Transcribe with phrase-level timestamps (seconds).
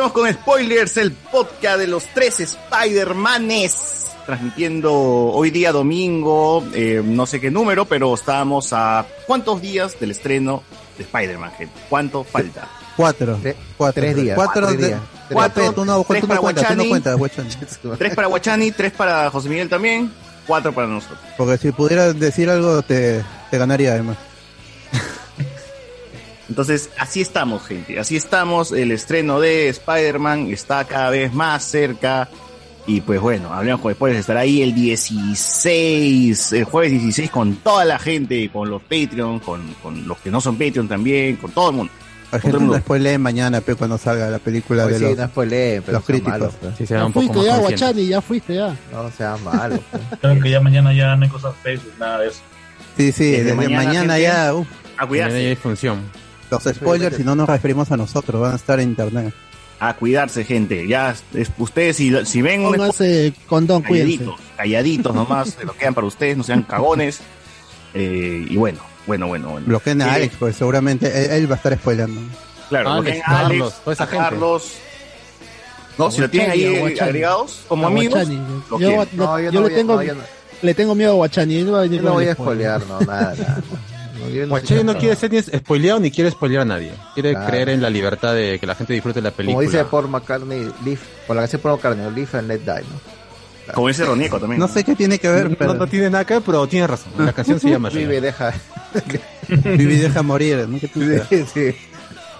[0.00, 4.06] Hablemos con Spoilers, el podcast de los tres Spider-Manes.
[4.24, 10.12] Transmitiendo hoy día domingo, eh, no sé qué número, pero estamos a cuántos días del
[10.12, 10.62] estreno
[10.96, 11.74] de Spider-Man, gente.
[11.90, 12.66] ¿Cuánto falta?
[12.96, 13.36] Cuatro.
[13.42, 14.02] Tre- cuatro.
[14.02, 15.00] tres días, Cuatro, tres de- días.
[15.30, 16.88] Cuatro, Pepe, tú no, tres tú no para tú no Guachani.
[16.88, 17.50] cuentas, Guachani.
[17.98, 20.10] Tres para Guachani, tres para José Miguel también,
[20.46, 21.18] cuatro para nosotros.
[21.36, 24.16] Porque si pudieras decir algo, te, te ganaría además.
[26.50, 27.98] Entonces, así estamos, gente.
[27.98, 28.72] Así estamos.
[28.72, 32.28] El estreno de Spider-Man está cada vez más cerca.
[32.86, 34.20] Y pues bueno, hablemos con spoilers.
[34.20, 39.74] Estará ahí el 16, el jueves 16, con toda la gente, con los Patreon, con,
[39.82, 41.92] con los que no son Patreon también, con todo el mundo.
[42.32, 45.18] La gente no spoilee mañana, pe, cuando salga la película Pues de sí, los...
[45.18, 46.32] no spoileen, pero los críticos.
[46.32, 46.76] malos, pues.
[46.78, 47.58] Sí, se va Ya un fuiste ya.
[47.58, 48.76] Guachani, ya fuiste ya.
[48.92, 49.80] No sean malos.
[50.20, 52.40] Creo que ya mañana ya no hay cosas Facebook, nada de eso.
[52.96, 56.00] Sí, sí, Desde desde, mañana, mañana, ya, uf, A Mañana ya cuidarse, hay función.
[56.50, 59.32] Los spoilers, si no nos referimos a nosotros, van a estar en internet.
[59.82, 60.86] a cuidarse, gente.
[60.86, 64.18] Ya, es- ustedes si, si ven un Pónganse condón, cuídense.
[64.18, 67.20] calladitos, calladitos nomás, se lo quedan para ustedes, no sean cagones.
[67.94, 69.66] Eh, y bueno, bueno, bueno, bueno.
[69.66, 72.20] Bloqueen a Eh, Alex, pues seguramente él, él va a estar spoileando.
[72.68, 74.24] Claro, Alex, bloqueen a Alex, Carlos, toda esa a gente.
[74.24, 74.72] Carlos.
[75.98, 78.36] No, si lo tienen ahí agregados como amigos, Yo,
[78.76, 80.20] No, yo yo no le voy a- tengo, no, yo no-
[80.62, 81.56] le tengo miedo a Guachani.
[81.56, 82.80] él va a venir Yo no con voy el a spoiler.
[82.80, 83.62] spoilear, no, nada, nada.
[84.48, 86.92] Guachani sé no quiere ser ni spoileado ni quiere spoilear a nadie.
[87.14, 87.46] Quiere Claro.
[87.48, 89.54] creer en la libertad de que la gente disfrute la película.
[89.56, 93.20] Como dice Paul McCartney, live, por la canción Paul McCartney, live and let die, ¿no?
[93.74, 94.58] Como dice Ronieco también.
[94.58, 96.86] No sé qué tiene que ver, No, pero no tiene nada que ver, pero tiene
[96.88, 97.12] razón.
[97.18, 97.98] La canción se llama así.
[97.98, 98.52] Vive, deja.
[99.48, 100.80] Vivi deja morir, ¿no?
[100.80, 101.46] ¿Qué tiene que ver?
[101.46, 101.74] sí.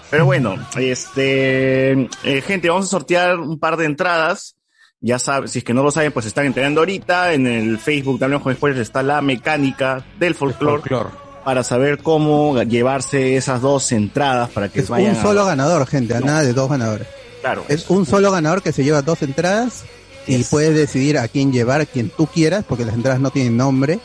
[0.09, 1.91] Pero bueno, este,
[2.23, 4.55] eh, gente, vamos a sortear un par de entradas.
[4.99, 7.33] Ya saben, si es que no lo saben, pues están enterando ahorita.
[7.33, 11.11] En el Facebook de Hablemos con Spoilers está la mecánica del folclore Folclor.
[11.43, 15.85] Para saber cómo llevarse esas dos entradas para que Es vayan un a- solo ganador,
[15.87, 17.07] gente, nada de dos ganadores.
[17.41, 19.83] Claro, Es un solo ganador que se lleva dos entradas
[20.27, 20.49] y Yes.
[20.49, 23.99] puedes decidir a quién llevar, a quien tú quieras, porque las entradas no tienen nombre.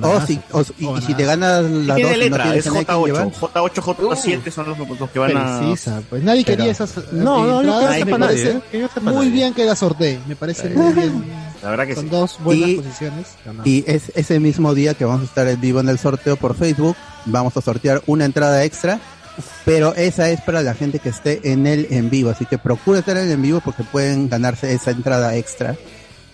[0.00, 2.70] O si, o- y, y si te ganas las dos no letra, tienes es a
[2.70, 3.06] nadie que J8.
[3.06, 5.58] llevar, J8, J7 son los, los que van a.
[5.58, 8.36] Precisa, pues nadie quería esas No, no, creo Nadie que me sepa nadie.
[8.44, 8.60] parece ¿eh?
[8.70, 9.30] Que yo sepa muy nadie.
[9.30, 11.24] bien que la sortee, me parece muy bien.
[11.62, 12.10] La verdad que Son sí.
[12.10, 13.26] dos buenas Y- posiciones.
[13.44, 13.66] ganadas.
[13.66, 16.54] y es ese mismo día que vamos a estar en vivo en el sorteo por
[16.56, 16.96] Facebook,
[17.26, 18.98] vamos a sortear una entrada extra,
[19.64, 22.98] pero esa es para la gente que esté en el en vivo, así que procura
[22.98, 25.76] estar en el en vivo porque pueden ganarse esa entrada extra,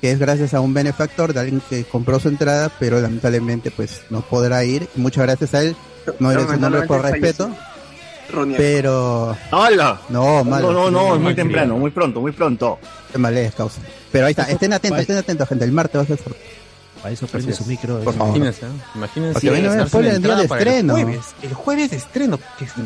[0.01, 4.01] que es gracias a un benefactor de alguien que compró su entrada, pero lamentablemente pues
[4.11, 4.89] no podrá ir.
[4.97, 5.77] Muchas gracias a él,
[6.21, 7.51] no diré su nombre por respeto,
[8.57, 10.01] pero ¡Hola!
[10.09, 12.79] no, malo, No, no, no, es muy temprano, muy pronto, muy pronto.
[13.13, 13.81] Te malees, causa.
[14.13, 16.19] Pero ahí está, estén atentos, estén atentos, gente, el martes va a ser.
[17.03, 18.01] Para eso prende su micro.
[18.01, 18.37] Por favor.
[18.37, 18.71] Imagínense, ¿eh?
[18.97, 19.33] imagínense.
[19.35, 20.97] Porque viene ganarse spoiler el día de estreno.
[20.97, 22.41] El jueves, el jueves de estreno.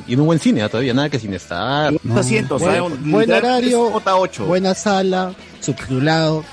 [0.07, 0.69] Y en un buen cine ¿eh?
[0.69, 1.93] todavía, nada que sin estar.
[2.03, 4.45] Dos asientos, Buen- buen horario, es J8.
[4.45, 6.45] Buena sala, subtitulado,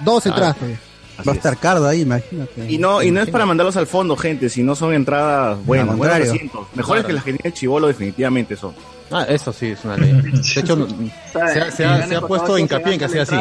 [0.00, 0.28] dos Ah.
[0.28, 0.56] entradas.
[0.56, 0.78] todavía.
[1.18, 1.38] Así Va a es.
[1.38, 2.70] estar Cardo ahí, imagínate.
[2.70, 5.96] Y no, y no es para mandarlos al fondo, gente, si no son entradas buenas,
[5.96, 6.66] buenos asientos.
[6.74, 8.74] Mejores que las que tiene el chivolo, definitivamente son.
[9.10, 10.12] Ah, eso sí, es una ley.
[10.12, 10.30] De
[10.60, 10.86] hecho,
[11.32, 13.34] se ha, se ha- se ha puesto hincapié en que sea así.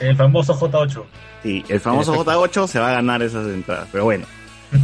[0.00, 1.02] El famoso J8.
[1.42, 2.46] Sí, el famoso En efecto.
[2.46, 4.26] J8 se va a ganar esas entradas, pero bueno.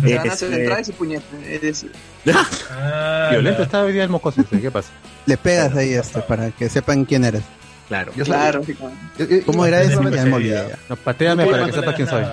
[0.02, 1.24] Se Este, su entrada y su puñete.
[1.54, 1.92] Es decir,
[2.70, 4.42] Ah, Violento la- está hoy día el mocoso.
[4.50, 4.90] ¿Qué pasa?
[5.26, 7.42] Le pegas ahí este para que sepan quién eres.
[7.88, 8.12] Claro.
[8.16, 8.62] Yo, claro.
[9.18, 10.02] yo- yo- ¿Cómo era eso?
[10.10, 10.64] Ya me olvidé.
[10.88, 12.24] No, pateame para que sepas quién soy.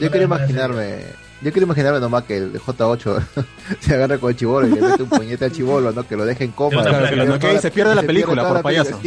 [0.00, 1.00] Yo quiero imaginarme,
[1.42, 3.22] yo quiero imaginarme nomás que el J8
[3.80, 6.06] se agarra con el chivolo y le mete un puñete al chivolo, ¿no?
[6.06, 6.82] Que lo deje en coma.
[6.82, 8.98] Claro, que lo y se pierde la película por payaso.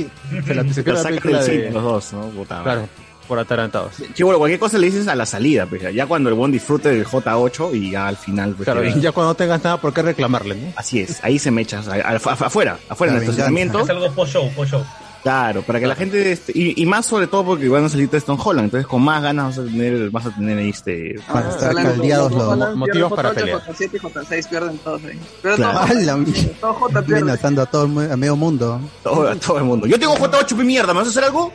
[0.45, 1.69] Se, la, se pierde la película de...
[1.71, 2.29] los dos, ¿no?
[2.63, 2.87] Claro.
[3.27, 3.93] por atarantados.
[4.13, 7.05] Chibolo, cualquier cosa le dices a la salida, pues, ya cuando el buen disfrute del
[7.07, 8.53] J8 y ya al final.
[8.53, 10.73] Pues, Claro, ya cuando no tengas nada por qué reclamarle, ¿no?
[10.75, 13.79] Así es, ahí se me echas, afuera, afuera en el Es estacionamiento.
[13.89, 14.83] algo post-show, post-show.
[15.25, 18.07] Claro, para que la gente, este, y, y más sobre todo porque van a salir
[18.11, 21.15] de Stone Holland, entonces con más ganas vas a tener, vas a tener ahí este...
[21.27, 23.61] Para estar Hablando- caldeados los los- Holland motivos para J8, pelear.
[23.65, 25.19] J7 y J6 pierden todos ahí.
[25.41, 25.79] Pero Claro.
[25.79, 26.13] ¡A la
[26.61, 28.79] todo J a todo el a medio mundo.
[29.01, 29.87] Todo, a todo el mundo.
[29.87, 31.51] Yo tengo J8, mi mierda, ¿me vas a hacer algo?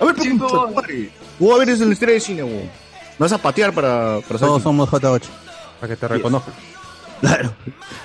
[0.00, 1.10] A ver, Sí.
[1.38, 2.62] Voy a ver es el estrella de cine, weón.
[2.62, 2.70] Me
[3.18, 5.22] vas a patear para, para saber Todos somos J8.
[5.78, 6.54] Para que te reconozcan.
[7.20, 7.52] Claro.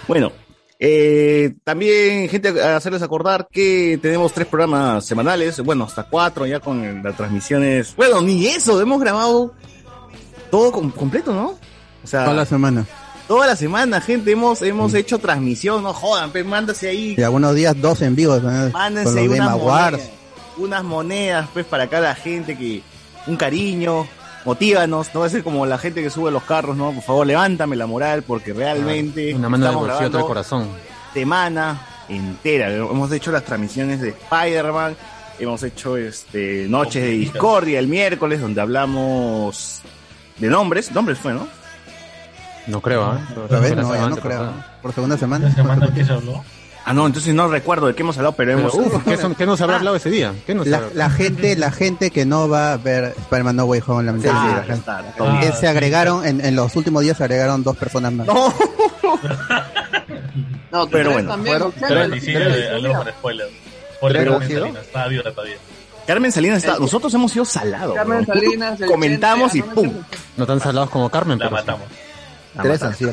[0.10, 0.34] Bueno,
[0.80, 6.60] eh, también, gente, a hacerles acordar que tenemos tres programas semanales, bueno, hasta cuatro ya
[6.62, 7.96] con las transmisiones.
[7.98, 9.54] Bueno, ni eso, hemos grabado
[10.50, 11.56] todo com- completo, ¿no?
[12.04, 12.86] O sea, Toda la semana.
[13.28, 17.54] toda la semana, gente, hemos, hemos hecho transmisión, no jodan, pues mándase ahí, Y algunos
[17.56, 18.38] días dos en vivo.
[18.38, 18.70] ¿no?
[18.70, 20.10] Mándense ahí unas monedas,
[20.58, 22.82] unas monedas, pues, para cada gente que,
[23.28, 24.08] un cariño,
[24.46, 26.92] motívanos, no va a ser como la gente que sube los carros, ¿no?
[26.92, 30.28] Por favor, levántame la moral, porque realmente Una mano de estamos bolsillo, otra de grabando
[30.28, 30.70] corazón.
[31.14, 32.74] semana entera.
[32.74, 34.96] Hemos hecho las transmisiones de Spider-Man,
[35.40, 39.82] hemos hecho este Noches de Discordia el miércoles, donde hablamos
[40.38, 40.92] de nombres.
[40.92, 41.48] Nombres fue, ¿no?
[42.68, 43.20] No creo, ¿eh?
[43.46, 44.54] Otra vez, La no, no creo.
[44.82, 45.50] Por segunda semana.
[45.50, 46.44] Esta semana que se habló.
[46.90, 48.74] Ah, no, entonces no recuerdo de qué hemos hablado, pero, Pero, hemos...
[48.74, 50.34] uf, ¿qué, son- qué nos habrá hablado ese día?
[50.48, 53.66] ¿Qué nos La, habrá- la gente, la gente que no va a ver Spider-Man No
[53.66, 54.74] Way Home, Ah, lamentablemente.
[54.74, 55.40] está, Ah.
[55.44, 58.26] Eh, se agregaron, en, en los últimos días se agregaron dos personas más.
[58.26, 58.54] No,
[60.72, 61.74] No, Pero bueno, también, fueron-
[63.20, 63.48] spoiler.
[64.00, 64.50] Por ¿Tres Carmen?
[64.50, 65.56] Salinas, estaba viva todavía.
[66.08, 66.80] Carmen Salinas está...
[66.80, 67.94] Nosotros hemos sido salados.
[67.94, 68.26] Carmen.
[68.26, 69.92] Salinas, Comentamos y Chente, ¡pum!
[70.02, 70.06] ah,
[70.38, 71.66] no, tan salados como Carmen, La pero sí.
[72.62, 73.12] Tres han sido.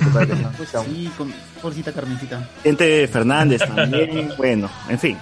[0.84, 2.48] Sí, con porcita Carmencita.
[2.62, 5.18] Gente Fernández también, bueno, en fin.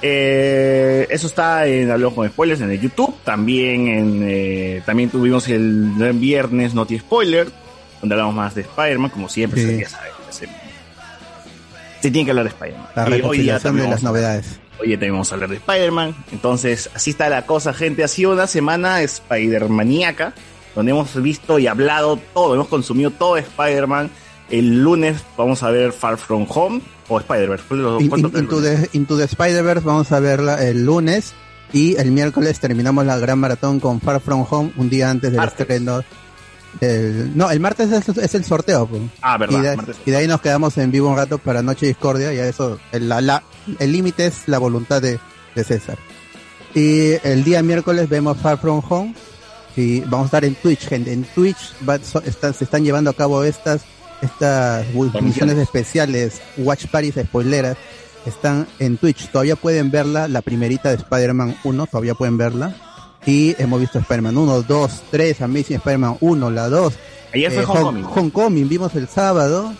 [0.00, 3.16] Eh, eso está en Hablamos con Spoilers en el YouTube.
[3.24, 7.48] También en eh, también tuvimos el viernes Noti Spoiler,
[8.00, 9.66] donde hablamos más de Spider-Man, como siempre, Sí.
[9.68, 10.12] se- ya saben.
[10.30, 10.46] Se,
[12.00, 12.86] se tiene que hablar de Spider-Man.
[12.94, 14.60] La día recopilación también de las novedades.
[14.80, 16.14] Hoy día también vamos a hablar de Spider-Man.
[16.30, 18.04] Entonces, así está la cosa, gente.
[18.04, 20.32] Ha sido una semana Spider-Maníaca,
[20.78, 24.10] donde hemos visto y hablado todo, hemos consumido todo de Spider-Man.
[24.50, 27.64] El lunes vamos a ver Far From Home o Spider-Verse.
[27.68, 28.02] ¿Cuál de los dos?
[28.02, 31.34] In- ¿Cuánto in- fue el Into the, Into the Spider-Verse vamos a verla el lunes
[31.72, 35.38] y el miércoles terminamos la gran maratón con Far From Home un día antes del
[35.40, 35.60] Martes.
[35.60, 36.02] estreno.
[36.80, 38.86] del- no, el martes es, es el sorteo.
[38.86, 39.02] pues.
[39.20, 39.62] Ah, Y verdad.
[39.62, 39.96] de, martes.
[40.06, 42.78] y de ahí nos quedamos en vivo un rato para Noche Discordia, y a eso,
[42.92, 43.12] el
[43.92, 45.18] límite es la voluntad de,
[45.54, 45.98] de César.
[46.74, 49.14] Y el día miércoles vemos Far From Home,
[49.78, 51.12] y vamos a estar en Twitch, gente.
[51.12, 53.82] En Twitch va- so- están- se están llevando a cabo estas,
[54.22, 54.86] estas
[55.22, 57.76] misiones especiales, Watch Parties spoileras,
[58.26, 59.28] están en Twitch.
[59.30, 62.74] Todavía pueden verla, la primerita de Spider-Man 1, todavía pueden verla.
[63.26, 66.94] Y hemos visto Spider-Man 1, 2, 3, Amazing Spider-Man 1, la 2,
[67.34, 68.04] Ayer fue eh, Home- Homecoming.
[68.04, 69.72] Homecoming vimos el sábado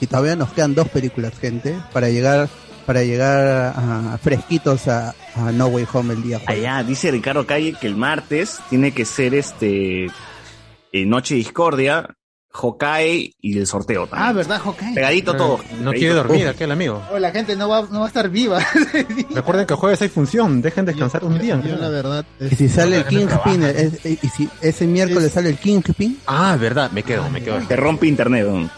[0.00, 2.48] y todavía nos quedan dos películas, gente, para llegar
[2.84, 3.46] para llegar
[3.76, 6.64] a, a fresquitos a, a No Way Home el día jueves.
[6.64, 12.08] Allá dice Ricardo Calle que el martes tiene que ser este eh, Noche Discordia,
[12.56, 14.28] Hawkeye y el sorteo también.
[14.28, 14.94] Ah, ¿verdad, Hawkeye?
[14.94, 15.56] Pegadito todo.
[15.58, 15.92] No Pegadito.
[15.98, 17.02] quiere dormir aquel amigo.
[17.12, 18.60] Oh, la gente no va, no va a estar viva.
[19.34, 21.60] Recuerden que jueves hay función, dejen descansar un día.
[21.66, 22.24] Yo la verdad.
[22.38, 26.56] es- Y si sale el Kingpin, es- y si ese miércoles sale el Kingpin, Ah,
[26.60, 27.58] verdad, me quedo, me quedo.
[27.66, 28.46] Te rompe internet.
[28.46, 28.70] ¿no?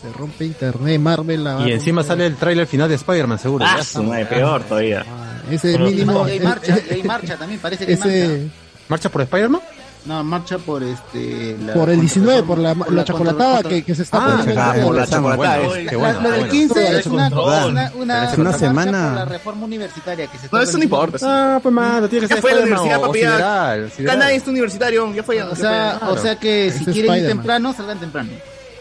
[0.00, 3.64] Se rompe internet, Marvel la Y encima sale el tráiler final de Spider-Man, seguro.
[3.68, 5.04] Ah, su madre, peor todavía.
[5.08, 6.26] Ah, ese Pero- mínimo.
[6.28, 8.14] y hay marcha, y hay marcha también, parece que hay marcha.
[8.14, 8.48] ese,
[8.88, 9.60] ¿Marcha por Spider-Man?
[10.06, 11.56] No, marcha por este.
[11.60, 14.16] la- por el contra- 19, por la, por la chocolatada contra- que, que se está
[14.18, 14.62] Ah, poniendo.
[14.62, 15.56] ah, en por la el- chocolatada.
[15.58, 16.52] Bueno, es- qué bueno, La- lo del bueno.
[16.52, 19.08] 15 es una, una, una, Es una semana.
[19.08, 21.18] por la reforma universitaria que se está No, eso no importa.
[21.56, 24.16] Ah, pues mano, tiene que Ya ser fue la universidad, papi, ya.
[24.16, 25.42] nadie es universitario, ya fue.
[25.42, 26.14] O sea, Claro.
[26.14, 28.30] o sea que Ese si es quieren ir temprano, salgan temprano.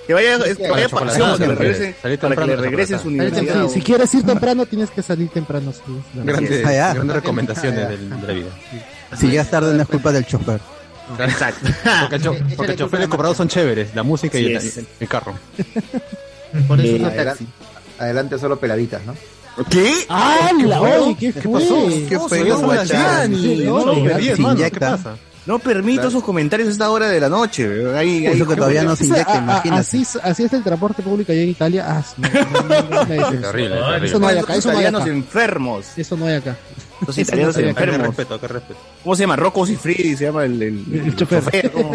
[0.09, 2.47] Que vaya, es- que Para vaya la para chocolatada, acción, que regrese, para que temprano
[2.47, 3.67] le a la regrese su universidad.
[3.67, 5.71] Si, si quieres ir temprano, tienes que salir temprano.
[5.71, 5.81] sí,
[6.15, 6.23] la.
[6.23, 6.93] Grandes, Ah, ya.
[6.95, 8.47] grandes recomendaciones del- de la vida.
[9.19, 10.59] si llegas tarde no es culpa del chofer.
[11.19, 11.69] Exacto.
[12.01, 14.01] Porque el, cho- Échale porque el chofer culpa a de la cobrados son chéveres, la
[14.01, 14.79] música y el, es.
[14.99, 15.35] el carro.
[16.67, 17.47] Por eso Eh, adelante, taxi.
[17.99, 19.15] adelante solo peladitas, ¿no?
[19.69, 20.05] ¿Qué?
[20.09, 20.81] ¡Hala!
[20.81, 21.51] Oye, ¿qué, ¿Qué fue?
[21.61, 21.87] pasó?
[22.07, 22.43] ¿Qué No, fue.
[24.71, 25.17] ¿Qué pasa?
[25.49, 27.67] No permito sus comentarios a esta hora de la noche.
[27.97, 29.81] Ahí, ahí, Eso que todavía no se inyecta, imagínate.
[29.81, 31.85] así, es- así es el transporte público allá en Italia.
[31.87, 34.67] Ah, sí, no, no, no, no, no, no, Terrible, Eso no hay acá, Los eso
[34.71, 35.11] no hay italianos acá.
[35.11, 35.97] enfermos.
[35.97, 36.55] Eso no hay acá.
[37.07, 37.73] Los italianos no sabía.
[37.73, 38.07] Qué enfermos.
[38.07, 38.79] respeto, qué respeto.
[39.03, 39.35] ¿Cómo se llama?
[39.37, 41.71] Rocco Sifredi se llama el, el, El chofer.
[41.71, 41.93] ¿cómo?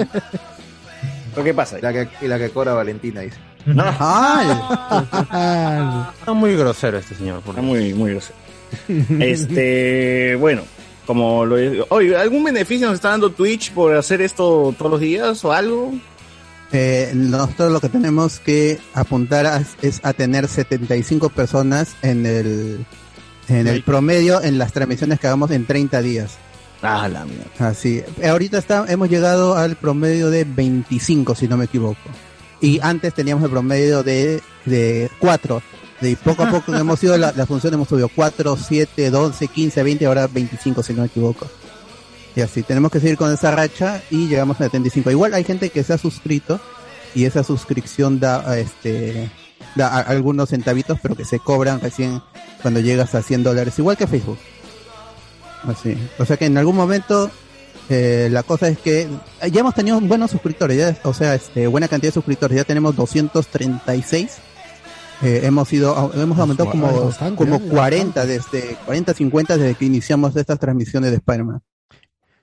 [1.35, 1.77] ¿Pero qué pasa?
[1.81, 3.37] La que, y la que cobra Valentina, dice.
[3.67, 5.05] No, ¡Ah!
[5.31, 7.41] Ah, Está muy grosero este señor.
[7.43, 8.35] por está muy, muy grosero.
[9.21, 10.63] Este, bueno,
[11.07, 11.57] Como lo
[11.91, 15.93] Oye, ¿algún beneficio nos está dando Twitch por hacer esto todos los días o algo?
[16.73, 22.87] Eh, nosotros lo que tenemos que apuntar a- es a tener 75 personas en el
[23.49, 26.39] en el promedio en las transmisiones que hagamos en 30 días.
[26.83, 27.45] Ah, la mierda.
[27.59, 28.03] Así.
[28.27, 31.99] Ahorita está, hemos llegado al promedio de 25, si no me equivoco.
[32.61, 35.63] Y antes teníamos el promedio de, de 4.
[36.01, 39.83] De poco a poco hemos ido, la, la función hemos subido 4, 7, 12, 15,
[39.83, 41.47] 20, ahora 25, si no me equivoco.
[42.37, 45.11] Y así, tenemos que seguir con esa racha y llegamos a 75.
[45.11, 46.61] Igual hay gente que se ha suscrito
[47.15, 49.31] y esa suscripción da, este,
[49.77, 52.21] da a- algunos centavitos, pero que se cobran recién
[52.61, 54.39] cuando llegas a 100 dólares, igual que Facebook.
[55.63, 55.97] Así.
[56.19, 57.31] O sea que en algún momento
[57.89, 59.09] eh, la cosa es que
[59.53, 62.97] ya hemos tenido buenos suscriptores, ya, o sea, este, buena cantidad de suscriptores, ya tenemos
[62.97, 64.31] 236.
[65.25, 67.61] Eh, hemos ido, hemos aumentado como, bastante, como ¿eh?
[67.71, 71.61] 40 desde 40, 50 desde que iniciamos estas transmisiones de Spider-Man.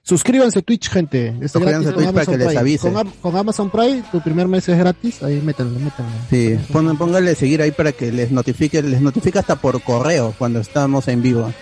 [0.03, 1.35] Suscríbanse a Twitch, gente.
[1.41, 2.87] Es Suscríbanse a Twitch para que les avise.
[2.91, 5.21] Con, Am- con Amazon Prime, tu primer mes es gratis.
[5.21, 6.11] Ahí métanlo, métanlo.
[6.29, 10.59] Sí, pon- pónganle seguir ahí para que les notifique, les notifica hasta por correo cuando
[10.59, 11.53] estamos en vivo.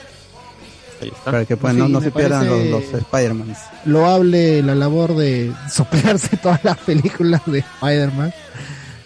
[1.26, 3.56] Para que pues, no, Sí, no se pierdan los, los Spider-Man.
[3.86, 8.34] Loable la labor de soplarse todas las películas de Spider-Man.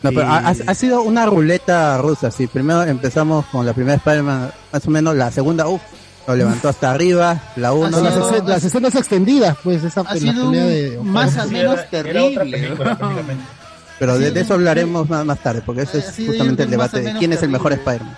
[0.03, 2.45] No, pero Y- ha, sido una ruleta rusa, sí.
[2.47, 5.81] Primero empezamos con la primera Spider-Man, más o menos la segunda, uff,
[6.27, 7.69] lo levantó hasta arriba, la.
[7.69, 10.99] No, las, escen- las escenas extendidas, pues, esa Ha la sido pelea de...
[11.03, 12.57] más o menos Era- era otra terrible.
[12.59, 12.97] película.
[13.99, 17.31] Pero de, eso hablaremos más, más tarde, porque ese es justamente el debate de quién
[17.33, 17.71] es el mejor.
[17.73, 18.17] Spider-Man.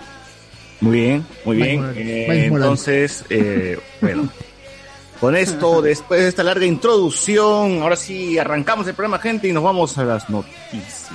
[0.80, 1.92] Muy bien, muy bien.
[1.96, 4.28] Eh, entonces, eh, bueno,
[5.20, 9.62] con esto, después de esta larga introducción, ahora sí arrancamos el programa, gente, y nos
[9.62, 11.10] vamos a las noticias.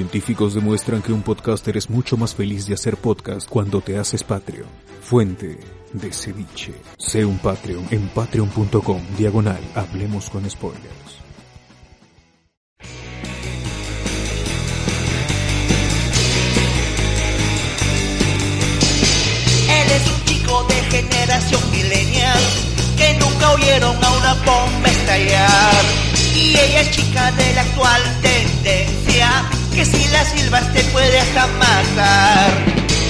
[0.00, 4.24] Científicos demuestran que un podcaster es mucho más feliz de hacer podcast cuando te haces
[4.24, 4.66] Patreon.
[5.02, 5.60] Fuente
[5.92, 6.72] de ceviche.
[6.96, 11.20] Sé un Patreon en patreon.com diagonal Hablemos con spoilers.
[19.68, 22.40] Él es un chico de generación millennial
[22.96, 25.84] que nunca oyeron a una bomba estallar.
[26.34, 28.99] Y ella es chica de la actual tendencia
[29.74, 32.50] que si la silbas te puede hasta matar.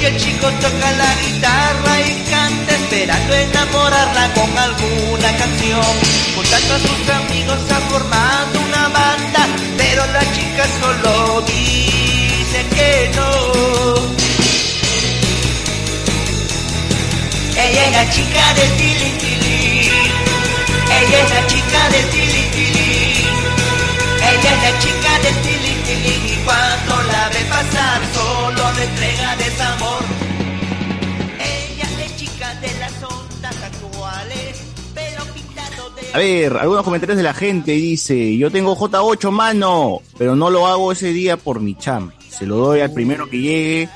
[0.01, 5.93] Y el chico toca la guitarra y canta esperando enamorarla con alguna canción.
[6.35, 14.11] Juntando a sus amigos ha formado una banda, pero la chica solo dice que no.
[17.63, 19.91] Ella es la chica del tili tili.
[21.01, 23.27] Ella es la chica del tili tili.
[24.31, 25.80] Ella es la chica tili tili.
[26.03, 30.03] Y cuando la ve pasar, solo le entrega desamor.
[31.39, 34.63] Ella es chica de las ondas actuales,
[34.95, 36.09] pero pintado de.
[36.15, 40.67] A ver, algunos comentarios de la gente dice, yo tengo J8 mano, pero no lo
[40.67, 42.13] hago ese día por mi cham.
[42.31, 43.91] Se lo doy al primero que llegue,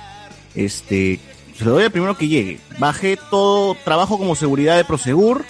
[0.54, 1.20] este,
[1.56, 2.60] se lo doy al primero que llegue.
[2.78, 5.46] Bajé todo, trabajo como seguridad de Prosegur,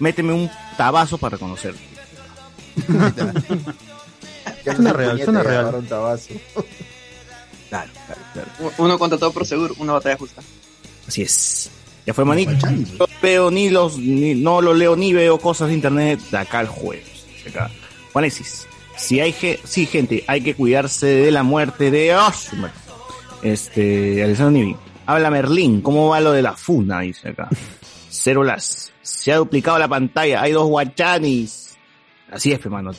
[0.00, 1.38] méteme un tabazo para
[4.72, 4.74] reconocer.
[4.76, 5.84] Suena real, suena real.
[5.88, 6.34] Tabazo.
[7.68, 8.72] Claro, claro, claro.
[8.78, 10.42] Uno contra todo por seguro, una batalla justa.
[11.08, 11.68] Así es.
[12.06, 12.52] Ya fue manito.
[12.98, 16.60] No veo ni los, ni- no lo leo ni veo cosas de internet de acá
[16.60, 17.24] al jueves.
[17.48, 17.68] Acá.
[18.12, 22.54] Juanesis, si hay ge- sí, gente, hay que cuidarse de la muerte de ¡Oh, su
[22.56, 22.74] madre!
[23.42, 24.76] Este, Alessandro Nivi.
[25.06, 27.00] Habla Merlín, ¿cómo va lo de la funa?
[27.00, 27.48] Dice acá.
[28.08, 28.92] Cero las.
[29.02, 31.73] Se ha duplicado la pantalla, hay dos guachanis.
[32.30, 32.90] Así es, hermano,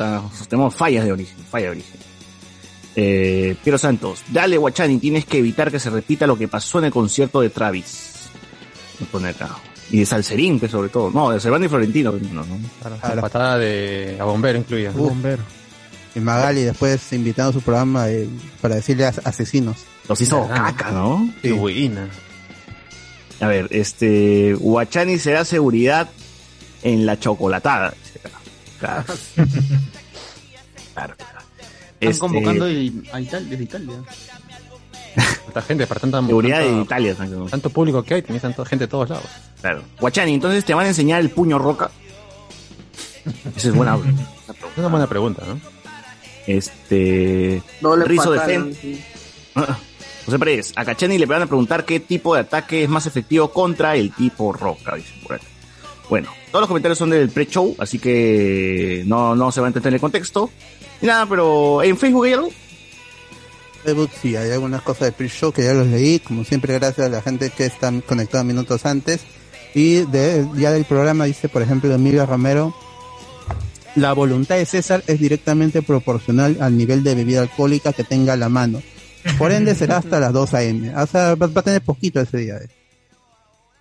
[0.48, 2.00] tenemos fallas de origen, falla de origen.
[2.96, 6.86] Eh, Piero Santos, dale Guachani, tienes que evitar que se repita lo que pasó en
[6.86, 8.30] el concierto de Travis.
[9.00, 9.50] Me pone acá.
[9.92, 11.12] Y de Salserín, que sobre todo.
[11.12, 12.14] No, de Cervantes y Florentino.
[12.32, 12.58] No, no.
[13.14, 14.92] La patada de a bombero incluida.
[14.92, 15.44] Bombero.
[16.16, 18.28] Y Magali después invitando a su programa eh,
[18.62, 19.76] para decirle a- asesinos.
[20.08, 21.30] Los hizo caca, ¿no?
[21.42, 22.08] Qué buena.
[23.42, 24.54] A ver, este.
[24.54, 26.10] Guachani será seguridad
[26.82, 27.94] en la chocolatada.
[28.80, 29.04] Claro.
[30.94, 31.14] Claro.
[31.14, 32.70] Están Este, convocando a
[33.22, 33.94] Italia, desde Italia.
[35.46, 37.16] Tanta gente, para tanta Seguridad tanto- de Italia.
[37.50, 39.26] Tanto público que hay, tenés tanta gente de todos lados.
[39.62, 39.82] Claro.
[40.00, 41.90] Guachani, entonces te van a enseñar el puño roca.
[43.56, 43.98] Esa es buena.
[44.48, 45.60] Es una buena pregunta, ¿no?
[46.48, 47.62] Este.
[47.80, 49.02] Doble Rizo Defen- sí.
[49.56, 49.78] Ah,
[50.26, 53.52] José Pérez, a Cachani le van a preguntar qué tipo de ataque es más efectivo
[53.52, 55.46] contra el tipo roca, dice por acá.
[56.10, 59.94] Bueno, todos los comentarios son del pre-show, así que no, no se va a entender
[59.94, 60.50] el contexto.
[61.02, 62.50] Y nada, pero en Facebook hay algo.
[63.84, 67.10] Facebook sí, hay algunas cosas de pre-show que ya los leí, como siempre gracias a
[67.10, 69.22] la gente que está conectada minutos antes.
[69.74, 72.74] Y de, ya del programa dice, por ejemplo, Emilio Romero,
[73.96, 78.38] la voluntad de César es directamente proporcional al nivel de bebida alcohólica que tenga a
[78.38, 78.82] la mano.
[79.38, 80.96] Por ende será hasta las 2 a.m.
[80.96, 82.58] O sea, va a tener poquito ese día.
[82.58, 82.68] eh.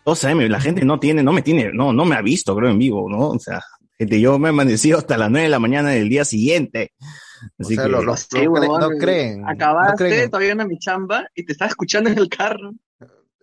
[0.05, 2.71] 12 AM, la gente no tiene, no me tiene, no, no me ha visto, creo,
[2.71, 3.31] en vivo, ¿no?
[3.31, 3.63] O sea,
[3.99, 6.93] gente, yo me he amanecido hasta las 9 de la mañana del día siguiente.
[7.59, 9.49] Así sea, que, Sí, no, creen- huevón, no creen.
[9.49, 10.31] Acabaste, no creen.
[10.31, 12.73] todavía en mi chamba y te estaba escuchando en el carro.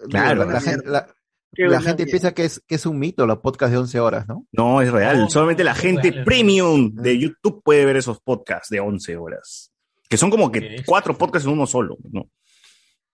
[0.10, 0.46] Claro.
[0.46, 1.08] La, la gente, la-
[1.54, 4.48] la piensa que es, que es un mito los podcasts de 11 horas, ¿no?
[4.54, 5.20] no, es real.
[5.20, 9.72] No, Solamente la gente real, premium de YouTube puede ver esos podcasts de 11 horas.
[10.08, 12.30] Que son como que cuatro podcasts en uno solo, ¿no?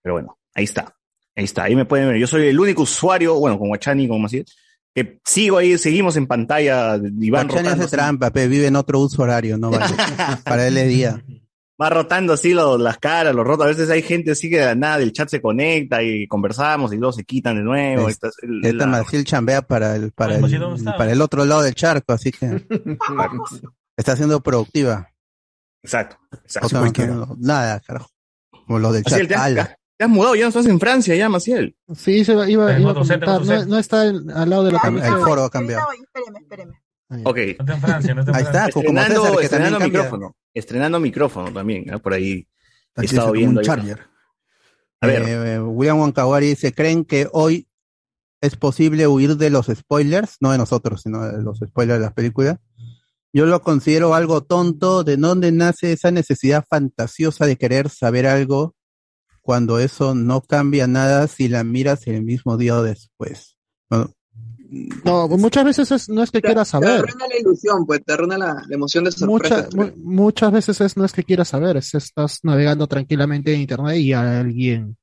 [0.02, 0.94] Pero bueno, ahí está.
[1.38, 2.18] Ahí está, ahí me pueden ver.
[2.18, 4.44] Yo soy el único usuario, bueno, con Guachani, como así,
[4.92, 6.96] que sigo ahí, seguimos en pantalla.
[6.96, 9.94] Y van Guachani hace así, trampa, pe, vive en otro uso horario, no vale.
[10.44, 11.22] Para él es día.
[11.80, 13.66] va rotando así lo- las caras, los rotos.
[13.66, 16.92] A veces hay gente así que de la nada del chat se conecta y conversamos
[16.92, 18.08] y luego se quitan de nuevo.
[18.08, 21.20] Es- Esta es el- Esta la- Maciel chambea para el, para Ay, el, para el
[21.22, 22.66] otro lado del charco, así que
[23.96, 25.08] está siendo productiva.
[25.84, 26.66] Exacto, exacto.
[26.66, 28.10] O sea, no- nada, carajo.
[28.66, 29.77] Como los del chat.
[29.98, 31.76] Te, has, mudado, ya no estás en Francia, ya, Maciel.
[31.94, 33.66] Sí, se iba, iba, a comentar.
[33.66, 35.88] No, está en- al lado de la El foro ha cambiado.
[35.92, 36.82] Espéreme, espéreme.
[37.24, 37.36] Ok.
[37.36, 38.66] No está en Francia, no está en Ahí Francia.
[38.68, 40.36] está, como César, Estrenando, que estrenando micrófono.
[40.54, 42.00] Estrenando micrófono también, ¿no?
[42.00, 42.46] por ahí.
[42.96, 43.64] He estado como viendo un ahí.
[43.64, 44.00] charger.
[45.00, 45.22] A ver.
[45.26, 47.68] Eh, William Wankawari dice, ¿creen que hoy
[48.40, 50.36] es posible huir de los spoilers?
[50.40, 52.58] No de nosotros, sino de los spoilers de las películas.
[53.32, 58.74] Yo lo considero algo tonto, de dónde nace esa necesidad fantasiosa de querer saber algo
[59.48, 63.56] cuando eso no cambia nada si la miras el mismo día o después.
[63.88, 64.12] Bueno,
[65.06, 66.90] No, muchas veces es- no es que quieras Te saber.
[67.00, 69.66] arruina la ilusión, pues te arruina la, la emoción de sorpresa.
[69.74, 73.62] Mucha- mu- muchas veces es, no es que quieras saber, es estás navegando tranquilamente en
[73.62, 74.98] internet y alguien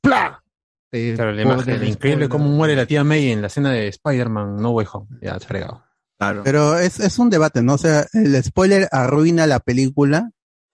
[0.00, 0.42] ¡Pla!
[0.90, 4.56] Te Claro, la imagen, increíble cómo muere la tía May en la escena de Spider-Man
[4.56, 5.06] No Way Home.
[5.20, 5.84] Ya, fregado.
[6.18, 6.40] Claro.
[6.44, 7.74] Pero es, es un debate, ¿no?
[7.74, 10.30] O sea, el spoiler arruina la película,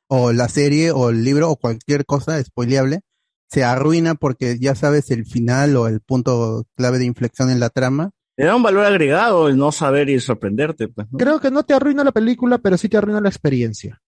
[0.08, 3.00] o la serie, o el libro, o cualquier cosa spoileable.
[3.50, 7.70] Se arruina porque ya sabes el final o el punto clave de inflexión en la
[7.70, 8.10] trama.
[8.36, 10.88] Le da un valor agregado el no saber y sorprenderte.
[10.88, 11.18] Pues, ¿no?
[11.18, 14.00] Creo que no te arruina la película, pero sí te arruina la experiencia.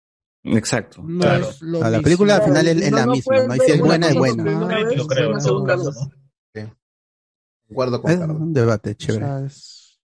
[0.45, 1.03] Exacto.
[1.05, 1.49] No claro.
[1.51, 2.03] es lo A la mismo.
[2.05, 3.57] película al final es, es No, la no misma.
[3.57, 4.43] Y si es buena, es buena.
[4.45, 6.11] no, no.
[7.69, 9.25] Guardo con Es un debate O chévere.
[9.27, 10.01] sea, es-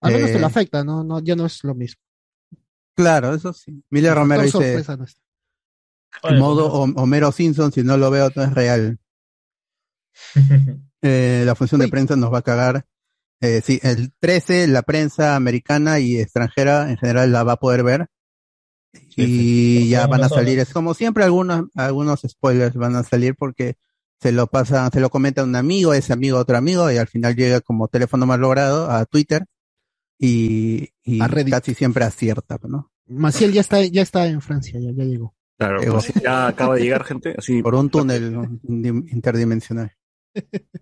[0.00, 1.04] Al menos te Eh, lo afecta, ¿no?
[1.04, 2.00] no ya no es lo mismo.
[2.94, 3.82] Claro, eso sí.
[4.10, 4.74] El Romero dice,
[6.38, 8.98] modo Hom- Homero Simpson, si no lo veo, no es real.
[11.04, 12.86] Eh, la función de prensa nos va a cagar.
[13.40, 17.82] Eh, sí, el 13, la prensa americana y extranjera en general la va a poder
[17.82, 18.06] ver.
[19.16, 23.74] Y ya van a salir, es como siempre algunos, algunos spoilers van a salir porque
[24.20, 27.08] se lo pasa, se lo comenta un amigo, ese amigo a otro amigo y al
[27.08, 29.44] final llega como teléfono más logrado a Twitter
[30.24, 31.52] y, y A Reddit.
[31.52, 32.92] casi siempre acierta, ¿no?
[33.08, 35.34] Maciel ya está, ya está en Francia, ya, ya llegó.
[35.58, 37.34] Claro, pues, ya acaba de llegar gente.
[37.36, 38.32] Así, por un túnel
[38.62, 39.92] dim- interdimensional.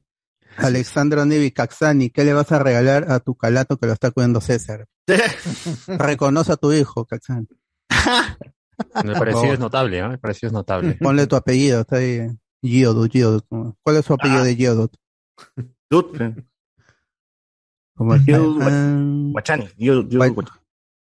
[0.56, 4.40] Alexandro Nevi Caxani, ¿qué le vas a regalar a tu calato que lo está cuidando
[4.40, 4.86] César?
[5.86, 7.46] Reconoce a tu hijo, Caxani.
[9.04, 10.04] El parecido es notable, ¿eh?
[10.12, 10.94] El parecido es notable.
[10.94, 12.26] Ponle tu apellido, está ahí.
[12.62, 13.46] Giodot, Giodot.
[13.82, 14.44] ¿Cuál es su apellido Ah.
[14.44, 14.96] de Giodot?
[15.90, 16.34] Dude, eh,
[18.00, 18.18] Como ah,
[19.32, 19.68] Guachani.
[19.76, 20.34] Guay-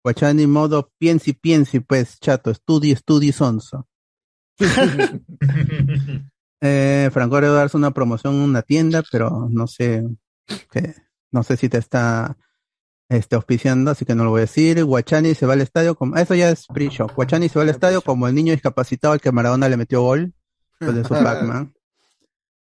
[0.03, 3.87] Guachani modo piensi piensi, pues, chato, estudi, estudi, sonso.
[6.61, 10.03] Eh, Franco debe darse una promoción en una tienda, pero no sé,
[10.69, 10.93] que,
[11.31, 12.35] no sé si te está
[13.07, 14.83] este, auspiciando, así que no lo voy a decir.
[14.83, 17.07] Guachani se va al estadio como, eso ya es pre-show.
[17.15, 20.33] Guachani se va al estadio como el niño discapacitado al que Maradona le metió gol,
[20.79, 21.73] pues de su Pac-Man.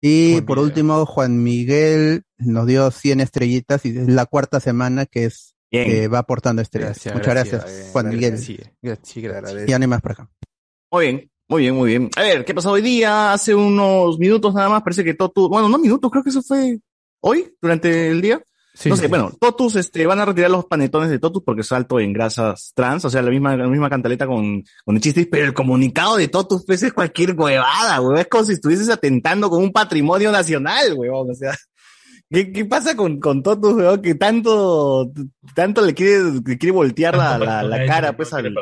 [0.01, 5.25] Y por último, Juan Miguel nos dio 100 estrellitas y es la cuarta semana que
[5.25, 6.91] es que va aportando estrellas.
[6.93, 7.63] Gracias, Muchas gracias.
[7.63, 8.33] gracias, Juan Miguel.
[8.33, 9.83] Gracias, gracias, gracias.
[9.83, 10.31] Y más por acá.
[10.91, 12.11] Muy bien, muy bien, muy bien.
[12.17, 13.33] A ver, ¿qué pasó hoy día?
[13.33, 16.79] Hace unos minutos nada más, parece que Totus, bueno, no minutos, creo que eso fue
[17.21, 18.43] hoy, durante el día.
[18.79, 19.11] Sí, no sí, sé, sí.
[19.11, 22.71] bueno, Totus, este, van a retirar los panetones de Totus porque es alto en grasas
[22.77, 26.17] trans, o sea, la misma, la misma cantaleta con, con el chiste, pero el comunicado
[26.17, 28.19] de Totus, pues, es cualquier huevada, weón.
[28.19, 31.29] Es como si estuvieses atentando con un patrimonio nacional, weón.
[31.29, 31.57] O sea,
[32.31, 34.01] ¿qué, qué pasa con, con Totus, weón?
[34.01, 35.11] Que tanto,
[35.57, 38.55] tanto le quiere, le quiere voltear la, la, la cara, pues, al,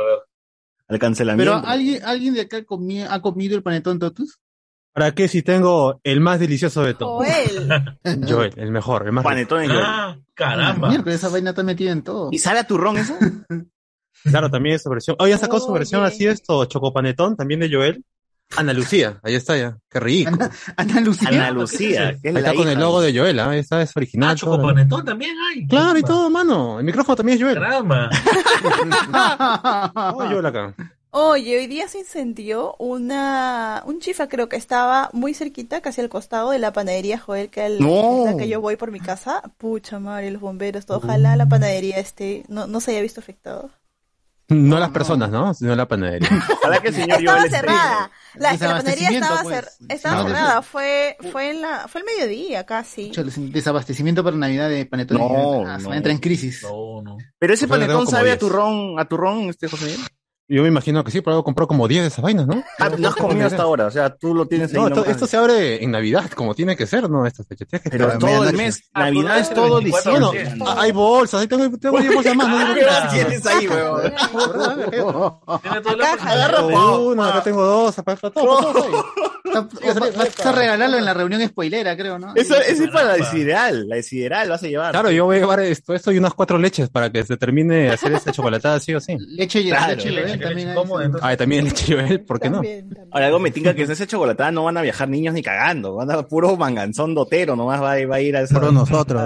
[0.89, 1.53] al cancelamiento.
[1.61, 4.39] Pero ¿alguien, ¿alguien de acá comí- ha comido el panetón Totus?
[4.97, 7.27] ¿Para qué si tengo el más delicioso de todos?
[7.27, 7.69] Joel.
[8.27, 9.29] Joel, el mejor, el más rico.
[9.29, 9.83] Panetón de Joel.
[9.85, 10.89] Ah, caramba.
[10.89, 12.31] Mierda, esa vaina está metida en todo.
[12.33, 13.15] ¿Y sabe a turrón eso?
[14.25, 15.15] Claro, también esa versión.
[15.21, 16.13] Oh, ya sacó su versión Oye.
[16.13, 18.03] así esto, Chocopanetón, también de Joel.
[18.57, 19.79] Ana Lucía, ahí está ya.
[19.89, 20.37] Qué rico.
[20.77, 21.29] Ana Lucía.
[21.29, 23.51] Ana Lucía, que es Ahí la está con el logo de Joel, ¿ah?
[23.51, 24.31] Ahí está, es original.
[24.31, 25.69] Ah, chocopanetón también hay.
[25.69, 26.81] Claro, y todo, mano.
[26.81, 27.61] El micrófono también es Joel.
[27.61, 28.11] Caramba.
[30.15, 30.75] Oh, Joel acá.
[31.11, 36.11] Oye, hoy día se incendió una, un chifa creo que estaba muy cerquita, casi al
[36.11, 38.25] costado de la panadería Joel, que es No.
[38.27, 39.43] la que yo voy por mi casa.
[39.57, 40.99] Pucha madre, los bomberos, todo.
[40.99, 43.71] Ojalá la panadería esté, no, no se haya visto afectado.
[44.49, 45.55] No las personas, ¿no?
[45.55, 46.29] Sino la panadería.
[46.61, 48.11] Ojalá que el señor Estaba Joel esté- cerrada.
[48.35, 49.57] La, la panadería estaba, pues.
[49.59, 50.63] cer- estaba No, cerrada.
[50.63, 53.11] Fue, fue en la, fue el mediodía casi.
[53.51, 55.17] Desabastecimiento para Navidad de panetón.
[55.19, 55.95] No, Ah, no.
[55.95, 56.63] entra en crisis.
[56.63, 57.17] No, no.
[57.39, 58.39] Pero ese Nosotros panetón sabe a 10.
[58.39, 60.01] turrón, a turrón, este José Miguel.
[60.49, 62.63] Yo me imagino que sí, pero algo compró como 10 de esas vainas, ¿no?
[62.79, 65.37] Ah, no has comido hasta ahora, o sea, tú lo tienes ahí No, esto, se
[65.37, 67.27] abre en Navidad, como tiene que ser, ¿no?
[67.27, 67.67] Estas fechas.
[67.69, 70.21] Que Pero todo el mes, Ah, Navidad es lo todo diciembre.
[70.21, 72.49] 24 Bueno, ah, hay bolsas, ahí tengo, tengo 10 bolsas más.
[72.49, 74.13] No ¿Qué más tienes ahí, weón?
[75.47, 79.05] Agarra Tengo uno, acá tengo dos, para para todo.
[79.53, 82.35] Vas a regalarlo en la reunión spoilera, creo, ¿no?
[82.35, 84.93] Eso, es para la desideral, la desideral vas a llevar.
[84.93, 87.75] Claro, yo voy a llevar esto, esto y unas cuatro leches para que se termine
[87.75, 89.17] de hacer esta chocolatada sí o sí.
[89.19, 92.57] Leche y Claro, leche, también Entonces- Ah, también leche Joel, ¿por qué no?
[92.57, 93.09] También, también.
[93.13, 95.95] Ahora algo me tinca que en esa chocolatada no van a viajar niños ni cagando,
[95.95, 98.55] van a puro manganzón dotero, nomás va, va a ir a esa.
[98.59, 99.23] Puro nosotros.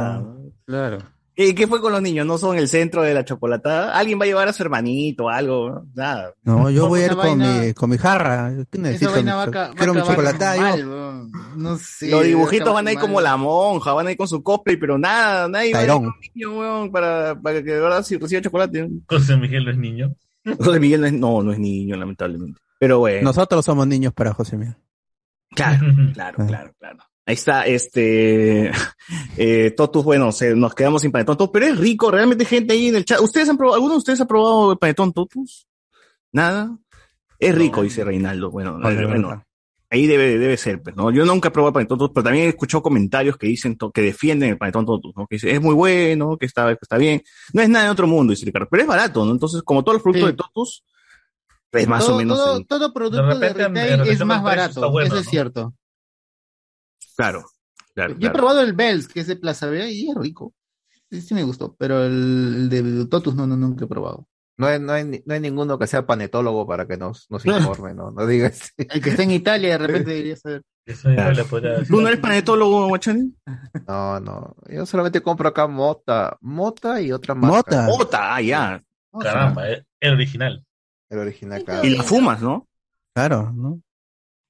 [0.67, 0.99] Claro.
[1.33, 2.27] ¿Qué, ¿Qué fue con los niños?
[2.27, 3.97] ¿No son el centro de la chocolatada?
[3.97, 5.85] ¿Alguien va a llevar a su hermanito o algo?
[5.95, 6.35] Nada.
[6.43, 8.51] No, yo voy a ir con vaina- mi, con mi jarra.
[8.71, 9.13] ¿Qué Esa necesito?
[9.13, 10.57] vaina va a, ca- va a Quiero mi chocolatada.
[10.57, 10.63] yo.
[10.63, 11.33] mal, weón.
[11.57, 12.11] No sé.
[12.11, 14.77] los dibujitos va van a ir como la monja, van a ir con su cosplay,
[14.77, 18.03] pero nada, nadie va a ir con un niño, weón, para, para que de verdad
[18.03, 18.89] sí reciba chocolate.
[19.09, 20.13] José Miguel es niño.
[20.59, 22.61] José Miguel no es, no, no es niño, lamentablemente.
[22.79, 23.23] Pero bueno.
[23.23, 24.77] Nosotros somos niños para José Miguel.
[25.51, 26.47] Claro, claro, Ah.
[26.47, 26.99] claro, claro.
[27.27, 28.71] Ahí está, este,
[29.37, 32.89] eh, Totus, bueno, se, nos quedamos sin panetón Totus, pero es rico, realmente gente ahí
[32.89, 33.21] en el chat.
[33.21, 35.67] ¿Ustedes han probado, alguno de ustedes ha probado el panetón Totus?
[36.33, 36.77] ¿Nada?
[37.39, 38.51] Es rico, dice Reinaldo.
[38.51, 39.45] Bueno, Vale, eh, bueno,
[39.91, 41.11] ahí debe, debe ser, pues, ¿no?
[41.11, 44.03] Yo nunca he probado el panetón Totus, pero también he escuchado comentarios que dicen, que
[44.03, 45.27] defienden el panetón Totus, ¿no?
[45.27, 47.23] Que dice, es muy bueno, que está, que está bien.
[47.53, 49.33] No es nada de otro mundo, dice Ricardo, pero es barato, ¿no?
[49.33, 50.33] Entonces, como todos los productos Sí.
[50.33, 50.85] de Totus,
[51.71, 54.91] pues más todo, o menos, Todo, producto de, repente, retail es más barato.
[54.91, 55.31] bueno, eso es ¿no?
[55.31, 55.75] cierto.
[57.17, 57.45] claro,
[57.95, 60.55] claro, Yo he probado el Bells, que es de Plaza Vea, y es rico.
[61.11, 64.29] Sí, sí me gustó, pero el, el de Totus no, no, nunca he probado.
[64.61, 67.95] No hay, no, hay, no hay ninguno que sea panetólogo para que nos, nos informe,
[67.95, 68.11] ¿no?
[68.11, 68.75] No digas.
[68.77, 70.63] El que está en Italia de repente debería saber.
[71.89, 73.35] ¿Tú no eres panetólogo, Guachani?
[73.89, 74.55] No, no.
[74.69, 76.37] Yo solamente compro acá mota.
[76.43, 77.87] Mota y otra marca.
[77.87, 77.89] Mota.
[77.89, 78.85] Ota, ah, ya.
[79.19, 80.63] Caramba, eh, el original.
[81.09, 81.87] El original, claro.
[81.87, 82.69] Y la fumas, ¿no?
[83.15, 83.81] Claro, ¿no?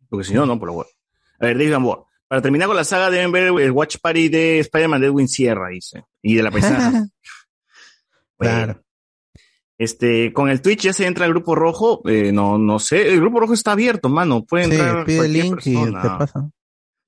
[0.08, 0.90] Porque si no, no, por lo bueno.
[1.38, 2.04] A ver, David Gamboa.
[2.26, 5.68] Para terminar con la saga deben ver el Watch Party de Spider-Man de Edwin Sierra,
[5.68, 6.02] dice.
[6.20, 7.06] Y de la paisana.
[8.36, 8.54] Bueno.
[8.54, 8.89] Claro.
[9.80, 13.20] Este, con el Twitch ya se entra al grupo rojo, eh, no, no sé, el
[13.22, 16.02] grupo rojo está abierto, mano, puede Sí, entrar pide el cualquier link y persona.
[16.02, 16.50] te pasa.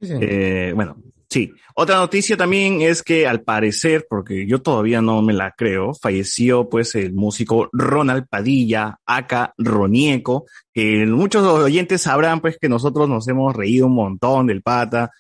[0.00, 0.96] Eh, bueno,
[1.28, 1.52] sí.
[1.74, 6.70] Otra noticia también es que al parecer, porque yo todavía no me la creo, falleció
[6.70, 13.28] pues el músico Ronald Padilla, aka Ronieco, que muchos oyentes sabrán pues que nosotros nos
[13.28, 15.10] hemos reído un montón del pata,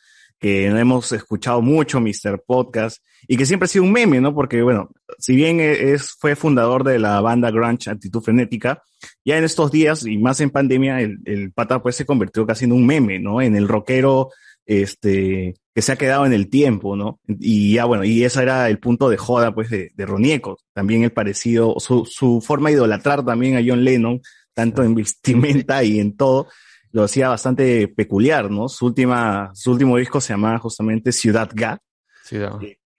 [0.42, 2.42] que hemos escuchado mucho Mr.
[2.44, 4.34] Podcast y que siempre ha sido un meme, ¿no?
[4.34, 8.82] Porque bueno, si bien es, fue fundador de la banda Grunge Actitud Frenética,
[9.24, 12.64] ya en estos días y más en pandemia, el, el pata pues se convirtió casi
[12.64, 13.40] en un meme, ¿no?
[13.40, 14.30] En el rockero
[14.66, 17.20] este, que se ha quedado en el tiempo, ¿no?
[17.28, 20.58] Y ya, bueno, y ese era el punto de joda, pues, de, de Ronieco.
[20.72, 24.20] También el parecido, su, su forma de idolatrar también a John Lennon,
[24.54, 26.48] tanto en vestimenta y en todo,
[26.92, 28.68] lo hacía bastante peculiar, ¿no?
[28.68, 31.78] Su última, su último disco se llamaba justamente Ciudad Ga.
[32.24, 32.52] Ciudad.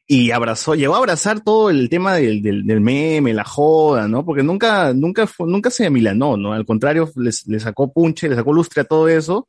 [0.06, 4.26] Y abrazó, llegó a abrazar todo el tema del, del, del meme, la joda, ¿no?
[4.26, 6.52] Porque nunca, nunca fue, nunca se amilanó, ¿no?
[6.54, 9.48] Al contrario, le sacó punche, le sacó lustre a todo eso.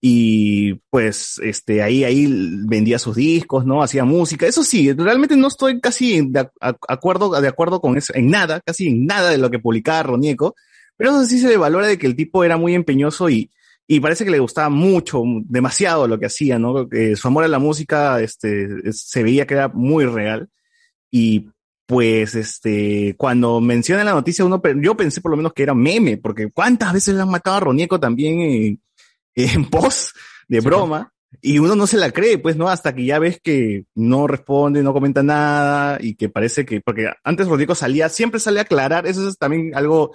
[0.00, 2.26] y pues este ahí ahí
[2.66, 3.82] vendía sus discos, ¿no?
[3.82, 4.46] Hacía música.
[4.46, 8.30] Eso sí, realmente no estoy casi de ac- ac- acuerdo de acuerdo con eso en
[8.30, 10.54] nada, casi en nada de lo que publicaba Ronieco,
[10.96, 13.50] pero eso sí se le valora de que el tipo era muy empeñoso y
[13.90, 16.88] y parece que le gustaba mucho, demasiado lo que hacía, ¿no?
[16.88, 20.48] Que su amor a la música este es- se veía que era muy real
[21.10, 21.48] y
[21.86, 26.18] pues este cuando menciona la noticia uno yo pensé por lo menos que era meme,
[26.18, 28.82] porque cuántas veces le han matado a Ronieco también en
[29.34, 30.12] en pos
[30.48, 32.68] de broma y uno no se la cree, pues, ¿no?
[32.68, 37.10] Hasta que ya ves que no responde, no comenta nada y que parece que, porque
[37.22, 40.14] antes Rodrigo salía, siempre sale a aclarar, eso es también algo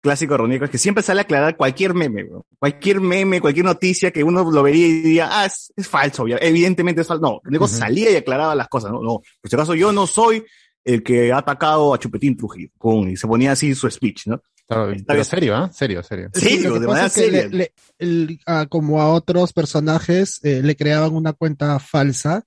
[0.00, 2.46] clásico de es que siempre sale a aclarar cualquier meme, bro.
[2.58, 7.00] cualquier meme, cualquier noticia que uno lo vería y diría, ah, es, es falso, evidentemente
[7.02, 7.22] es falso.
[7.22, 10.44] No, Rodrigo salía y aclaraba las cosas, no, no, por si acaso yo no soy
[10.84, 14.40] el que ha atacado a Chupetín Trujillo, con, y se ponía así su speech, ¿no?
[14.66, 15.70] Claro, pero serio, ¿ah?
[15.72, 16.28] Serio, serio.
[16.34, 17.56] Sí, lo de manera pasa es que le- seria.
[17.58, 22.44] le- el- a- como a otros personajes eh, le creaban una cuenta falsa,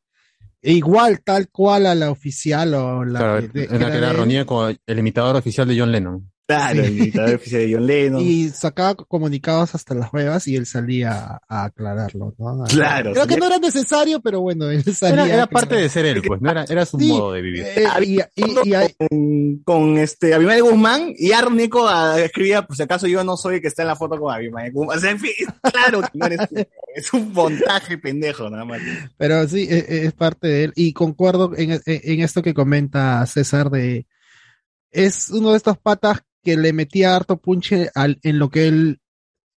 [0.61, 4.13] e igual tal cual a la oficial o la Claro, de- en la que era
[4.13, 6.30] Ronieco, el imitador oficial de John Lennon.
[6.57, 8.21] Claro, el imitador oficial de John Lennon.
[8.21, 12.63] y sacaba comunicados hasta las huevas y él salía a aclararlo, ¿no?
[12.65, 15.33] Claro, Creo que no era necesario, pero bueno, él salía.
[15.33, 17.63] Era, parte de ser él, pues, no era, era su Sí, modo de vivir.
[17.63, 22.75] Eh, y, y- y hay- con, con este Abimael Guzmán y Arnico ah, escribía, por
[22.75, 24.97] si acaso yo no soy el que está en la foto con Abimael Guzmán.
[24.97, 25.31] O sea, en fin,
[25.71, 26.39] claro que no eres.
[26.95, 28.81] Es un montaje pendejo, nada más.
[29.17, 30.73] Pero sí, e- e- es parte de él.
[30.75, 34.05] Y concuerdo en, en- en esto que comenta César de...
[34.91, 38.99] Es uno de estos patas que le metía harto punche al, en lo que él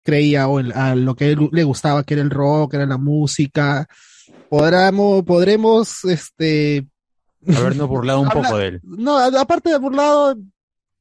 [0.03, 2.99] creía o en, a lo que él le gustaba, que era el rock, era la
[2.99, 3.89] música.
[4.49, 6.87] Podremos, podremos, este...
[7.47, 8.81] Habernos burlado un poco de él.
[8.83, 10.37] No, aparte de burlado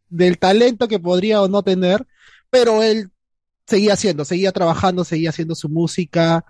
[0.10, 2.06] del talento que podría o no tener,
[2.50, 3.10] pero él
[3.66, 6.46] seguía haciendo, seguía trabajando, seguía haciendo su música,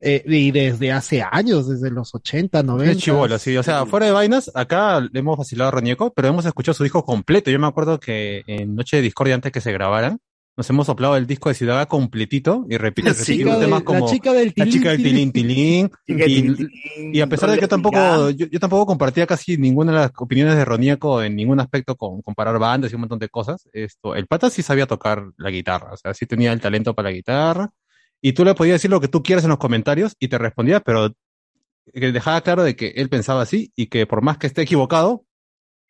[0.00, 2.92] eh, y desde hace años, desde los 80, 90.
[2.92, 3.56] Es chivolo, sí.
[3.56, 6.82] O sea, fuera de vainas, acá le hemos vacilado a Ronieco, pero hemos escuchado su
[6.82, 7.50] disco completo.
[7.50, 10.20] Yo me acuerdo que en Noche de Discordia, antes que se grabaran,
[10.56, 13.10] nos hemos soplado el disco de Ciudad completito y repite,
[13.44, 15.90] la temas como la chica del La tilín, chica del tilín, tilín.
[16.06, 18.86] Chica del y, tilín, tilín, y a pesar de que yo tampoco, yo, yo tampoco
[18.86, 22.94] compartía casi ninguna de las opiniones de Ronieco en ningún aspecto con comparar bandas y
[22.94, 26.24] un montón de cosas, esto, el pata sí sabía tocar la guitarra, o sea, sí
[26.26, 27.70] tenía el talento para la guitarra,
[28.20, 30.80] y tú le podías decir lo que tú quieras en los comentarios y te respondía,
[30.80, 31.12] pero
[31.92, 35.24] que dejaba claro de que él pensaba así y que por más que esté equivocado,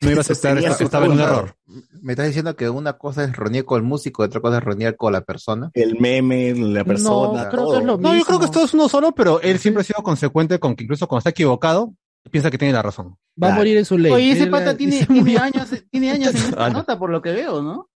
[0.00, 1.56] no iba a aceptar que estaba en un error.
[2.02, 5.22] Me estás diciendo que una cosa es Ronieco el músico, otra cosa es Ronieco la
[5.22, 5.70] persona.
[5.72, 7.48] El meme, la persona.
[7.48, 9.80] creo que es lo No, yo creo que esto es uno solo, pero él siempre
[9.80, 11.94] ha sido consecuente con que incluso cuando está equivocado,
[12.30, 13.16] piensa que tiene la razón.
[13.42, 14.12] Va a morir en su ley.
[14.12, 15.06] Oye, ese pata tiene,
[15.40, 17.88] años, tiene años en esta Ah, nota, por lo que veo, ¿no?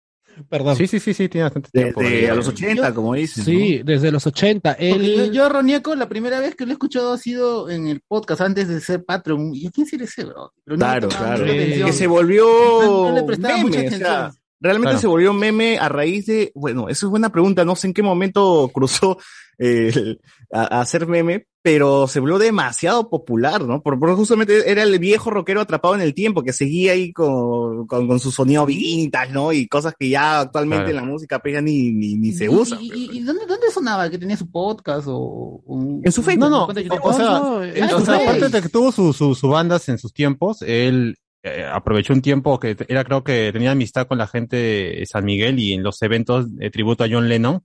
[0.49, 0.77] Perdón.
[0.77, 2.01] Sí, sí, sí, sí, tiene bastante tiempo.
[2.01, 3.45] Desde a los 80, como dices.
[3.45, 4.77] Sí, desde los 80.
[4.79, 8.41] Porque yo, Ronieco, la primera vez que lo he escuchado ha sido en el podcast
[8.41, 9.51] antes de ser Patreon.
[9.55, 10.53] ¿Y quién será ese, bro?
[10.65, 11.45] Pero Claro, claro.
[11.45, 12.45] Que se volvió
[12.83, 14.33] No- no le prestaba meme, mucha o sea, atención.
[14.61, 15.01] realmente Claro.
[15.01, 18.03] se volvió meme a raíz de, bueno, eso es buena pregunta, no sé en qué
[18.03, 19.19] momento cruzó
[19.59, 20.17] eh,
[20.53, 23.83] a, a hacer meme, pero se volvió demasiado popular, ¿no?
[23.83, 27.87] Por, por justamente era el viejo rockero atrapado en el tiempo, que seguía ahí con,
[27.87, 29.53] con, con su sonido vintage, ¿no?
[29.53, 30.99] Y cosas que ya actualmente Claro.
[30.99, 32.79] en la música pues, ya ni, ni, ni se ¿Y- usa.
[32.81, 34.09] ¿Y, y, y dónde, dónde sonaba?
[34.09, 35.63] ¿Que tenía su podcast o...?
[35.67, 36.49] o- En su Facebook.
[36.49, 36.67] No, no,
[37.03, 38.25] o sea, No, él- en o su sea, Face.
[38.29, 42.23] aparte de que tuvo sus su, su bandas en sus tiempos, él eh, aprovechó un
[42.23, 45.83] tiempo que era, creo que tenía amistad con la gente de San Miguel y en
[45.83, 47.63] los eventos de tributo a John Lennon,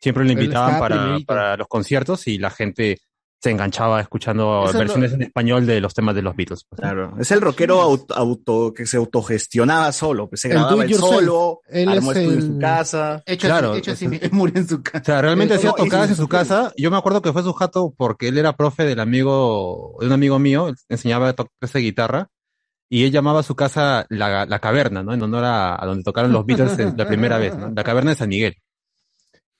[0.00, 2.98] siempre le Él invitaban para, para los conciertos y la gente
[3.44, 6.64] se enganchaba escuchando Eso versiones lo- en español de los temas de los Beatles.
[6.68, 6.80] pues.
[6.80, 10.94] Claro, es el rockero auto, auto- que se autogestionaba solo, pues se El grababa él
[10.94, 13.22] solo, Él armó es estudio en su casa.
[13.26, 15.04] Hecho Claro, así, hecho así, o sea- murió en su O casa.
[15.04, 16.72] sea, realmente Eh, hacía tocadas en su casa.
[16.76, 20.12] Yo me acuerdo que fue su jato porque él era profe del amigo, de un
[20.12, 22.28] amigo mío, él enseñaba a tocar esa guitarra
[22.88, 25.12] y él llamaba a su casa la, la caverna, ¿no?
[25.14, 27.70] En honor a, a donde tocaron los Beatles en- la primera vez, ¿no?
[27.74, 28.54] La caverna de San Miguel.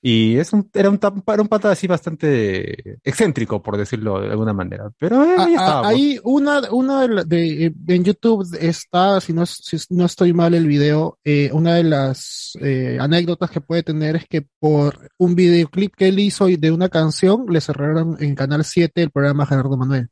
[0.06, 4.52] Y es un, era un, era un pata así bastante excéntrico, por decirlo de alguna
[4.52, 4.90] manera.
[4.98, 5.82] Pero eh, ahí a- a- estaba.
[5.84, 5.94] pues.
[5.94, 11.18] ahí una, una de, en YouTube está, si no, si no estoy mal el video,
[11.24, 16.08] eh, una de las eh, anécdotas que puede tener es que por un videoclip que
[16.08, 20.08] él hizo de una canción le cerraron en Canal 7 el programa Gerardo Manuel.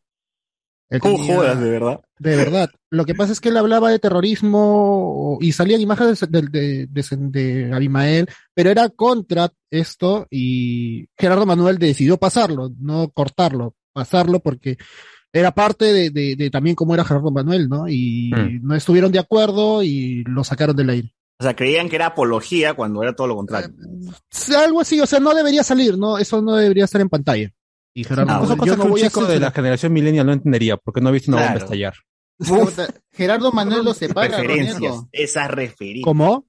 [1.00, 2.00] ¿Cómo tenía- jodas, de verdad?
[2.18, 2.70] De verdad.
[2.90, 7.16] Lo que pasa es que él hablaba de terrorismo y salían imágenes de, de, de,
[7.66, 14.76] de Abimael, pero era contra esto y Gerardo Manuel decidió pasarlo, no cortarlo, pasarlo porque
[15.33, 17.88] era parte de, de, de también cómo era Gerardo Manuel, ¿no?
[17.88, 18.66] Y Mm.
[18.66, 21.14] no estuvieron de acuerdo y lo sacaron del aire.
[21.40, 23.70] O sea, creían que era apología cuando era todo lo contrario.
[24.31, 26.18] Sí, Algo así, o sea, no debería salir, ¿no?
[26.18, 27.50] Eso no debería estar en pantalla.
[27.94, 29.40] Y Gerardo, No, yo que no un voy a chico de censurar.
[29.40, 31.64] la generación millennial no entendería, porque no ha visto una bomba Claro.
[31.66, 31.94] estallar.
[32.38, 35.09] Puta, Gerardo Manuel lo separa, Referencias, Ronieco.
[35.12, 36.05] esas referencias.
[36.05, 36.46] ¿Cómo?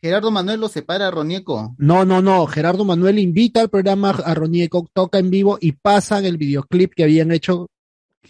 [0.00, 1.74] Gerardo Manuel lo separa, Ronieco.
[1.78, 2.46] No, no, no.
[2.46, 7.04] Gerardo Manuel invita al programa a Ronieco, toca en vivo y pasan el videoclip que
[7.04, 7.66] habían hecho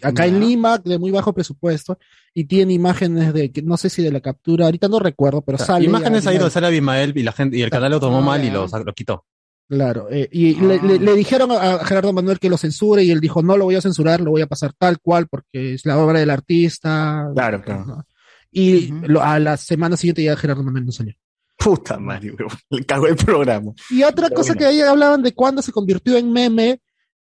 [0.01, 1.97] acá en Lima, de muy bajo presupuesto,
[2.33, 5.55] y tiene imágenes de, que no sé si de la captura, ahorita no recuerdo, pero
[5.55, 5.85] O sea, sale.
[5.85, 8.43] imágenes ahí donde sale Abimael y la gente, y el canal lo tomó Ah, mal
[8.43, 9.23] y lo, lo quitó.
[9.67, 13.19] Claro, eh, y le, le- le dijeron a, Gerardo Manuel que lo censure y él
[13.19, 15.97] dijo, no lo voy a censurar, lo voy a pasar tal cual porque es la
[15.97, 17.27] obra del artista.
[17.33, 17.85] Claro, claro.
[17.85, 18.05] ¿no?
[18.51, 21.13] Y lo- a la semana siguiente ya Gerardo Manuel no salió.
[21.57, 22.51] Puta madre, weón.
[22.69, 23.71] Le cagó el programa.
[23.89, 24.59] Y otra Pero cosa bueno.
[24.59, 26.79] que ahí hablaban de cuándo se convirtió en meme,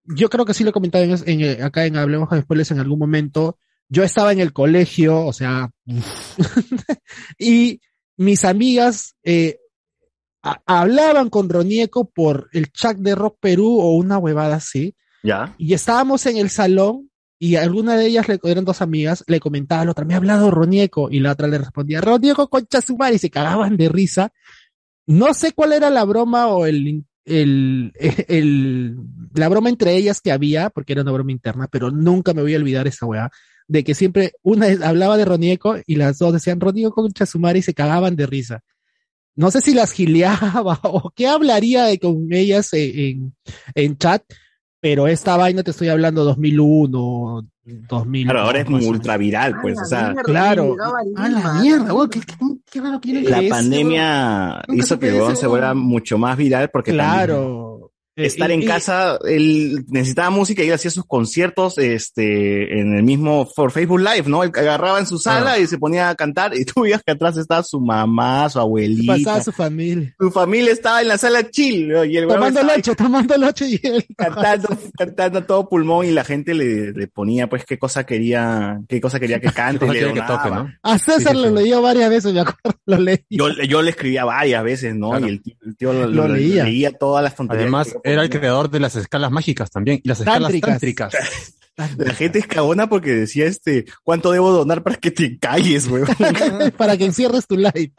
[0.05, 2.71] yo creo que sí lo he comentado en, en, eh, acá en Hablemos de Spoilers
[2.71, 3.59] en algún momento.
[3.91, 5.71] Yo estaba en el colegio, o sea,
[7.39, 7.81] y
[8.17, 9.59] mis amigas eh,
[10.43, 14.95] a- hablaban con Ronieco por el chat de Rock Perú o una huevada así.
[15.23, 15.55] Ya.
[15.59, 19.81] Y estábamos en el salón y alguna de ellas, le, eran dos amigas, le comentaba
[19.83, 22.99] a la otra, me ha hablado Ronieco, y la otra le respondía, Ronieco concha su
[22.99, 24.31] madre", y se cagaban de risa.
[25.07, 27.93] No sé cuál era la broma o el, el,
[28.29, 28.97] el,
[29.35, 32.55] la broma entre ellas que había, porque era una broma interna, pero nunca me voy
[32.55, 33.31] a olvidar esa weá,
[33.67, 37.61] de que siempre una hablaba de Ronieco y las dos decían Ronieco concha su madre",
[37.61, 38.61] y se cagaban de risa.
[39.41, 43.35] No sé si las gileaba o qué hablaría de- con ellas en, en,
[43.75, 44.23] en chat,
[44.81, 48.25] pero esta vaina te estoy hablando 2001, 2000.
[48.27, 49.79] Claro, ahora es ultra viral, pues.
[49.81, 50.77] O sea, Claro.
[51.17, 52.35] A la mierda, weón, qué, qué,
[52.71, 57.79] qué raro quieren la pandemia hizo que se vuelva mucho más viral porque también Claro.
[57.87, 62.81] Eh, estar y- en y- casa, él necesitaba música y él hacía sus conciertos este,
[62.81, 64.43] en el mismo por Facebook Live, ¿no?
[64.43, 67.37] Él agarraba en su sala y se ponía a cantar y tú veías que atrás
[67.37, 69.15] estaba su mamá, su abuelita.
[69.15, 70.15] Pasaba su familia.
[70.19, 72.05] Su familia estaba en la sala chill, ¿no?
[72.05, 74.05] y el Tomando leche, tomando leche y él.
[74.17, 74.69] cantando,
[74.99, 79.01] cantando a todo pulmón y la gente le, le ponía pues qué cosa quería, qué
[79.01, 80.71] cosa quería que cante, cosa le que toque, ¿no?
[80.83, 83.19] A César lo leyó varias veces, me acuerdo, lo leí.
[83.31, 85.11] Yo, yo le escribía varias veces, ¿no?
[85.11, 85.27] Claro.
[85.27, 86.65] Y el tío, el tío lo, Lo lo- leía.
[86.65, 87.63] leía todas las tonterías.
[87.65, 90.71] Además, que yo era el creador de las escalas mágicas también, y las escalas Tántricas.
[90.71, 91.15] tántricas.
[91.97, 96.09] La gente es cagona porque decía este, ¿cuánto debo donar para que te calles, weón?
[96.77, 97.93] Para que encierres tu live.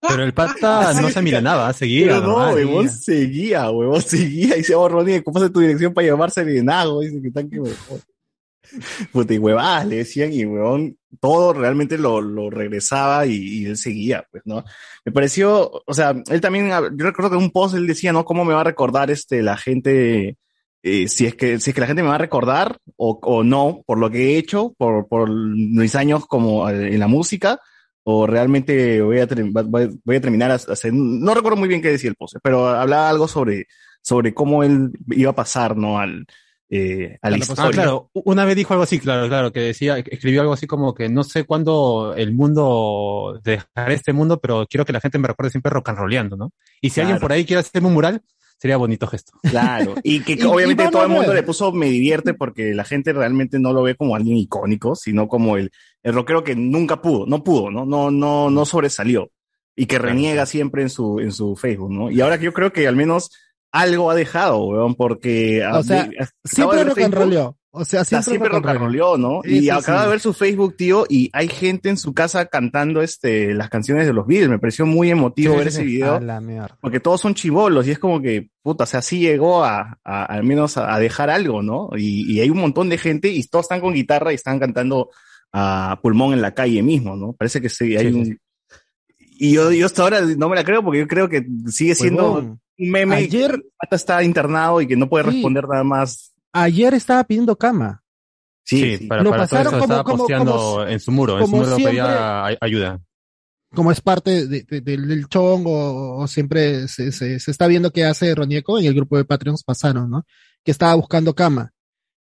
[0.00, 2.06] Pero el pata no se milenaba, seguía.
[2.06, 4.56] Pero no, huevón, seguía, huevón, seguía.
[4.56, 7.00] Y se oh, Ronnie, ¿cómo es tu dirección para llamarse Serenago?
[7.00, 8.00] Dice que tan que huevón.
[9.12, 13.76] Puta, y huevadas le decían, y huevón, todo realmente lo, lo regresaba y, y él
[13.76, 14.64] seguía, pues, ¿no?
[15.04, 18.24] Me pareció, o sea, él también, yo recuerdo que en un post él decía, ¿no?
[18.24, 20.36] ¿Cómo me va a recordar este, la gente,
[20.82, 23.42] eh, si es que, si es que la gente me va a recordar o, o
[23.42, 27.60] no, por lo que he hecho, por, por mis años como eh, en la música,
[28.04, 32.16] o realmente voy a, voy a terminar hacer, no recuerdo muy bien qué decía el
[32.16, 33.66] post, pero hablaba algo sobre,
[34.00, 35.98] sobre cómo él iba a pasar, ¿no?
[35.98, 36.26] Al,
[36.70, 37.70] eh, a la Ah, historia.
[37.70, 41.08] claro, una vez dijo algo así, claro, claro, que decía, escribió algo así como que
[41.08, 45.50] no sé cuándo el mundo dejará este mundo, pero quiero que la gente me recuerde
[45.50, 46.52] siempre rock and rollando, ¿no?
[46.80, 48.22] Y si alguien por ahí quiere hacerme un mural,
[48.58, 49.32] sería bonito gesto.
[49.42, 52.84] Claro, y que Y- obviamente y todo el mundo le puso me divierte porque la
[52.84, 55.70] gente realmente no lo ve como alguien icónico, sino como el,
[56.02, 59.30] el rockero que nunca pudo, no pudo, no, no, no, no sobresalió
[59.76, 62.10] y que reniega siempre en su, en su Facebook, ¿no?
[62.10, 63.30] Y ahora que yo creo que al menos
[63.72, 66.08] algo ha dejado, weón, porque O sea,
[66.44, 67.54] Siempre rock and rolló.
[67.70, 69.18] O sea, o sea, siempre, siempre rock and rolló.
[69.18, 69.40] ¿no?
[69.44, 70.04] Y Eso acaba sí.
[70.06, 74.06] de ver su Facebook, tío, y hay gente en su casa cantando este, las canciones
[74.06, 74.48] de los Beatles.
[74.48, 75.86] Me pareció muy emotivo Sí, ver sí, ese sí.
[75.86, 76.18] video.
[76.18, 76.40] La.
[76.80, 80.24] Porque todos son chivolos y es como que, puta, o sea, sí llegó a, a-
[80.24, 81.90] al menos a, a dejar algo, ¿no?
[81.96, 85.10] Y, y hay un montón de gente y todos están con guitarra y están cantando
[85.52, 87.32] a pulmón en la calle mismo, ¿no?
[87.34, 88.24] Parece que sí, hay Sí, un...
[88.26, 88.36] sí.
[89.40, 92.58] Y yo, yo hasta ahora no me la creo porque yo creo que sigue siendo.
[92.78, 95.30] Un meme que Ayer- pata está internado y que no puede Sí.
[95.32, 96.32] responder nada más.
[96.52, 98.02] Ayer estaba pidiendo cama.
[98.64, 99.06] Sí, Sí, sí.
[99.06, 101.38] para, Lo para todo pasaron eso como- estaba como- posteando como- en su muro, en
[101.38, 103.00] su como muro siempre- pedía ay- ayuda.
[103.74, 107.66] como es parte de- de- del, del chongo, o, o siempre se, se- se está
[107.66, 110.24] viendo qué hace Ronieco en el grupo de Patreons pasaron, ¿no?
[110.64, 111.72] Que estaba buscando cama,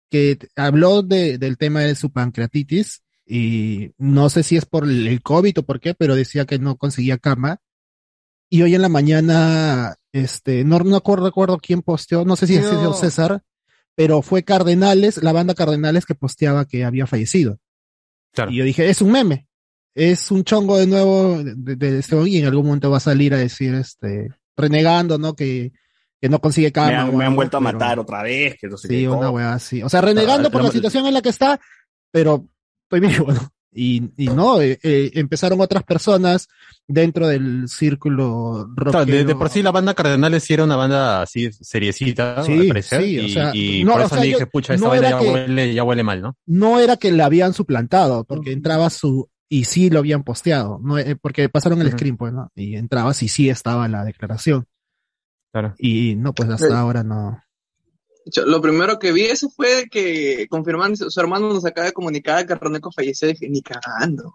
[0.10, 5.06] que habló de, del tema de su pancreatitis y no sé si es por el,
[5.08, 7.60] el COVID o por qué, pero decía que no conseguía cama.
[8.50, 12.56] Y hoy en la mañana, este, no, no acuerdo, recuerdo quién posteó, no sé si
[12.58, 13.44] sido César,
[13.96, 17.58] pero fue Cardenales, la banda Cardenales que posteaba que había fallecido.
[18.34, 18.52] Claro.
[18.52, 19.48] Y yo dije, es un meme.
[19.96, 23.34] Es un chongo de nuevo de, de este y en algún momento va a salir
[23.34, 25.36] a decir, este, renegando, ¿no?
[25.36, 25.72] Que,
[26.22, 27.02] que no consigue Me cama.
[27.02, 29.54] han, me han vuelto a matar otra vez, que no sé Sí, qué una weá
[29.54, 29.82] así.
[29.82, 31.60] O sea, renegando por la- la situación en la que está,
[32.12, 32.48] pero
[32.84, 33.50] estoy vivo, ¿no?
[33.80, 36.48] Y, y no, eh, eh, empezaron otras personas
[36.88, 41.22] dentro del círculo Claro, de, de por sí la banda Cardenales sí era una banda
[41.22, 44.20] así seriecita, Sí, al parecer, sí, o y, sea, y no, por o eso sea,
[44.24, 46.36] le dije, yo- pucha, esta no era ya que- huele, ya huele mal, ¿no?
[46.48, 50.98] no era que la habían suplantado, porque entraba su, y sí lo habían posteado, no,
[50.98, 51.98] Eh, porque pasaron el Ujú.
[51.98, 52.50] screen, pues, ¿no?
[52.56, 54.66] Y entrabas y sí estaba la declaración.
[55.52, 55.76] Claro.
[55.78, 56.74] Y no, pues hasta Sí.
[56.74, 57.40] ahora no.
[58.32, 62.46] Yo, Lo primero que vi eso fue que confirmando, su hermano nos acaba de comunicar
[62.46, 63.28] que Roneco falleció.
[63.28, 64.34] Dije, ni cagando.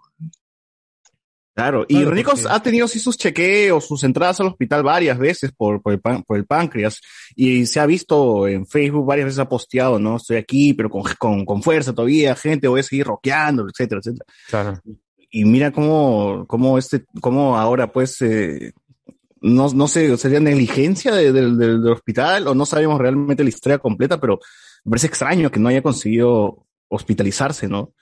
[1.55, 5.51] Claro, y Claro, porque- ha tenido sí sus chequeos, sus entradas al hospital varias veces
[5.55, 6.99] por, por, el, pan- por el páncreas
[7.35, 10.15] y se ha visto en Facebook varias veces ha posteado, ¿no?
[10.17, 14.25] Estoy aquí, pero con, con, con fuerza todavía, gente, voy a seguir rockeando, etcétera, etcétera.
[14.49, 14.81] Claro.
[15.29, 18.73] Y mira cómo, cómo este, cómo ahora pues, eh,
[19.43, 24.19] no, no sé, sería negligencia de- del- hospital o no sabemos realmente la historia completa,
[24.19, 24.39] pero
[24.85, 27.93] me parece extraño que no haya conseguido hospitalizarse, ¿no?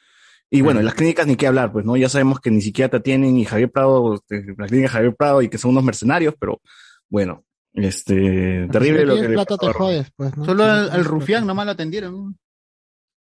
[0.50, 1.96] Y bueno, en las clínicas ni qué hablar, pues, ¿no?
[1.98, 5.42] Ya sabemos que ni siquiera te atienden y Javier Prado, este, la clínica Javier Prado
[5.42, 6.62] y que son unos mercenarios, pero
[7.10, 10.46] bueno, este, terrible Si lo que plata te jodes, pues, ¿no?
[10.46, 12.38] Solo al, rufián nomás lo atendieron.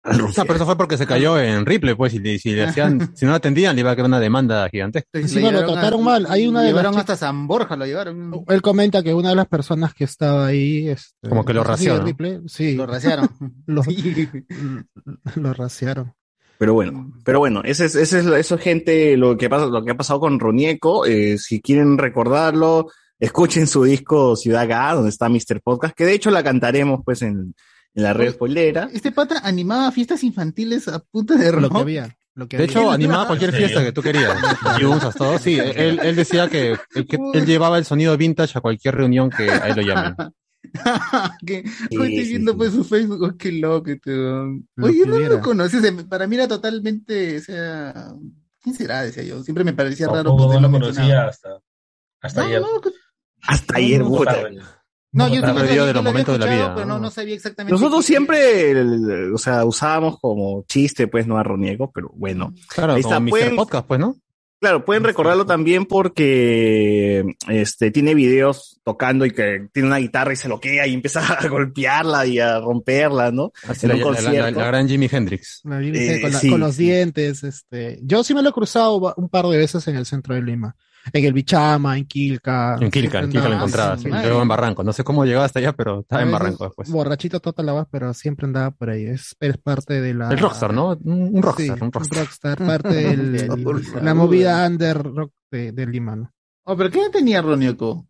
[0.06, 3.24] O sea, pero eso fue porque se cayó en Ripley, pues, si le hacían, si
[3.24, 5.08] no lo atendían, le iba a quedar una demanda gigantesca.
[5.26, 6.26] Sí, no, lo trataron a- mal.
[6.28, 8.44] Hay una de llevaron hasta San Borja, lo llevaron.
[8.46, 11.64] Él comenta que una de las personas que estaba ahí, este, Como que lo.
[11.64, 13.28] Ripley, sí, Lo raciaron.
[13.66, 13.82] lo,
[15.36, 16.14] lo raciaron.
[16.58, 19.84] Pero bueno, pero bueno, ese es, ese es, eso es gente, lo que pasa, lo
[19.84, 22.88] que ha pasado con Ronieco, eh, si quieren recordarlo,
[23.18, 25.60] escuchen su disco Ciudad Ga, donde está Mr.
[25.62, 27.54] Podcast, que de hecho la cantaremos pues en,
[27.96, 28.88] en la red spoilera.
[28.92, 31.76] Este pata animaba fiestas infantiles a punta de Lo que rock.
[31.78, 32.16] había.
[32.34, 32.72] Lo que De había.
[32.80, 34.36] hecho, animaba cualquier fiesta que tú querías.
[34.80, 35.38] Y usas todo.
[35.38, 39.50] Sí, él, él decía que, que él llevaba el sonido vintage a cualquier reunión que
[39.50, 40.14] a él lo llamen.
[41.46, 42.58] que Sí, estoy sí, viendo sí.
[42.58, 44.10] pues su Facebook, oh, qué loco, este.
[44.14, 48.12] Lo Oye, que no lo conoces, em, para mí era totalmente, o sea,
[48.62, 49.02] ¿quién será?
[49.02, 51.60] Decía yo, siempre me parecía raro pues, no lo conocía hasta,
[52.20, 52.60] hasta No, ayer.
[52.60, 52.68] no,
[53.42, 54.36] Hasta ayer, puta.
[55.16, 57.10] No, yo perdido de yo los momentos de la escuchado, vida, Pero no, ¿no?
[57.10, 57.72] sabía exactamente.
[57.72, 62.52] Nosotros qué- siempre, el- o sea, usábamos como chiste, pues, no a Roniego, pero bueno.
[62.68, 63.30] Claro, Ahí como está, Mr.
[63.30, 64.16] pueden- Podcast, pues, ¿no?
[64.58, 70.36] Claro, pueden recordarlo también porque este tiene videos tocando y que tiene una guitarra y
[70.36, 73.52] se loquea y empieza a golpearla y a romperla, ¿no?
[73.68, 74.58] Así la, un la- la- concierto.
[74.60, 75.60] la gran Jimi Hendrix.
[75.64, 77.98] La Eh, con, la- sí, con los dientes, este.
[78.02, 80.74] Yo sí me lo he cruzado un par de veces en el centro de Lima.
[81.12, 82.76] En el Bichama, en Quilca.
[82.80, 83.96] En Quilca, en Quilca lo Ah, encontraba.
[83.98, 84.08] sí.
[84.08, 84.82] Luego en Barranco.
[84.84, 86.90] No sé cómo llegaba hasta allá, pero estaba en Barranco después.
[86.90, 89.04] Borrachito total la vas, pero siempre andaba por ahí.
[89.06, 90.30] Es, es parte de la.
[90.30, 90.98] El rockstar, ¿no?
[91.04, 92.18] Un rockstar, Sí, un rockstar.
[92.24, 93.48] rockstar, parte de
[94.02, 96.32] la movida under rock de, de Lima, ¿no?
[96.64, 98.06] Oh, pero ¿qué tenía Ronioco?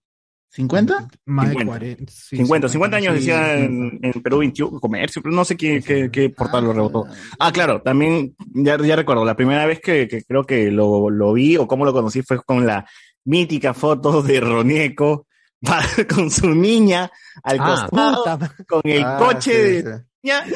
[0.57, 1.09] ¿50?
[1.27, 1.65] Más de 50.
[1.67, 2.13] 40.
[2.13, 3.65] sí, 50, 50 años sí, decía 50.
[3.67, 7.05] en, en Perú 21, comercio, pero no sé qué, qué, qué portal lo rebotó.
[7.39, 11.33] Ah, claro, también, ya, ya recuerdo, la primera vez que, que creo que lo, lo
[11.33, 12.87] vi o cómo lo conocí fue con la
[13.25, 15.27] mítica foto de Ronieco
[16.15, 17.11] con su niña
[17.43, 20.03] al Ah, costado, Puta, con el Ah, coche sí, de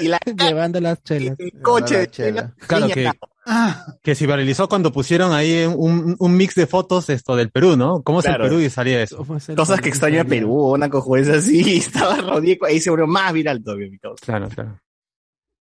[0.02, 1.36] y la llevando las chelas.
[1.38, 2.42] el coche la de chela.
[2.42, 2.54] niña.
[2.66, 3.18] Claro niña que, acá.
[3.46, 7.76] Ah, que se viralizó cuando pusieron ahí un, un mix de fotos esto del Perú,
[7.76, 8.02] ¿no?
[8.02, 8.44] ¿Cómo es Claro.
[8.44, 9.24] el Perú y salía eso?
[9.56, 13.62] Cosas que extraño a Perú, una cojueza así, estaba Ronieco ahí se volvió más viral
[13.64, 14.24] todavía, mi causa.
[14.24, 14.78] Claro, claro.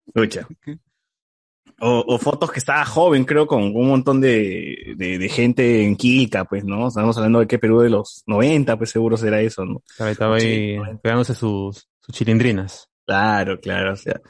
[0.07, 0.47] Escucha.
[1.81, 5.97] O, o fotos que estaba joven, creo, con un montón de, de, de gente en
[5.97, 6.87] Quilca, pues, ¿no?
[6.87, 9.83] Estamos hablando de que Perú de los 90, pues seguro será eso, ¿no?
[9.97, 12.87] Claro, estaba ahí Sí, pegándose sus, sus chilindrinas.
[13.05, 14.21] Claro, claro, o sea.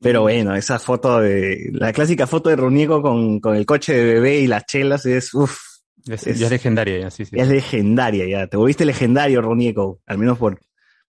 [0.00, 4.04] Pero bueno, esa foto de, la clásica foto de Roniego con, con el coche de
[4.14, 5.58] bebé y las chelas es, uff,
[6.04, 7.36] Ya es, Es- ya es legendaria, ya, sí, sí.
[7.38, 8.46] es legendaria ya.
[8.46, 10.60] Te volviste legendario, Roniego, al menos por,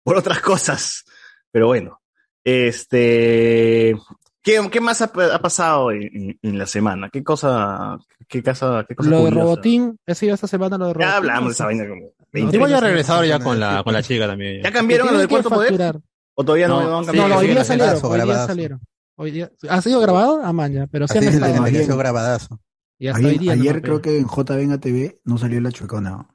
[0.04, 1.04] por otras cosas.
[1.52, 2.02] Pero bueno,
[2.44, 3.96] este,
[4.42, 7.10] ¿qué, qué más ha, ha pasado en, en- en la semana?
[7.12, 9.42] ¿Qué cosa, qué cosa, qué cosa Lo de curiosa?
[9.44, 11.10] Robotín, ese esta semana lo de Robotín.
[11.12, 12.90] Ya hablamos de esa vaina como 20 Igual ya veces.
[12.90, 14.62] regresaron ya con la, con la chica también.
[14.64, 16.00] ¿Ya cambiaron a lo de que cuarto poder?
[16.36, 17.30] ¿O todavía no, No, no han sí, cambiado?
[17.30, 18.82] No, no, hoy día salieron, hoy día salieron.
[19.18, 20.42] Hoy día, ¿Ha sido grabado?
[20.44, 21.46] Ah, maña, pero sí Así estado.
[21.54, 21.62] ayer.
[21.62, 22.60] mereció grabadazo.
[23.00, 23.54] Y hasta hoy Ayer, día.
[23.54, 26.28] ayer creo que en JVen TV no salió la chuecona.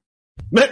[0.50, 0.62] no,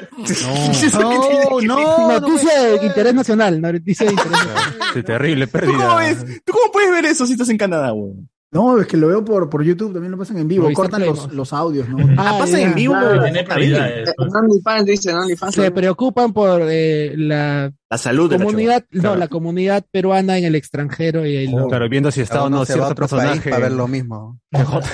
[1.63, 2.09] no.
[2.21, 4.77] Noticia de interés nacional, noticia de interés nacional.
[4.95, 5.95] Sí, terrible ¿Tú cómo pérdida.
[5.97, 6.43] ves?
[6.45, 8.29] ¿Tú cómo puedes ver eso si estás en Canadá, weón?
[8.51, 11.31] No, es que lo veo por, por YouTube, también lo pasan en vivo, cortan los,
[11.35, 11.99] los audios, ¿no?
[12.17, 12.69] Ah, pasa ya.
[12.69, 12.95] en vivo.
[12.95, 14.09] Claro, Tiene prioridades.
[14.17, 15.55] En OnlyFans, dicen, OnlyFans.
[15.55, 19.17] Se preocupan por eh, la La salud de la comunidad, no, Claro.
[19.17, 21.69] la comunidad peruana en el extranjero y el, Oh.
[21.69, 23.51] Claro, viendo si está o no se cierto personaje.
[23.51, 24.41] para ver lo mismo.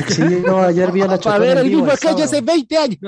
[0.09, 2.25] Sí, no, ayer vi a la para ver el vivo mismo sketch sábado.
[2.25, 2.99] hace 20 años.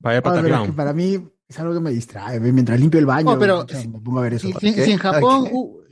[0.00, 3.04] Para allá Ah, para es que mí es algo que me distrae, mientras limpio el
[3.04, 4.48] baño, pero me pongo a ver eso.
[4.58, 5.48] Si, en Japón,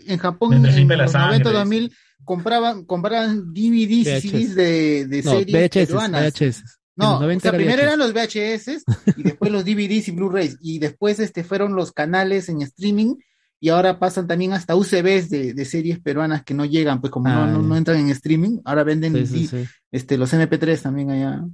[0.07, 1.59] en Japón, en los sangre, 90, dice.
[1.59, 1.93] 2000,
[2.31, 6.33] compraban, compraban DVDs y CDs de, de No, series VHS, peruanas.
[6.33, 6.63] VHS.
[6.95, 7.87] No, los 90 o sea, primero VHS.
[7.87, 8.85] eran los VHS
[9.17, 13.17] y después los DVDs y Blu-rays y después este fueron los canales en streaming
[13.59, 17.29] y ahora pasan también hasta UCBs de, de series peruanas que no llegan, pues como
[17.29, 20.81] no, Ah, no, no entran en streaming, ahora venden Sí, sí, di- este los MP3
[20.81, 21.45] también allá.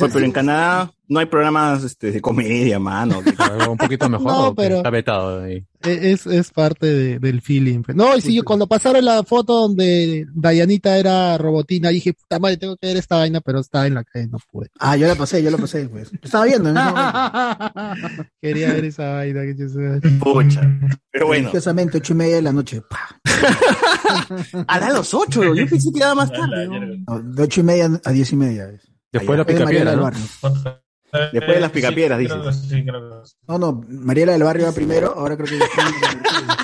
[0.00, 3.20] Oye, pero en Canadá no hay programas este, de comedia, mano.
[3.70, 4.26] Un poquito mejor.
[4.32, 5.64] No, pero- Está vetado ahí.
[5.84, 7.82] E- Es, es parte de- del feeling.
[7.82, 7.96] pues.
[7.96, 12.56] No, y si yo cuando pasaron la foto donde Dayanita era robotina, dije, puta madre,
[12.56, 14.68] tengo que ver esta vaina, pero estaba en la calle, no pude.
[14.78, 16.10] Ah, yo la pasé, yo la pasé, pues.
[16.22, 18.30] Estaba viendo momento.
[18.40, 19.42] Quería ver esa vaina.
[19.42, 20.00] Que yo sé.
[20.20, 20.60] Pucha.
[21.10, 21.40] Pero bueno.
[21.42, 22.80] Religiosamente, ocho y media de la noche.
[24.66, 26.68] A las ocho, yo pensé que era más tarde.
[27.06, 28.68] No, de ocho y media a diez y media.
[28.70, 28.80] es.
[29.12, 30.02] Después de la Después de picapiedra, Mariela del ¿no?
[30.02, 30.82] Barrio.
[31.32, 32.38] Después de las picapiedras, Sí, dices.
[32.38, 33.36] creo que sí, creo que sí.
[33.46, 35.58] No, no, Mariela del Barrio va primero, ahora creo que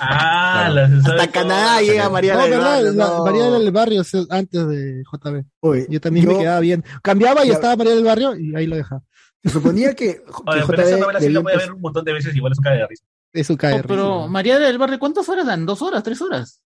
[0.00, 3.24] Ah, la Hasta Canadá llega María No, del verdad, Barrio, la- no.
[3.24, 5.44] María del Barrio es antes de JB.
[5.60, 6.84] Oye, yo también yo- me quedaba bien.
[7.02, 9.02] Cambiaba y Ya- estaba María del Barrio y ahí lo dejaba.
[9.42, 12.12] Se suponía que, Oye, pero esa novela sí la voy a ver un montón de
[12.12, 13.04] veces, igual es un cae de risa.
[13.32, 14.28] Es un cae de No, pero risa.
[14.30, 15.66] María del Barrio, ¿cuántas horas dan?
[15.66, 16.02] ¿Dos horas?
[16.02, 16.62] ¿Tres horas?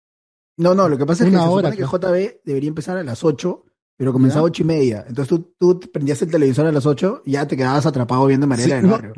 [0.57, 2.97] No, no, lo que pasa es que Una se hora, supone que JB debería empezar
[2.97, 3.63] a las 8,
[4.02, 5.06] pero comenzaba a 8 y media.
[5.08, 8.47] Entonces tú, tú prendías el televisor a las 8 y ya te quedabas atrapado viendo
[8.56, 9.14] Sí, del no, Barrio.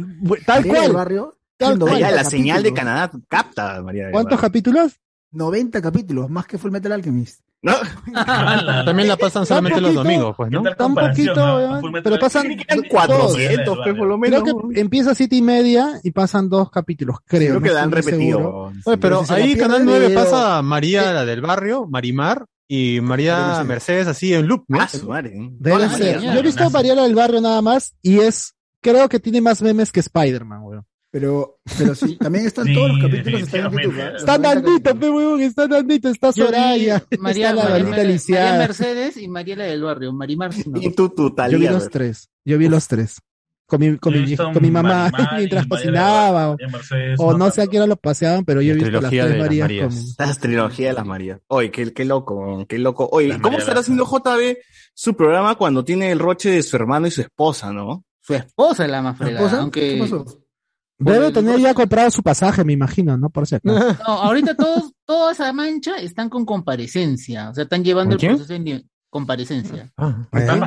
[0.46, 0.82] tal cual.
[0.82, 2.00] del Barrio, Tal siendo cual.
[2.00, 2.74] Ya, 90 la señal de.
[2.74, 4.42] Canadá capta María del ¿Cuántos Barrio.
[4.50, 5.00] capítulos?
[5.32, 7.40] 90 capítulos, más que Full Metal Alchemist.
[7.62, 7.72] No,
[8.86, 10.64] También la pasan solamente los domingos, pues, ¿no?
[10.64, 11.34] ¿Qué tal Tan poquito,
[11.82, 11.82] no?
[12.04, 12.68] pero pasan Alchemist.
[12.70, 13.32] quedan Todos.
[13.32, 14.44] 400, pues, por lo menos.
[14.44, 17.40] Creo que empieza a siete y media y pasan dos capítulos, creo.
[17.40, 18.70] Creo no que la han repetido.
[18.84, 22.46] Oye, pero si ahí Canal el 9 video- pasa María, la del barrio, Marimar
[22.76, 24.82] y María Mercedes así en loop, ¿no?
[24.82, 25.30] Ah, su madre.
[25.30, 26.16] Debe Todas las ser.
[26.16, 26.34] mañanas.
[26.34, 29.92] Yo he visto Mariela del Barrio nada más y es, creo que tiene más memes
[29.92, 30.86] que Spider-Man, weón.
[31.12, 33.72] Pero, pero sí, también están Sí, todos los capítulos están en.
[33.74, 34.00] YouTube.
[34.00, 34.14] ¿eh?
[34.18, 38.58] Está 90 Nandito, pe, weón, está Nandito, está Soraya, María, está la María.
[38.58, 40.12] Mercedes y Mariela del Barrio.
[40.12, 40.82] Marimar, no.
[40.82, 43.22] Y tú, tu Yo vi Talía, los tres, yo vi los tres.
[43.66, 46.57] Con mi, con mi, con mi mamá mientras cocinaba o,
[47.18, 49.30] o no sé a qué hora lo paseaban, pero yo he visto las tres de
[49.30, 50.16] las Marías Marías.
[50.18, 50.28] con...
[50.28, 51.39] La trilogía de las Marías.
[51.47, 53.07] Oye, qué, qué loco, qué loco.
[53.11, 54.57] Oye, Las ¿cómo Marías estará haciendo JB
[54.93, 58.03] su programa cuando tiene el roche de su hermano y su esposa, no?
[58.20, 59.61] Su esposa es la más ¿La fregada, esposa?
[59.61, 59.93] aunque...
[59.95, 60.26] ¿Qué pasó?
[60.99, 63.30] Debe tener ya comprado su pasaje, me imagino, ¿no?
[63.30, 63.59] Por acaso.
[64.07, 68.36] No, ahorita todos, toda esa mancha están con comparecencia, o sea, están llevando ¿Con el
[68.36, 68.64] proceso en
[69.14, 69.91] comparecencia.
[69.95, 70.59] Ah, Eh, Están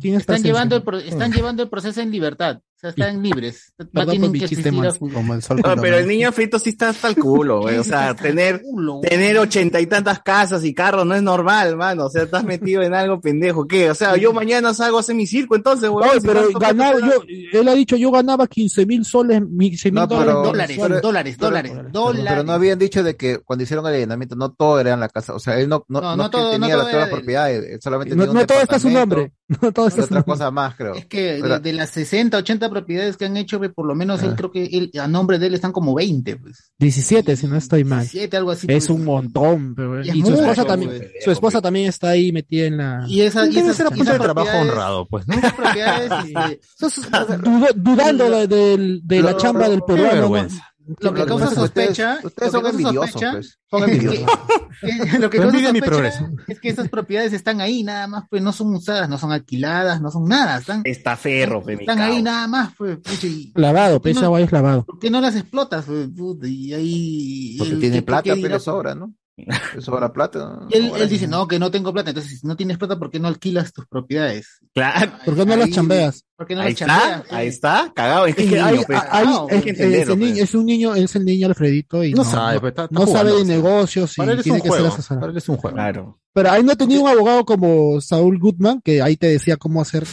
[0.00, 3.72] tienes Están llevando, el pro- están llevando el proceso en libertad, o sea, están libres.
[3.92, 7.08] No tienen que ju- Como el sol No, pero el niño frito sí está hasta
[7.08, 7.78] el culo, güey.
[7.78, 9.00] O sea, tener, Culo.
[9.00, 12.04] tener ochenta y tantas casas y carros no es normal, mano.
[12.04, 13.66] O sea, estás metido en algo pendejo.
[13.66, 13.90] ¿Qué?
[13.90, 16.06] O sea, yo mañana salgo a hacer mi circo, entonces, güey.
[16.06, 17.22] No, pero ganaba, yo,
[17.60, 20.34] él ha dicho, yo ganaba 15 mil soles, 15 mil No, dólares.
[20.34, 22.26] Dólares, pero- dólares, pero- dólares, Pero, dólares.
[22.28, 25.08] pero no habían dicho de que cuando hicieron el allanamiento no todo era en la
[25.08, 28.14] casa, o sea, él no, no, No, no todo- no tenía todas las propiedades, solamente
[28.14, 29.32] No, tenía un no todo está su nombre.
[29.62, 30.94] No todo y su otra cosa más, creo.
[30.94, 34.26] Es que de, de las 60, 80 propiedades que han hecho, por lo menos Ah.
[34.26, 36.72] él creo que él, a nombre de él están como 20, pues.
[36.78, 38.00] 17, si no estoy mal.
[38.00, 38.66] 17, algo así.
[38.68, 38.90] Es pues.
[38.90, 42.32] un montón, pero- Y es y su mucho, esposa también, su esposa también está ahí
[42.32, 43.04] metida en la.
[43.06, 45.34] Y esa, y Debe esas, ser a y punta de trabajo honrado, pues, ¿no?
[45.36, 46.10] esas propiedades,
[46.80, 50.14] este, dudando de, del- de la Lo- chamba del Qué peruano.
[50.14, 50.20] ¿no?
[50.22, 50.72] vergüenza.
[51.00, 53.58] Lo que causa sospecha, Ustedes son envidiosos, sospecha pues.
[53.70, 54.26] Son envidiosos.
[55.20, 56.28] lo que causa sospecha progreso.
[56.46, 60.00] es que esas propiedades están ahí nada más, pues no son usadas, no son alquiladas,
[60.00, 64.02] no son nada, están, Está ferro, mi están ahí nada más, pues, y- Lavado, ¿Por
[64.02, 64.84] qué pesa no- agua es lavado.
[64.84, 65.84] ¿Por qué no las explotas?
[65.86, 66.08] pues?
[66.50, 67.56] Y ahí.
[67.58, 69.12] Porque tiene ¿por qué plata, pero sobra, ¿no?
[69.80, 70.38] Sobra plata.
[70.60, 70.68] ¿no?
[70.70, 72.10] Y él, él dice, no, que no tengo plata.
[72.10, 74.60] Entonces, si no tienes plata, ¿por qué no alquilas tus propiedades?
[74.74, 75.12] Claro.
[75.24, 76.24] ¿Por qué no las chambeas?
[76.36, 77.20] ¿Por qué no Ahí las chambeas?
[77.22, 78.26] está, ahí está, cagado.
[78.26, 78.94] Es que Es es que niño, hay- pe.
[79.10, 79.76] hay- no, es, que el
[80.18, 80.40] niño- pe.
[80.42, 82.94] es un niño, es el niño Alfredito y No no, sabe, no- pues, está- está
[82.98, 84.94] no sabe de negocios y Para él es tiene un que ser juego.
[84.94, 85.20] asesorado.
[85.20, 85.74] Para él es un juego.
[85.76, 86.20] Claro.
[86.32, 90.06] Pero ahí no tenía un abogado como Saúl Goodman que ahí te decía cómo hacer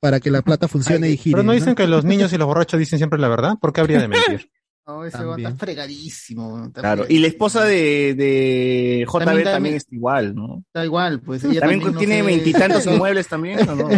[0.00, 1.34] para que la plata funcione y gire.
[1.34, 1.58] Pero no ¿no?
[1.58, 3.54] dicen que los niños y los borrachos dicen siempre la verdad.
[3.60, 4.50] ¿Por qué habría de mentir?
[4.86, 5.48] No, ese va También.
[5.52, 6.64] está fregadísimo.
[6.66, 7.02] está Claro.
[7.02, 7.22] Y fregadísimo.
[7.22, 10.62] la esposa de, de JB también, también- está igual, ¿no?
[10.66, 11.44] Está igual, pues.
[11.44, 13.88] Ella También, también no tiene sé- veintitantos inmuebles también, ¿o no?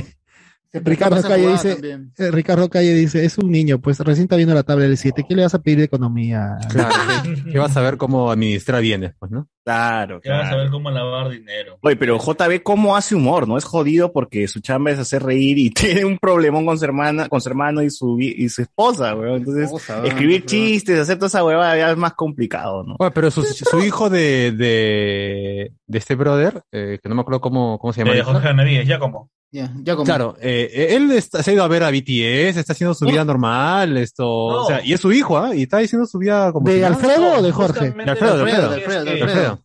[0.82, 1.78] Ricardo Calle dice,
[2.18, 5.24] eh, Ricardo Calle dice, es un niño, pues recién está viendo la tabla del 7,
[5.28, 6.56] ¿qué le vas a pedir de economía?
[6.68, 6.94] Claro,
[7.44, 9.48] que, que vas a ver cómo administrar bienes, pues, ¿no?
[9.64, 10.62] Claro, Ya vas a claro.
[10.62, 11.78] ver cómo lavar dinero.
[11.80, 13.56] Oye, pero JB cómo hace humor, ¿no?
[13.56, 17.28] Es jodido porque su chamba es hacer reír y tiene un problemón con su hermana,
[17.30, 19.38] con su hermano y su y su esposa, weón.
[19.38, 22.96] Entonces, Esposa, weón, escribir chistes, hacer toda esa huevada ya es más complicado, ¿no?
[22.98, 27.40] Oye, pero su, su hijo de, de, de este brother, eh, que no me acuerdo
[27.40, 28.16] cómo, cómo se llama.
[28.16, 28.32] Hijo.
[28.32, 29.30] Jorge Benavides, ya como.
[29.54, 30.04] Ya, ya como.
[30.04, 33.24] Claro, eh, él está- se ha ido a ver a BTS, está haciendo su vida
[33.24, 35.54] normal, esto, o sea, y es su hijo, ¿ah?
[35.54, 36.94] Y está haciendo su vida como si ¿De nada.
[36.96, 37.90] Alfredo o de Jorge?
[37.92, 38.70] De Alfredo, de Alfredo, Alfredo.
[38.70, 39.24] de Alfredo, de De Alfredo.
[39.30, 39.64] Alfredo.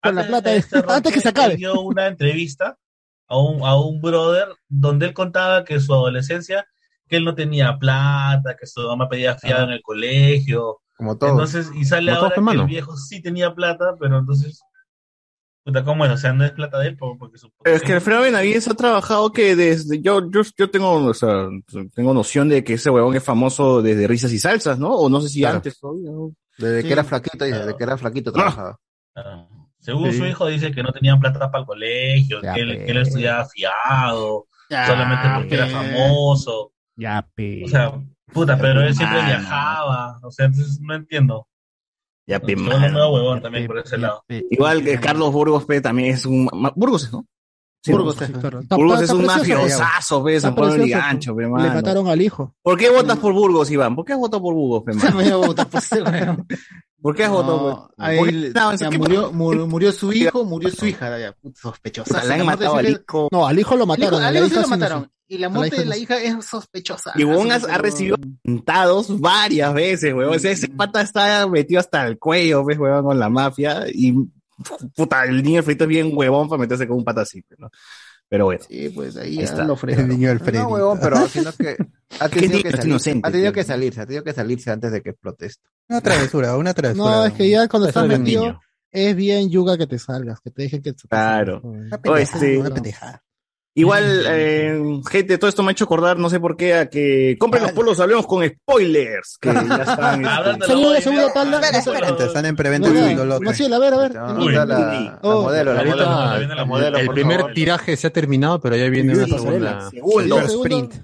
[0.00, 1.56] Con la Antes plata, este antes que se acabe.
[1.56, 2.78] dio una entrevista
[3.26, 6.64] a un, a un brother donde él contaba que su adolescencia,
[7.08, 10.78] que él no tenía plata, que su mamá pedía fiado en el colegio.
[10.96, 11.30] Como todo.
[11.30, 14.60] Entonces, y sale Como ahora que el viejo sí tenía plata, pero entonces,
[15.66, 16.12] puta, ¿cómo es?
[16.12, 17.50] O sea, no es plata de él, por- porque su...
[17.62, 21.48] Pero es que Alfredo Benavides ha trabajado que desde yo yo, yo tengo o sea,
[21.94, 24.90] tengo noción de que ese huevón es famoso desde risas y salsas, ¿no?
[24.94, 25.56] O no sé si Claro.
[25.56, 26.32] antes todavía, ¿no?
[26.56, 26.86] Desde Sí.
[26.86, 28.76] que era flaquito, dice, desde que era flaquito trabajaba.
[29.16, 29.46] Ah,
[29.78, 30.18] Según Sí.
[30.18, 32.96] su hijo dice que no tenían plata para el colegio, Ya, que él, que él
[32.98, 36.72] estudiaba fiado, Ya, solamente porque era famoso.
[36.96, 37.62] Ya, pe.
[37.64, 37.92] O sea,
[38.32, 39.28] puta, pero él siempre Mano.
[39.28, 40.18] viajaba.
[40.22, 41.46] O sea, entonces no entiendo.
[42.26, 42.88] Ya, pe, mano.
[42.88, 44.24] nuevo huevón también por ese lado.
[44.28, 47.24] Igual que Carlos Burgos pe, también es un Burgos, ¿no?
[47.86, 48.26] Sí, Burgos, ¿no?
[48.26, 48.60] sí, claro.
[48.68, 52.54] Burgos Está- es un mafiosazo, pe, San de precioso, Ligancho, pe, Le mataron al hijo.
[52.62, 53.94] ¿Por qué votas por Burgos, Iván?
[53.96, 55.40] ¿Por qué has votado por Burgos, pe, mano?
[55.40, 56.46] por weón.
[57.00, 60.12] ¿Por qué has votado por No, a ¿Por no, ya ¿qué- murió, murió, murió su
[60.12, 62.24] hijo, murió su hija, ya, sospechosa.
[62.24, 63.28] Le han matado al hijo.
[63.30, 64.20] No, al hijo lo mataron.
[64.20, 65.10] Al a la hijo sí hija lo mataron.
[65.28, 67.12] Y la muerte hija de la hija es sospechosa.
[67.16, 70.36] Y huevón ha, recibido atentados varias veces, huevón.
[70.36, 73.84] O sea, ese pata está metido hasta el cuello, ves, huevón, con la mafia.
[73.92, 74.14] Y
[74.94, 77.70] puta, el niño frito es bien huevón para meterse con un pata así, ¿no?
[78.28, 78.64] Pero bueno.
[78.68, 79.64] Sí, pues ahí, Ahí está.
[79.64, 79.78] lo.
[79.86, 80.64] El niño Alfredo.
[80.64, 81.76] No, huevón, pero sino que
[82.18, 85.00] ha tenido que salir, inocente, ha tenido que salirse, ha tenido que salirse antes de
[85.02, 85.68] que explote esto.
[85.88, 87.10] Una travesura, una travesura.
[87.10, 88.58] No, es que ya cuando estás metido,
[88.90, 91.60] es bien yuga que te salgas, que te dejen que te Claro.
[91.62, 93.22] Una O este, Una pendejada.
[93.76, 97.36] Igual, eh, gente, todo esto me ha hecho acordar, no sé por qué, a que
[97.38, 100.24] compren los polos, hablemos con spoilers, que ya están.
[100.24, 101.58] este, la segunda tanda.
[101.60, 102.26] Espera, espera.
[102.26, 103.44] Están en preventa No, el no, segundo lote.
[103.44, 104.12] Maciel, a ver, a ver.
[104.12, 105.04] Te van a Uy, mandar la, uy.
[105.04, 106.10] la Oh, modelo, la ahorita modelo.
[106.10, 107.54] la modelo, modelo, El por primer favor.
[107.54, 109.90] tiraje se ha terminado, pero ya viene Sí, una segunda.
[109.90, 110.36] Segundo.
[110.40, 110.94] Segundo- sprint.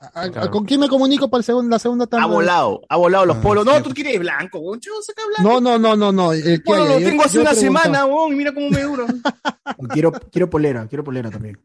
[0.00, 2.24] ¿A, a- con quién me comunico para el segundo, la segunda tanda?
[2.24, 3.64] Ha volado, ha volado los Ah, polos.
[3.66, 3.82] No, sí.
[3.82, 4.78] tú quieres blanco, weón.
[4.80, 5.60] Yo saca blanco.
[5.60, 6.32] No, no, no, no, no.
[6.32, 6.94] El que Bueno, haya.
[6.94, 9.06] lo Yo- tengo hace yo una semana, weón, y mira cómo me dura.
[9.92, 11.58] Quiero, quiero polera, quiero polera también.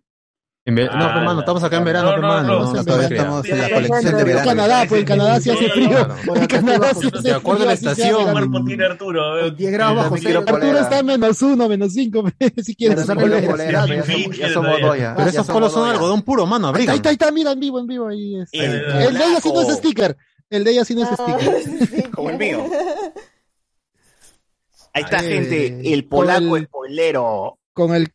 [0.66, 2.48] En no, Ah, hermano, estamos acá en verano, no, no, hermano.
[2.48, 4.48] no, no, no, no, Todavía estamos en la colección de En En verano.
[4.50, 6.08] Canadá, pues en Canadá sí hace frío.
[6.36, 8.22] En Canadá sí hace De acuerdo a la frío, estación.
[8.22, 9.52] hagan- cuerpo tiene Arturo.
[9.52, 10.56] 10 grados bajo También quiero cero.
[10.58, 12.24] Arturo está en menos uno, menos cinco,
[12.64, 13.06] si quieres.
[13.06, 15.16] Ya somos- dos ya.
[15.18, 16.94] Pero esos polos son algodón puro, mano, Ahí está, abrigan.
[16.94, 18.08] ahí está, ahí está, mira en vivo, en vivo.
[18.08, 18.36] Ahí.
[18.54, 20.16] El de ella sí no es sticker.
[20.50, 22.10] El de ella sí no es Ah, sticker.
[22.12, 22.64] Como el mío.
[24.94, 25.94] Ahí está, gente.
[25.94, 27.58] El polaco el- spoilero.
[27.74, 28.08] Con el,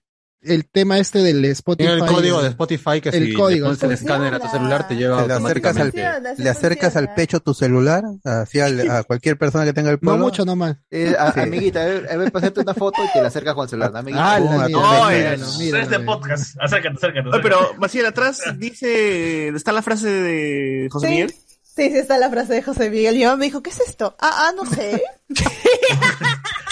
[0.49, 1.88] el tema este del Spotify.
[1.88, 4.49] Tiene el código de Spotify que El si código, le pones el escáner a tu
[4.49, 5.92] celular te lleva le acercas al,
[6.36, 10.12] le acercas al pecho tu celular, así al- a cualquier persona que tenga el No
[10.12, 10.24] polo.
[10.24, 10.76] mucho nomás.
[10.90, 11.40] Eh, a- Sí.
[11.40, 13.92] Amiguita, a ver, a ver, pasarte una foto y te la acercas con el celular.
[13.92, 14.34] ¿no, Amiguita.
[14.34, 16.05] Ah, la mira, No, es- míralo, Este míralo.
[16.05, 16.57] podcast.
[16.61, 17.28] Acércate, acércate.
[17.28, 17.42] Oye, acércate.
[17.42, 19.49] pero Maciel, atrás dice.
[19.49, 21.12] Está la frase de José Sí.
[21.12, 21.34] Miguel.
[21.79, 23.14] Sí, sí está la frase de José Miguel.
[23.14, 24.16] Y mi mamá me dijo, ¿qué es esto?
[24.20, 25.03] Ah, ah, no sé.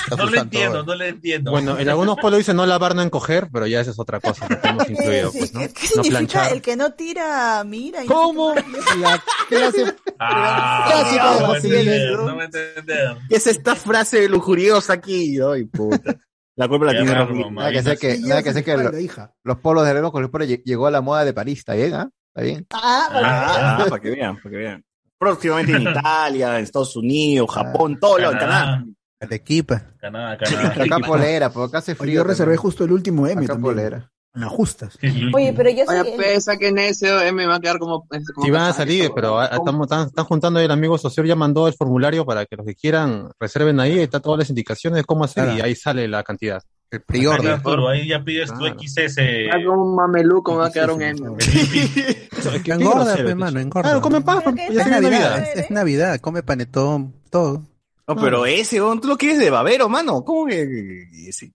[0.08, 0.84] No le usando entiendo, todo.
[0.84, 1.50] no le entiendo.
[1.50, 4.46] Bueno, en algunos polos dice no lavar, no encoger, pero ya esa es otra cosa
[4.46, 5.60] que hemos incluido, Sí, pues, ¿no?
[5.60, 6.52] ¿Qué, qué No significa planchar.
[6.52, 8.04] el que no tira, mira?
[8.04, 8.54] y ¿Cómo?
[9.00, 11.04] La clase Ah,
[11.40, 12.26] no de ¿no?
[12.28, 13.16] no me entender.
[13.28, 15.38] ¿Qué es esta frase lujuriosa aquí?
[15.40, 16.14] Ay, puta.
[16.54, 17.62] La culpa la tiene mamá.
[17.62, 19.34] Nada que sé que, Sí, nada que, sé que lo- hija.
[19.42, 21.74] los polos de Veremos con el polo lle- llegó a la moda de París, ¿está
[21.74, 21.94] bien?
[21.94, 22.08] ah?
[22.28, 22.66] ¿Está bien?
[22.72, 23.28] Ah, bueno.
[23.28, 24.84] Ah, para que vean, para que vean.
[25.18, 28.84] Próximamente en Italia, en Estados Unidos, Japón, todo lo en Canadá.
[29.20, 29.82] Arequipa.
[29.98, 30.82] Canadá, Canadá.
[30.84, 32.14] Acá polera, porque acá hace Oye, frío.
[32.16, 32.62] yo reservé también.
[32.62, 33.74] justo el último M Acá también.
[33.74, 34.10] polera.
[34.34, 34.98] En las justas.
[35.32, 35.98] Oye, pero yo soy...
[36.00, 38.06] Oye, pesa que en ese me va a quedar como.
[38.06, 41.66] como Sí van a salir, pero están, están juntando ahí el amigo socio, ya mandó
[41.66, 45.24] el formulario para que los que quieran reserven ahí, está todas las indicaciones de cómo
[45.24, 45.58] hacer Claro.
[45.58, 46.62] y ahí sale la cantidad.
[46.90, 47.52] El Ahí, pre-order.
[47.52, 48.76] Arturo, ahí ya pides tu Claro.
[48.78, 49.18] XS.
[49.52, 51.20] Ah, como un mameluco me va a quedar un M.
[52.64, 53.90] Que Engorda, grosero, pe, mano, engorda.
[53.90, 57.64] Claro, come que ya Es Navidad, es, es Navidad, come panetón, todo.
[58.06, 60.24] No, pero ese, tú lo quieres de babero, mano.
[60.24, 61.52] ¿Cómo que ese?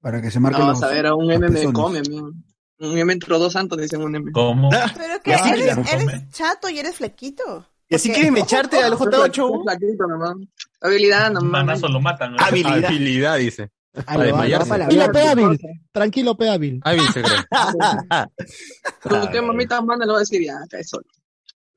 [0.00, 2.30] Para que se marquen Vamos los, a ver, a un M me come, amigo.
[2.78, 4.32] Un M entró dos santos, dicen un M.
[4.32, 4.70] ¿Cómo?
[4.70, 7.66] Pero que Ya sí, eres, eres chato y eres flequito.
[7.86, 9.50] ¿Y así quieres mecharte al J8?
[9.50, 10.36] Un flaquito nomás.
[10.80, 11.50] Habilidad nomás.
[11.50, 12.32] Manazo lo matan.
[12.32, 12.38] ¿no?
[12.40, 12.84] Habilidad.
[12.84, 13.70] Habilidad, dice.
[13.94, 14.68] Ah, Para lo desmayarse.
[14.68, 15.12] Tranquilo, vida.
[15.12, 15.60] pe hábil.
[15.92, 16.80] Tranquilo, pe hábil.
[16.84, 17.38] Hábil se cree.
[19.02, 21.06] Como que mamita manda le va a decir, ya, cae solo.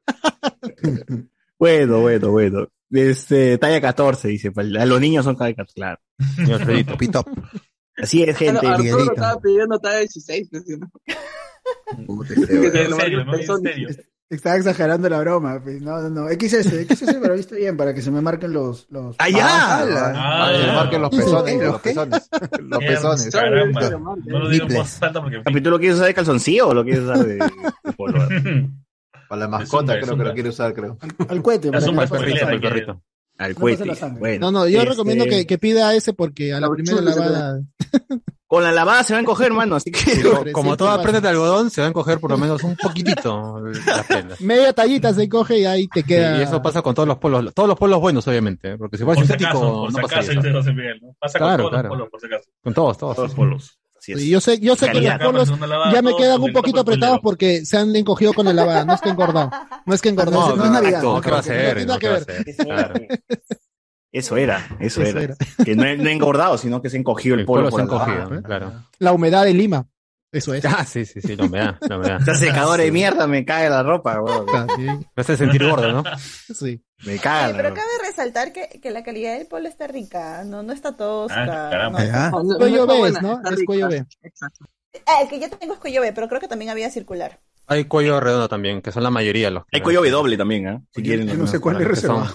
[1.59, 2.67] Bueno, bueno, bueno.
[2.91, 4.51] Este, talla 14, dice.
[4.51, 6.01] pa- A los niños son talla 14, claro.
[6.97, 7.25] Pitop.
[7.97, 8.67] Así es, gente.
[8.67, 9.13] Arturo Miguelito.
[9.13, 10.47] estaba pidiendo talla 16.
[10.51, 10.91] pues, ¿no?
[11.97, 13.33] En serio, ¿no?
[13.35, 13.89] En serio.
[14.33, 15.59] Estaba exagerando la broma.
[15.63, 16.27] pues, No, no, no.
[16.29, 18.87] XS, XS, pero está bien, para que se me marquen los.
[18.89, 19.15] los...
[19.19, 19.45] ¡Allá!
[19.45, 19.83] Ah,
[20.15, 22.29] Ah, que le marquen los pezones, ¿Los pezones.
[22.61, 23.29] Los pezones.
[23.31, 23.89] Caramba.
[24.25, 25.41] No lo digo voz alta porque.
[25.61, 27.39] ¿Tú lo quieres usar de calzoncillo o lo quieres usar de?
[29.29, 30.97] Para la mascota creo que lo quiere usar, creo.
[31.27, 33.01] Al cohete, Es para el que- perrito.
[33.37, 33.85] Al cohete.
[34.39, 37.61] No, no, yo este, recomiendo que, que pida ese porque a la primera lavada.
[38.53, 40.51] Con la lavada se va a encoger, mano, así que...
[40.51, 44.05] Como, toda prenda de algodón, se van a coger por lo menos un poquitito las
[44.05, 44.39] prendas.
[44.41, 46.37] Media tallita se coge y ahí te queda.
[46.37, 48.77] Y eso pasa con todos los polos, todos los polos buenos, obviamente, ¿eh?
[48.77, 50.41] porque si fuera Por si sintético, no si pasa acaso, eso.
[50.41, 51.15] dice José Miguel, ¿no?
[51.19, 51.89] Pasa Claro, con todos claro.
[51.89, 52.49] los polos, por si acaso.
[52.63, 53.15] Con todos, todos.
[53.15, 53.79] Todos polos.
[53.97, 54.19] Así es.
[54.19, 55.51] Sí, yo sé, yo sé que los polos
[55.91, 58.85] ya me quedan un poquito el es apretados porque se han encogido con la lavada.
[58.85, 59.49] No es que engordado.
[59.87, 60.49] No es que engordado.
[60.49, 61.01] No, no es Navidad.
[61.01, 63.07] No, ¿qué va a No tiene No, nada ¿qué que va a ver.
[64.13, 65.21] Eso era, eso, Eso era.
[65.23, 65.35] era.
[65.65, 67.69] Que no, engordado, sino que se ha encogido el, El polo.
[67.69, 68.41] polo se ha por la encogido, lavada.
[68.43, 68.71] claro.
[68.99, 69.85] La humedad de Lima.
[70.31, 70.63] Eso es.
[70.65, 72.19] Ah, sí, sí, sí, la humedad, la humedad.
[72.19, 74.45] Esta secadora de mierda me cae la ropa, weón.
[74.77, 76.03] Me hace sentir gordo, ¿no?
[76.53, 76.81] Sí.
[77.05, 77.81] Me la pero ropa.
[77.81, 81.43] cabe resaltar que, que la calidad del polo está rica, no, no está tosca.
[81.43, 81.99] Ah, caramba.
[81.99, 82.05] no.
[82.05, 82.29] Ya.
[82.31, 83.33] No, no, Cuello está B, buena, ¿no?
[83.37, 84.05] está Es cuello B.
[84.23, 84.65] Exacto.
[85.05, 87.39] Ah, el que yo tengo es cuello B, pero creo que también había circular.
[87.67, 90.79] Hay cuello redondo también, que son la mayoría los que- Hay cuello W también, ¿eh?
[90.91, 91.27] Si quieren.
[91.27, 92.33] yo no sé cuál es reservado.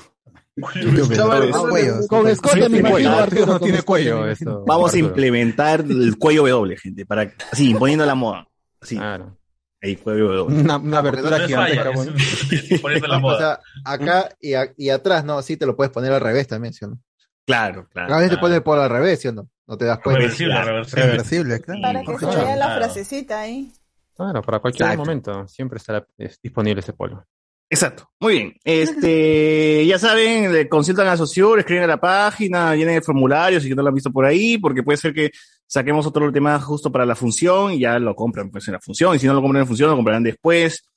[2.09, 3.47] Con escote Sí, me imagino cuello, Arturo.
[3.47, 4.65] no tiene cuello esto.
[4.67, 8.47] Vamos a implementar el cuello W, gente, para así, imponiendo la moda.
[8.81, 9.37] Así, Claro.
[9.83, 10.61] ahí cuello W.
[10.61, 13.39] Una, una abertura es poniendo la O moda.
[13.39, 15.41] sea, acá y, a- y atrás, ¿no?
[15.43, 16.99] Sí te lo puedes poner al revés también, ¿sí o no?
[17.47, 18.17] Claro, A claro.
[18.17, 19.49] veces te pones el polo al revés, ¿sí o no?
[19.67, 20.21] No te das cuenta.
[20.21, 20.67] Reversible, Claro.
[20.71, 21.07] reversible.
[21.07, 21.81] Reversible, claro.
[21.83, 23.73] Para que se vea la frasecita ahí.
[24.17, 25.05] Claro, para cualquier Exacto.
[25.05, 27.25] momento siempre estará es disponible ese polo.
[27.71, 28.11] Exacto.
[28.21, 28.55] Muy bien.
[28.65, 33.69] Este, ya saben, le consultan a Sociur, escriben a la página, llenen el formulario si
[33.71, 35.31] no lo han visto por ahí, porque puede ser que
[35.67, 39.15] saquemos otro tema justo para la función y ya lo compran pues en la función,
[39.15, 40.89] y si no lo compran en la función, lo comprarán después.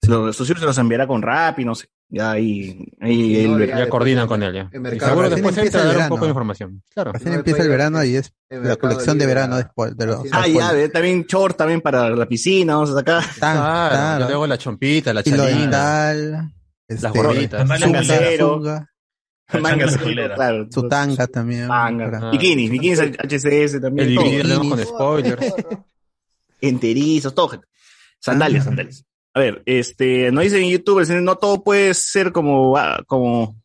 [0.00, 1.88] Se los, se los enviará con rap y no sé.
[2.10, 4.68] Ya ahí, ahí Sí, no, él- ya Ya coordinan con él ya.
[4.72, 6.30] en Y seguro después empieza entra a el dar un poco de verano.
[6.30, 6.82] información.
[6.94, 7.12] Claro.
[7.12, 10.20] Recién No, empieza el verano y es la colección de verano después de los.
[10.30, 13.22] Ah, ya, ve, también short también para la piscina, vamos a sacar.
[13.40, 14.20] Tan- Claro, claro.
[14.20, 16.50] yo tengo la chompita, la chalina,
[16.86, 17.66] este, gorritas.
[17.68, 18.06] Mochileras.
[18.06, 18.90] cero, Zunga,
[19.60, 19.96] mangas,
[20.36, 20.66] claro.
[20.70, 21.66] Su tanga también.
[21.66, 22.10] Manga.
[22.10, 24.10] para- Bikinis, bikinis HCS también.
[24.10, 25.54] el con spoilers.
[26.60, 27.60] enterizos, todo.
[28.20, 28.64] Sandalias, Ah.
[28.66, 29.04] sandalias.
[29.34, 33.60] A ver, este, nos dicen youtubers, no todo puede ser como, ah, como,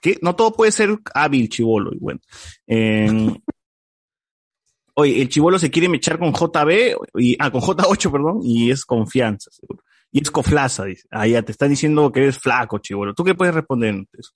[0.00, 0.16] ¿qué?
[0.22, 2.20] No todo puede ser hábil, chivolo, y bueno.
[2.68, 3.08] Eh,
[4.94, 8.84] oye, el chivolo se quiere mechar con JB, y, ah, con J8, perdón, y es
[8.84, 9.82] confianza, seguro.
[10.12, 11.06] Y es coflaza, dice.
[11.10, 13.12] Ah, ya, te están diciendo que eres flaco, chivolo.
[13.12, 14.30] ¿Tú qué puedes responder ante eso?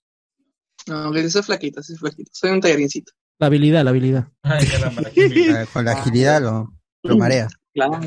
[0.87, 2.29] No, que soy flaquito, soy flaquito.
[2.33, 3.13] Soy un tallarincito.
[3.39, 4.27] La habilidad, la habilidad.
[4.43, 4.67] Ay,
[5.73, 6.73] Con la agilidad lo,
[7.03, 7.47] lo marea.
[7.73, 7.99] Claro.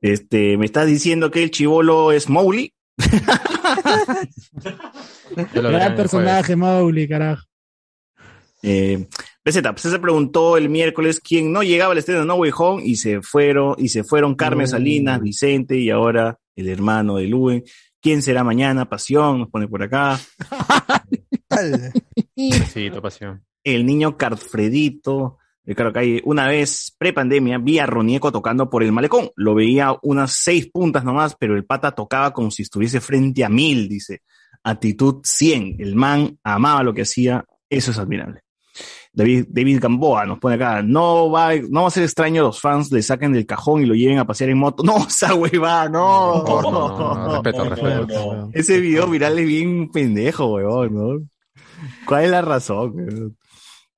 [0.00, 2.72] Este, ¿me estás diciendo que el chivolo es Mowgli?
[5.52, 7.44] Gran personaje, Mauli, carajo.
[8.62, 9.06] Eh,
[9.42, 12.82] PZ, pues se preguntó el miércoles quién no llegaba al estreno de No Way Home
[12.84, 14.66] y se fueron, y se fueron Carmen.
[14.66, 17.64] Salinas, Vicente y ahora el hermano de Luen.
[18.00, 18.88] ¿Quién será mañana?
[18.88, 20.18] Pasión, nos pone por acá.
[22.38, 23.44] Tu pasión.
[23.64, 25.38] El niño Carfredito.
[25.68, 29.30] Eh, Claro que hay, una vez pre-pandemia vi a Ronieco tocando por el malecón.
[29.36, 33.48] Lo veía unas seis puntas nomás, pero el pata tocaba como si estuviese frente a
[33.50, 34.22] mil, dice.
[34.64, 35.76] Actitud 100.
[35.78, 37.44] El man amaba lo que hacía.
[37.68, 38.40] Eso es admirable.
[39.12, 42.92] David, David Gamboa nos pone acá, no va, no va a ser extraño los fans
[42.92, 44.82] le saquen del cajón y lo lleven a pasear en moto.
[44.86, 46.44] No, esa hueva, no.
[46.44, 48.06] No, no, respeto, No, respeto.
[48.06, 48.50] no, no.
[48.54, 51.26] Ese video viral es bien pendejo, huevón, ¿no?
[52.06, 52.92] ¿Cuál es la razón?
[52.94, 53.36] huevón?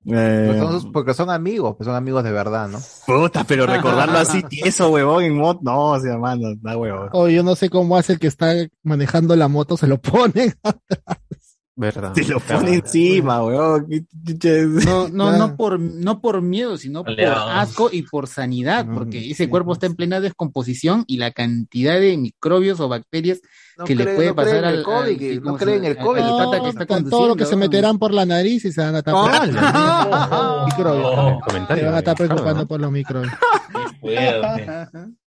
[0.06, 2.78] Eh, Pues son- porque son amigos, pues son amigos de verdad, ¿no?
[3.06, 7.10] puta, pero recordarlo así tieso, huevón, en moto, no, o sea, mano, da huevón.
[7.12, 10.54] O yo no sé cómo hace el que está manejando la moto, se lo pone.
[11.80, 12.12] Verdad.
[12.12, 13.40] Te lo pone encima,
[13.88, 14.84] es.
[14.84, 15.38] No, no, Ya.
[15.38, 19.68] no por, no por miedo, sino por asco y por sanidad, Mm, porque ese cuerpo
[19.68, 19.76] pues.
[19.76, 23.40] está en plena descomposición y la cantidad de microbios o bacterias
[23.78, 25.56] No que le puede no pasar creen en al, el COVID, al- que ¿cómo no
[25.56, 26.20] creen el COVID.
[26.20, 28.94] al No, que está todo lo que se meterán por la nariz y se van
[28.94, 30.64] a estar ¡Hala!
[30.66, 31.06] microbios.
[31.16, 31.82] Oh, Comentario.
[31.82, 33.32] Se van a estar claro, preocupando por los microbios.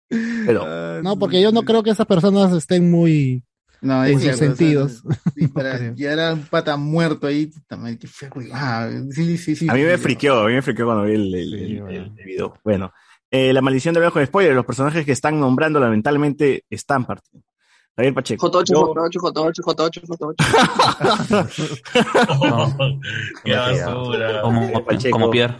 [0.08, 3.42] Pero, No, porque yo no creo que esas personas estén muy
[3.82, 5.02] No, en es sus cierto, o sea, sentidos.
[5.34, 5.94] sí, para- creo.
[5.96, 7.46] ya era un pata muerto ahí.
[7.46, 8.48] puta madre, qué feo, güey.
[8.52, 9.66] Ah, sí, sí, sí.
[9.68, 12.14] a mí me friqueó, a mí me friqueó cuando vi el, el- Sí, el- bueno.
[12.16, 12.54] el video.
[12.64, 12.92] Bueno,
[13.30, 17.44] eh, la maldición del viejo de spoiler, los personajes que están nombrando lamentablemente están partiendo.
[17.96, 18.50] Javier Pacheco.
[18.52, 21.86] J8, Yo- J8, J8, J8, J8.
[23.44, 24.42] Qué basura.
[24.42, 25.12] Como, Pacheco.
[25.12, 25.56] como Pierre.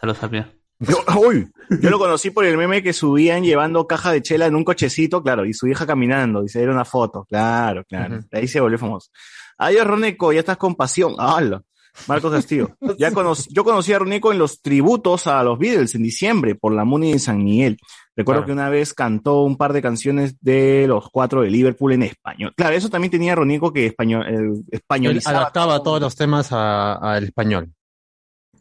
[0.00, 0.61] Saludos a Pierre.
[0.88, 1.48] Yo, uy,
[1.80, 5.22] yo lo conocí por el meme que subían llevando caja de chela en un cochecito,
[5.22, 8.20] claro, y su hija caminando, y se era una foto, claro, claro.
[8.32, 9.10] Ahí se volvió famoso.
[9.58, 11.14] Adiós, Roneco, ya estás con pasión.
[11.18, 11.62] ¡Hala!
[12.08, 12.70] Marcos Castillo.
[12.98, 16.72] Ya cono- yo conocí a Ronico en los tributos a los Beatles en diciembre por
[16.72, 17.76] la Muni de San Miguel.
[18.16, 18.46] Recuerdo Claro.
[18.46, 22.52] que una vez cantó un par de canciones de los cuatro de Liverpool en español.
[22.56, 25.38] Claro, eso también tenía Ronico que español, eh, Él españolizaba.
[25.38, 27.70] adaptaba todos los temas a- al español.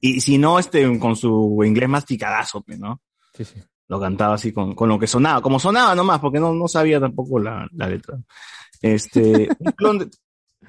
[0.01, 2.99] Y si no, este, con su inglés masticadazo, pues, ¿no?
[3.33, 3.61] Sí, sí.
[3.87, 6.99] Lo cantaba así con, con lo que sonaba, como sonaba nomás, porque no, no sabía
[6.99, 8.17] tampoco la, la letra.
[8.81, 10.09] Este, un clon de,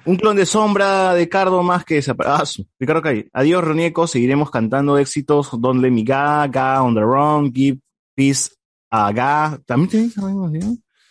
[0.05, 2.45] un clon de sombra de Cardo más que desapare- Ah,
[2.78, 3.28] Ricardo Cay.
[3.33, 5.51] Adiós, Ronieco, seguiremos cantando éxitos.
[5.61, 7.78] Don't let me ga, ga on the wrong, give
[8.14, 8.51] peace
[8.91, 9.59] a ga.
[9.64, 10.59] ¿También te dice algo así,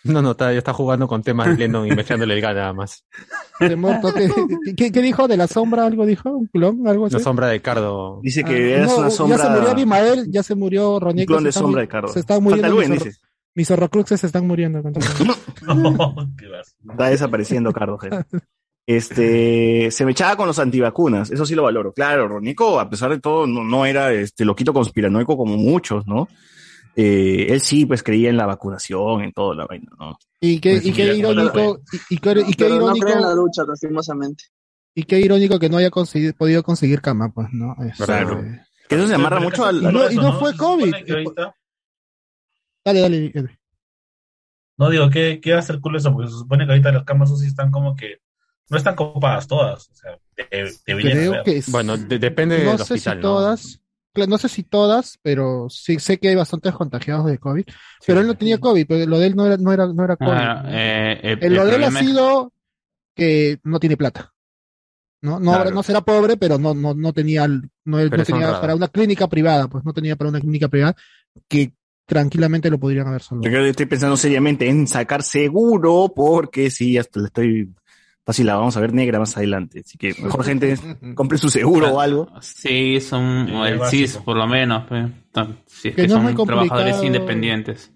[0.04, 0.22] no?
[0.22, 3.04] No, está, ya está jugando con temas de Lennon y mezclándole el gas nada más.
[3.58, 5.28] ¿qué, qué, qué dijo?
[5.28, 6.30] ¿De la sombra algo dijo?
[6.30, 6.86] ¿Un clon?
[6.86, 7.14] ¿Algo así?
[7.16, 8.20] La sombra de Cardo.
[8.22, 9.36] Dice que Ah, es no, una sombra.
[9.38, 11.32] Ya se murió Abimael, ya se murió Ronieco.
[11.32, 12.08] Un clon se de están sombra de Cardo.
[12.08, 12.68] Se están muriendo.
[12.68, 13.18] Falta mis, Luen, dice.
[13.54, 14.82] mis horrocruxes se están muriendo.
[16.90, 17.98] Está desapareciendo, Cardo.
[17.98, 18.24] gente.
[18.84, 21.92] Este, se me echaba con los antivacunas, eso sí lo valoro.
[21.92, 26.28] Claro, Ronico, a pesar de todo, no, no era este loquito conspiranoico como muchos, ¿no?
[26.94, 30.16] Eh, él sí, pues creía en la vacunación, en todo la vaina, ¿no?
[30.40, 31.80] Y qué, Pues y qué mira, irónico,
[32.10, 34.44] y, y qué, y qué Pero no irónico, en la ducha, lastimosamente.
[34.94, 37.74] y qué irónico que no haya conseguido, podido conseguir cama, pues, ¿no?
[37.84, 38.42] Este, Claro.
[38.88, 39.76] Que eso se amarra Pero mucho al.
[39.82, 40.94] Y no, y no fue COVID.
[40.94, 41.54] ahorita-
[42.84, 43.16] Dale, dale.
[43.34, 43.58] Edwin.
[44.78, 46.12] No digo, ¿qué, qué va a ser cool eso?
[46.12, 48.18] Porque se supone que ahorita las camas UCI están como que
[48.68, 49.88] no están copadas todas.
[49.90, 53.22] O sea, de- deberían Creo que es- Bueno, de- depende no del sé hospital, si
[53.22, 53.22] ¿no?
[53.22, 53.81] todas,
[54.14, 57.64] no sé si todas, pero sí sé que hay bastantes contagiados de COVID.
[58.06, 60.16] pero él no tenía COVID, pero lo de él no era, no era, no era
[60.16, 60.30] COVID.
[60.30, 62.52] Ah, eh, el, El- lo de él ha sido
[63.14, 64.32] que no tiene plata.
[65.22, 65.70] No, no, Claro.
[65.70, 69.68] no será pobre, pero no, no, no tenía, no, no tenía para una clínica privada,
[69.68, 70.96] pues no tenía para una clínica privada
[71.48, 71.72] que
[72.06, 73.48] tranquilamente lo podrían haber salvado.
[73.48, 77.72] Yo estoy pensando seriamente en sacar seguro, porque sí, hasta le estoy.
[78.24, 79.82] Fácil, la vamos a ver negra más adelante.
[79.84, 80.76] Así que mejor gente
[81.16, 82.28] compre su seguro o algo.
[82.40, 83.80] Sí, son Sí, el.
[83.86, 85.10] CIS por lo menos, pues.
[85.66, 87.04] Si es Que que, no es son muy trabajadores complicado.
[87.06, 87.92] independientes.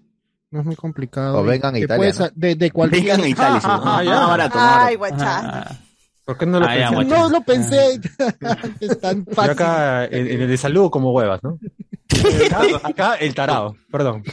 [0.50, 1.38] No es muy complicado.
[1.38, 2.28] O vengan a Italia, puedes ¿no?
[2.34, 3.02] de, de cualquier.
[3.02, 3.66] Vengan a Italia, sí.
[3.70, 4.10] Ah, ya.
[4.14, 5.64] Más barato, Ay, guachán.
[6.24, 6.94] ¿Por qué no lo Ah, ya, pensé?
[7.04, 7.18] guacha.
[7.22, 8.00] No lo pensé.
[8.80, 9.50] es tan Yo fácil.
[9.52, 11.58] acá en, en el de salud como huevas, ¿no?
[12.46, 14.24] Acá, acá el tarado, perdón.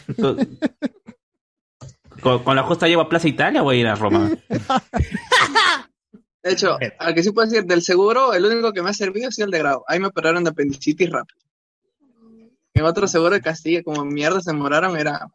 [2.22, 4.30] ¿Con, con la justa llevo a Plaza Italia o voy a ir a Roma?
[6.44, 9.30] De hecho, al que sí puedo decir, del seguro, el único que me ha servido
[9.30, 9.86] ha sido el de grado.
[9.88, 11.40] Ahí me operaron de apendicitis rápido.
[12.74, 15.30] En otro seguro de Castilla, como mierda se demoraron, era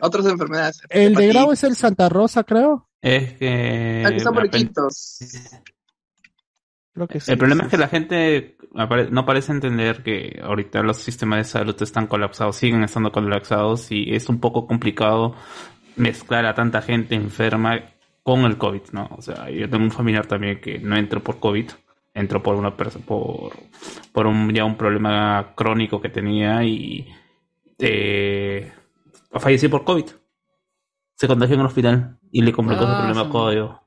[0.00, 0.80] otras enfermedades.
[0.88, 2.88] El de grado es el Santa Rosa, creo.
[3.00, 4.02] Es que...
[4.04, 5.20] Ah, que está por Iquitos.
[6.94, 7.30] Creo que sí.
[7.30, 7.80] El problema sí, es que sí.
[7.80, 8.56] la gente
[9.10, 14.14] no parece entender que ahorita los sistemas de salud están colapsados, siguen estando colapsados y
[14.14, 15.36] es un poco complicado
[15.96, 17.80] mezclar a tanta gente enferma
[18.22, 19.08] con el COVID, ¿no?
[19.16, 21.70] O sea, yo tengo un familiar también que no entró por COVID,
[22.14, 23.52] entró por una persona, por,
[24.12, 27.08] por un, ya un problema crónico que tenía y
[27.78, 28.70] eh,
[29.32, 30.04] falleció por COVID.
[31.16, 33.30] Se contagió en el hospital y le complicó su Ah, problema sí.
[33.30, 33.82] código.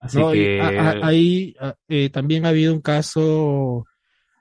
[0.00, 0.60] Así No, que...
[1.02, 1.56] ahí
[1.88, 3.86] eh, también ha habido un caso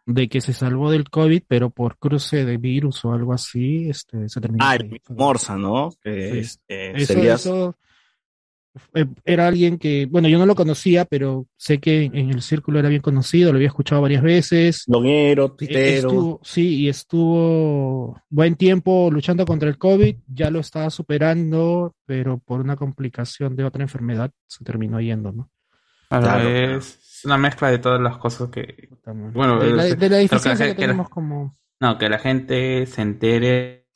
[0.05, 4.29] de que se salvó del COVID, pero por cruce de virus o algo así, este,
[4.29, 4.63] se terminó.
[4.65, 5.89] Ah, el Morsa, ¿no?
[6.03, 6.57] Que Sí.
[6.67, 7.75] eh, Eso, sería- eso,
[9.23, 12.89] era alguien que, bueno, yo no lo conocía, pero sé que en, el círculo era
[12.89, 14.83] bien conocido, lo había escuchado varias veces.
[14.87, 16.07] Bloguero, Eh, tuitero.
[16.09, 22.37] Estuvo, sí, y estuvo buen tiempo luchando contra el COVID, ya lo estaba superando, pero
[22.39, 25.49] por una complicación de otra enfermedad se terminó yendo, ¿no?
[26.09, 28.89] Claro, Claro, es una mezcla de todas las cosas que...
[29.33, 31.57] Bueno, de, la, de la que que, la- tenemos como...
[31.79, 33.87] No, que la gente se entere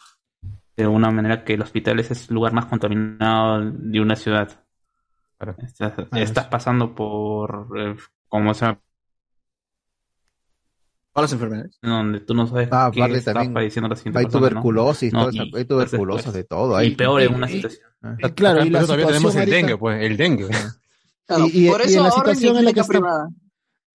[0.76, 4.64] de una manera que el hospital es el lugar más contaminado de una ciudad.
[5.40, 7.96] Estás, Ah, estás pasando por, eh,
[8.28, 8.82] como se llama,
[11.14, 11.80] Todas las enfermedades.
[11.82, 14.50] donde tú no sabes Ah, qué está también padeciendo la siguiente Hay persona, ¿no?
[14.50, 16.80] tuberculosis, No, esa- y- hay tuberculosis de todo.
[16.82, 16.96] Y Hay.
[16.96, 17.90] peor en una Y- situación.
[18.20, 20.48] Eh, claro, Acá y en la todavía tenemos situación el ahorita- dengue, pues, el dengue.
[21.26, 23.30] Claro, Y- y- por y eso en la situación en la que está- privada.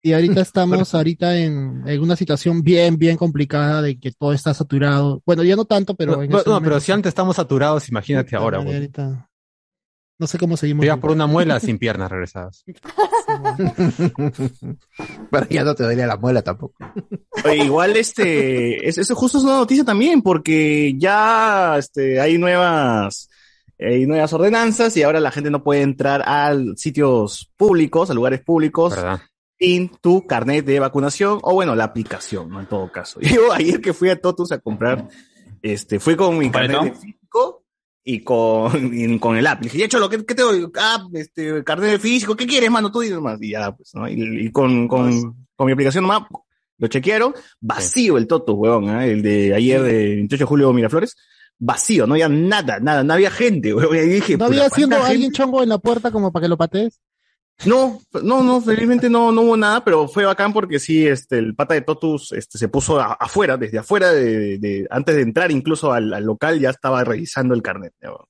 [0.04, 4.54] Y ahorita estamos ahorita en, en una situación bien, bien complicada de que todo está
[4.54, 5.22] saturado.
[5.26, 7.36] Bueno, ya no tanto, pero Pero, en no, este no, momento pero si antes estamos
[7.36, 8.74] saturados, imagínate ahora, güey.
[8.76, 9.30] ahorita-
[10.22, 10.86] No sé cómo seguimos.
[10.86, 12.64] Ibas por una muela sin piernas regresadas.
[15.32, 16.76] Pero ya no te duele la muela tampoco.
[17.44, 23.30] Oye, igual este, es- eso justo es una noticia también, porque ya este, hay nuevas,
[23.80, 28.42] hay nuevas ordenanzas y ahora la gente no puede entrar a sitios públicos, a lugares
[28.42, 29.22] públicos, ¿Verdad?
[29.60, 32.60] sin tu carnet de vacunación, o bueno, la aplicación, ¿no?
[32.60, 33.20] En todo caso.
[33.22, 35.08] Yo ayer que fui a Totus a comprar,
[35.64, 37.61] este, fui con mi carnet de físico
[38.04, 39.62] y con, y con el app.
[39.62, 40.64] Le dije, ya cholo, ¿qué, qué te doy?
[40.64, 42.92] App, este, carnet físico, ¿qué quieres, mano?
[42.92, 43.42] Tú dices más.
[43.42, 44.08] Y ya, pues, ¿no?
[44.08, 46.24] Y, y con, con, con mi aplicación nomás,
[46.78, 49.12] lo chequearon, vacío el Toto, huevón, ¿eh?
[49.12, 51.16] el de ayer de 28 de julio Miraflores,
[51.60, 53.96] vacío, no había nada, nada, no había gente, huevón.
[53.98, 56.58] Y dije, ¿No había siendo ¿cuánta alguien chongo en la puerta como para que lo
[56.58, 57.00] patees?
[57.66, 61.56] No, no, no, felizmente no, no hubo nada, pero fue bacán porque sí, este, el
[61.56, 65.52] pata de Totus, este, se puso a- afuera, desde afuera de, de- antes de entrar
[65.52, 67.94] incluso al, al local, ya estaba revisando el carnet.
[68.02, 68.28] bueno.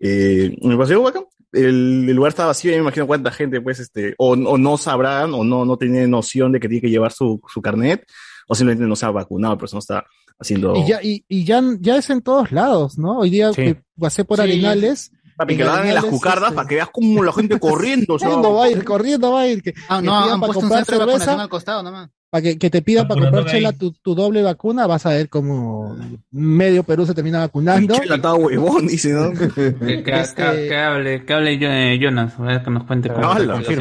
[0.00, 1.24] Eh, me pareció bacán.
[1.52, 5.32] El, el lugar estaba vacío, me imagino cuánta gente, pues, este, o, o no sabrán,
[5.32, 8.04] o no, no tienen noción de que tiene que llevar su, su carnet,
[8.48, 10.04] o simplemente no se ha vacunado, pero no está
[10.38, 10.74] haciendo.
[10.76, 13.20] Y ya, y, y ya, ya es en todos lados, ¿no?
[13.20, 13.62] Hoy día Sí.
[13.62, 14.42] que pasé por Sí.
[14.42, 15.12] Arenales.
[15.36, 18.16] Papi, que lo hagan en las cucardas este, para que veas cómo la gente corriendo.
[18.18, 19.62] Corriendo va a ir, corriendo va a ir.
[19.62, 21.48] Que, Ah, que no, pidan han para puesto un comprar centro de vacunación cerveza, al
[21.50, 22.10] costado nomás.
[22.30, 25.28] para que, que te pidan para comprar chela tu, tu doble vacuna, vas a ver
[25.28, 25.94] como
[26.30, 27.94] medio Perú se termina vacunando.
[27.96, 29.30] Chela estaba huevón, dice, ¿no?
[29.54, 32.84] Que, que- Este- que- que hable, que hable yo- eh, Jonas, a ver, que nos
[32.84, 33.20] cuente está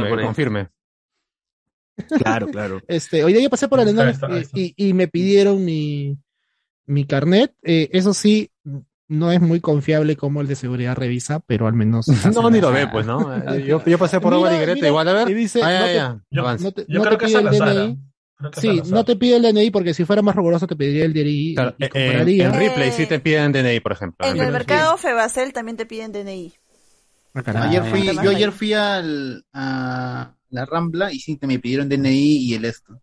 [0.09, 0.25] por ahí.
[0.25, 0.67] confirme.
[2.21, 2.81] Claro, claro.
[2.87, 4.15] Este, hoy día yo pasé por está, Arenales
[4.47, 6.17] está, y, y me pidieron mi,
[6.85, 7.53] mi carnet.
[7.63, 8.51] Eh, eso sí,
[9.07, 12.07] no es muy confiable como el de seguridad revisa, pero al menos.
[12.35, 13.33] No, ni lo ve, pues, ¿no?
[13.55, 15.29] Eh, Yo, yo pasé por Mira, agua ligereta, mira, igual, a ver.
[15.29, 16.57] y dice, Ah, ya, no te- ya, Yo-.
[16.63, 17.99] No te, Yo no creo te que pide el DNI.
[18.51, 21.13] Que Sí, no te pide el DNI porque si fuera más riguroso te pediría el
[21.13, 21.51] DNI.
[21.51, 22.47] y- Claro, y en, compararía.
[22.47, 24.27] en Ripley sí te piden DNI, por ejemplo.
[24.27, 26.53] En el mercado Febacel también te piden DNI.
[27.33, 32.37] Ayer fui, yo ayer fui al, a la Rambla y sí te me pidieron DNI
[32.37, 32.99] y el esto.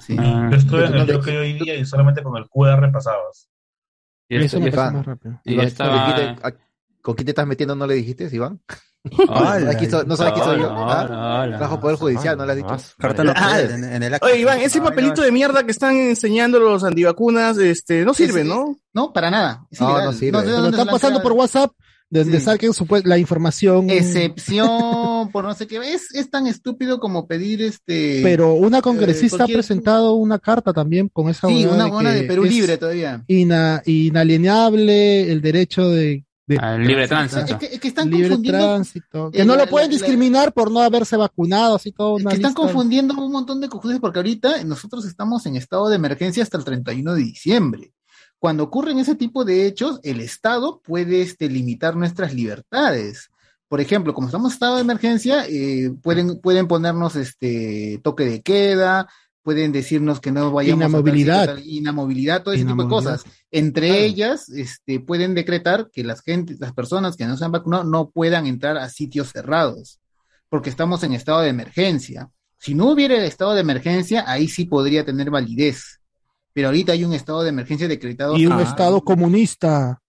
[0.00, 0.14] Sí.
[0.18, 0.48] Ah.
[0.50, 3.48] Yo estuve en el ¿Dónde- Jockey hoy día y solamente con el QR pasabas.
[4.30, 4.94] Y Eso este- me parece Iván.
[4.96, 5.40] más rápido.
[5.44, 6.54] Y Iván, estaba- ¿con quién te- a-
[7.02, 7.74] ¿Con quién te estás metiendo?
[7.74, 8.60] ¿No le dijiste, Iván?
[9.28, 9.70] Hola.
[9.70, 10.68] Aquí soy- no sabes quién soy yo.
[10.70, 11.48] ¿Ah?
[11.58, 12.76] Bajo Poder Judicial, ¿no le has dicho?
[12.98, 14.26] Carta no Ah, puede, en, en el acto.
[14.26, 15.22] Oye, Iván, ese Ay, papelito no.
[15.22, 18.76] de mierda que están enseñando los antivacunas, este, no sirve, ¿no?
[18.92, 19.66] No, para nada.
[19.80, 20.42] No, no sirve.
[20.42, 21.44] dónde están pasando por creado.
[22.10, 22.44] WhatsApp, donde Sí.
[22.44, 23.88] saquen supue- la información.
[23.90, 24.68] Excepción
[25.32, 25.76] por no sé qué.
[25.94, 28.20] Es, es tan estúpido como pedir este.
[28.22, 32.10] Pero una congresista ha cualquier- presentado una carta también con esa Sí, una de buena
[32.12, 33.24] que de Perú es libre todavía.
[33.28, 37.44] ina- inalienable el derecho de, de Al libre tránsito.
[37.44, 38.58] Es que, es que están libre confundiendo.
[38.66, 39.30] tránsito.
[39.30, 42.18] Que eh, no la- lo pueden la- discriminar por no haberse vacunado, así todo.
[42.18, 42.54] Es que están lista.
[42.62, 46.64] confundiendo un montón de confusiones porque ahorita nosotros estamos en estado de emergencia hasta el
[46.64, 47.92] 31 de diciembre.
[48.40, 53.30] Cuando ocurren ese tipo de hechos, el Estado puede este, limitar nuestras libertades.
[53.68, 58.40] Por ejemplo, como estamos en estado de emergencia, eh, pueden, pueden ponernos este toque de
[58.40, 59.08] queda,
[59.42, 61.42] pueden decirnos que no vayamos Inamovilidad.
[61.42, 63.24] a tal inamovilidad, todo ese tipo de cosas.
[63.50, 67.84] Entre ellas, este, pueden decretar que las gente, las personas que no se han vacunado
[67.84, 70.00] no puedan entrar a sitios cerrados,
[70.48, 72.30] porque estamos en estado de emergencia.
[72.56, 75.99] Si no hubiera el estado de emergencia, ahí sí podría tener validez.
[76.52, 78.36] Pero ahorita hay un estado de emergencia decretado.
[78.36, 80.00] Y un Ah, estado comunista.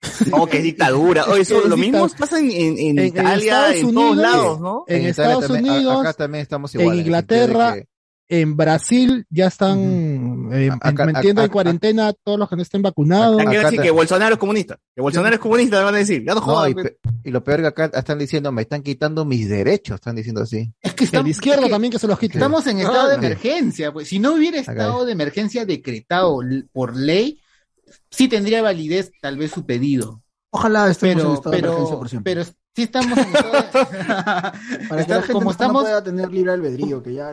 [0.30, 1.24] No, que es dictadura.
[1.24, 4.10] Oye, eso, Es lo mismo pasa en, en, en En- en Italia, Estados en todos
[4.12, 4.84] Unidos, lados, ¿no?
[4.86, 6.96] En, Italia Estados también- Unidos, acá también estamos en igual.
[6.96, 7.84] de Inglaterra, que-
[8.30, 12.62] en Brasil ya están eh, Acá- metiendo acá- en cuarentena a todos los que no
[12.62, 13.36] estén vacunados.
[13.36, 14.78] Quiero Acá decir que Bolsonaro es comunista.
[14.94, 16.22] Que Bolsonaro es comunista, me van a decir.
[16.26, 16.72] Ya no No, jodas.
[17.24, 20.72] y, lo peor que acá están diciendo, me están quitando mis derechos, están diciendo así.
[20.82, 22.34] Es que El estamos, es que también que se los quite.
[22.38, 23.92] estamos en estado de Ah, emergencia.
[23.92, 25.06] Pues si no hubiera Acá estado es.
[25.06, 26.40] de emergencia decretado
[26.72, 27.40] por ley,
[28.10, 30.22] sí tendría validez tal vez su pedido.
[30.50, 32.34] Ojalá estemos en Pero, estado de emergencia pero, por siempre.
[32.34, 33.62] pero sí estamos en estado de...
[34.08, 37.32] Para que la Está- gente como no- estamos no pueda tener libre albedrío, que ya...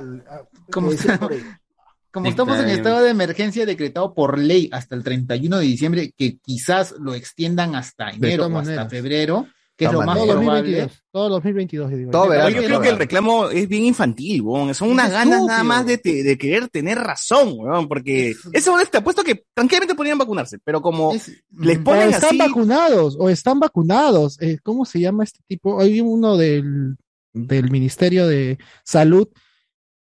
[0.72, 6.38] Como estamos en estado de emergencia decretado por ley hasta el 31 de diciembre, que
[6.38, 10.78] quizás lo extiendan hasta enero o hasta febrero, que es lo más Todo probable.
[10.78, 11.04] 2022.
[11.12, 12.12] Todo 2022, yo digo.
[12.12, 14.74] Todo Pero yo creo todo que el reclamo es bien infantil, weón.
[14.74, 17.90] Son unas Es ganas nada más de, te- de querer tener razón, weón.
[17.90, 22.30] Porque eso te apuesto que tranquilamente podrían vacunarse, pero como Es- les O ponen están
[22.30, 22.38] así.
[22.38, 24.42] vacunados, o están vacunados.
[24.42, 25.82] Eh, ¿Cómo se llama este tipo?
[25.82, 26.96] Hay uno del,
[27.34, 29.28] del Ministerio de Salud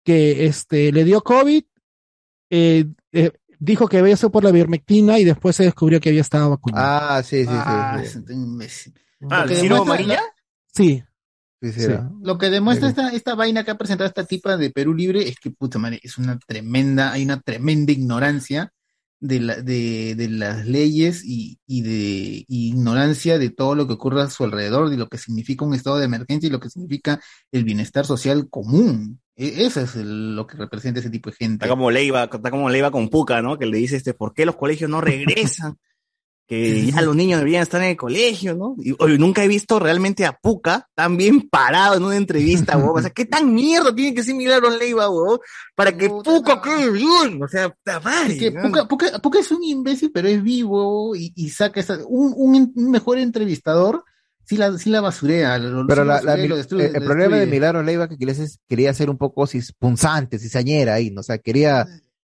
[0.05, 1.63] que este, le dio COVID,
[2.51, 6.21] eh, eh, dijo que había sido por la ivermectina y después se descubrió que había
[6.23, 6.87] estado vacunado.
[6.89, 7.53] Ah, sí, sí, sí.
[7.55, 8.93] Ah, sí.
[9.31, 10.21] Ah, Lo que ¿Ciro demuestra- Amarilla?
[10.73, 11.03] Sí,
[11.63, 11.93] Sí, sí, Sí.
[12.23, 15.37] Lo que demuestra esta, esta vaina que ha presentado esta tipa de Perú Libre es
[15.39, 18.73] que, puta madre, es una tremenda, hay una tremenda ignorancia
[19.21, 23.93] de, la, de, de las leyes y, y de y ignorancia de todo lo que
[23.93, 26.71] ocurre a su alrededor, de lo que significa un estado de emergencia y lo que
[26.71, 27.21] significa
[27.53, 29.21] el bienestar social común.
[29.41, 31.65] E- eso es el- lo que representa ese tipo de gente.
[31.65, 33.59] Está como Leiva, está como Leiva con Puca, ¿no?
[33.59, 35.79] Que le dice este, ¿por qué los colegios no regresan?
[36.47, 38.75] que ya los niños deberían estar en el colegio, ¿no?
[38.83, 42.99] Y oye, nunca he visto realmente a Puca tan bien parado en una entrevista, weón.
[42.99, 45.39] O sea, ¿qué tan mierda tiene que ser Milagros Leiva, weón?
[45.77, 47.41] Para que Puca quede bien.
[47.41, 47.73] O sea,
[48.03, 48.63] madre, Es que ¿no?
[48.63, 52.73] Puka, Puka- Puka es un imbécil, pero es vivo y, y saca esa, un- un
[52.91, 54.03] mejor entrevistador,
[54.51, 55.57] sí la, sí la basurea.
[55.59, 57.47] lo- Pero sí la- lo basurea la- y lo destruye- el, problema de.
[57.47, 59.47] Milagros Leiva que quería, ser- quería ser un poco
[59.79, 61.21] punzante, cizañera ahí, ¿no?
[61.21, 61.87] O sea, quería,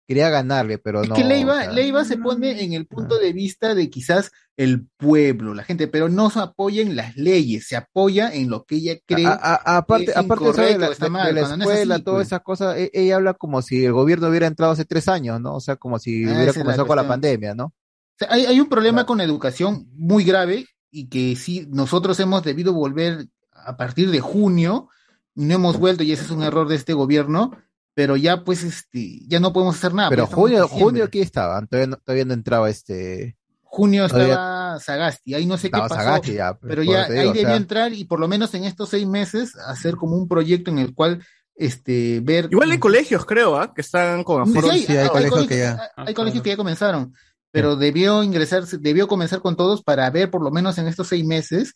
[0.07, 1.15] quería ganarle, pero Es no.
[1.15, 4.89] que Leiva, o sea, Leiva se pone en el punto de vista de quizás el
[4.97, 8.75] pueblo, la gente, pero no se apoya en las leyes, se apoya en lo que
[8.77, 9.25] ella cree.
[9.27, 11.99] a- a- aparte, aparte de la, está de- mal, de la cuando no es escuela,
[12.03, 12.27] todas pues.
[12.27, 15.55] esas cosas, e- ella habla como si el gobierno hubiera entrado hace tres años, ¿no?
[15.55, 17.67] O sea, como si Ah, hubiera la comenzado con la pandemia, ¿no?
[17.67, 17.73] O
[18.19, 22.43] sea, hay, hay un problema con la educación muy grave y que sí, nosotros hemos
[22.43, 24.89] debido volver a partir de junio,
[25.35, 27.53] no hemos vuelto y ese es un error de este gobierno,
[27.95, 30.09] pero ya pues este, ya no podemos hacer nada.
[30.11, 33.37] Pero pues, junio, junio aquí estaban, todavía no, todavía no entraba este.
[33.71, 37.05] Junio todavía- estaba Sagasti, ahí no sé Estaba qué pasó, Sagasti ya, pues, pero ya
[37.05, 40.27] ahí o debió entrar y por lo menos en estos seis meses hacer como un
[40.27, 41.23] proyecto en el cual
[41.55, 43.75] este ver Igual hay colegios, creo, ¿ah?
[43.75, 44.71] Que están con Sí, aforo.
[44.73, 47.13] hay, hay- hay colegios que ya- hay- hay colegios que ya comenzaron,
[47.51, 51.25] pero debió ingresarse, debió comenzar con todos para ver por lo menos en estos seis
[51.25, 51.75] meses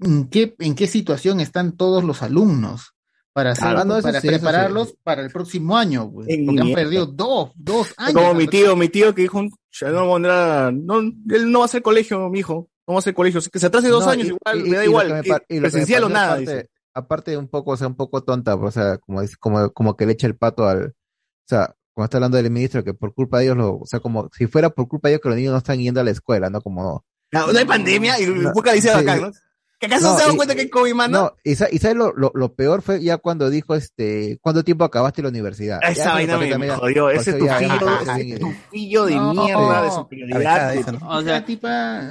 [0.00, 2.94] en qué, en qué situación están todos los alumnos
[3.32, 4.94] para hacer, Claro, para sí, prepararlos sí.
[5.02, 8.14] para el próximo año, pues, porque han perdido dos, dos años.
[8.14, 9.42] Como mi tío, mi tío que dijo,
[9.80, 13.14] "Ya no no, él no va a hacer colegio, mi hijo, no va a hacer
[13.14, 15.12] colegio, que se atrase dos No, años y- igual, y- me da y igual, que
[15.14, 16.70] me que par- y lo que me presencial o nada, aparte, dice.
[16.94, 20.12] aparte un poco, o sea, un poco tonta, o sea, como como, como que le
[20.12, 20.92] echa el pato al, o
[21.46, 24.30] sea, cuando está hablando del ministro, que por culpa de ellos lo, o sea, como
[24.32, 26.48] si fuera por culpa de ellos que los niños no están yendo a la escuela,
[26.48, 26.60] ¿no?
[26.60, 29.30] Como, No, no hay pandemia y No, Puca dice sí, bacán, ¿no?
[29.80, 31.18] ¿Que acaso no, se dan cuenta que hay COVID, mano?
[31.20, 34.82] no, y, y sabes lo, lo, lo peor fue ya cuando dijo, este, ¿cuánto tiempo
[34.84, 35.78] acabaste la universidad?
[35.82, 39.14] Ya Esa eso vaina me, también- jodió, ese ya- tufillo, ya- ese ya- tufillo de
[39.14, 39.94] No, mierda, de no.
[39.94, 40.76] superioridad.
[41.08, 41.44] O sea,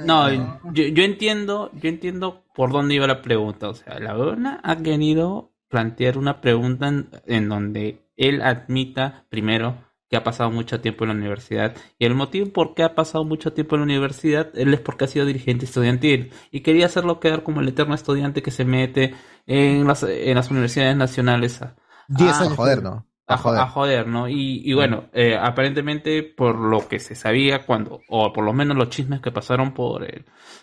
[0.06, 0.30] no,
[0.72, 3.68] yo, yo entiendo, yo entiendo por dónde iba la pregunta.
[3.68, 9.84] O sea, la Verona ha querido plantear una pregunta en, en donde él admita primero
[10.10, 13.24] que ha pasado mucho tiempo en la universidad y el motivo por qué ha pasado
[13.24, 17.20] mucho tiempo en la universidad él es porque ha sido dirigente estudiantil y quería hacerlo
[17.20, 19.14] quedar como el eterno estudiante que se mete
[19.46, 21.76] en las, en las universidades nacionales a,
[22.08, 22.54] Diez años.
[22.54, 23.06] A joder, ¿no?
[23.26, 23.64] A a, jo- joder.
[23.64, 24.28] a joder, ¿no?
[24.28, 28.76] Y, y bueno, eh, aparentemente por lo que se sabía cuando, o por lo menos
[28.76, 30.06] los chismes que pasaron por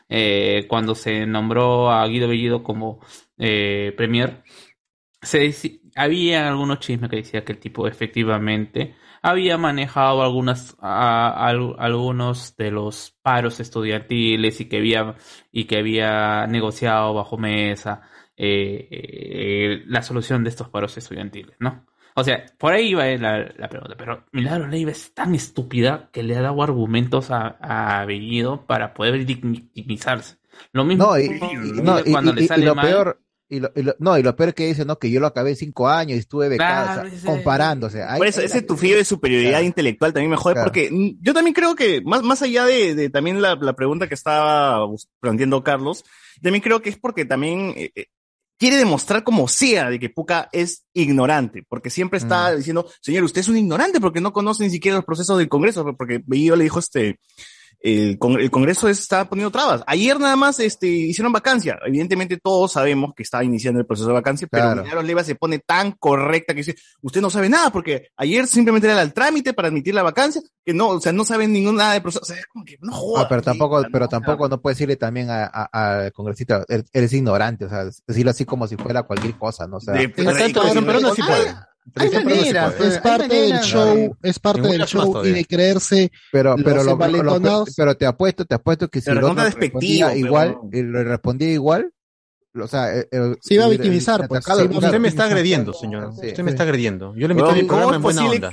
[0.10, 3.00] eh, cuando se nombró a Guido Bellido como
[3.38, 4.44] eh, premier,
[5.26, 11.76] se había algunos chismes que decía que el tipo efectivamente había manejado algunas a- al-
[11.80, 15.16] algunos de los paros estudiantiles y que había
[15.52, 18.02] y que había negociado bajo mesa
[18.38, 21.86] eh, eh, la solución de estos paros estudiantiles, ¿no?
[22.18, 26.24] O sea, por ahí iba la, la pregunta, pero Milagro Leiva es tan estúpida que
[26.24, 30.38] le ha dado argumentos a, a Bellido para poder victimizarse.
[30.72, 31.28] Lo mismo No, y,
[31.82, 34.36] no, cuando y- le sale lo mal, peor, y lo, y lo- no, y lo
[34.36, 37.10] peor que dice, no, que yo lo acabé cinco años y estuve becado, Claro, o
[37.10, 38.04] sea, ese- comparándose.
[38.04, 39.66] Ahí- Por eso, ese la- tufillo de superioridad Claro.
[39.66, 40.66] intelectual también me jode, Claro.
[40.68, 40.90] porque
[41.22, 44.80] yo también creo que, más, más allá de, de también la, la pregunta que estaba
[45.20, 46.04] planteando Carlos,
[46.42, 48.06] también creo que es porque también eh, eh,
[48.58, 52.58] quiere demostrar como sea de que Puca es ignorante, porque siempre está Mm.
[52.58, 55.86] diciendo, señor, usted es un ignorante porque no conoce ni siquiera los procesos del Congreso,
[55.98, 57.20] porque Bellido le dijo este,
[57.88, 59.84] el, con- el Congreso está poniendo trabas.
[59.86, 61.78] Ayer nada más este, hicieron vacancia.
[61.86, 64.82] Evidentemente todos sabemos que está iniciando el proceso de vacancia, pero Claro.
[64.82, 68.90] Milagros Leiva se pone tan correcta que dice, usted no sabe nada, porque ayer simplemente
[68.90, 71.94] era el trámite para admitir la vacancia, que no, o sea, no saben ningún nada
[71.94, 72.24] de proceso.
[72.24, 73.26] O sea, es como que no jodas.
[73.26, 74.10] Ah, pero tampoco, pero ¿no?
[74.10, 75.70] tampoco no puede decirle también a- a-
[76.06, 79.78] al congresista, eres, ignorante, o sea, decirlo así como si fuera cualquier cosa, ¿no?
[79.78, 80.32] O sea, De- pero-
[81.26, 81.66] pero.
[81.96, 86.12] Hay no maneras, pues, es parte del show, es parte del show y de creerse
[86.32, 89.44] Pero, los pero, lo- lo- lo- pero te apuesto, te apuesto que si el otro
[89.44, 91.92] respondía pero- igual, y le respondía igual,
[92.64, 94.88] o sea, eh, eh, Se iba a victimizar, el pues, atacado, iba a claro.
[94.88, 96.14] Usted me está agrediendo, señor.
[96.20, 96.28] Sí.
[96.28, 97.14] Usted me está agrediendo.
[97.16, 98.50] Yo le invité a Weón, mi ¿Cómo programa en buena onda.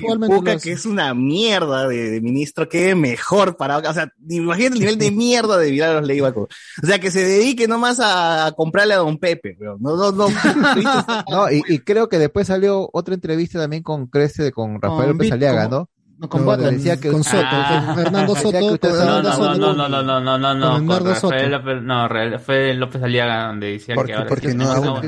[0.56, 4.80] que que es una mierda de, de ministro, quede mejor para, o sea, imagínate el
[4.80, 6.32] nivel de mierda de Milagros Leiva.
[6.32, 6.48] co-
[6.82, 10.26] O sea, que se dedique nomás a comprarle a Don Pepe, pero no, no, no.
[11.30, 15.30] No, y, y creo que después salió otra entrevista también con Crece, con Rafael López
[15.70, 15.88] ¿no?
[16.22, 16.76] No, con Button.
[16.76, 17.92] decía que con Soto, Ah.
[17.94, 21.14] con que Soto, con No, Hernando no, no, no, no, no, no, no, no, Bernardo
[21.16, 21.34] Soto.
[21.48, 25.00] López, no, Rafael López Aliaga, donde decía Porque- que ahora porque no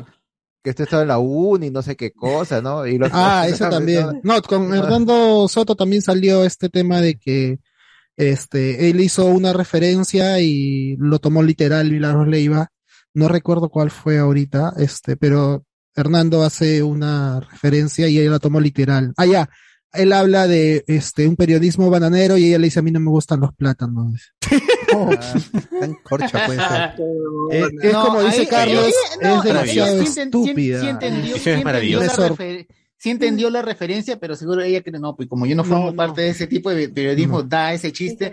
[0.62, 2.86] que usted estaba en la uni, no sé qué cosa, ¿no?
[2.86, 4.20] Y lo- Ah, eso también.
[4.22, 7.58] No, con Hernando Soto también salió este tema de que
[8.16, 12.68] este él hizo una referencia y lo tomó literal Milagros Leiva.
[13.12, 15.64] No recuerdo cuál fue ahorita, este, pero
[15.94, 19.12] Hernando hace una referencia y él la tomó literal.
[19.16, 19.48] Ah, ya.
[19.94, 23.10] Él habla de este un periodismo bananero y ella le dice a mí no me
[23.10, 24.32] gustan los plátanos.
[25.80, 26.94] Tan corcha puede ser.
[27.50, 30.80] Eh, es No, como dice ahí- Carlos, ahí- no, es demasiado sí estúpida.
[30.80, 32.36] Sí, entendió, es maravilloso.
[32.36, 32.66] la
[33.04, 36.22] sí entendió la referencia, pero seguro ella que no, pues como yo no formo parte
[36.22, 38.32] de ese tipo de periodismo, da ese chiste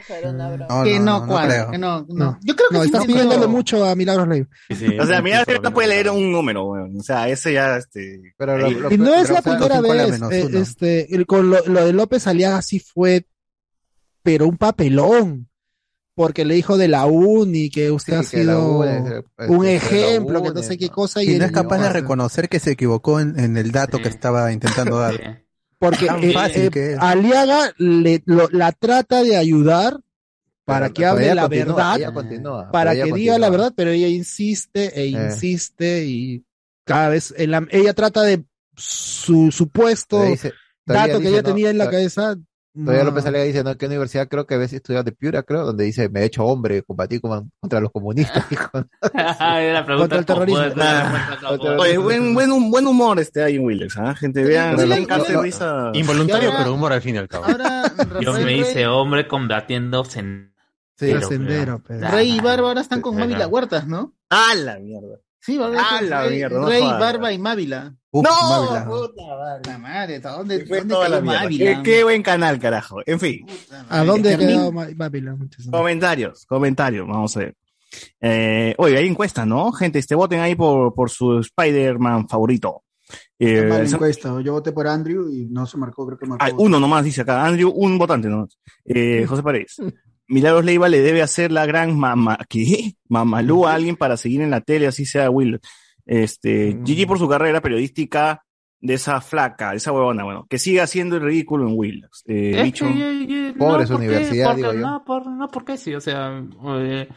[0.70, 2.16] No, que no, no, no, no cuadra, que no, no.
[2.16, 2.40] No.
[2.42, 4.48] Yo creo que No, sí estás pidiéndole mucho a Milagros Leiva.
[5.02, 6.98] O sea, mira, no puede leer un número, weón.
[6.98, 8.34] O sea, ese ya, este.
[8.38, 10.12] Pero ahí- Y no es la pero, o sea, primera vez.
[10.12, 13.26] menos eh, este, el- con lo, lo de López Aliaga sí fue,
[14.24, 15.50] pero un papelón.
[16.14, 20.44] Porque le dijo de la uni que usted ha que sido eh, un ejemplo, la
[20.50, 20.92] que no sé qué ¿no?
[20.94, 21.24] cosa.
[21.24, 24.10] Y no él- es capaz de reconocer que se equivocó en, en el dato que
[24.10, 25.44] estaba intentando dar.
[25.80, 27.00] Porque eh, fácil eh, que es.
[27.00, 30.00] Aliaga le, lo- la trata de ayudar
[30.66, 34.08] para Pero- que hable la continúa, verdad, continúa, para que diga la verdad, pero ella
[34.08, 35.10] insiste e Eh.
[35.10, 36.46] insiste y
[36.86, 38.44] cada vez en la- ella trata de
[38.76, 40.54] su supuesto dice-
[40.86, 42.36] dato que dice, ella no, tenía en la cabeza.
[42.74, 43.04] Todavía.
[43.04, 43.76] López Alega dice, ¿no?
[43.78, 45.66] ¿Qué universidad creo que había estudiado de Piura, creo?
[45.66, 48.46] Donde dice, me he hecho hombre, combatí con- contra los comunistas.
[48.50, 48.70] dijo.
[49.14, 50.64] la pregunta Contra el terrorismo.
[50.78, 51.38] Ah,
[51.80, 54.16] Oye, buen, buen, buen humor este ahí en Willers, ¿ah?
[54.16, 55.92] Gente, vean, Pero vean lo- cárcel lo- risa.
[55.94, 57.46] Involuntario, Y ahora- pero humor al fin y al cabo.
[57.46, 57.92] Ahora,
[58.22, 60.54] Yo me hice hombre combatiendo sen-
[60.98, 64.14] Sí, pero, sendero, pero- pero- Rey y Barba ahora están con Mávila Huertas, ¿no?
[64.30, 65.18] ¡Ah, la mierda!
[65.42, 66.60] Sí, Barba ¡Ah, la Rey, mierda!
[66.60, 67.00] no Rey, jodas.
[67.00, 67.96] Barba y Mávila.
[68.12, 68.32] Uf, ¡No!
[68.32, 68.86] Mávila.
[68.86, 69.62] puta madre.
[69.72, 71.22] La madre, ¿a dónde, mierda.
[71.22, 71.66] Mávila?
[71.78, 72.98] Qué, qué buen canal, carajo.
[73.06, 73.46] En fin,
[73.90, 74.56] ¿A dónde ha Fermín.
[74.56, 75.50] quedado Ma- Babylon?
[75.72, 77.56] comentarios, comentarios, vamos a ver.
[78.22, 79.72] Eh, oye, hay encuesta, ¿no?
[79.72, 82.84] Gente, este voten ahí por, por su Spider-Man favorito.
[83.40, 84.40] Eh, encuesta.
[84.42, 86.46] Yo voté por Andrew y no se marcó, creo que marcó.
[86.46, 87.44] hay uno nomás, dice acá.
[87.44, 88.58] Andrew, un votante nomás.
[88.86, 89.78] Eh, José Paredes.
[90.32, 92.94] Milagros Leiva le debe hacer la gran mamá, ¿qué?
[93.10, 95.60] Mamalú a alguien para seguir en la tele, así sea Will.
[96.06, 98.44] Este, Gigi por su carrera periodística
[98.80, 102.06] de esa flaca, de esa huevona, bueno, que siga haciendo el ridículo en Will.
[102.26, 102.88] Eh, Es bicho.
[102.88, 104.80] que yo- yo- Pobre no, su porque- universidad, porque- digo yo.
[104.80, 106.42] No, por, no, porque sí, o sea,
[106.80, 107.08] eh,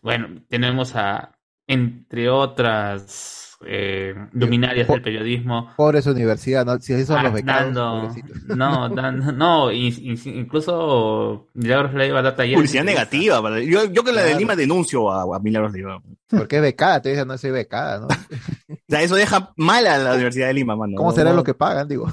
[0.00, 1.36] bueno, tenemos a,
[1.66, 6.78] entre otras eh, luminarias del periodismo, Pobre su universidad, ¿no?
[6.80, 12.22] Si esos son los ah, becados, dando, no, dan- no, in- in- incluso Milagros Leiva
[12.22, 12.56] da talleres.
[12.58, 13.42] Publicidad negativa.
[13.42, 14.34] para- Yo, yo que la de.
[14.36, 15.96] Lima denuncio a, a Milagros Leiva.
[15.98, 18.08] O Porque es becada, te dicen, no soy becada, ¿no?
[18.88, 20.94] sea, eso deja mal a la Universidad de Lima, mano.
[20.96, 21.36] ¿Cómo No, será no.
[21.36, 22.10] lo que pagan, digo?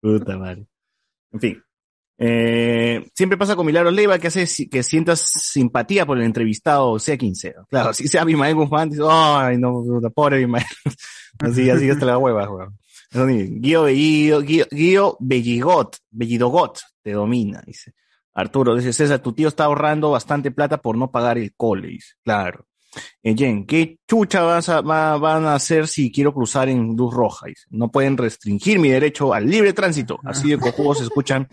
[0.00, 0.66] Puta madre.
[1.32, 1.62] En fin.
[2.20, 7.16] Eh, siempre pasa con Milagros Leiva que hace que sientas simpatía por el entrevistado, sea
[7.16, 7.54] quien sea.
[7.70, 10.64] Claro, si sea Abimael Guzmán, dices, ay, no, pobre Abimael.
[11.38, 12.78] así, así hasta la hueva, weón.
[13.60, 17.94] Guío Bellido, Guío, Guío Belligot, Bellidogot, te domina, dice.
[18.34, 22.14] Arturo, dice César, tu tío está ahorrando bastante plata por no pagar el cole, dice.
[22.22, 22.67] Claro.
[23.22, 27.12] Eh, Jen, ¿qué chucha vas a- va- van a hacer si quiero cruzar en luz
[27.12, 27.46] roja?
[27.70, 30.18] No pueden restringir mi derecho al libre tránsito.
[30.24, 31.46] Así de cojudos se escuchan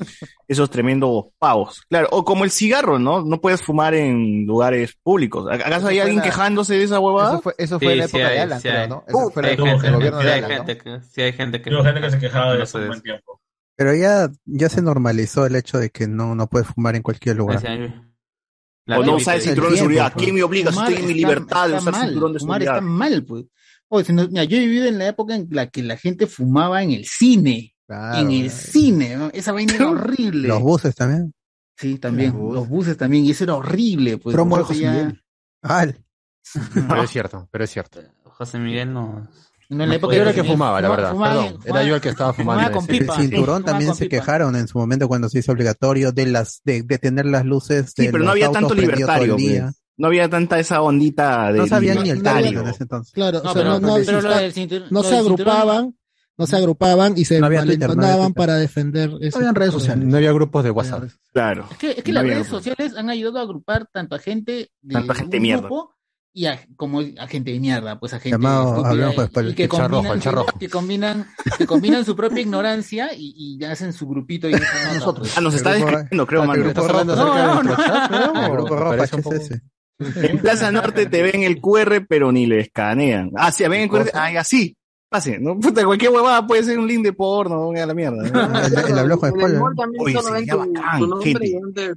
[0.47, 1.81] esos tremendos pavos.
[1.89, 3.21] Claro, o como el cigarro, ¿no?
[3.23, 5.45] No puedes fumar en lugares públicos.
[5.51, 7.33] ¿Acaso hay alguien la- quejándose de esa huevada?
[7.33, 8.89] Eso fue, eso fue Sí, en la sí época de Alan, sí creo, hay.
[8.89, 9.03] ¿no?
[9.07, 10.55] Eso fue la Tuvo época del gente, gobierno Sí de hay Alan, ¿no?
[10.65, 12.87] gente que, sí hay gente que, Hubo gente que se quejaba de no eso un
[12.87, 13.41] buen tiempo.
[13.77, 17.35] Pero ya, ya se normalizó el hecho de que no, no puedes fumar en cualquier
[17.35, 17.61] lugar.
[18.85, 20.13] La o no usar el cinturón de seguridad.
[20.13, 20.23] pues.
[20.23, 20.71] ¿Quién me obliga?
[20.71, 22.73] Si estoy en mi está- libertad de usar mal, cinturón de seguridad.
[22.75, 23.45] está mal, pues.
[23.87, 26.81] Oye, no- mira, yo he vivido en la época en la que la gente fumaba
[26.83, 27.73] en el cine.
[27.87, 29.29] Claro, en el cine, ¿no?
[29.33, 30.47] Esa vaina era horrible.
[30.47, 31.33] Los buses también.
[31.77, 32.31] Sí, también.
[32.31, 32.55] Los buses.
[32.55, 33.25] Los buses también.
[33.25, 34.17] Y eso era horrible.
[34.17, 35.21] Pues, Promo de José ya- Miguel.
[35.61, 35.99] Al.
[36.73, 37.99] Pero es cierto, pero es cierto.
[38.23, 39.27] José Miguel no.
[39.69, 41.11] No, en la época Yo era el que fumaba, la verdad.
[41.11, 42.71] fumaba- Perdón, era yo el que estaba fumando.
[42.71, 44.17] con El cinturón también con se pipa.
[44.17, 47.93] quejaron en su momento cuando se hizo obligatorio de las de, de tener las luces
[47.95, 49.35] de Sí, pero no había tanto libertario.
[49.35, 49.63] día.
[49.63, 49.81] pues.
[49.97, 53.13] No había tanta esa ondita de No sabían ni el término en ese entonces.
[53.13, 55.15] Claro, No, o sea, pero, no, no, pero lo está- del cinturón- no lo se
[55.15, 55.97] del cinturón- agrupaban,
[56.37, 59.37] no se agrupaban y se No había no había para defender eso.
[59.37, 60.05] habían redes sociales.
[60.05, 61.03] No había grupos de WhatsApp.
[61.31, 61.65] Claro.
[61.71, 62.63] Es que, es que No las había redes grupos.
[62.65, 65.69] sociales han ayudado a agrupar tanto a gente de Tanta gente un mierda.
[66.37, 69.45] Y a, como a gente de mierda, pues a gente Llamado- estúpida hablamos y- después,
[69.51, 70.59] y que el charrojo, combinan, el charrojo.
[70.59, 74.67] que combinan, que combinan su propia ignorancia y, y ya hacen su grupito y dicen,
[74.83, 75.27] no, no, Nosotros.
[75.29, 75.37] pues.
[75.37, 76.61] Ah, nos está describiendo, creo, Ah, mano.
[76.61, 77.33] el ¿Estás grupo hablando rojo.
[77.33, 78.33] acerca de No, nuestro chat, creo?
[78.43, 79.61] El ¿O grupo me rojo, parece un ¿qué es poco- ese?
[80.27, 83.31] En Plaza Norte te ven el QR, pero ni le escanean.
[83.37, 84.11] Ah, sí, ven el QR.
[84.13, 84.75] Ay, así.
[85.15, 85.57] Pase, ¿no?
[85.61, 88.29] Puta, cualquier huevada puede ser un link de porno, a la mierda.
[88.29, 88.59] ¿no?
[88.65, 89.61] El, el habló con el spoiler.
[89.99, 91.93] Oye, sería bacán, tu nombre gente.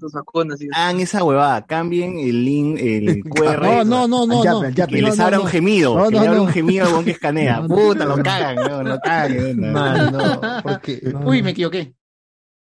[0.72, 3.84] Hagan esa huevada, cambien el link, el QR.
[3.84, 4.62] No, no, no, no.
[4.86, 7.60] Que les abra un gemido, que no, le abra un gemido al que escanea.
[7.66, 9.60] Puta, lo cagan, no, lo cagan.
[9.60, 10.10] no.
[10.10, 11.97] No, porque Uy, me equivoqué.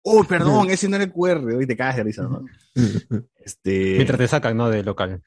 [0.07, 1.43] Oh, perdón, ese no era el QR.
[1.55, 2.45] Hoy te cagas de risa, ¿no?
[3.43, 4.69] Este, Mientras te sacan, ¿no?
[4.69, 5.23] Del local.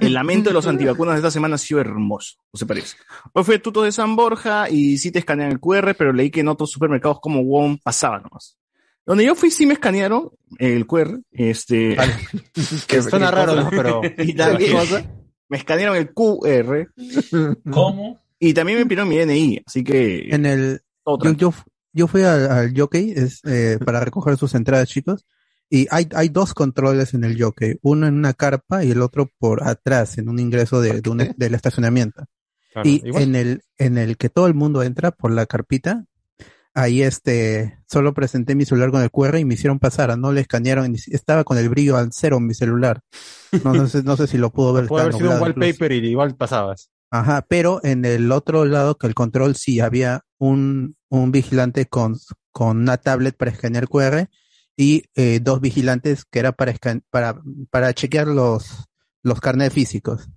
[0.00, 2.96] el lamento de los antivacunas de esta semana ha sido hermoso, no se parece.
[3.32, 6.40] Hoy fue Tuto de San Borja y sí te escanean el QR, pero leí que
[6.40, 8.58] en otros supermercados como WOM pasaba nomás.
[9.06, 11.96] Donde yo fui sí me escanearon el QR, este...
[12.88, 13.70] Que suena raro, ¿no?
[13.70, 14.72] Pero- y también
[15.48, 16.88] me escanearon el QR.
[17.70, 18.20] ¿Cómo?
[18.40, 20.28] Y también me pidieron mi DNI, así que...
[20.34, 21.54] En el, yo, yo,
[21.94, 25.24] yo fui al, al jockey es, eh, para recoger sus entradas, chicos,
[25.70, 29.30] y hay, hay dos controles en el jockey, uno en una carpa y el otro
[29.38, 32.24] por atrás, en un ingreso de, de un- del estacionamiento.
[32.72, 33.22] Claro, y igual.
[33.22, 36.04] en el, en el que todo el mundo entra por la carpita,
[36.74, 40.40] ahí este, solo presenté mi celular con el QR y me hicieron pasar, no le
[40.40, 43.00] escanearon, estaba con el brillo al cero mi celular.
[43.62, 44.86] No, no sé, no sé si lo pudo ver.
[44.88, 45.60] Puede haber sido un incluso.
[45.60, 46.90] wallpaper y igual pasabas.
[47.10, 52.16] Ajá, pero en el otro lado que el control sí había un, un vigilante con,
[52.52, 54.28] con una tablet para escanear QR
[54.76, 57.40] y eh, dos vigilantes que era para, escan- para,
[57.70, 58.86] para chequear los,
[59.22, 60.28] los carnets físicos.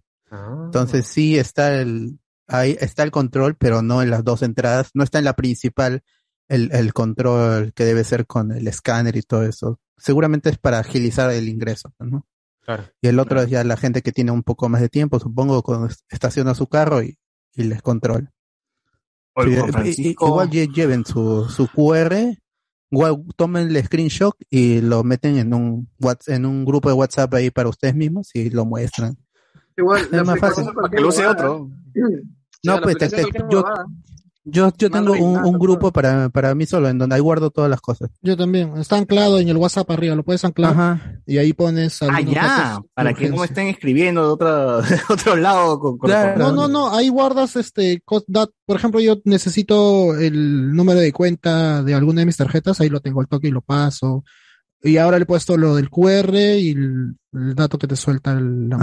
[0.65, 5.03] Entonces sí está el, ahí está el control, pero no en las dos entradas, no
[5.03, 6.03] está en la principal
[6.47, 9.79] el, el control que debe ser con el escáner y todo eso.
[9.97, 12.27] Seguramente es para agilizar el ingreso, ¿no?
[12.67, 12.83] Claro.
[13.01, 15.63] Y el otro es ya la gente que tiene un poco más de tiempo, supongo,
[15.63, 17.17] cuando estaciona su carro y,
[17.55, 18.29] y les controla.
[19.41, 22.37] Sí, Francisco- igual lle- lleven su, su QR,
[22.91, 25.89] igual tomen el screenshot y lo meten en un
[26.27, 29.15] en un grupo de WhatsApp ahí para ustedes mismos y lo muestran.
[29.77, 30.65] Igual, Es más fácil.
[30.65, 31.49] es cualquier huevada.
[32.63, 33.85] No, la pues te- aplicación te- cualquier yo.
[34.49, 37.49] Yo, yo tengo un, nada, un grupo para, para mí solo, en donde ahí guardo
[37.51, 38.09] todas las cosas.
[38.21, 38.77] Yo también.
[38.77, 40.71] Está anclado en el WhatsApp arriba, lo puedes anclar.
[40.71, 41.19] Ajá.
[41.25, 45.79] Y ahí pones Ah, ya, para que no estén escribiendo de, otra, de otro lado.
[45.79, 51.11] Con, con- No, no, no, ahí guardas este, por ejemplo, yo necesito el número de
[51.11, 54.23] cuenta de alguna de mis tarjetas, ahí lo tengo al toque y lo paso.
[54.81, 58.31] Y ahora le he puesto lo del QR y el, el dato que te suelta
[58.33, 58.77] el- la.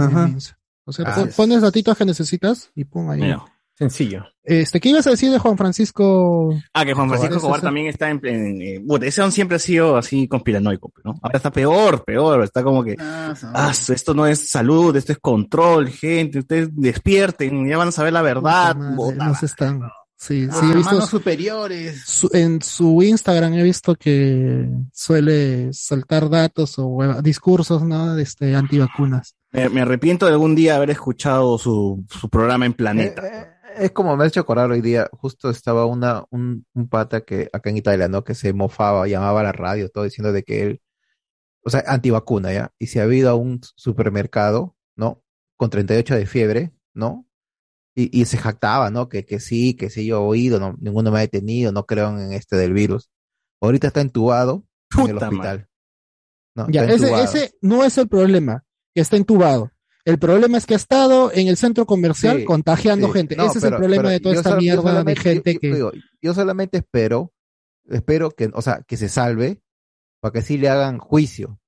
[0.87, 3.21] O sea, Ah, pon- es- pones datitos que necesitas y pon ahí.
[3.21, 3.43] Mira.
[3.77, 4.23] Sencillo.
[4.43, 6.53] Este, ¿qué ibas a decir de Juan Francisco?
[6.73, 8.19] Ah, que Juan Francisco Escobar, también está en...
[8.25, 11.15] en eh, bueno, ese siempre ha sido así conspiranoico, ¿no?
[11.21, 12.95] Ahora está peor, peor, está como que...
[12.99, 13.33] Ah,
[13.89, 18.21] esto no es salud, esto es control, gente, ustedes despierten, ya van a saber la
[18.21, 18.75] verdad.
[18.75, 19.81] No se están.
[20.17, 22.01] Sí, Ah, sí, he visto manos superiores.
[22.05, 28.15] su- en su Instagram he visto que suele soltar datos o hueva- discursos, ¿no?
[28.15, 29.35] De este, antivacunas.
[29.51, 33.54] Me, me arrepiento de algún día haber escuchado su, su programa en Planeta.
[33.77, 37.49] Es como me ha hecho acordar hoy día, justo estaba una, un, un pata que
[37.51, 38.23] acá en Italia, ¿no?
[38.23, 40.81] Que se mofaba, llamaba a la radio, todo diciendo de que él,
[41.63, 42.71] o sea, antivacuna, ¿ya?
[42.79, 45.23] Y se ha ido a un supermercado, ¿no?
[45.57, 47.27] Con 38 de fiebre, ¿no?
[47.95, 49.09] Y, y se jactaba, ¿no?
[49.09, 52.09] Que, que sí, que sí, yo he oído, no, ninguno me ha detenido, no creo
[52.09, 53.09] en este del virus.
[53.61, 54.65] Ahorita está entubado
[54.97, 55.67] en el hospital.
[56.55, 59.71] No, Ya, ese, ese no es el problema, que está entubado.
[60.05, 63.13] El problema es que ha estado en el centro comercial Sí, contagiando sí.
[63.13, 63.35] gente.
[63.35, 65.73] No, ese es el problema de toda esta mierda de gente yo- que...
[65.73, 65.91] digo,
[66.21, 67.33] yo solamente espero,
[67.89, 69.61] espero que, o sea, que se salve,
[70.21, 71.59] para que sí le hagan juicio.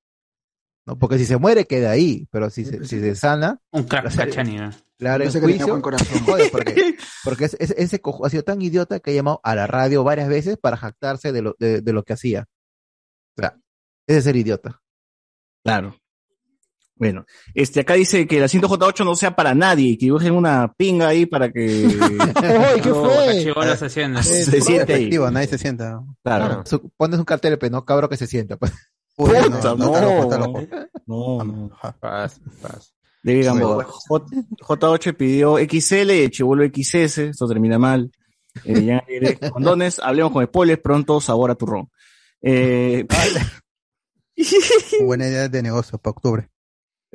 [0.85, 0.97] ¿no?
[0.99, 4.26] Porque si se muere, queda ahí, pero si se, si se sana, Un crack, la-
[4.26, 4.72] Cachani, ¿no?
[4.99, 6.07] le harán Pensé que tenía juicio, buen corazón.
[6.07, 9.41] se jode, porque, porque ese, ese- ese cojo ha sido tan idiota que ha llamado
[9.43, 12.45] a la radio varias veces para jactarse de lo, de, de lo que hacía.
[13.38, 13.59] O sea,
[14.07, 14.81] ese es ser idiota.
[15.65, 15.95] Claro.
[16.99, 20.34] Bueno, este acá dice que el asiento J8 no sea para nadie y que dibujen
[20.34, 21.86] una pinga ahí para que
[22.36, 23.26] ¡Ay, qué No, fue!
[23.28, 24.24] Cachibolas haciendo.
[24.24, 25.10] se siente ahí.
[25.32, 26.02] Nadie se sienta.
[26.24, 26.64] Claro.
[26.65, 28.57] Su- pones un cartel, pero no cabro que se sienta.
[28.57, 28.74] pues.
[29.18, 30.68] Uy, no, no, no.
[31.07, 31.72] No, no.
[31.99, 32.94] Paz, paz.
[33.84, 34.26] J-
[34.61, 37.18] J8 pidió XL y Chivolo XS.
[37.19, 38.11] Esto termina mal.
[38.64, 39.03] Eh, ya
[39.52, 41.90] condones, hablemos con spoilers, pronto sabor a turrón.
[42.41, 43.06] Eh,
[45.03, 46.49] Buena idea de negocio para octubre.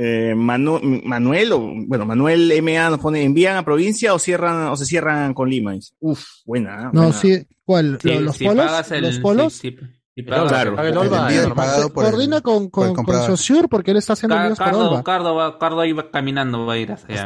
[0.04, 4.76] Eh, Manu- Manuel, o, bueno, Manuel MA nos pone, ¿envían a provincia o cierran o
[4.76, 5.72] se cierran con Lima?
[5.72, 5.94] Dice.
[6.00, 6.90] Uf, buena.
[6.92, 7.12] No, buena.
[7.12, 7.98] sí, ¿cuál?
[8.02, 8.66] Sí, ¿Lo- ¿Los si polos?
[8.66, 9.52] pagas el- ¿Los polos?
[9.52, 9.70] sí,
[10.14, 10.76] sí, Claro.
[10.76, 11.56] Paga el El Olva, envío normal.
[11.56, 13.06] pagado por el- Coordina con, con, con
[13.70, 15.02] porque él está haciendo Car- envíos por Cardo, Olva.
[15.02, 17.24] Cardo, va, Cardo iba caminando, va a ir hacia.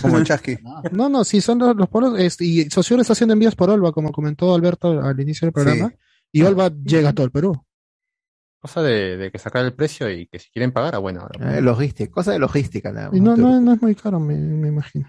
[0.00, 0.58] Como Chasqui.
[0.92, 2.18] No, no, sí son los, los polos.
[2.18, 5.92] este, y Saussure está haciendo envíos por Olva, como comentó Alberto al inicio del programa.
[6.32, 7.60] Y Olva llega a todo el Perú.
[8.60, 11.22] Cosa de, de que sacar el precio y que si quieren pagar, ah, bueno.
[11.22, 11.56] ahora.
[11.56, 13.16] Eh, logística, cosa de logística, nada más.
[13.16, 15.08] Y no, no, no es muy caro, me, me imagino.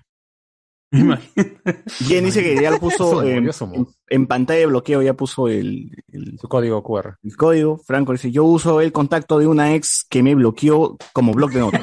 [0.94, 6.48] Jen dice que ya lo puso en, pantalla de bloqueo, ya puso el, el- Su
[6.50, 7.16] código QR.
[7.24, 7.78] el código.
[7.78, 11.60] Franco dice, yo uso el contacto de una ex que me bloqueó como blog de
[11.62, 11.82] notas.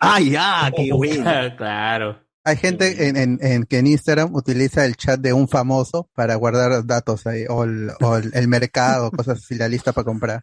[0.00, 0.70] ¡Ay, ya!
[0.76, 1.24] ¡Qué bueno!
[1.56, 2.18] claro.
[2.44, 6.34] Hay gente en, en, en que en Instagram utiliza el chat de un famoso para
[6.36, 10.42] guardar datos ahí, o el, o el, el mercado, cosas así, la lista para comprar.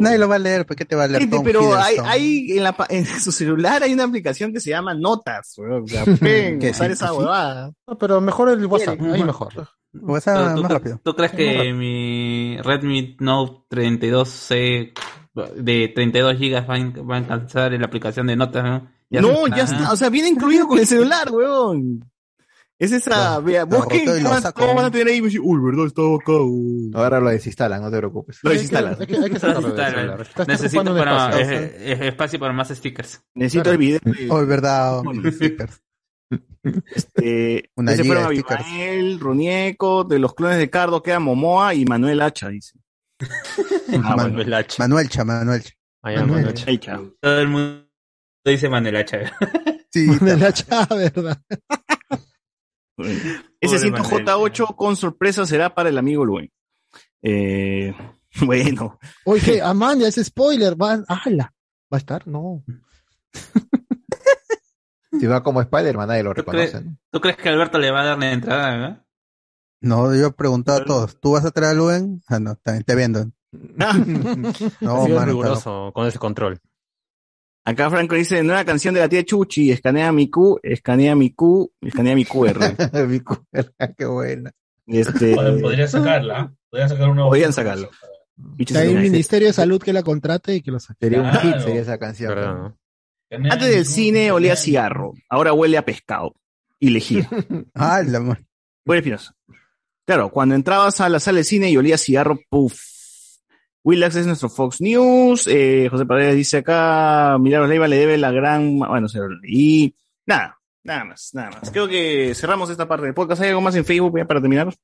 [0.00, 1.94] Nadie lo va a leer, ¿por qué te va a leer Gente, Tom pero hay,
[1.94, 2.06] Hiddleston?
[2.06, 5.84] hay en, la, en su celular hay una aplicación que se llama Notas, weón.
[5.84, 7.14] O sea, usar sí, esa sí.
[7.16, 7.72] huevada.
[7.86, 9.68] No, pero mejor el WhatsApp, ahí mejor.
[9.94, 11.00] WhatsApp ¿Tú, más tú- rápido.
[11.02, 14.92] tú crees que mi Redmi Note 32C
[15.56, 18.82] de 32 GB va a, va a alcanzar la aplicación de notas?
[19.10, 19.92] No, no, ya está.
[19.92, 22.04] O sea, viene incluido con el celular, weón.
[22.80, 24.04] Es esa, vea, busquen
[24.54, 25.16] cómo- van a tener ahí.
[25.16, 26.32] y me dicen, Uy, verdad, estaba acá.
[26.32, 26.90] weón".
[26.94, 28.38] Ahora lo desinstalan, no te preocupes.
[28.42, 28.96] Lo desinstalan.
[29.00, 31.56] Hay que, hay que Necesito, para, espacio.
[31.58, 33.20] eh, espacio para más stickers.
[33.34, 33.98] Necesito el video.
[34.04, 35.02] de- Oh, verdad.
[35.32, 35.82] stickers.
[36.94, 38.60] Este, Una liga fueron de stickers.
[38.60, 42.78] Abimael, Ronieco, de los clones de Cardo queda Momoa y Manuel Hacha, dice.
[44.04, 44.14] Ah.
[44.16, 44.76] Manuel Hacha.
[46.02, 46.70] Ah, ya, Manuel Hacha.
[46.70, 47.00] Hacha.
[47.20, 47.84] Todo el mundo
[48.44, 49.32] dice Manuel Hacha.
[49.90, 51.40] Sí, Manuel Hacha, ¿verdad?
[53.60, 56.50] Ese Pobre 100J8 con sorpresa será para el amigo Luen.
[57.22, 57.94] Eh,
[58.44, 61.52] bueno, Oye, Amanda, ese spoiler, va, ¡Hala!
[61.92, 62.26] ¿Va a estar?
[62.26, 62.62] No.
[65.18, 66.70] Si va como Spider-Man, nadie lo ¿Tú reconoce.
[66.70, 66.96] crees, ¿no?
[67.10, 68.70] tú crees que Alberto le va a dar la entrada?
[68.76, 69.06] ¿verdad?
[69.80, 71.18] No, yo he preguntado a todos.
[71.20, 72.22] ¿Tú vas a traer a Luen?
[72.28, 73.20] Ah, no, también te vendo.
[73.80, 73.94] Ha
[74.80, 76.60] No, mano, riguroso con ese control.
[77.70, 81.72] Acá Franco dice, nueva canción de la tía Chuchi, escanea mi Q, escanea mi Q,
[81.80, 82.58] escanea mi QR.
[83.08, 84.52] Mi cuerda, qué buena.
[84.86, 86.52] Este, Pod- Podría sacarla.
[86.70, 87.24] Podría sacar una.
[87.24, 87.90] podrían sacarlo.
[88.76, 90.98] Hay un Ministerio de Salud que la contrate y que lo saque.
[91.06, 91.40] Sería un Claro.
[91.52, 92.76] hit, sería esa canción.
[93.30, 96.34] Antes del cine olía a cigarro, ahora huele a pescado
[96.80, 97.28] y lejía.
[97.74, 98.38] Ah, la Bueno,
[99.00, 99.34] Espinosa.
[100.06, 102.80] Claro, cuando entrabas a la sala de cine y olía a cigarro, puff.
[103.84, 105.46] Willax es nuestro Fox News.
[105.46, 108.78] eh, José Paredes dice acá, Milagros Leiva le debe la gran...
[108.78, 109.94] Bueno, se lo leí.
[110.26, 111.70] Nada, nada más, nada más.
[111.70, 113.42] Creo que cerramos esta parte del podcast.
[113.42, 114.74] ¿Hay algo más en Facebook ya para terminar?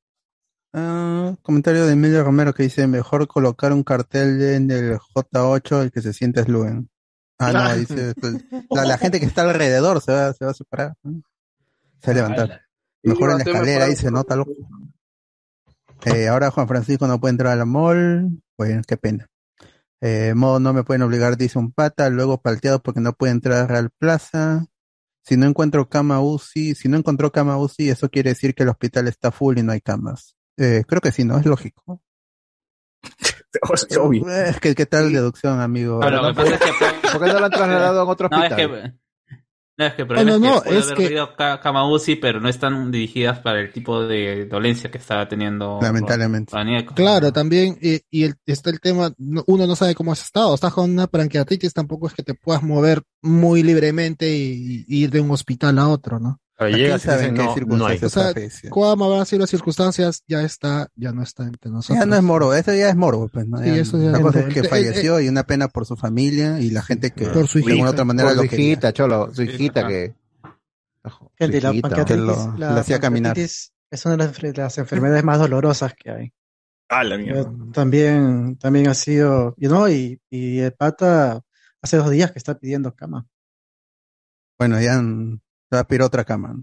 [0.73, 5.93] Ah, comentario de Emilio Romero que dice, mejor colocar un cartel en el J8, el
[5.93, 6.89] que se siente es Luen.
[7.39, 7.75] Ah, no, Ah.
[7.77, 8.37] dice, pues,
[8.71, 10.95] la, la gente que está alrededor se va, se va a separar.
[11.03, 12.61] Se va a levantar.
[13.03, 14.53] Mejor en la escalera, ahí se nota loco.
[16.05, 18.43] Eh, ahora Juan Francisco no puede entrar a la mall.
[18.59, 19.27] Bueno, qué pena.
[20.01, 22.11] Eh, modo no me pueden obligar, dice un pata.
[22.11, 24.67] Luego palteado porque no puede entrar a Real Plaza.
[25.25, 28.69] Si no encuentro cama UCI, si no encontró cama UCI, eso quiere decir que el
[28.69, 30.37] hospital está full y no hay camas.
[30.59, 31.39] Eh, creo que sí, ¿no?
[31.39, 32.03] Es lógico.
[33.73, 34.29] Es obvio.
[34.29, 36.01] Eh, ¿qué, qué tal deducción, amigo?
[36.01, 38.45] Pero lo que pasa es que ¿Por qué no lo han trasladado a otro No,
[38.45, 38.83] es hospital?
[38.83, 38.93] que,
[39.77, 41.61] no, es que el problema No, no, es que puede es haber que- habido ca-
[41.61, 45.79] cama UCI, pero no están dirigidas para el tipo de dolencia que estaba teniendo.
[45.83, 46.55] Lamentablemente.
[46.57, 46.95] Ronieco.
[46.95, 50.73] Claro, también, y el- está el tema, no- uno no sabe cómo has estado, estás
[50.73, 55.21] con una pancreatitis, tampoco es que te puedas mover muy libremente y, y ir de
[55.21, 56.39] un hospital a otro, ¿no?
[56.57, 57.99] Pero llegas saben qué no, no hay.
[57.99, 58.71] circunstancias O sea.
[58.71, 60.23] ¿Cuáles habrán sido las circunstancias?
[60.29, 61.99] Ya está, ya no está entre nosotros.
[61.99, 63.59] Ya no es morbo, eso ya es morbo, pues, ¿no?
[63.59, 65.67] Sí, Ya- eso ya la es cosa es que Eh, eh, falleció y una pena
[65.69, 68.43] por su familia y la gente que Por su de alguna otra manera Por lo
[68.45, 68.67] su quería.
[68.67, 70.15] hijita, cholo, su hijita que...
[71.37, 71.89] Gente, la Su hijita.
[71.89, 73.37] pancreatitis, Que lo- la lo hacía caminar.
[73.39, 73.73] es
[74.05, 76.33] una de las, de las enfermedades más dolorosas que hay.
[76.89, 77.51] Ah, la mierda.
[77.73, 81.41] También, también ha sido, y no, y, y el pata
[81.83, 83.27] hace dos días que está pidiendo cama.
[84.59, 86.57] Bueno, ya mm, se va a pedir otra cama.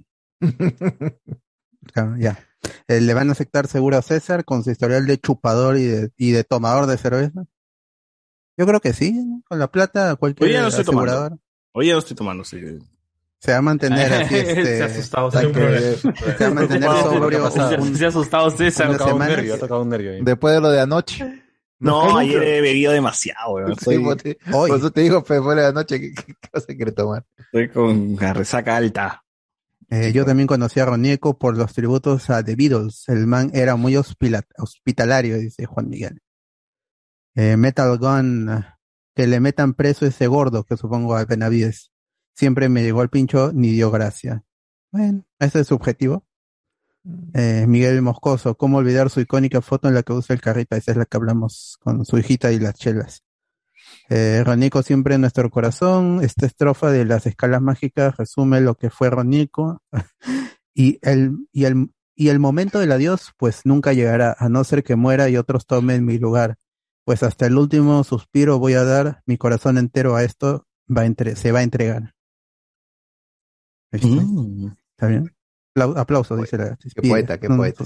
[2.20, 2.40] Ya.
[2.88, 6.12] Eh, ¿Le van a aceptar seguro a César con su historial de chupador y de,
[6.18, 7.46] y de tomador de cerveza?
[8.58, 9.42] Yo creo que sí, ¿no?
[9.48, 11.12] con la plata cualquier Hoy ya no estoy tomando.
[11.12, 11.40] asegurador
[11.74, 12.60] Hoy ya no estoy tomando, sí.
[13.40, 15.32] se va a mantener así, este, se ha asustado.
[15.32, 15.78] siempre.
[15.80, 15.96] que-
[16.38, 17.52] se va a mantener sobrio
[17.96, 18.90] Se ha asustado César.
[18.90, 20.12] Una tocado un semana nervio, ha tocado un nervio.
[20.12, 20.20] ahí.
[20.22, 21.41] Después de lo de anoche.
[21.82, 23.76] No, ayer he bebido demasiado, weón.
[23.76, 24.18] Sí, por
[24.52, 27.26] por eso te digo, pues, después de la noche, ¿qué, qué cosa quiere tomar?
[27.38, 29.24] estoy con la resaca alta.
[29.90, 33.04] Eh, yo también conocí a Ronieco por los tributos a The Beatles.
[33.10, 36.22] El man era muy hospitalario, dice Juan Miguel.
[37.36, 38.64] Eh, Metal Gun,
[39.14, 41.92] que le metan preso ese gordo, que supongo a Benavides.
[42.36, 44.44] Siempre me llegó al pincho, ni dio gracia.
[44.92, 46.26] Bueno, ese es su objetivo.
[47.34, 50.76] Eh, Miguel Moscoso, ¿cómo olvidar su icónica foto en la que usa el carrito?
[50.76, 53.24] Esa es la que hablamos con su hijita y las chelas.
[54.10, 56.20] Eh, Ronico siempre en nuestro corazón.
[56.22, 59.82] Esta estrofa de las escalas mágicas resume lo que fue Ronico.
[60.76, 64.84] y el, y el, y el momento del adiós, pues nunca llegará, a no ser
[64.84, 66.58] que muera y otros tomen mi lugar.
[67.04, 71.36] Pues hasta el último suspiro voy a dar mi corazón entero a esto, va entre,
[71.36, 72.14] se va a entregar.
[73.92, 74.68] Mm.
[74.92, 75.32] ¿Está bien?
[75.76, 77.84] Aplau- Aplausos, dice la Qué poeta, qué poeta.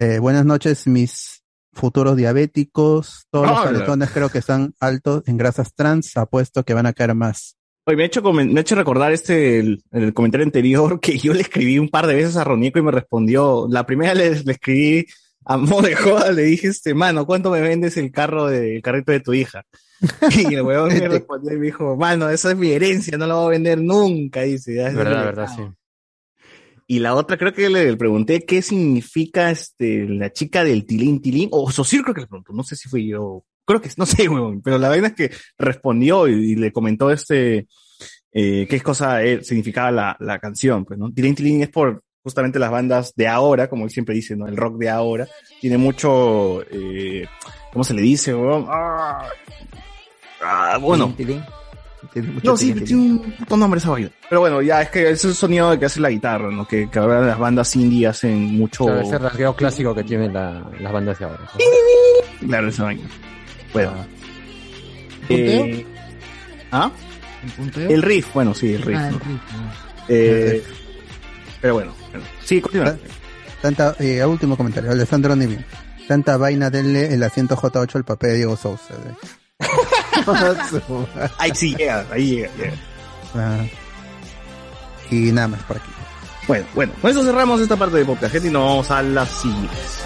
[0.00, 1.42] eh, buenas noches, mis
[1.72, 3.26] futuros diabéticos.
[3.30, 6.16] Todos los caletones creo que están altos en grasas trans.
[6.16, 7.56] Apuesto que van a caer más.
[7.86, 11.16] Oye, me ha hecho, comen- me ha hecho recordar este, el, el comentario anterior que
[11.18, 13.66] yo le escribí un par de veces a Ronico y me respondió.
[13.70, 15.06] La primera le, le escribí
[15.44, 18.82] a modo de joda, le dije, este, mano, ¿cuánto me vendes el carro de, el
[18.82, 19.62] carrito de tu hija?
[20.50, 23.34] Y el weón me respondió y me dijo, mano, esa es mi herencia, no la
[23.34, 24.74] voy a vender nunca, dice.
[24.74, 25.62] Verdad, verdad, sí.
[26.90, 31.50] Y la otra, creo que le pregunté qué significa este, la chica del tilín tilín,
[31.52, 34.26] o Sosir creo que le preguntó, no sé si fui yo, creo que, no sé,
[34.64, 37.68] pero la vaina es que respondió y, le comentó este,
[38.32, 41.12] eh, qué cosa eh, significaba la, la canción, pues, ¿no?
[41.12, 44.46] Tilín tilín es por justamente las bandas de ahora, como él siempre dice, ¿no?
[44.46, 45.28] El rock de ahora,
[45.60, 47.26] tiene mucho, eh,
[47.70, 48.34] ¿cómo se le dice?
[48.66, 49.28] Ah,
[50.40, 51.12] ah, bueno.
[51.14, 51.44] Tilín,
[52.12, 54.10] Tiene mucho No, sí, tiene un puto nombre esa vaina.
[54.28, 56.66] Pero bueno, ya es que ese es el sonido que hace la guitarra, ¿no?
[56.66, 58.84] Que, que ahora las bandas indie hacen mucho.
[58.84, 61.40] Claro, ese rasgueo clásico que tienen la- las bandas de ahora.
[62.40, 62.48] ¿no?
[62.48, 63.02] Claro, esa vaina.
[63.72, 63.92] Bueno.
[65.26, 65.64] ¿Punteo?
[65.64, 65.86] Eh,
[66.72, 66.90] ¿Ah?
[67.44, 67.90] ¿El punteo?
[67.90, 68.96] El riff, bueno, sí, el riff.
[68.98, 69.74] Ah, el riff, ah.
[70.08, 70.62] Eh,
[71.60, 72.24] pero bueno, bueno.
[72.44, 72.96] sí, continúa.
[73.60, 75.56] Tanta, eh, último comentario, Alessandro Nimi.
[76.06, 78.94] Tanta vaina, denle el asiento J8 al papel de Diego Sousa.
[78.94, 79.26] eh.
[81.38, 82.76] ahí sí llega, ahí llega, llega.
[83.34, 83.66] Ah.
[85.10, 85.90] Y nada más por aquí.
[86.46, 89.28] Bueno, bueno, con eso cerramos esta parte de podcast, gente, y nos vamos a las
[89.28, 90.00] siguientes.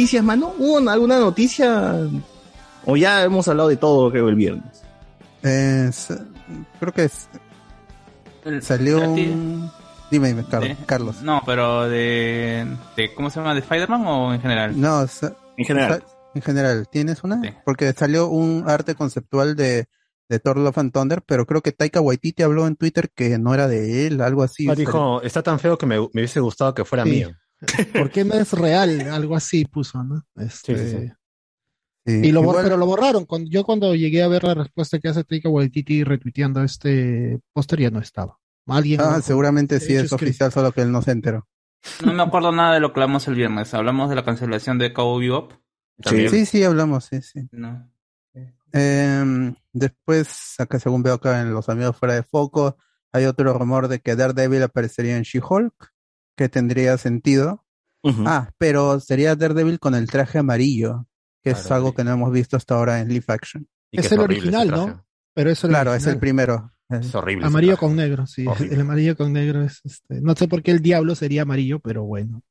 [0.00, 0.54] Noticias, mano?
[0.58, 1.94] ¿Hubo alguna noticia?
[2.86, 4.82] O ya hemos hablado de todo, creo, el viernes.
[5.42, 5.90] Eh,
[6.78, 7.28] creo que es-
[8.62, 9.70] salió un...
[10.10, 10.68] Dime, dime, Carlos.
[10.78, 11.22] de- Carlos.
[11.22, 12.66] No, pero de,
[12.96, 13.14] de.
[13.14, 13.52] ¿Cómo se llama?
[13.54, 14.80] ¿De Spider-Man o en general?
[14.80, 15.02] No,
[15.56, 16.02] En general.
[16.34, 17.40] en general, ¿tienes una?
[17.64, 19.86] Porque salió un arte conceptual de,
[20.28, 23.54] de Thor Love and Thunder, pero creo que Taika Waititi habló en Twitter que no
[23.54, 24.68] era de él, algo así.
[24.68, 27.10] Ah, dijo, está tan feo que me, me hubiese gustado que fuera Sí.
[27.10, 27.30] mío.
[27.92, 29.00] ¿Por qué no es real?
[29.10, 30.22] Algo así puso, ¿no?
[30.36, 31.12] Este, Sí, sí, sí.
[32.06, 33.26] Sí, Y lo, igual- pero lo borraron.
[33.26, 37.80] Cuando, yo cuando llegué a ver la respuesta que hace Taika Waititi retuiteando este póster
[37.80, 38.38] ya no estaba.
[38.66, 41.46] Alguien Ah, seguramente sí es oficial, solo que él no se enteró.
[42.04, 43.74] No me acuerdo nada de lo que hablamos el viernes.
[43.74, 45.52] Hablamos de la cancelación de Cowboy Bebop.
[46.30, 47.48] Sí, sí, hablamos, sí, sí.
[47.52, 47.90] No.
[48.72, 52.76] Em, después, acá según veo acá en Los Amigos Fuera de Foco,
[53.12, 55.92] hay otro rumor de que Daredevil aparecería en She-Hulk,
[56.36, 57.64] que tendría sentido.
[58.24, 61.06] Ah, pero sería Daredevil con el traje amarillo,
[61.42, 63.68] que es algo que no hemos visto hasta ahora en Live Action.
[63.92, 64.70] Es es el original.
[64.70, 65.06] ¿no?
[65.34, 66.72] Pero es el Claro, es el primero.
[66.88, 67.46] Es horrible.
[67.46, 68.46] Amarillo con negro, sí.
[68.46, 68.74] Horrible.
[68.74, 70.20] El amarillo con negro es este.
[70.20, 72.42] No sé por qué el diablo sería amarillo, pero bueno.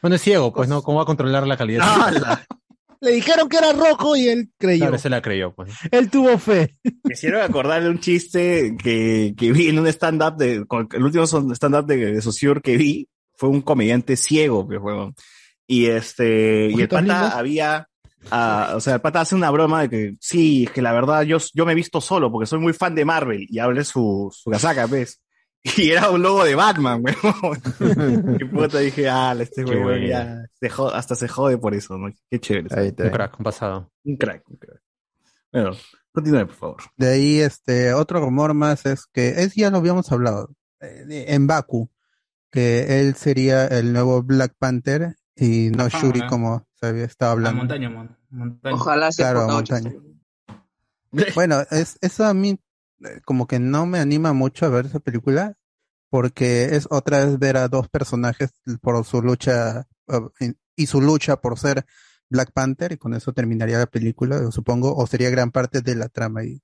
[0.00, 0.82] Bueno, es ciego, pues, ¿no?
[0.82, 1.84] ¿Cómo va a controlar la calidad?
[3.00, 4.84] Le dijeron que era rojo y él creyó.
[4.84, 5.72] Claro, se la creyó, pues.
[5.90, 6.76] Él tuvo fe.
[6.84, 11.24] Me hicieron acordar de un chiste que, que vi en un stand-up de, el último
[11.26, 15.14] stand-up de, de Saussure que vi fue un comediante ciego, pues, huevón.
[15.66, 17.88] Y este, y el ¿Ojitos pata había,
[18.30, 21.22] ah, o sea, el pata hace una broma de que, sí, es que la verdad
[21.22, 24.30] yo, yo me he visto solo porque soy muy fan de Marvel y hable su,
[24.30, 25.20] su casaca, pues.
[25.62, 27.60] Y era un logo de Batman, weón.
[28.40, 32.10] y puta dije, ah, este weón ya se jode- hasta se jode por eso, ¿no?
[32.30, 32.68] Qué chévere.
[32.80, 33.04] Ahí está.
[33.04, 33.92] Un crack, un pasado.
[34.04, 34.80] Un crack, un crack.
[35.52, 35.72] Bueno,
[36.12, 36.76] continúe, por favor.
[36.96, 40.50] De ahí, este, otro rumor más es que, es ya lo habíamos hablado,
[40.80, 41.90] eh, en Baku,
[42.50, 46.28] que él sería el nuevo Black Panther y no Ajá, Shuri ajá.
[46.28, 47.58] como se había estado La hablando.
[47.58, 48.74] montaña, mon- montaña.
[48.74, 49.92] Ojalá sea Claro, montaña.
[51.34, 52.58] Bueno, es, eso a mí
[53.24, 55.56] como que no me anima mucho a ver esa película,
[56.10, 58.52] porque es otra vez ver a dos personajes
[58.82, 59.86] por su lucha
[60.40, 61.84] eh, y su lucha por ser
[62.28, 66.08] Black Panther, y con eso terminaría la película, supongo, o sería gran parte de la
[66.08, 66.62] trama y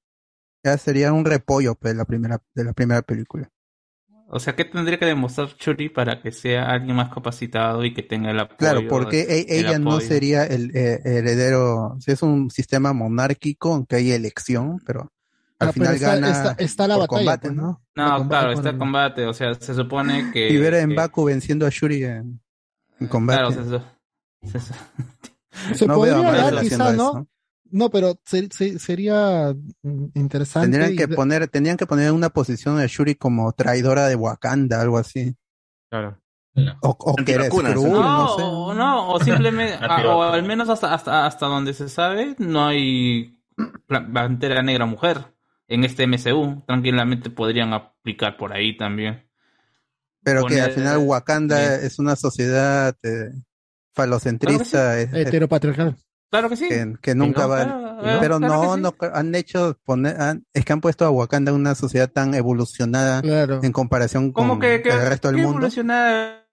[0.65, 3.51] ya sería un repollo pues, de la primera, de la primera película.
[4.29, 8.03] O sea, ¿qué tendría que demostrar Churi para que sea alguien más capacitado y que
[8.03, 8.59] tenga el apoyo?
[8.59, 13.73] Claro, porque e- el ella no sería el eh, heredero, si es un sistema monárquico,
[13.75, 15.13] aunque hay elección, pero
[15.59, 17.63] al Ah, final está- gana está- está la por batalla, combate, pues, ¿no?
[17.63, 17.81] ¿no?
[17.97, 19.27] No, La combate claro, está el combate.
[19.27, 20.49] O sea, se supone que.
[20.51, 22.41] y ver a que- Mbaku venciendo a Shuri en,
[23.01, 23.39] en combate.
[23.39, 23.53] Claro,
[24.45, 24.61] se-
[25.75, 26.97] se- No veo a podría dar quizá, eso.
[27.15, 27.27] ¿no?
[27.71, 29.55] No, pero se- se- sería
[30.15, 30.69] interesante.
[30.71, 34.81] Tendrían y que poner, tenían que poner una posición a Shuri como traidora de Wakanda,
[34.81, 35.35] algo así.
[35.91, 36.21] Claro.
[36.83, 38.43] O, o que Antivacunas, Skrull, no, no sé.
[38.45, 42.67] o no, o simplemente, a- o al menos hasta, hasta, hasta donde se sabe, no
[42.67, 43.37] hay
[43.89, 45.35] Pantera Negra mujer
[45.69, 46.63] en este MCU.
[46.67, 49.29] Tranquilamente podrían aplicar por ahí también.
[50.23, 51.81] Pero que al poner- final Wakanda Bien.
[51.85, 53.31] es una sociedad eh,
[53.95, 55.97] falocentrista es- es- Heteropatriarcal.
[56.29, 56.69] Claro que sí.
[56.69, 57.65] que, que nunca no, va.
[57.65, 58.81] claro, pero claro que no, sí.
[58.83, 62.35] no han hecho poner, han- es que han puesto a Wakanda en una sociedad tan
[62.35, 63.61] evolucionada Claro.
[63.63, 65.59] en comparación con que, que, el resto del que mundo.
[65.59, 66.45] evolucionada,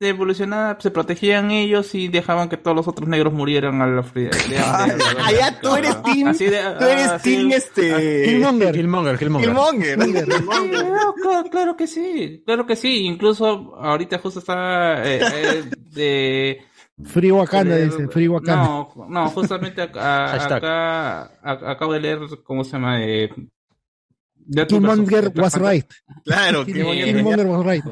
[0.00, 4.30] evolucionada, se protegían ellos y dejaban que todos los otros negros murieran a la fría.
[4.58, 7.36] Ah, ya tú eres team, Así de- tú eres ah, sí.
[7.36, 8.24] team este...
[8.26, 8.74] Killmonger.
[8.74, 9.48] Killmonger, Killmonger.
[9.48, 10.02] Killmonger.
[10.02, 13.06] Sí, no, claro, claro que sí, claro que sí.
[13.06, 16.62] Incluso ahorita justo está eh, eh, de
[17.04, 18.08] Free Wakanda, dice.
[18.08, 18.64] Free Wakanda.
[18.64, 23.28] No, no, justamente acá, acá acabo de leer cómo se llama eh,
[24.66, 25.84] Killmonger was right.
[26.24, 27.84] Claro, Killmonger- was right.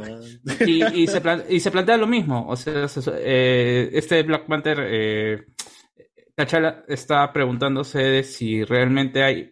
[0.68, 2.46] y, y se plan- y se plantea lo mismo.
[2.48, 5.46] O sea, se- eh, este Black Panther, eh,
[6.36, 9.50] T'Challa está preguntándose de si realmente hay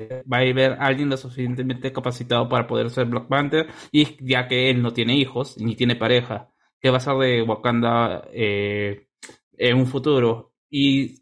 [0.00, 4.70] va a haber alguien lo suficientemente capacitado para poder ser Black Panther y ya que
[4.70, 6.48] él no tiene hijos ni tiene pareja,
[6.80, 9.08] ¿qué va a ser de Wakanda eh,
[9.58, 10.54] en un futuro?
[10.70, 11.16] Y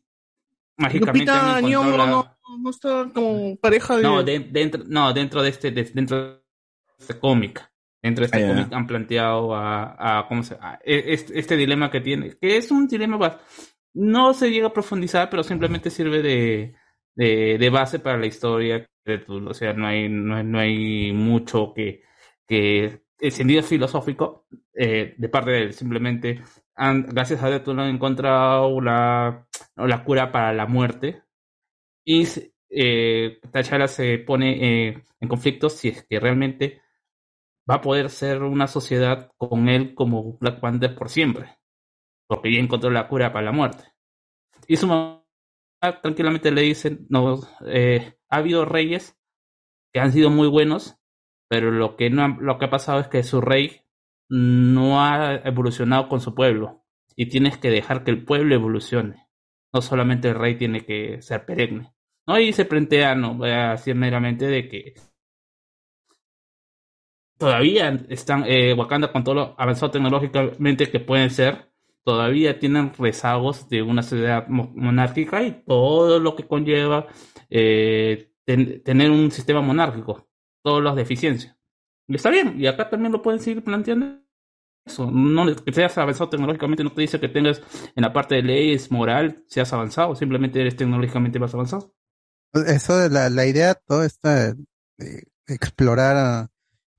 [0.76, 2.37] mágicamente Lupita la- no,
[2.68, 4.02] no está como pareja de...
[4.02, 6.40] no, de- dentro, no, dentro de este, de- dentro de
[6.98, 7.66] este cómic.
[8.02, 11.90] Dentro de este Ah, han planteado a, a- ¿cómo se, a- e- este, este dilema
[11.90, 13.38] que tiene, que es un dilema,
[13.94, 16.74] no se llega a profundizar, pero simplemente sirve de,
[17.16, 19.24] de, de base para la historia de.
[19.28, 22.02] O sea, no hay, no hay, no hay mucho que,
[22.46, 25.72] que, en sentido filosófico, eh, de parte de él.
[25.72, 26.40] Simplemente,
[26.76, 31.22] han, gracias a Deadpool han encontrado la, la cura para la muerte.
[32.04, 32.26] Y
[32.70, 36.80] eh, T'Challa se pone eh, en conflicto si es que realmente
[37.68, 41.58] va a poder ser una sociedad con él como Black Panther por siempre.
[42.26, 43.84] Porque ya encontró la cura para la muerte.
[44.66, 45.24] Y su mamá
[46.02, 49.16] tranquilamente le dice, no, eh, ha habido reyes
[49.92, 50.96] que han sido muy buenos,
[51.48, 53.82] pero lo que, no ha, lo que ha pasado es que su rey
[54.28, 56.84] no ha evolucionado con su pueblo.
[57.16, 59.26] Y tienes que dejar que el pueblo evolucione.
[59.72, 61.92] No solamente el rey tiene que ser perenne.
[62.28, 62.38] ¿No?
[62.38, 64.94] Y se plantea, no, así meramente de que
[67.38, 71.70] todavía están eh, Wakanda con todo lo avanzado tecnológicamente que pueden ser,
[72.04, 77.06] todavía tienen rezagos de una sociedad mo- monárquica y todo lo que conlleva
[77.50, 80.28] eh, ten- tener un sistema monárquico,
[80.62, 81.56] todas las deficiencias.
[82.08, 84.20] Y está bien, y acá también lo pueden seguir planteando
[84.86, 85.10] eso.
[85.10, 87.62] No que seas avanzado tecnológicamente no te dice que tengas
[87.96, 91.94] en la parte de leyes, moral, seas avanzado, simplemente eres tecnológicamente más avanzado.
[92.66, 94.54] Eso de la, la idea, todo esta
[94.96, 96.48] de explorar a, a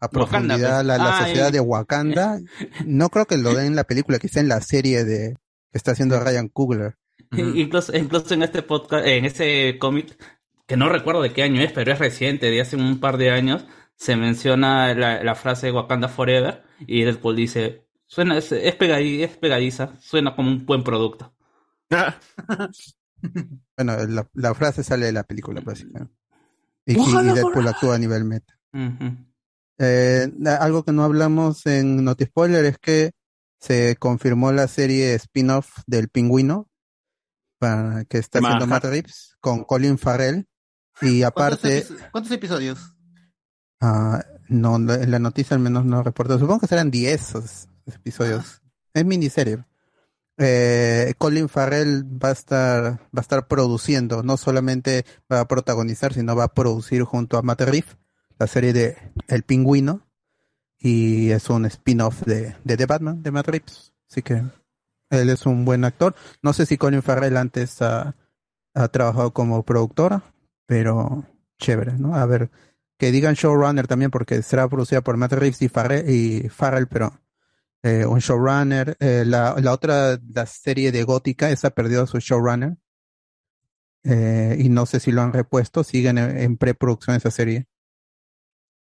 [0.01, 0.85] Wakanda, profundidad pues.
[0.87, 1.51] la, la Ah, sociedad eh.
[1.53, 2.39] de Wakanda,
[2.85, 5.35] no creo que lo den en la película, quizá en la serie de
[5.71, 6.95] que está haciendo Ryan Coogler.
[7.31, 10.17] Incluso, incluso en este podcast, en ese cómic,
[10.65, 13.29] que no recuerdo de qué año es, pero es reciente, de hace un par de
[13.31, 13.65] años,
[13.95, 19.37] se menciona la, la frase Wakanda Forever y Deadpool dice, suena, es, es, pegadi- es
[19.37, 21.35] pegadiza, suena como un buen producto.
[23.77, 26.13] Bueno, la, la frase sale de la película, básicamente.
[26.85, 26.95] Y, y-
[27.35, 28.59] Deadpool actúa a nivel meta.
[29.77, 30.29] Eh,
[30.59, 33.11] algo que no hablamos en Noti Spoiler es que
[33.59, 36.69] se confirmó la serie spin-off del pingüino
[37.59, 40.47] para, que está haciendo Matt Reeves con Colin Farrell
[41.01, 42.95] y ¿Cuántos, aparte epi- cuántos episodios?
[43.81, 46.37] Ah, no, en la noticia al menos no reportó.
[46.37, 48.61] Supongo que serán 10 esos episodios.
[48.93, 49.63] Es miniserie.
[50.41, 56.13] Eh, Colin Farrell va a estar va a estar produciendo, no solamente va a protagonizar,
[56.13, 57.97] sino va a producir junto a Matt Reeves
[58.39, 58.97] la serie de
[59.27, 60.07] El Pingüino
[60.77, 63.91] y es un spin-off de, de The Batman de Matt Reeves.
[64.09, 64.41] Así que
[65.09, 66.15] él es un buen actor.
[66.41, 68.15] No sé si Colin Farrell antes ha,
[68.73, 70.23] ha trabajado como productora,
[70.65, 71.25] pero
[71.57, 72.15] chévere, ¿no?
[72.15, 72.49] A ver,
[72.97, 77.11] que digan showrunner también porque será producida por Matt Reeves y Farrell, y Farrell pero
[77.83, 78.97] eh, un showrunner.
[78.99, 82.77] Eh, la, la otra, la serie de Gótica, esa perdió a su showrunner.
[84.03, 87.67] Eh, y no sé si lo han repuesto, siguen en, en preproducción esa serie.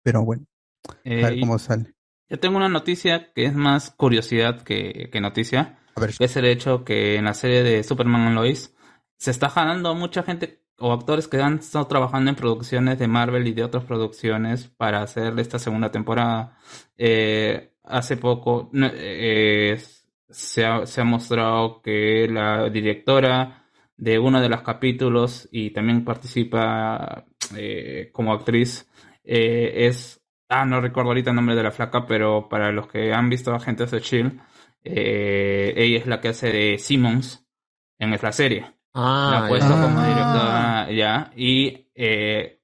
[0.03, 0.45] Pero bueno,
[0.87, 1.95] a ver cómo sale.
[2.29, 5.79] Yo tengo una noticia que es más curiosidad que, que noticia.
[6.17, 8.75] Que es el hecho que en la serie de Superman and Lois
[9.17, 13.47] se está jalando mucha gente o actores que han estado trabajando en producciones de Marvel
[13.47, 16.57] y de otras producciones para hacer esta segunda temporada.
[16.97, 19.77] Eh, hace poco eh,
[20.29, 23.63] se, ha, se ha mostrado que la directora
[23.97, 27.25] de uno de los capítulos y también participa
[27.55, 28.89] eh, como actriz
[29.23, 33.11] eh, es Ah, no recuerdo ahorita el nombre de la flaca, pero para los que
[33.11, 34.39] han visto Agentes de Shield,
[34.83, 37.43] eh, ella es la que hace de Simmons
[37.97, 38.71] en la serie.
[38.93, 41.31] Ah, la ha puesto como directora ya.
[41.35, 41.87] Y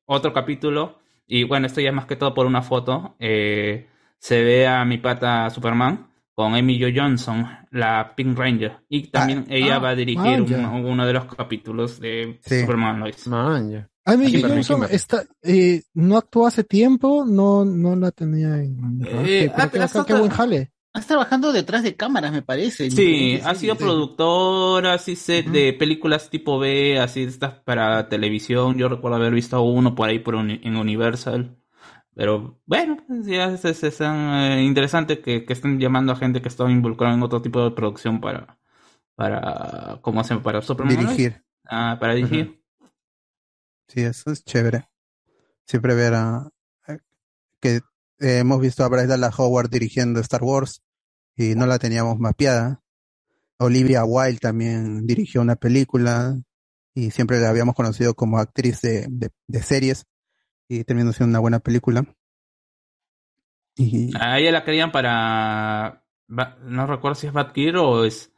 [0.06, 3.88] otro capítulo, y bueno, esto ya es más que todo por una foto, eh,
[4.22, 8.78] se ve a mi pata Superman con Amy Jo Johnson, la Pink Ranger.
[8.88, 13.28] Y también ella ah, va a dirigir un- uno de los capítulos de Superman Lois.
[14.06, 19.02] Amy Jo Johnson está, eh, no actuó hace tiempo, no, no la tenía en.
[19.06, 19.70] Eh, Qué- ah,
[20.06, 20.72] qué buen jale.
[20.94, 22.92] Estás trabajando detrás de cámaras, me parece.
[22.92, 23.80] Sí, ha sido sí.
[23.84, 28.78] productora, así sé, de películas tipo B, así estas para televisión.
[28.78, 31.58] Yo recuerdo haber visto uno por ahí por en Universal.
[32.16, 36.42] Pero bueno, pues ya es, es- es, eh, interesante que, que estén llamando a gente
[36.42, 38.60] que está involucrada en otro tipo de producción para,
[39.16, 40.36] para, ¿cómo se?
[40.38, 40.98] Para Superman.
[40.98, 41.44] Dirigir.
[41.66, 42.62] Ah, para dirigir.
[43.88, 44.90] Sí, eso es chévere.
[45.66, 46.36] Siempre ver a,
[46.86, 46.98] a-
[47.62, 47.78] que
[48.20, 50.82] eh, hemos visto a Bryce Dallas Howard dirigiendo Star Wars
[51.36, 52.82] y no la teníamos mapeada.
[53.58, 56.36] Olivia Wilde también dirigió una película
[56.94, 60.06] y siempre la habíamos conocido como actriz de, de, de series
[60.74, 62.06] y terminó siendo una buena película.
[63.76, 68.32] Y A ella la querían para, no recuerdo si es Batgirl o es...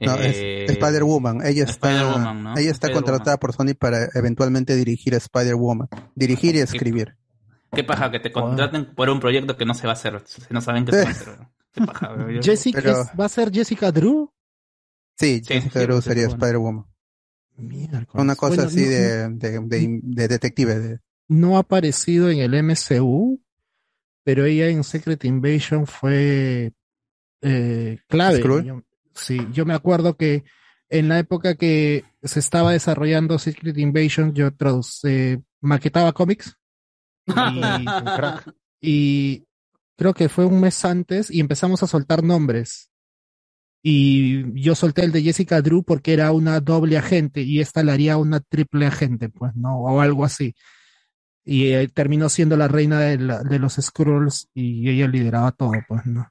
[0.00, 1.44] no, es eh, Spider-Woman.
[1.46, 1.92] Ella está,
[2.34, 2.56] ¿no?
[2.56, 5.88] ella está contratada por Sony para eventualmente dirigir a Spider-Woman.
[6.14, 7.16] Dirigir y escribir.
[7.72, 10.42] Qué paja que te contraten por un proyecto que no se va a hacer, si
[10.50, 11.38] no saben que se va a hacer.
[11.74, 14.32] Qué paja, Jessica, Pero- es- ¿Va a ser Jessica Drew?
[15.18, 16.36] Sí, Sí, Jessica sí, Drew sería bueno.
[16.44, 16.84] Spider-Woman.
[18.14, 20.78] Una cosa Bueno, así no- de, de, de- de detective.
[20.78, 20.98] de-
[21.28, 23.40] no ha aparecido en el MCU,
[24.24, 26.72] pero ella en Secret Invasion fue
[27.42, 28.40] eh, clave.
[28.64, 28.82] Yo-
[29.14, 30.44] sí, yo me acuerdo que
[30.88, 36.56] en la época que se estaba desarrollando Secret Invasion, yo traduce, maquetaba cómics.
[38.80, 38.88] Y,
[39.36, 39.44] y
[39.96, 42.90] creo que fue un mes antes y empezamos a soltar nombres.
[43.82, 47.92] Y yo solté el de Jessica Drew porque era una doble agente y esta la
[47.94, 49.78] haría una triple agente, pues, ¿no?
[49.80, 50.54] O algo así.
[51.44, 55.72] Y eh, terminó siendo la reina de, la- de los Skrulls y ella lideraba todo,
[55.88, 56.28] pues, ¿no?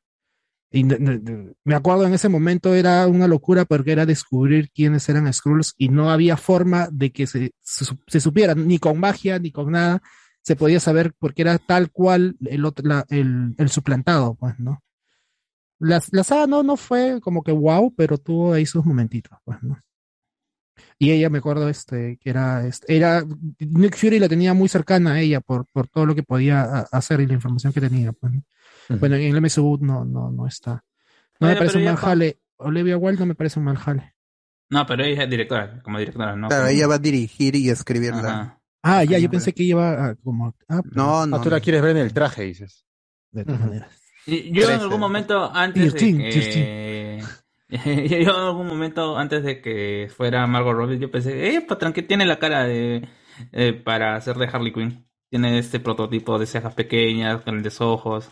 [0.71, 5.75] Y me acuerdo en ese momento era una locura porque era descubrir quiénes eran Skrulls
[5.77, 9.71] y no había forma de que se, se, se supiera, ni con magia, ni con
[9.71, 10.01] nada,
[10.41, 14.81] se podía saber porque era tal cual el, otro- la- el, el suplantado, pues, ¿no?
[15.79, 19.61] La, la saga no, no fue como que wow, pero tuvo ahí sus momentitos, pues,
[19.61, 19.77] ¿no?
[21.03, 23.23] Y ella, me acuerdo, este, que era, este, era,
[23.59, 27.19] Nick Fury la tenía muy cercana a ella por, por todo lo que podía hacer
[27.21, 28.43] y la información que tenía, pues, ¿no?
[28.99, 30.83] Bueno, en el MSU no, no, no está.
[31.39, 32.39] No Oye, me parece pero un mal jale.
[32.57, 34.13] Olivia Wilde no me parece un mal jale.
[34.69, 36.47] No, pero ella es directora, como directora, ¿no?
[36.47, 38.19] Claro, Como- ella va a dirigir y escribir la.
[38.19, 38.59] Ajá.
[38.81, 41.37] Ah, ya, yo pensé que iba a, como, ah, No, no.
[41.37, 42.85] Ah, tú la quieres ver en el traje, dices.
[43.31, 43.89] de todas maneras.
[44.25, 47.23] Yo en algún momento antes de que...
[47.85, 52.03] yo en algún momento antes de que fuera Margot Robbie, yo pensé, eh, patrón, que
[52.03, 53.07] tiene la cara de
[53.51, 55.05] eh, para hacer de Harley Quinn.
[55.29, 58.29] Tiene este prototipo de cejas pequeñas, grandes ojos.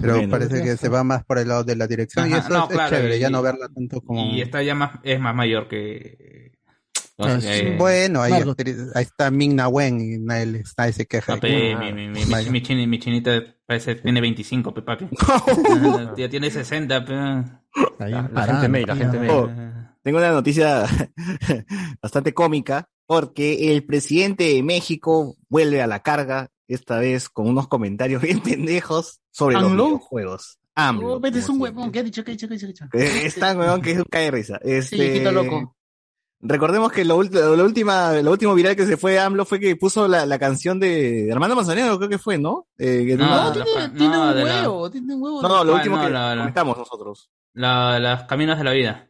[0.00, 0.30] Pero Bueno.
[0.30, 2.64] parece que se va más por el lado de la dirección y Ajá, eso no,
[2.64, 4.34] es, es claro, chévere, y- ya no verla tanto como.
[4.34, 6.52] Y está ya más, es más mayor que...
[7.22, 7.46] Ah, sí.
[7.48, 8.32] eh, bueno, ahí,
[8.96, 11.34] está Ming-Na Wen y nadie, nadie se queja.
[11.34, 15.08] no, pe, mi, mi, mi, mi, mi chini- mi chinita parece tiene 25, pe, papi.
[16.16, 17.14] Ya tiene 60, pe.
[17.98, 19.28] La gente May, la gente May.
[19.30, 19.48] Oh,
[20.02, 20.84] tengo una noticia
[22.02, 27.68] bastante cómica porque el presidente de México vuelve a la carga, esta vez con unos
[27.68, 30.58] comentarios bien pendejos sobre los videojuegos.
[30.76, 31.14] AMLO.
[31.16, 31.90] Oh, es un huevón.
[31.90, 32.24] ¿Qué ha dicho?
[32.24, 32.48] ¿Qué ha dicho?
[32.48, 32.84] ¿Qué ha dicho?
[32.92, 34.58] Es tan weón que es un cae de risa.
[34.62, 35.76] Este, viejito loco.
[36.42, 39.76] Recordemos que lo, lo última, lo último viral que se fue a AMLO fue que
[39.76, 42.66] puso la, la canción de Armando Manzanero, creo que fue, ¿no?
[42.78, 45.42] Eh, que- No, no, la- Tiene, tiene no, un de la- huevo, tiene un huevo.
[45.42, 47.30] no, no, lo último no, que la- la- comentamos nosotros.
[47.52, 49.09] La, las caminos de la vida.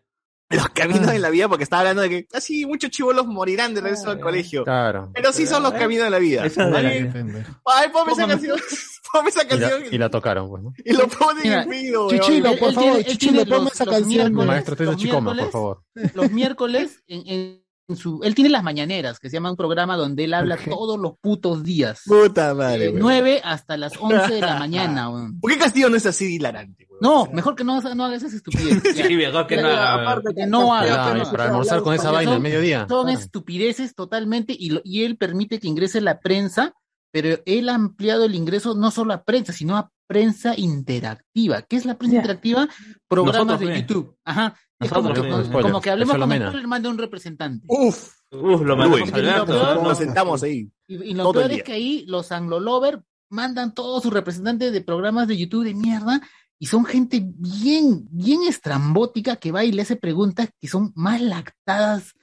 [0.50, 3.80] Los caminos de la vida, porque estaba hablando de que casi muchos chivolos morirán de
[3.80, 4.64] regreso al colegio.
[4.64, 5.10] Claro.
[5.14, 6.44] Pero sí son los caminos de la vida.
[6.44, 8.58] Esa es de Ay, la- Ay, ponme esa canción.
[9.12, 9.82] Ponme esa Y la, canción.
[9.94, 10.72] y la tocaron, pues, ¿no?
[10.84, 14.32] Y lo ponen Mira, en video, Chichilo, por favor, Chichilo, ponme esa canción.
[14.34, 15.82] Maestro Tito los Chicoma, por miércoles- favor.
[16.14, 17.59] Los miércoles, en
[17.96, 21.12] su, él tiene las mañaneras, que se llama un programa donde él habla todos los
[21.20, 22.02] putos días.
[22.06, 23.00] Puta madre, De weón.
[23.00, 25.40] 9 hasta las 11 de la mañana, weón.
[25.40, 26.86] ¿Por qué Castillo no es así hilarante?
[26.88, 27.00] weón?
[27.02, 28.82] No, mejor que no, no hagas esa estupidez.
[28.96, 29.06] Ya.
[29.06, 31.14] Sí, mejor que no aparte que no haga.
[31.14, 32.86] No- para almorzar con esa vaina al mediodía.
[32.88, 36.74] Son estupideces totalmente y, lo- y él permite que ingrese la prensa,
[37.12, 41.62] pero él ha ampliado el ingreso no solo a prensa, sino a prensa interactiva.
[41.62, 42.68] ¿Qué es la prensa interactiva?
[43.08, 43.80] Programas Nosotros, de.
[43.80, 44.16] YouTube.
[44.24, 44.56] Ajá.
[44.80, 47.66] Nosotros, como, que hablemos con él manda un representante.
[47.68, 50.70] Uf, Uf, lo mandamos nos sentamos ahí.
[50.86, 55.28] Y, y lo peor es que ahí los anglo-lover mandan todos sus representantes de programas
[55.28, 56.20] de YouTube de mierda
[56.58, 61.20] y son gente bien, bien estrambótica que va y le hace preguntas que son más
[61.20, 62.14] lactadas,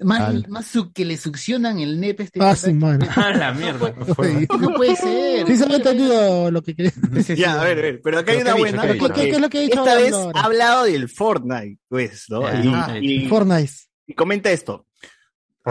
[0.00, 2.38] más, Al- más su- que le succionan el nepe este.
[2.42, 3.08] Ah, su madre.
[3.16, 3.94] A la mierda.
[3.96, 5.46] No puede ser.
[5.46, 6.92] Sí se me ha entendido lo que quería.
[7.36, 8.82] Ya, a ver, a ver, pero acá hay una buena.
[8.82, 9.06] ¿Qué ha dicho?
[9.06, 10.40] porque ¿Qué- qué es lo que ha dicho Esta vez ahora?
[10.40, 12.42] ha hablado del Fortnite, pues, ¿no?
[12.42, 13.72] Ya, Y- y, Fortnite.
[14.06, 14.86] y comenta esto.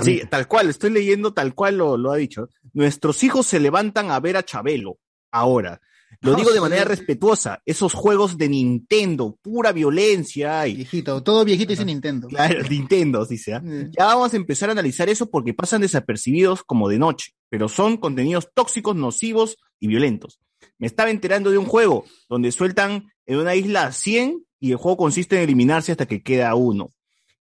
[0.04, 2.50] Sí, tal cual, estoy leyendo tal cual lo, lo ha dicho.
[2.74, 4.98] Nuestros hijos se levantan a ver a Chabelo
[5.32, 5.80] ahora.
[6.26, 6.62] Lo digo de sí.
[6.62, 7.62] manera respetuosa.
[7.66, 12.28] Esos juegos de Nintendo, pura violencia y Viejito, todo viejito dice Nintendo.
[12.28, 13.22] Claro, Nintendo.
[13.22, 13.60] ¿ah?
[13.60, 13.92] Mm.
[13.98, 17.98] Ya vamos a empezar a analizar eso porque pasan desapercibidos como de noche, pero son
[17.98, 20.40] contenidos tóxicos, nocivos y violentos.
[20.78, 24.78] Me estaba enterando de un juego donde sueltan en una isla a 100 y el
[24.78, 26.92] juego consiste en eliminarse hasta que queda uno.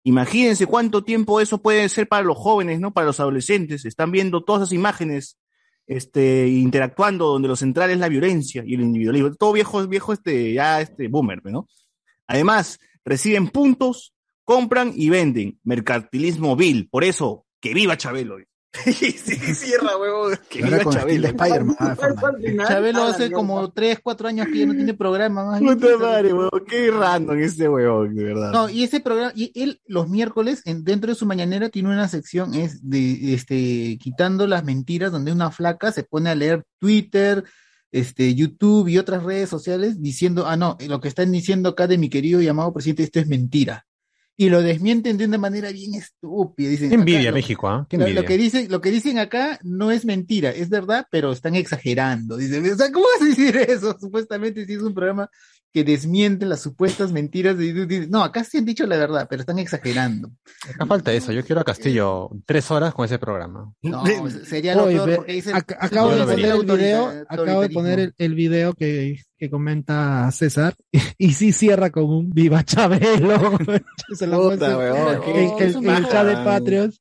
[0.03, 2.93] Imagínense cuánto tiempo eso puede ser para los jóvenes, ¿no?
[2.93, 3.85] Para los adolescentes.
[3.85, 5.39] Están viendo todas esas imágenes,
[5.87, 9.33] este, interactuando, donde lo central es la violencia y el individualismo.
[9.35, 11.67] Todo viejo, viejo, este, ya, este, boomer, ¿no?
[12.27, 14.13] Además, reciben puntos,
[14.43, 15.59] compran y venden.
[15.63, 16.89] Mercantilismo vil.
[16.89, 18.37] Por eso, que viva Chabelo.
[18.85, 20.29] Y sí, cierra, huevo.
[20.49, 21.21] Que Ahora viva Chabelo.
[21.21, 21.75] de Spider-Man.
[21.79, 21.97] ah.
[22.67, 25.61] Chabelo hace como 3, 4 años que ya no tiene programa más.
[25.61, 26.49] Puta madre, huevo.
[26.67, 28.51] Qué random este huevón, de verdad.
[28.51, 32.07] No, y ese programa, y él los miércoles, en- dentro de su mañanera, tiene una
[32.07, 37.43] sección, es de, este, quitando las mentiras, donde una flaca se pone a leer Twitter,
[37.91, 41.97] este, YouTube y otras redes sociales, diciendo, ah, no, lo que están diciendo acá de
[41.97, 43.85] mi querido y amado presidente, esto es mentira.
[44.37, 46.69] Y lo desmienten de una manera bien estúpida.
[46.69, 47.87] Dicen, Qué envidia acá lo- México, ¿ah?
[47.89, 52.35] Lo, que dicen, lo que dicen acá no es mentira, es verdad, pero están exagerando.
[52.35, 53.95] Dicen, o sea, ¿cómo vas a decir eso?
[53.99, 55.29] Supuestamente si es un programa
[55.71, 58.07] que desmiente las supuestas mentiras de.
[58.09, 60.31] No, acá sí han dicho la verdad, pero están exagerando.
[60.73, 61.33] Acá falta eso.
[61.33, 63.73] Yo quiero a Castillo tres horas con ese programa.
[63.81, 64.03] No,
[64.45, 67.99] sería lo Oye, peor ve, porque dice acabo de poner el video, acabo de poner
[67.99, 70.75] el, el video que, que comenta César
[71.17, 73.57] y sí cierra con un viva Chabelo.
[74.13, 74.71] Se Puta,
[75.27, 76.09] en, en- el paja.
[76.09, 76.93] chat de Patreon.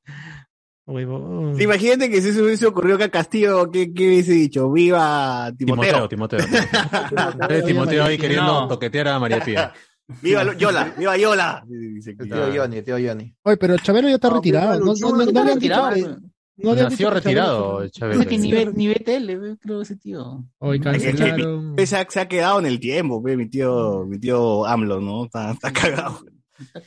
[0.87, 1.57] Huevón.
[1.57, 4.71] Sí, Imagínate que si se hubiese ocurrido que a Castillo, ¿qué, qué hubiese dicho?
[4.71, 6.39] ¡Viva Timoteo, Timoteo!
[6.41, 6.41] Timoteo.
[7.49, 8.69] Eh, Timoteo ahí queriendo No.
[8.69, 9.73] toquetear a María Pía.
[10.21, 10.93] ¡Viva Yola!
[10.99, 11.65] ¡Viva Yola!
[11.67, 13.35] Dice Tío Johnny, tío Johnny.
[13.45, 14.79] Oye, pero Chabelo ya está retirado.
[14.79, 16.17] No, no, no, no le han dicho retirado, que-.
[16.57, 17.83] No Nació retirado,
[18.29, 20.45] que ni ve, ni ve tele, creo ese tío.
[20.59, 21.75] Hoy Es que- cancelaron.
[21.85, 25.25] se, ha, se ha quedado en el tiempo, mi tío, mi tío AMLO, ¿no?
[25.25, 26.21] Está, está cagado.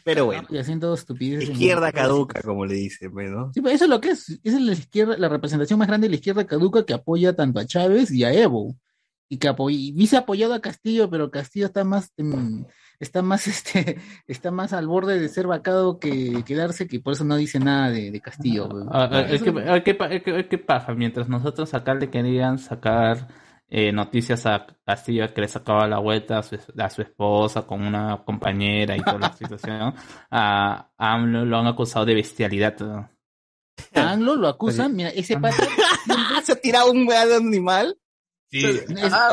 [0.06, 1.50] Pero bueno, Y haciendo estupideces.
[1.50, 3.52] izquierda caduca, como le dicen, ¿no?
[3.54, 4.30] Sí, pues eso es lo que es.
[4.44, 7.60] Esa es la izquierda, la representación más grande de la izquierda caduca que apoya tanto
[7.60, 8.76] a Chávez y a Evo.
[9.30, 12.64] Y que apoya, y dice apoyado a Castillo, pero Castillo está más, em,
[13.00, 13.98] está más, este,
[14.28, 17.90] está más al borde de ser vacado que quedarse, que por eso no dice nada
[17.90, 18.68] de, de Castillo.
[18.68, 18.90] weón.
[18.92, 20.94] Ah, ah, es Eso- que- ah, ¿qué, pa- qué- qué pasa?
[20.94, 23.28] Mientras nosotros acá le querían sacar
[23.70, 27.82] eh, noticias a Castillo que le sacaba la vuelta a su, a su esposa con
[27.86, 29.94] una compañera y toda la situación,
[30.32, 32.80] a a AMLO lo han acusado de bestialidad.
[32.80, 33.10] ¿no?
[33.94, 35.58] A lo acusan, mira, ese pata
[36.44, 37.06] ¿Se ha tirado un
[37.36, 37.98] animal?
[38.50, 38.66] Sí.
[38.66, 38.86] es-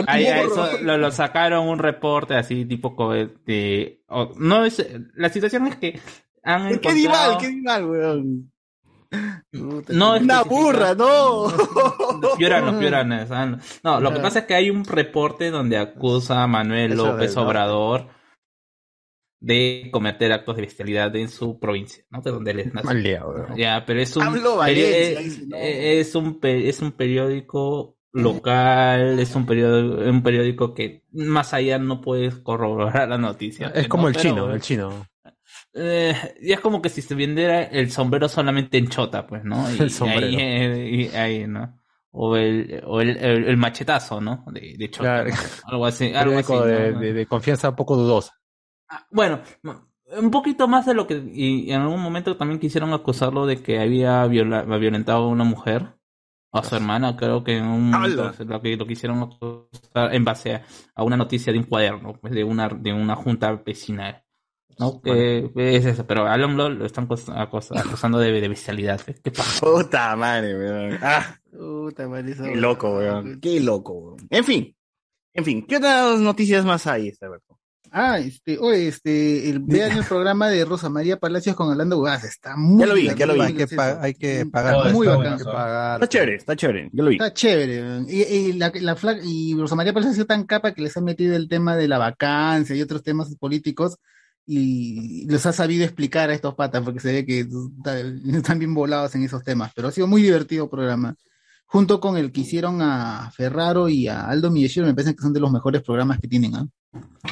[0.07, 4.85] Ahí, a eso lo, lo sacaron un reporte así tipo de o- no es
[5.15, 6.01] la situación es que
[6.43, 7.39] han ¿Qué encontrado animal?
[7.41, 8.51] ¿Qué animal, weón?
[9.89, 11.47] no Una burra, no.
[12.20, 13.31] Los pioranos, pioranos.
[13.31, 17.12] ah, No, lo que pasa es que hay un reporte donde acusa a Manuel Eso
[17.12, 17.36] López.
[17.36, 18.09] Obrador
[19.41, 22.23] de cometer actos de bestialidad en su provincia, ¿no?
[22.23, 22.93] De donde él es nacido.
[22.95, 23.57] Mal liado, weón.
[23.57, 25.57] Ya, pero es un, peri- Valencia, no.
[25.59, 31.53] eh, es un pe- es un periódico local, es un periódico, un periódico que más
[31.55, 33.69] allá no puedes corroborar la noticia.
[33.74, 34.09] Es como ¿no?
[34.09, 35.07] el Pero, chino, el chino.
[35.74, 39.70] eh, y es como que si se vendiera el sombrero solamente en chota, pues, ¿no?
[39.77, 40.27] Y El sombrero.
[40.27, 41.81] Ahí, eh, y ahí, ¿no?
[42.16, 44.45] O el, o el, el, el machetazo, ¿no?
[44.53, 45.24] De, de chota.
[45.24, 45.31] Claro.
[45.31, 45.69] ¿no?
[45.73, 46.05] Algo así.
[46.15, 47.01] Algo así Periódico de, ¿no?
[47.01, 48.35] de- de confianza poco dudosa.
[49.11, 49.41] Bueno,
[50.20, 51.20] un poquito más de lo que.
[51.32, 55.93] Y en algún momento también quisieron acusarlo de que había viola- violentado a una mujer.
[56.55, 57.90] A su hermana, creo que en
[58.47, 59.31] lo que lo quisieron
[59.94, 60.62] en base a,
[60.94, 64.22] a una noticia de un cuaderno, pues de una, de una junta vecinal.
[64.78, 65.01] ¿no?
[65.01, 69.01] Que es eso, pero a Alan Law lo están acusando de, de bestialidad.
[69.01, 69.64] ¿Qué, qué pasa?
[69.64, 70.98] Puta madre, weón.
[71.02, 73.40] Ah, Puta madre, esa qué loco, weón.
[73.40, 74.16] Qué loco, weón.
[74.31, 74.76] En fin.
[75.32, 77.59] En fin, ¿qué otras noticias más hay, este Alberto?
[77.96, 82.24] Ah, este, oye, este, el, vean el programa de Rosa María Palacios con Orlando Guas,
[82.24, 83.40] está muy Ya lo vi, ya lo vi.
[83.42, 84.00] Hay que, es pa- eso.
[84.00, 84.74] hay que pagar.
[84.74, 85.36] Oh, Muy bacán.
[85.36, 85.94] bueno, pagar.
[86.02, 86.90] Está chévere, está chévere.
[86.92, 87.16] Yo lo vi.
[87.16, 88.02] Está chévere.
[88.08, 90.96] Y, y la, la flaca- y Rosa María Palacios ha sido tan capa que les
[90.96, 93.96] ha metido el tema de la vacancia y otros temas políticos
[94.44, 97.40] y les ha sabido explicar a estos patas porque se ve que
[97.78, 97.98] está-
[98.36, 99.70] están bien volados en esos temas.
[99.74, 101.14] Pero ha sido muy divertido el programa.
[101.66, 105.32] Junto con el que hicieron a Ferraro y a Aldo Millechero, me parece que son
[105.32, 106.66] de los mejores programas que tienen, ¿ah?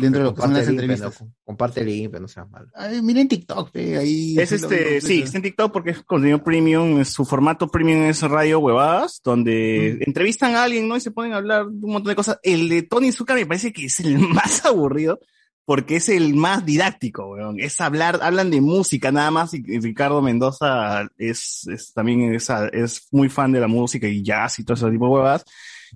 [0.01, 1.16] Dentro de lo que son Comparte las el link, entrevistas.
[1.18, 2.68] pero- Comparte el link, pero no seas malo.
[2.74, 4.36] Ay, miren TikTok, ahí.
[4.39, 8.59] Es este, sí, está en TikTok porque es contenido premium, su formato premium es radio
[8.59, 10.97] huevadas, donde entrevistan a alguien, ¿no?
[10.97, 12.39] Y se ponen a hablar de un montón de cosas.
[12.43, 15.20] El de Tony Zucker me parece que es el más aburrido,
[15.64, 17.60] porque es el más didáctico, weón.
[17.60, 22.48] Es hablar, hablan de música nada más, y, y Ricardo Mendoza es, es también es,
[22.72, 25.44] es muy fan de la música y jazz y todo ese tipo de huevadas.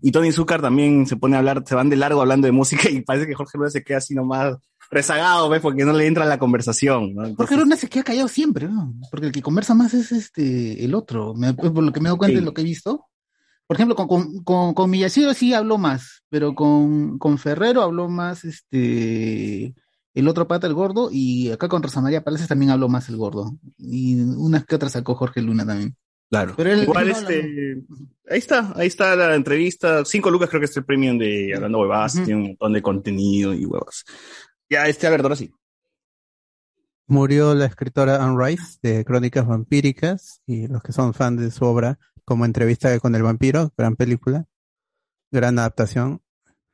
[0.02, 2.88] Y Tony Zucker también se pone a hablar, se van de largo hablando de música
[2.90, 4.56] y parece que Jorge Luna se queda así nomás
[4.90, 5.60] rezagado, ¿ves?
[5.60, 7.22] Porque no le entra la conversación, ¿no?
[7.24, 8.94] Entonces- Jorge Luna se queda callado siempre, ¿no?
[9.10, 11.34] Porque el que conversa más es este el otro.
[11.34, 12.40] Me- por lo que me he dado cuenta Sí.
[12.40, 13.06] de lo que he visto.
[13.66, 18.08] Por ejemplo, con, con, con, con Miyashiro sí habló más, pero con, con Ferrero habló
[18.08, 19.74] más este
[20.14, 23.16] el otro pata, el gordo, y acá con Rosa María Palacios también habló más el
[23.16, 23.58] gordo.
[23.76, 25.94] Y unas que otras sacó Jorge Luna también.
[26.30, 26.54] Claro.
[26.56, 27.82] Pero él- Igual no este,
[28.28, 30.04] ahí está, ahí está la entrevista.
[30.04, 33.54] Cinco lucas creo que es el premium de Hablando Huevas, tiene un montón de contenido
[33.54, 34.04] y huevas.
[34.68, 35.52] Ya, este Alberto, ahora sí.
[37.08, 41.64] Murió la escritora Anne Rice de Crónicas Vampíricas y los que son fans de su
[41.64, 44.46] obra, como Entrevista con el vampiro, gran película,
[45.30, 46.20] gran adaptación.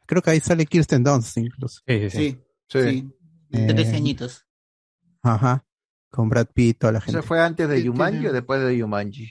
[0.06, 1.82] Creo que ahí sale Kirsten Dunst incluso.
[1.86, 2.38] Sí, sí, Sí,
[2.68, 2.80] Sí.
[2.90, 3.10] sí.
[3.52, 4.46] Eh, De 13 añitos.
[5.22, 5.66] Ajá.
[6.10, 7.18] Con Brad Pitt, toda la gente.
[7.18, 9.30] ¿Eso fue antes de Yumanji o después de Yumanji?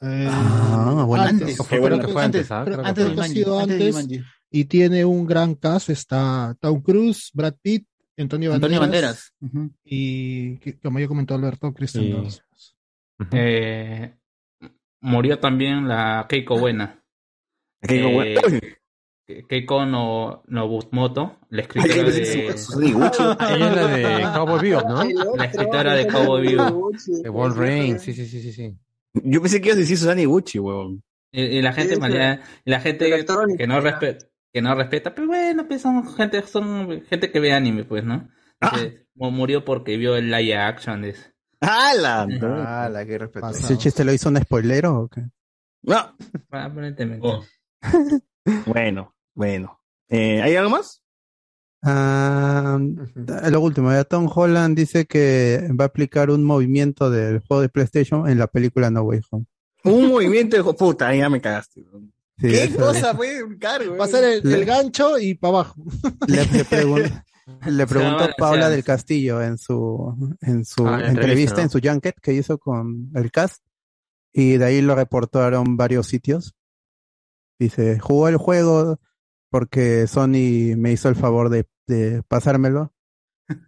[0.00, 1.24] Ah, bueno.
[1.24, 2.00] antes, Fue creo bueno.
[2.00, 2.62] que fue antes, ¿ah?
[2.64, 3.14] creo- que antes fue antes.
[3.14, 4.20] Jumanji, Ha sido antes antes.
[4.50, 7.86] Y tiene un gran caso, está Tom Cruise, Brad Pitt,
[8.16, 9.32] Antonio Banderas, Antonio Banderas.
[9.40, 9.70] Ujú.
[9.84, 12.10] y que- como ya comentó Alberto, Kristen Sí.
[12.12, 12.40] Dunst.
[13.32, 14.14] Eh,
[15.00, 17.02] murió también la Keiko Buena.
[17.82, 18.40] Keiko Eh, Buena.
[19.26, 22.46] Ke- Keiko no, Nobumoto, la Ay, escritora es de.
[22.48, 25.36] Ella es la de Cowboy Bebop, ¿no?
[25.36, 26.90] la escritora de Cowboy Vivo.
[27.22, 28.76] De Wolverine, sí, sí, sí, sí, sí.
[29.14, 31.02] Yo pensé que ibas a decir Susana Iguchi, huevón.
[31.32, 31.94] Y, y la gente
[32.64, 33.08] y la gente
[33.56, 37.52] que no respeta, que no respeta, pero bueno, pues son gente, son gente que ve
[37.52, 38.28] anime, pues, ¿no?
[38.60, 41.22] Entonces, mu- murió porque vio el live action de eso.
[41.60, 42.26] ¡Hala!
[42.42, 43.50] Ah, la que respeto.
[43.50, 45.22] ¿Ese chiste lo hizo un spoilero o qué?
[45.82, 46.16] No.
[46.50, 47.26] Aparentemente.
[47.26, 47.44] Oh,
[48.66, 49.80] Bueno, bueno.
[50.08, 51.02] Eh, ¿Hay algo más?
[51.82, 52.78] Ah,
[53.50, 57.68] lo último, ya Tom Holland dice que va a aplicar un movimiento del juego de
[57.68, 59.46] PlayStation en la película No Way Home.
[59.84, 61.82] Un movimiento de puta, ya me cagaste.
[62.38, 63.98] Sí, ¿Qué cosa puede ubicar, weón?
[64.00, 65.82] Va a ser el, Le- el gancho y para abajo.
[66.26, 67.24] Le, le pregun-
[67.66, 68.36] le preguntó balancear.
[68.36, 71.62] Paula del Castillo en su, en su Ah, entrevista, entrevista, ¿no?
[71.62, 73.62] en su junket que hizo con el cast,
[74.32, 76.54] y de ahí lo reportaron varios sitios.
[77.58, 78.98] Dice, jugó el juego
[79.50, 82.92] porque Sony me hizo el favor de, de pasármelo.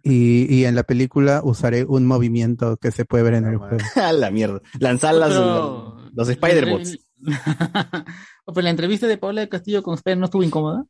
[0.01, 3.77] Y, y en la película usaré un movimiento que se puede ver en el juego.
[4.01, 4.61] A la mierda.
[4.79, 6.97] Lanzar las, Pero- los, los Spider-Bots.
[8.45, 10.85] Pero la entrevista de Paula del Castillo con Spider no estuvo incómoda.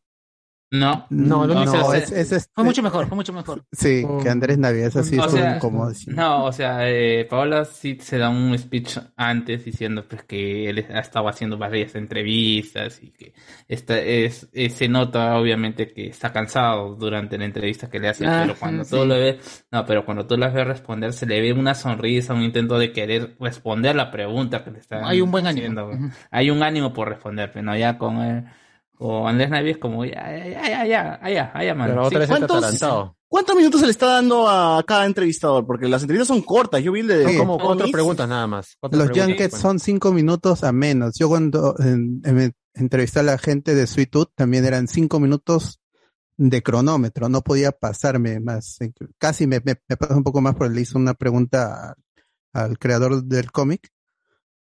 [0.74, 3.64] No, No, lo no, es, es este- Fue mucho mejor, fue mucho mejor.
[3.72, 5.28] Sí, que Andrés Navidad, eso sí O.
[6.08, 10.84] No, o sea, eh, Paola sí se da un speech antes diciendo pues que él
[10.92, 13.34] ha estado haciendo varias entrevistas y que
[13.68, 18.28] está, es, eh, se nota obviamente que está cansado durante la entrevista que le hacen,
[18.28, 18.96] Ah, pero cuando sí.
[18.96, 22.34] tú lo ves, no, pero cuando tú las ves responder se le ve una sonrisa,
[22.34, 25.82] un intento de querer responder la pregunta que le están Hay un buen ánimo.
[25.82, 26.10] haciendo.
[26.32, 28.44] Hay un ánimo por responder, pero no ya con el
[29.00, 31.90] O Andrés Navi es como, ya, ya, ya, ya, ya, ya, ya, man.
[31.90, 33.14] Está ¿Cuántos.
[33.28, 35.66] ¿Cuántos minutos se le está dando a cada entrevistador?
[35.66, 36.84] Porque las entrevistas son cortas.
[36.84, 37.24] Yo vi el de...
[37.24, 38.78] Son como cuatro preguntas nada más.
[38.92, 41.16] Los junkets son cinco minutos a menos.
[41.18, 45.80] Yo cuando en- en- entrevisté a la gente de Sweet Tooth también eran cinco minutos
[46.38, 47.28] de cronómetro.
[47.28, 48.78] No podía pasarme más.
[49.18, 51.96] Casi me, me, me pasó un poco más porque le hice una pregunta
[52.54, 53.90] al creador del cómic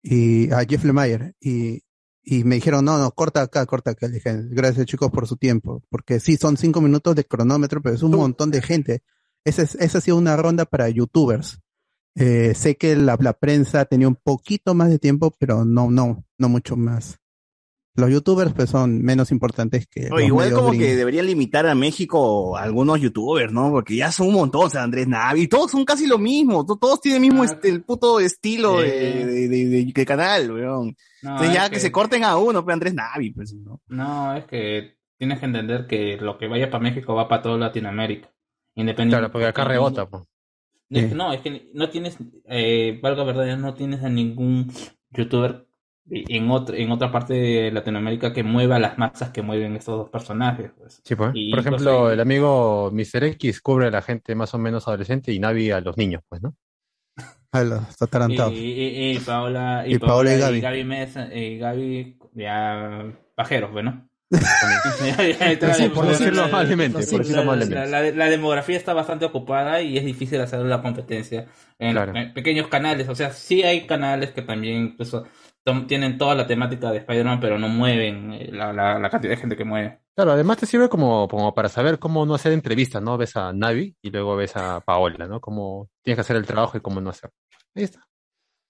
[0.01, 1.79] y a Jeff Lemire y,
[2.23, 4.07] y me dijeron, no, no, corta acá, corta acá.
[4.07, 5.83] Le dije, gracias chicos por su tiempo.
[5.89, 9.03] Porque sí, son cinco minutos de cronómetro, pero es un montón de gente.
[9.43, 11.59] Esa, es, esa ha sido una ronda para youtubers.
[12.15, 16.25] Eh, sé que la, la prensa tenía un poquito más de tiempo, pero no, no,
[16.37, 17.19] no mucho más.
[17.95, 21.75] Los youtubers pues son menos importantes que No, los igual como que deberían limitar a
[21.75, 23.69] México a algunos youtubers, ¿no?
[23.69, 26.77] Porque ya son un montón, o sea, Andrés Navi, todos son casi lo mismo, to-
[26.77, 28.89] todos tienen el mismo este, el puto estilo de,
[29.25, 30.95] de, de- de- de canal, weón.
[31.21, 31.75] No, Entonces es ya que...
[31.75, 33.79] que- se corten a uno, pues Andrés Navi, pues, ¿no?
[33.87, 37.57] No, es que tienes que entender que lo que vaya para México va para toda
[37.59, 38.29] Latinoamérica.
[38.75, 39.19] Independiente.
[39.19, 40.23] Claro, porque acá rebota, pues.
[40.89, 44.71] No, es que no tienes, eh, valga verdad, no tienes a ningún
[45.11, 45.67] youtuber
[46.09, 50.09] en otra, en otra parte de Latinoamérica que mueva las masas que mueven estos dos
[50.09, 50.71] personajes.
[50.77, 51.01] Pues.
[51.03, 51.31] Sí, pues.
[51.33, 53.23] Y Por ejemplo, hay- el amigo Mr.
[53.25, 56.41] X cubre a la gente más o menos adolescente y Navi a los niños, pues,
[56.41, 56.55] ¿no?
[57.51, 58.53] A los atarantados.
[58.53, 60.57] Y, y, y Paola, y, Y Paola Paola y Gaby.
[60.57, 64.09] y Gaby Mesa, y Gaby, ya, pajeros, bueno.
[65.73, 67.05] Sí, por decirlo amablemente,
[67.87, 71.45] la- demografía está bastante ocupada y es difícil hacer la competencia
[71.79, 72.15] en Claro.
[72.15, 73.09] en pequeños canales.
[73.09, 75.25] O sea, sí hay canales que también incluso
[75.63, 79.31] tom- tienen toda la temática de Spider-Man, pero no mueven eh, la, la, la cantidad
[79.31, 79.99] de gente que mueve.
[80.15, 83.17] Claro, además te sirve como, como para saber cómo no hacer entrevistas, ¿no?
[83.17, 85.41] Ves a Navi y luego ves a Paola, ¿no?
[85.41, 87.31] Cómo tienes que hacer el trabajo y cómo no hacer.
[87.75, 88.07] Ahí está.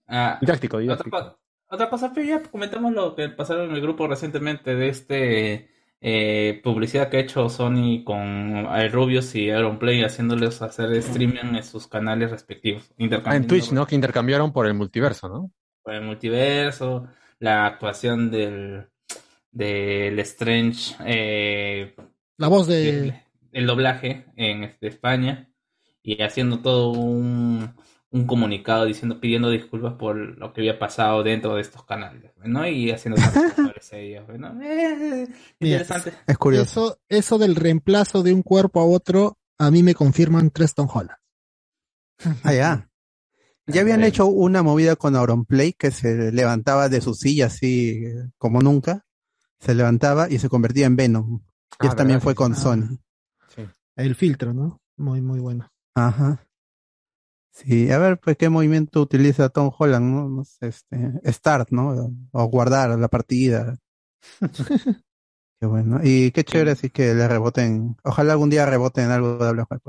[0.08, 1.10] Ah, Didáctico, didáctico.
[1.18, 1.40] co-
[1.74, 5.70] otra cosa, pero ya comentamos lo que pasaron en el grupo recientemente de este
[6.02, 11.88] eh, publicidad que ha hecho Sony con Rubius y Play haciéndoles hacer streaming en sus
[11.88, 12.94] canales respectivos.
[13.26, 13.86] Ah, en Twitch, ¿no?
[13.88, 15.52] Que intercambiaron por el multiverso, ¿no?
[15.84, 17.08] por el multiverso,
[17.40, 18.88] la actuación del,
[19.52, 21.96] del Strange, eh,
[22.38, 22.90] La voz de.
[22.90, 23.14] el,
[23.52, 25.50] el doblaje en este, España
[26.02, 27.76] y haciendo todo un,
[28.14, 32.68] un comunicado diciendo pidiendo disculpas por lo que había pasado dentro de estos canales, ¿no?
[32.68, 33.20] Y haciendo
[33.92, 34.62] ellos, ¿no?
[34.64, 35.28] Eh,
[35.60, 36.14] Mira, interesante.
[36.28, 36.86] Es curioso.
[36.86, 40.88] Eso, eso del reemplazo de un cuerpo a otro, a mí me confirman tres Tom
[40.94, 41.18] Holland.
[42.44, 42.90] Ah, ya.
[43.66, 48.04] Ya habían hecho una movida con Auronplay que se levantaba de su silla así
[48.38, 49.06] como nunca.
[49.60, 51.40] Se levantaba y se convertía en Venom.
[51.40, 51.40] Y
[51.80, 52.56] Ah, eso también fue con Ah.
[52.56, 53.00] Sony.
[53.96, 54.82] El filtro, ¿no?
[54.98, 55.70] Muy, muy bueno.
[55.96, 56.44] Ajá.
[57.54, 60.28] Sí, a ver, pues qué movimiento utiliza Tom Holland, ¿no?
[60.28, 60.98] No sé, este,
[61.32, 62.12] start, ¿no?
[62.32, 63.78] O guardar la partida.
[65.60, 66.00] qué bueno.
[66.04, 67.96] Y qué chévere así que le reboten.
[68.04, 69.80] Ojalá algún día reboten algo de hablar con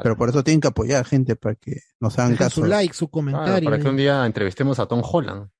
[0.00, 2.60] Pero por eso tienen que apoyar gente para que nos hagan Dejen caso.
[2.60, 3.70] su like, su Claro, comentario.
[3.70, 5.50] para que un día entrevistemos a Tom Holland.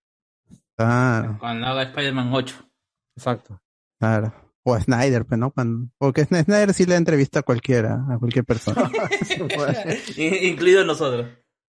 [0.77, 2.55] Claro, Cuando haga Spider-Man 8.
[3.17, 3.61] Exacto.
[3.99, 4.33] claro.
[4.71, 5.51] O a Snyder, pues, ¿no?
[5.51, 8.91] Cuando- porque Snyder sí le entrevista a cualquiera, a cualquier persona.
[10.17, 11.27] I- Incluidos nosotros.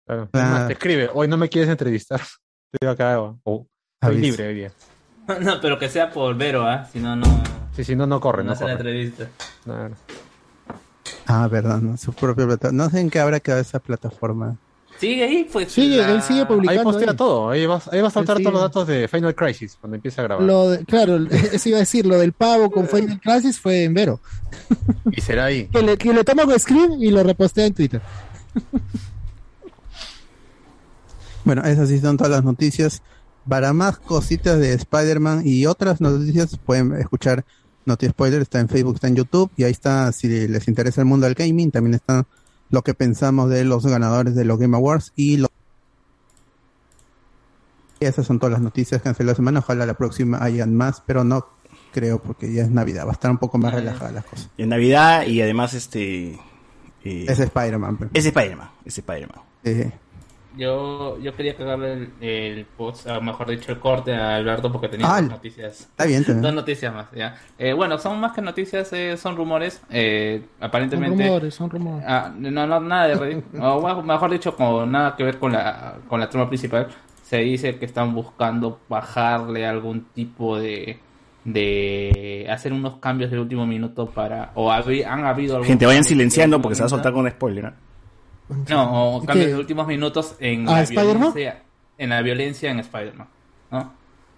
[0.08, 0.30] Claro.
[0.68, 2.22] Te escribe, hoy no me quieres entrevistar.
[2.72, 3.68] Estoy acá, o o
[4.02, 4.22] estoy Aviso.
[4.32, 4.72] libre hoy día.
[5.42, 6.86] No, pero que sea por Vero, ¿ah?
[6.86, 7.26] Si no, no,
[7.76, 9.28] Sí, si no, no corre, no no hace la entrevista.
[9.66, 9.96] Claro.
[11.28, 11.98] Ah, verdad, ¿no?
[11.98, 12.84] Su propia plataforma.
[12.84, 14.58] No sé en qué habrá quedado esa plataforma.
[15.00, 15.72] Sigue ahí, pues.
[15.72, 16.80] Sigue, la- él sigue publicando.
[16.80, 17.18] Ahí postea ahí.
[17.18, 20.22] todo, ahí va, ahí va a saltar todos los datos de Final Crisis cuando empiece
[20.22, 20.46] a grabar.
[20.46, 21.18] Lo de- claro,
[21.52, 24.20] eso iba a decir, lo del pavo con Final Crisis fue en Vero.
[25.12, 25.68] Y será ahí.
[25.68, 28.02] Que le, que le toma un screen y lo repostea en Twitter.
[31.44, 33.02] Bueno, esas sí son todas las noticias.
[33.48, 37.46] Para más cositas de Spider-Man y otras noticias, pueden escuchar
[37.86, 41.06] Noti Spoiler, está en Facebook, está en YouTube, y ahí está, si les interesa el
[41.06, 42.26] mundo del gaming, también está
[42.70, 45.48] lo que pensamos de los ganadores de los Game Awards y lo...
[48.00, 49.60] y esas son todas las noticias que han salido la semana.
[49.60, 51.48] Ojalá la próxima hayan más, pero no
[51.94, 54.50] creo porque ya es Navidad, va a estar un poco más relajada las cosas.
[54.58, 56.32] En Navidad y además este...
[57.04, 57.98] eh, Es Spider-Man.
[57.98, 59.42] pero- es Spider-Man, es Spider-Man.
[59.64, 59.92] eh,
[60.58, 64.88] Yo, yo quería cagarle el, el post, o mejor dicho, el corte a Alberto porque
[64.88, 65.82] tenía Ah, dos noticias.
[65.82, 66.42] está bien, está bien.
[66.44, 67.36] Dos noticias más, ya.
[67.58, 69.82] Eh, bueno, son más que noticias, eh, son rumores.
[69.90, 71.24] Eh, Son aparentemente.
[71.26, 72.06] rumores, son rumores.
[72.08, 73.46] Ah, no, no, nada de Reddit.
[73.62, 76.88] O, bueno, mejor dicho, con nada que ver con la, con la trama principal.
[77.24, 81.00] Se dice que están buscando bajarle algún tipo de.
[81.44, 84.52] de hacer unos cambios de último minuto para.
[84.56, 87.66] O habi- han habido Gente, vayan silenciando porque se va a soltar con spoiler.
[87.66, 87.72] ¿eh?
[88.70, 91.34] No, o cambios de últimos minutos en ¿Ah, la Spider-Man?
[91.34, 91.64] violencia.
[91.98, 93.28] En la violencia en Spider-Man.
[93.72, 93.94] ¿no?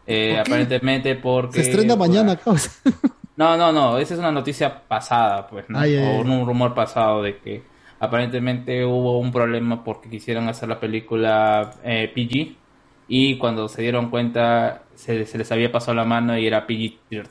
[0.05, 1.61] Eh, aparentemente porque...
[1.61, 2.71] Se estrena mañana, causa.
[3.37, 5.77] No, no, no, esa es una noticia pasada, pues, ¿no?
[5.77, 6.17] Ay, o ay.
[6.21, 7.61] un rumor pasado de que
[7.99, 12.55] aparentemente hubo un problema porque quisieron hacer la película eh, PG
[13.07, 17.27] y cuando se dieron cuenta se, se les había pasado la mano y era PG-13.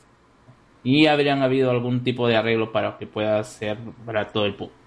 [0.84, 4.78] Y habrían habido algún tipo de arreglo para que pueda ser para todo el público.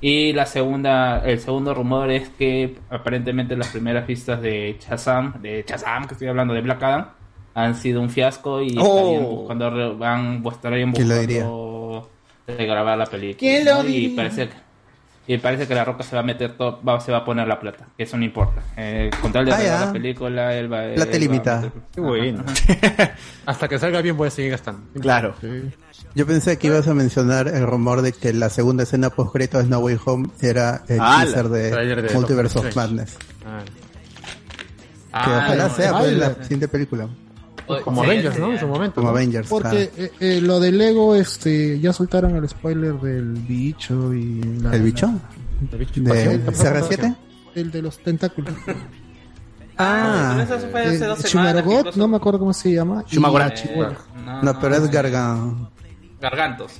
[0.00, 5.64] Y la segunda, el segundo rumor es que aparentemente las primeras pistas de Shazam, de
[5.66, 7.08] Shazam que estoy hablando de Black Adam,
[7.54, 9.20] han sido un fiasco y Oh.
[9.20, 12.10] buscando, van, estarían ¿Quién lo buscando
[12.46, 13.38] de grabar la película.
[13.38, 13.88] ¿Quién lo ¿no?
[13.88, 14.16] Y diría?
[14.16, 14.54] parece que
[15.28, 17.48] y parece que la roca se va a meter todo, va, se va a poner
[17.48, 18.62] la plata, que eso no importa.
[18.76, 21.60] Eh, con tal de Ah, la película, él va, él Plata va a ilimitada.
[21.62, 22.44] meter- Qué bueno.
[23.46, 24.82] Hasta que salga bien voy a seguir gastando.
[25.00, 25.34] Claro.
[26.14, 29.64] Yo pensé que ibas a mencionar el rumor de que la segunda escena post de
[29.64, 31.24] No Way Home era el ¡Hala!
[31.24, 33.16] teaser de, Trailer de Multiverse of Madness.
[33.44, 33.62] Ah.
[35.24, 37.08] Que Ah, ojalá no, sea pues, la siguiente película.
[37.84, 38.52] Como Sí, Avengers, sí, ¿no?
[38.52, 38.94] En su momento.
[38.96, 39.16] Como ¿no?
[39.16, 39.48] Avengers.
[39.48, 44.74] Porque eh, eh, lo de Lego, este, ya soltaron el spoiler del bicho y la-
[44.74, 45.10] ¿El bicho?
[45.72, 46.82] El bicho ¿De espacial.
[46.84, 47.16] CR7?
[47.54, 48.54] el de los tentáculos.
[49.78, 50.42] Ah,
[50.74, 51.00] Eh.
[51.28, 51.98] Shumaragot, incluso.
[51.98, 52.96] no me acuerdo cómo se llama.
[52.96, 53.04] la
[53.54, 53.92] chibola.
[54.24, 55.68] No, no, pero es Gargan,
[56.20, 56.72] Gargantos.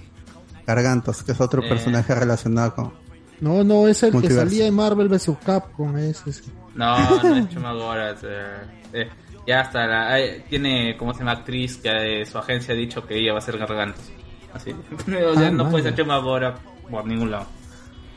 [0.67, 1.69] Gargantos, que es otro Eh.
[1.69, 2.93] personaje relacionado con...
[3.41, 5.31] No, no, es el que salía en Marvel vs.
[5.45, 5.95] Capcom.
[5.99, 6.45] Ese, ese.
[6.75, 8.19] No, no es Chumagoras.
[8.25, 8.47] eh,
[8.95, 9.09] eh,
[9.47, 9.87] ya está.
[9.87, 11.33] La, hay- tiene, ¿cómo se llama?
[11.33, 14.05] Actriz que eh, su agencia ha dicho que ella va a ser Gargantos.
[14.53, 14.71] Así.
[15.27, 16.55] o sea, Ah, no puede ser Chumagora
[16.91, 17.47] por ningún lado.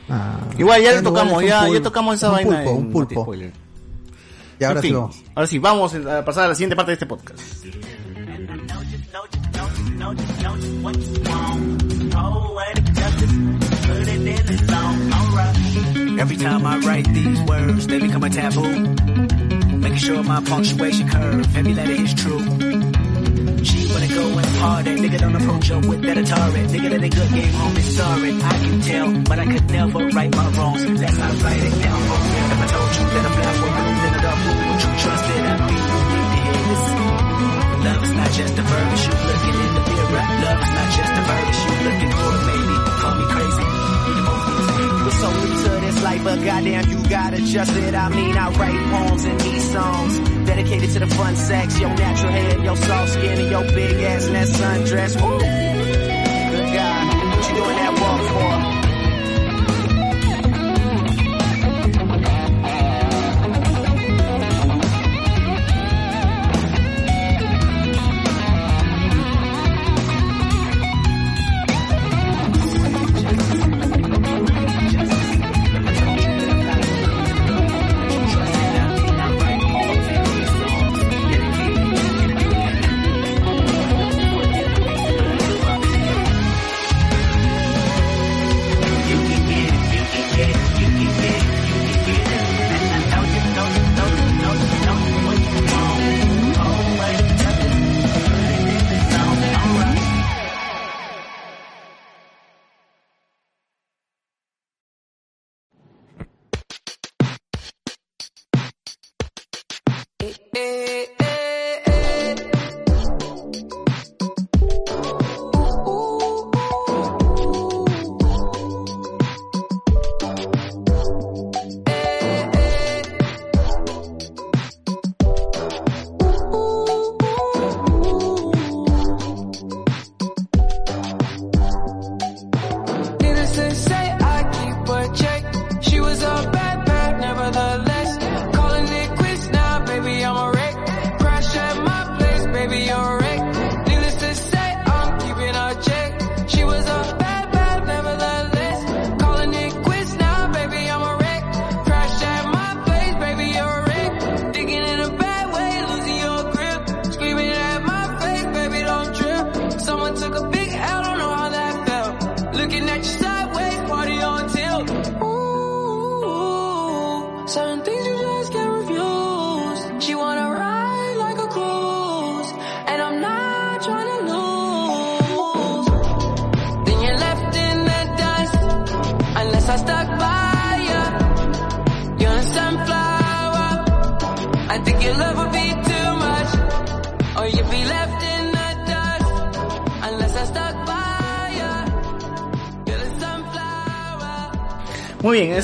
[0.08, 0.38] Ah.
[0.58, 2.50] Igual ya le tocamos, ya, pulpo, ya tocamos esa un vaina.
[2.64, 3.22] pulpo, en un pulpo.
[3.22, 3.52] Spoiler.
[4.58, 5.22] Y ahora En sí vamos.
[5.34, 7.40] Ahora sí, vamos a pasar a la siguiente parte de este podcast.
[16.20, 19.39] Every time I write these words, they become a taboo.
[19.90, 22.38] Making sure my punctuation curve, every letter is true.
[22.38, 24.46] She wanna go and
[24.86, 26.62] and nigga don't approach her with that Atari.
[26.70, 28.32] Nigga that a good game, homie, sorry.
[28.38, 30.86] I can tell, but I could never right my wrongs.
[30.86, 32.00] Let's not write it down.
[32.06, 34.38] If I told you that I'm black, well, then it up.
[34.46, 35.74] Would you trust that I'd be?
[35.74, 36.84] You to hear this.
[37.82, 40.22] Love is not just a verb, you looking in the mirror.
[40.38, 42.76] Love is not just a verb, you looking for it, baby.
[42.94, 43.66] Call me crazy.
[45.02, 45.49] There's so
[46.02, 47.94] life, but goddamn, you gotta adjust it.
[47.94, 52.32] I mean, I write poems and these songs dedicated to the fun sex, your natural
[52.32, 55.20] hair, your soft skin, and your big ass and that sundress.
[55.20, 55.38] Woo!
[55.38, 58.20] Good God, what you doing that walk
[58.54, 58.59] for?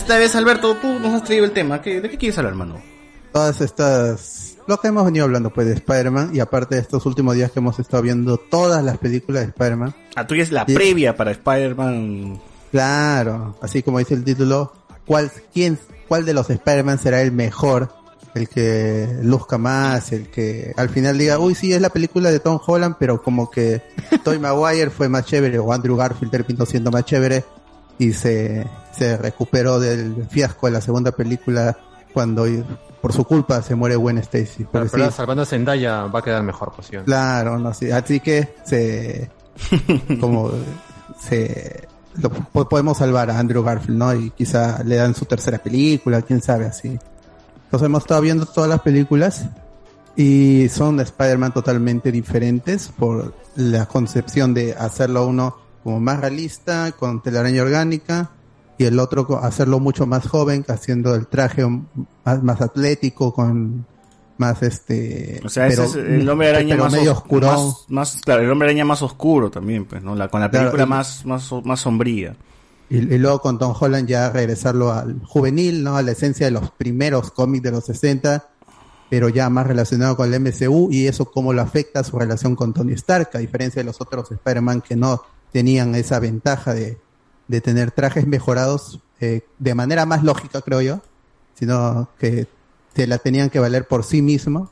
[0.06, 1.82] Esta vez Alberto, tú nos has traído el tema.
[1.82, 2.80] ¿Qué- ¿De qué quieres hablar, hermano?
[3.32, 7.34] todas estas, lo que hemos venido hablando pues de Spider-Man y aparte de estos últimos
[7.34, 9.94] días que hemos estado viendo todas las películas de Spider-Man.
[10.14, 12.40] Ah, tú ya es la previa para Spider-Man.
[12.72, 14.72] Claro, así como dice el título,
[15.04, 15.78] ¿cuál, quién,
[16.08, 17.90] cuál de los Spider-Man será el mejor?
[18.34, 22.40] El que luzca más, el que al final diga, uy, sí, es la película de
[22.40, 23.82] Tom Holland, pero como que
[24.24, 27.44] Tobey Maguire fue más chévere o Andrew Garfield terminó siendo más chévere
[27.98, 31.76] y se, se recuperó del fiasco de la segunda película
[32.12, 32.46] cuando
[33.00, 34.66] por su culpa se muere Gwen Stacy.
[34.72, 37.04] Pero, pero sí, salvando a Zendaya va a quedar mejor posición.
[37.04, 37.92] Claro, no sé.
[37.92, 39.30] Así que se.
[40.20, 40.50] como
[41.20, 41.88] se.
[42.20, 44.14] Lo po- podemos salvar a Andrew Garfield, ¿no?
[44.14, 46.98] Y quizá le dan su tercera película, quién sabe, así.
[47.64, 49.44] Entonces hemos estado viendo todas las películas
[50.16, 56.90] y son de Spider-Man totalmente diferentes por la concepción de hacerlo uno como más realista,
[56.98, 58.32] con telaraña orgánica,
[58.76, 61.64] y el otro hacerlo mucho más joven, haciendo el traje
[62.24, 63.86] más, más atlético, con
[64.36, 65.40] más este...
[65.44, 67.46] O sea, ese es el hombre araña más, medio os- oscuro.
[67.46, 70.16] más, más- claro, el hombre araña más oscuro también, pues, ¿no?
[70.16, 72.34] La, con la película más, más, más sombría.
[72.90, 75.96] Y, y luego con Tom Holland ya regresarlo al juvenil, ¿no?
[75.96, 78.44] A la esencia de los primeros cómics de los 60,
[79.08, 82.56] pero ya más relacionado con el MCU y eso cómo lo afecta a su relación
[82.56, 85.22] con Tony Stark, a diferencia de los otros Spider-Man que no
[85.56, 86.98] tenían esa ventaja de,
[87.48, 91.00] de tener trajes mejorados eh, de manera más lógica, creo yo,
[91.58, 92.46] sino que
[92.94, 94.70] se la tenían que valer por sí mismo,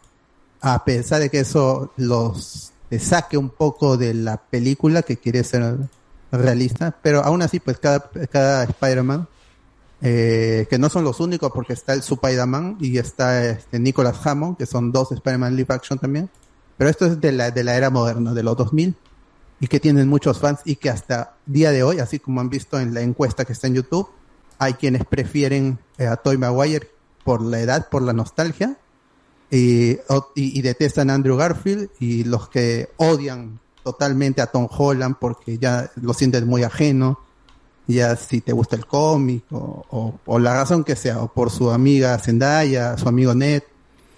[0.61, 5.74] a pesar de que eso los saque un poco de la película que quiere ser
[6.31, 9.27] realista, pero aún así, pues cada, cada Spider-Man,
[10.02, 14.59] eh, que no son los únicos porque está el Spider-Man y está este Nicholas Hammond,
[14.59, 16.28] que son dos Spider-Man live action también,
[16.77, 18.94] pero esto es de la, de la era moderna, de los 2000,
[19.65, 22.78] y que tienen muchos fans y que hasta día de hoy, así como han visto
[22.78, 24.11] en la encuesta que está en YouTube,
[24.59, 26.86] hay quienes prefieren eh, a Toy Maguire
[27.24, 28.77] por la edad, por la nostalgia,
[29.51, 34.69] y, o- y, y detestan a Andrew Garfield, y los que odian totalmente a Tom
[34.70, 37.19] Holland porque ya lo sienten muy ajeno,
[37.86, 41.51] ya si te gusta el cómic, o, o- o la razón que sea, o por
[41.51, 43.62] su amiga Zendaya, su amigo Ned,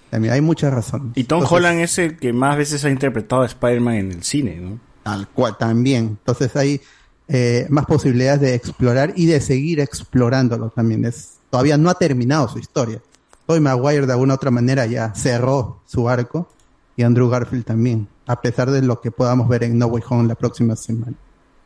[0.09, 1.13] también hay muchas razones.
[1.15, 4.23] Y Tom Entonces, Holland es el que más veces ha interpretado a Spider-Man en el
[4.23, 4.85] cine, ¿no?
[5.07, 6.17] Tal cual, también.
[6.19, 6.81] Entonces hay
[7.29, 11.05] eh, más posibilidades de explorar y de seguir explorándolo también.
[11.05, 13.01] Es, todavía no ha terminado su historia.
[13.45, 16.49] Tobey Maguire de alguna otra manera ya cerró su arco
[16.97, 20.27] y Andrew Garfield también, a pesar de lo que podamos ver en No Way Home
[20.27, 21.13] la próxima semana.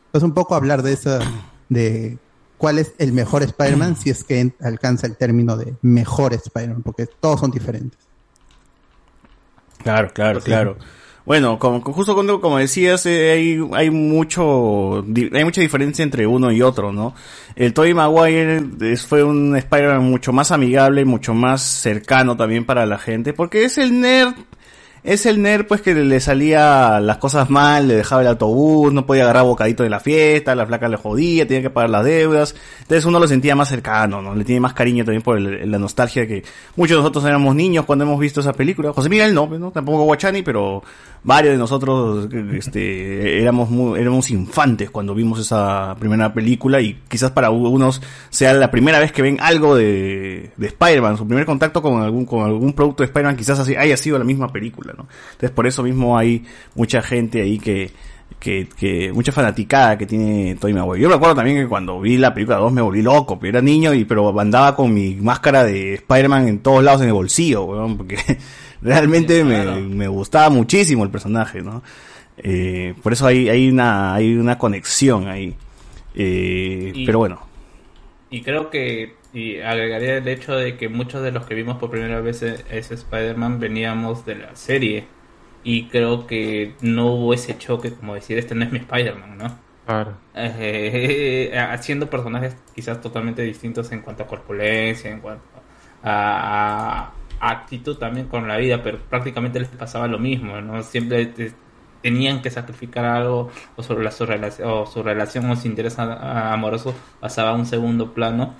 [0.06, 1.18] Entonces un poco hablar de esa,
[1.68, 2.20] de
[2.60, 7.08] cuál es el mejor Spider-Man si es que alcanza el término de mejor Spider-Man, porque
[7.08, 7.98] todos son diferentes.
[9.80, 10.78] Claro, claro, claro.
[11.24, 16.52] Bueno, como, justo cuando, como decías, eh, hay, hay mucho, hay mucha diferencia entre uno
[16.52, 17.14] y otro, ¿no?
[17.56, 22.88] El Tobey Maguire es- fue un Spider-Man mucho más amigable, mucho más cercano también para
[22.88, 24.34] la gente, porque es el nerd,
[25.04, 29.06] es el nerd pues que le salía las cosas mal, le dejaba el autobús, no
[29.06, 32.56] podía agarrar bocadito de la fiesta, la flaca le jodía, tenía que pagar las deudas,
[32.82, 34.34] entonces uno lo sentía más cercano, ¿no?
[34.36, 36.44] Le tiene más cariño también por el- la nostalgia que
[36.76, 38.92] muchos de nosotros éramos niños cuando hemos visto esa película.
[38.94, 39.72] José Miguel no, pues, ¿no?
[39.72, 40.84] Tampoco Guachani, pero
[41.24, 47.52] varios de nosotros este, éramos éramos infantes cuando vimos esa primera película y quizás para
[47.52, 52.02] unos sea la primera vez que ven algo de, de Spider-Man, su primer contacto con
[52.02, 55.08] algún, con algún producto de Spider-Man quizás así haya sido la misma película, ¿no?
[55.34, 56.44] Entonces por eso mismo hay
[56.74, 57.92] mucha gente ahí que,
[58.40, 61.04] que, que mucha fanaticada que tiene Toy Maguire.
[61.04, 63.62] Yo me acuerdo también que cuando vi la película 2 me volví loco, pero era
[63.62, 67.66] niño y pero andaba con mi máscara de Spider-Man en todos lados en el bolsillo,
[67.66, 68.18] weón, porque
[68.82, 71.84] realmente me, me gustaba muchísimo el personaje, ¿no?
[72.38, 75.56] Eh, por eso hay, hay una, hay una conexión ahí.
[76.16, 77.46] Eh, Y- pero bueno.
[78.30, 81.90] Y creo que, y agregaría el hecho de que muchos de los que vimos por
[81.92, 85.06] primera vez e- ese Spider-Man veníamos de la serie.
[85.64, 89.60] Y creo que no hubo ese choque como decir, este no es mi Spider-Man, ¿no?
[89.86, 90.14] Claro.
[90.34, 95.44] Eh, haciendo personajes quizás totalmente distintos en cuanto a corpulencia, en cuanto
[96.04, 100.82] a actitud también con la vida, pero prácticamente les pasaba lo mismo, ¿no?
[100.84, 101.54] Siempre te-
[102.02, 106.00] tenían que sacrificar algo o sobre la, su, relación, o su relación o su interés
[106.00, 108.54] a- a- amoroso pasaba a un segundo plano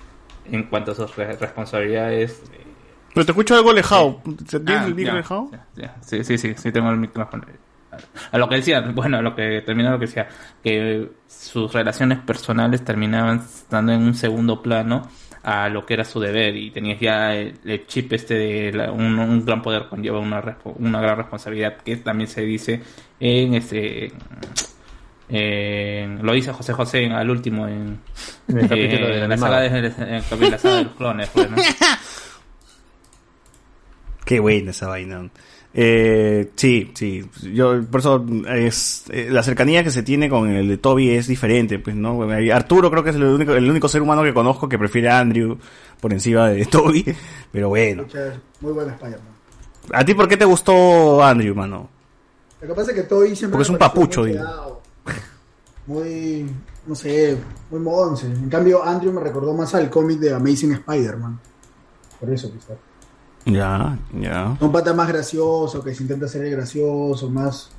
[0.46, 2.42] en cuanto a sus re- responsabilidades.
[2.54, 2.66] eh,
[3.14, 4.22] Pero te escucho algo alejado.
[4.48, 5.50] ¿Tienes Ah, el micro ya, alejado?
[5.76, 7.44] ya, Sí, sí, sí, sí tengo el micrófono.
[8.32, 10.28] A lo que decía, bueno, a lo que terminó lo que decía,
[10.64, 15.10] que sus relaciones personales terminaban estando en un segundo plano
[15.44, 18.92] a lo que era su deber y tenías ya el, el chip este de la-
[18.92, 22.82] un, un gran poder conlleva una, una gran responsabilidad que también se dice
[23.20, 24.12] en este
[25.30, 28.00] en- lo dice José José en, al último en,
[28.50, 31.58] En el capítulo de la saga de, en la saga de los clones pues, ¿no?
[34.26, 35.30] Qué buena esa vaina.
[35.74, 37.30] Eh, sí, sí.
[37.54, 41.28] Yo, por eso, es, eh, la cercanía que se tiene con el de Toby es
[41.28, 42.22] diferente, pues, ¿no?
[42.54, 45.20] Arturo creo que es el único, el único ser humano que conozco que prefiere a
[45.20, 45.58] Andrew
[46.00, 47.16] por encima de Toby.
[47.52, 48.06] Pero bueno.
[48.60, 49.32] Muy buena Spider-Man.
[49.94, 51.90] ¿A ti por qué te gustó Andrew, mano?
[52.62, 53.54] Lo que pasa es que Toby siempre.
[53.54, 54.82] Porque es un papucho, muy quedado,
[55.88, 56.46] Muy.
[56.86, 57.38] No sé,
[57.70, 58.26] muy monce.
[58.26, 61.40] En cambio, Andrew me recordó más al cómic de Amazing Spider-Man.
[62.20, 62.78] Por eso, quizás.
[63.46, 64.56] Ya, ya.
[64.60, 67.70] Un pata más gracioso, que se intenta ser el gracioso, más.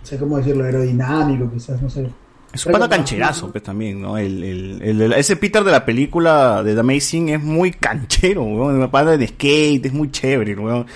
[0.00, 2.08] No sé cómo decirlo, aerodinámico, quizás, no sé.
[2.52, 4.16] Es un pata cancherazo, pues también, ¿no?
[4.16, 8.42] El, el, el- el- ese Peter de la película de The Amazing es muy canchero,
[8.44, 8.76] weón.
[8.76, 10.86] Una pata de skate, es muy chévere, weón.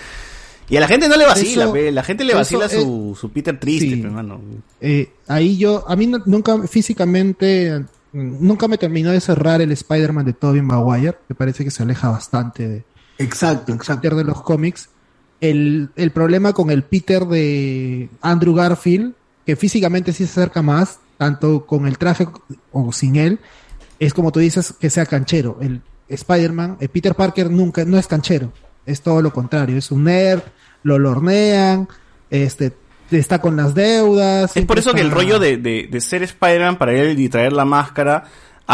[0.69, 2.73] Y a la gente no le vacila, Eso- pe, la gente le eso vacila es-
[2.73, 4.41] su, su Peter triste, pe, hermano.
[4.81, 10.25] Eh, ahí yo, a mí no- nunca físicamente, nunca me terminó de cerrar el Spider-Man
[10.25, 11.19] de Tobey Maguire.
[11.29, 12.85] Me parece que se aleja bastante de,
[13.23, 14.17] exacto, exacto.
[14.17, 14.89] de los cómics.
[15.41, 21.01] El, el problema con el Peter de Andrew Garfield, que físicamente sí se acerca más,
[21.19, 22.29] tanto con el traje
[22.71, 23.41] o sin él,
[23.99, 25.59] es como tú dices, que sea canchero.
[25.61, 28.53] El Spider-Man, el Peter Parker nunca, no es canchero.
[28.87, 29.77] Es todo lo contrario.
[29.77, 30.43] Es un nerd,
[30.83, 31.89] lo lornean,
[32.31, 32.73] este,
[33.11, 34.57] está con las deudas.
[34.57, 37.53] Es por eso que el rollo de, de, de ser Spider-Man para él y traer
[37.53, 38.25] la máscara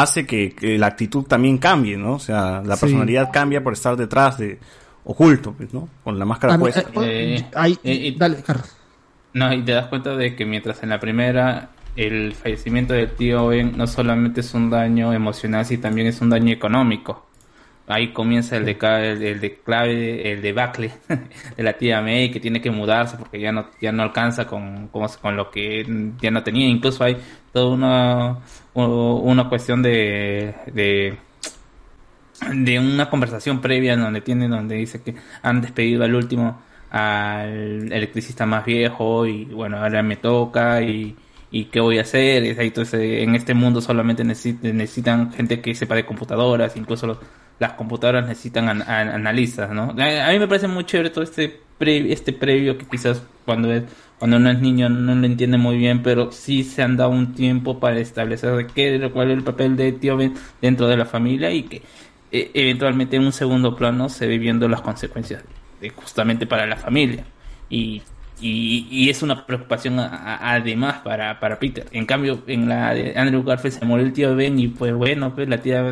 [0.03, 2.15] hace que, que la actitud también cambie, ¿no?
[2.15, 2.81] O sea, la Sí.
[2.83, 4.59] personalidad cambia por estar detrás de
[5.05, 5.89] oculto, pues, ¿no?
[6.05, 6.81] Con la máscara A mí- puesta.
[7.03, 8.75] eh, Eh, ahí- eh, y- dale, Carlos.
[9.35, 13.49] No, y te das cuenta de que mientras en la primera el fallecimiento del tío
[13.49, 17.27] Ben no solamente es un daño emocional, sino también es un daño económico.
[17.89, 20.93] Ahí comienza el, deca- el, el declave, el debacle
[21.57, 24.89] de la tía May que tiene que mudarse porque ya no, ya no alcanza con,
[24.89, 25.85] con, con lo que
[26.21, 26.69] ya no tenía.
[26.69, 27.17] Incluso hay
[27.53, 28.39] toda una,
[28.87, 30.55] una cuestión de,
[32.53, 36.61] de una conversación previa en donde tiene donde dice que han despedido al último
[36.91, 41.17] al electricista más viejo y bueno ahora me toca y,
[41.51, 42.45] y qué voy a hacer.
[42.45, 47.19] Entonces en este mundo solamente necesi- necesitan gente que sepa de computadoras incluso los-
[47.59, 48.79] las computadoras necesitan an-
[49.75, 53.23] no a, a mí me parece muy chévere todo este pre- este previo que quizás
[53.45, 53.85] cuando es
[54.19, 57.35] cuando uno es niño no lo entiende muy bien pero sí se han dado un
[57.35, 61.51] tiempo para establecer qué cuál es el papel de tío Ben dentro de la familia
[61.53, 61.83] y que
[62.31, 65.45] eh, eventualmente en un segundo plano se ve viendo las consecuencias
[65.97, 67.25] justamente para la familia.
[67.71, 68.03] Y,
[68.41, 71.87] y, y es una preocupación a- además para, para Peter.
[71.93, 75.35] En cambio en la de Andrew Garfield se murió el tío Ben y pues bueno
[75.35, 75.83] pues la tía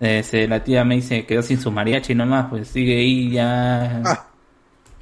[0.00, 4.02] eh, se, la tía May se quedó sin su mariachi nomás pues sigue ahí ya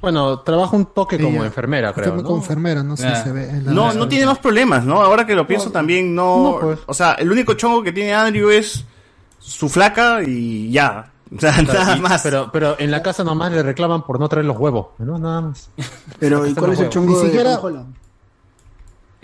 [0.01, 2.15] Bueno, trabaja un toque como Ella- enfermera, creo.
[2.17, 2.35] como ¿no?
[2.37, 3.15] enfermera, no sé, Ah.
[3.23, 3.49] se ve.
[3.49, 5.01] en la- No, no tiene más problemas, ¿no?
[5.01, 6.79] Ahora que lo pienso también, no, no, pues.
[6.85, 8.85] O sea, el único chongo que tiene Andrew es
[9.39, 11.11] su flaca y ya.
[11.35, 12.21] O sea, nada y- más.
[12.21, 15.17] Pero, pero en la casa nomás le reclaman por no traer los huevos, ¿no?
[15.17, 15.69] Nada más.
[16.19, 17.95] Pero, ¿y cuál es el chongo Ni de siquiera- Holland?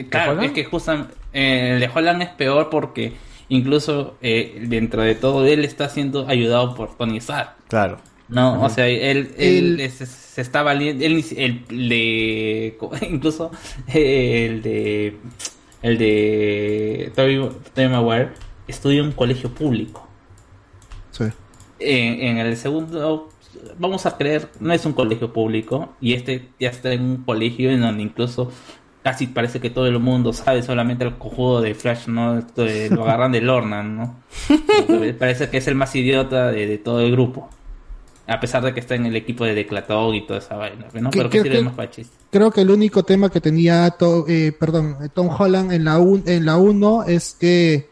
[0.09, 0.45] Claro, Holland?
[0.47, 3.15] es que justamente el de Holland es peor porque
[3.49, 7.55] incluso eh, dentro de todo él está siendo ayudado por Tony Stark.
[7.67, 7.97] Claro.
[8.29, 12.77] No, o sea, él, él El- es- se está valiendo, él, el de,
[13.11, 13.51] incluso
[13.87, 15.17] el de,
[15.83, 18.29] el de Tobey Tobey Maguire
[18.67, 20.07] estudia en un colegio público.
[21.11, 21.25] Sí.
[21.79, 23.29] En, en el segundo,
[23.77, 27.69] vamos a creer, no es un colegio público y este ya está en un colegio
[27.69, 28.51] en donde incluso
[29.03, 32.39] casi parece que todo el mundo sabe, solamente el cojudo de Flash, ¿no?
[32.39, 34.15] Esto de- lo agarran de Lorna, ¿no?
[35.19, 37.49] parece que es el más idiota de, de todo el grupo.
[38.25, 41.09] A pesar de que está en el equipo de Declatog y toda esa vaina, ¿no?
[41.09, 42.15] ¿Qué- Pero que qué- más para chiste.
[42.31, 46.23] Creo que el único tema que tenía To- eh, perdón, Tom Holland en la un,
[46.25, 47.89] en la 1 es que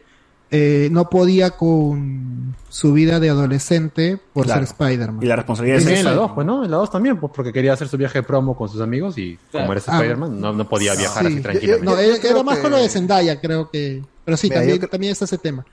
[0.54, 4.66] eh, no podía con su vida de adolescente por Claro.
[4.66, 5.22] ser Spider-Man.
[5.22, 6.20] Y la responsabilidad Sí, es en la esa.
[6.20, 6.64] 2, pues, ¿no?
[6.64, 9.16] En la 2 también, pues porque quería hacer su viaje de promo con sus amigos
[9.18, 11.32] y como eres Ah, Spider-Man, no, no podía viajar Sí.
[11.32, 11.84] así tranquilamente.
[11.86, 14.02] No, Yo- yo era, creo era más que- con lo de Zendaya, creo que.
[14.24, 15.64] Pero sí, Mira, también, yo cre- también está ese tema.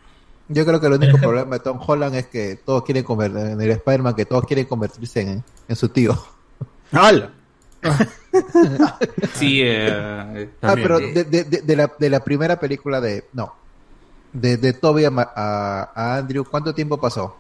[0.48, 3.62] Yo creo que el único problema de Tom Holland es que todos quieren convertir en
[3.62, 6.18] el Spider-Man, que todos quieren convertirse en, en su tío.
[6.92, 7.32] ¡Hala!
[9.36, 13.26] Sí, eh, Ah, pero de- de la, de la primera película de.
[13.34, 13.54] No.
[14.34, 17.36] De, de Toby a, Ma- a- a Andrew, ¿cuánto tiempo pasó?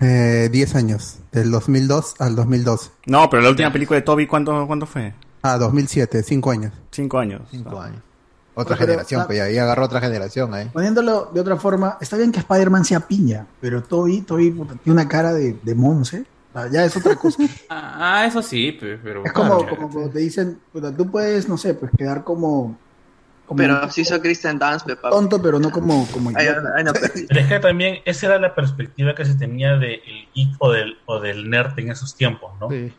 [0.00, 2.90] Eh, 10 años, del 2002 al 2012.
[3.06, 5.12] No, pero la última película de Toby, ¿cuánto, ¿cuánto fue?
[5.42, 6.72] Ah, 2007, 5 años.
[6.90, 7.42] Cinco años.
[7.50, 8.00] Cinco años.
[8.54, 10.68] Otra Pero, generación, ah, pues ya ahí agarró otra generación ahí.
[10.72, 15.00] Poniéndolo de otra forma, está bien que Spider-Man sea piña, pero Toby, Toby puta, tiene
[15.00, 16.24] una cara de, de monce.
[16.52, 17.40] O sea, ya es otra cosa.
[17.68, 19.24] ah, eso sí, pe- pero...
[19.24, 19.76] Es como, claro.
[19.76, 22.76] como te dicen, puta, tú puedes, no sé, pues quedar como,
[23.48, 25.12] como Pero sí hizo Kristen Dance, pe, papi.
[25.16, 26.46] tonto, pero no como, como Ay,
[26.76, 27.00] ay, no, pe.
[27.28, 30.00] Pero es que también esa era la perspectiva que se tenía del
[30.34, 32.68] geek o del, o del nerd en esos tiempos, ¿no?
[32.70, 32.92] Sí.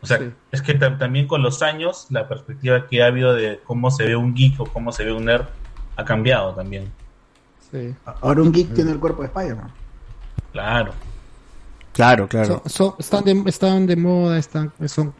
[0.00, 0.18] O sea,
[0.50, 4.06] es que tam- también con los años, la perspectiva que ha habido de cómo se
[4.06, 5.44] ve un geek o cómo se ve un nerd
[5.96, 6.90] ha cambiado también.
[7.70, 7.94] Sí.
[8.22, 9.70] Ahora un geek tiene el cuerpo de Spider-Man.
[10.52, 10.92] Claro.
[11.92, 12.62] Claro, claro.
[12.98, 15.12] Están, de, están de moda, están, son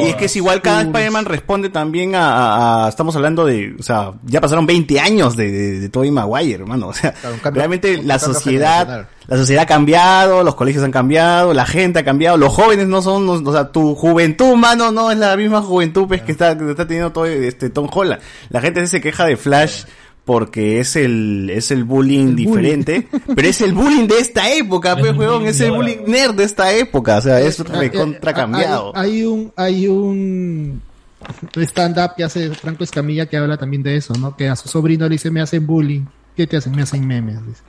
[0.00, 3.74] Y es que es igual, cada Spider-Man responde también a, a- a- Estamos hablando de.
[3.78, 6.88] O sea, ya pasaron 20 años de, de, de Tobey Maguire, hermano.
[6.88, 7.14] O sea,
[7.44, 9.08] realmente la sociedad.
[9.28, 13.00] La sociedad ha cambiado, los colegios han cambiado, la gente ha cambiado, los jóvenes no
[13.02, 13.24] son.
[13.24, 16.68] no- o sea, tu juventud, mano, no es la misma juventud pues, que, está, que
[16.70, 18.20] está teniendo todo este Tom Holland.
[18.50, 19.84] La gente se queja de Flash
[20.24, 25.16] porque es el es el bullying diferente, pero es el bullying de esta época, pues,
[25.16, 28.92] huevón, es el bullying nerd de esta época, o sea, es recontra cambiado.
[28.94, 30.82] Hay, hay un, hay un
[31.56, 34.36] stand-up que hace Franco Escamilla que habla también de eso, ¿no?
[34.36, 36.04] Que a su sobrino le dice, me hacen bullying.
[36.36, 36.74] ¿Qué te hacen?
[36.74, 37.46] Me hacen memes.
[37.46, 37.62] dice.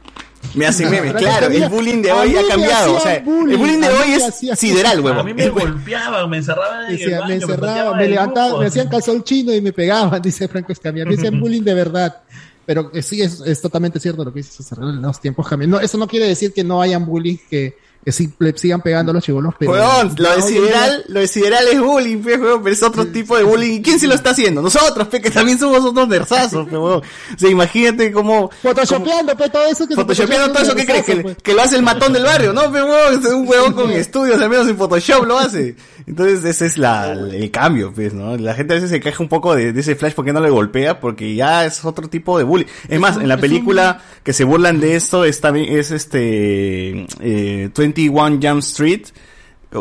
[0.54, 3.24] Me hacen memes, claro, el bullying de a hoy ha me cambiado, o sea, el
[3.24, 5.26] bullying, de a hoy me es sideral, A huevón.
[5.26, 8.62] mí me golpeaban, me encerraban en el Decía, baño, me encerraban, me del levantaban, grupo.
[8.62, 11.06] me hacían calzón chino y me pegaban, dice Franco Escamilla.
[11.06, 12.22] Me hacían bullying de verdad.
[12.66, 14.78] Pero eh, sí, es, es totalmente cierto lo que dice César.
[14.80, 15.70] Los tiempos cambian.
[15.72, 19.12] No, eso no quiere decir que no hayan bullying que, que sí le sigan pegando
[19.12, 19.54] a los chivolos.
[19.58, 23.08] Pero Huevón, lo de sideral, lo de sideral es bullying, pe, huevón, pero es otro
[23.08, 23.80] tipo de bullying.
[23.80, 24.62] ¿Y quién se lo está haciendo?
[24.62, 27.02] Nosotros, pe, que también somos otros nerzazos, pe, huevón.
[27.02, 28.50] O sea, imagínate cómo...
[28.62, 31.06] Photoshopeando, pe, todo eso que Photoshopeando todo eso, ¿qué crees?
[31.06, 31.38] Que, pues.
[31.42, 32.72] que lo hace el matón del barrio, ¿no?
[32.72, 35.76] Pe, es un huevón con estudios, al menos en Photoshop lo hace.
[36.06, 38.36] Entonces, ese es la, el cambio, pues, ¿no?
[38.38, 40.50] La gente a veces se queja un poco de, de ese Flash porque no le
[40.50, 42.66] golpea, porque ya es otro tipo de bullying.
[42.90, 47.70] Es más, en la película que se burlan de esto está bien, es este, eh,
[47.76, 49.04] 21 Jump Street,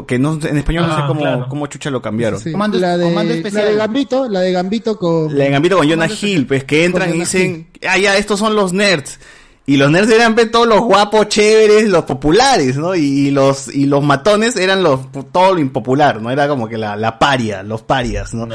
[0.07, 1.47] que no, en español no sé Ah, cómo, claro.
[1.49, 2.41] cómo chucha lo cambiaron.
[2.41, 3.11] Sí, la, de,
[3.53, 5.37] la de Gambito, la de Gambito con...
[5.37, 8.55] La de Gambito con Jonah Hill, pues que entran y dicen, ah, ya, estos son
[8.55, 9.19] los nerds.
[9.65, 12.97] Y los nerds eran todos los guapos, chéveres, los populares, ¿no?
[12.97, 15.01] Y, los y los matones eran los
[15.33, 16.31] todo lo impopular, ¿no?
[16.33, 18.49] Era como que la, la paria, los parias, ¿no?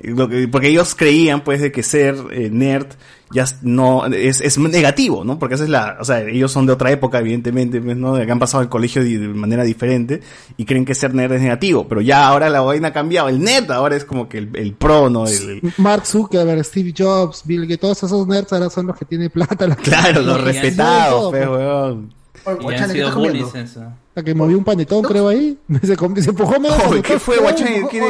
[0.00, 2.86] Que- porque ellos creían, pues, de que ser eh, nerd
[3.32, 5.38] ya es- no es, es negativo, ¿no?
[5.38, 8.14] Porque esa es la, o sea, ellos son de otra época, evidentemente, pues, ¿no?
[8.14, 10.20] Que han pasado el colegio de, de manera diferente
[10.56, 13.28] y creen que ser nerd es negativo, pero ya ahora la vaina ha cambiado.
[13.28, 15.26] El nerd ahora es como que el, el pro, ¿no?
[15.26, 19.04] El- el- Mark Zuckerberg, Steve Jobs, Bill Gates, todos esos nerds ahora son los que
[19.04, 19.66] tienen plata.
[19.66, 21.58] la- Claro, los respetados, todo, pues, pues.
[21.58, 22.14] weón.
[23.14, 23.82] Bullies eso.
[24.14, 25.58] La que movió un panetón, creo, ahí.
[25.82, 25.94] Se,
[26.30, 27.42] empujó medio ¿qué fue, creo.
[27.48, 27.86] Guachani?
[27.90, 28.04] ¿Quién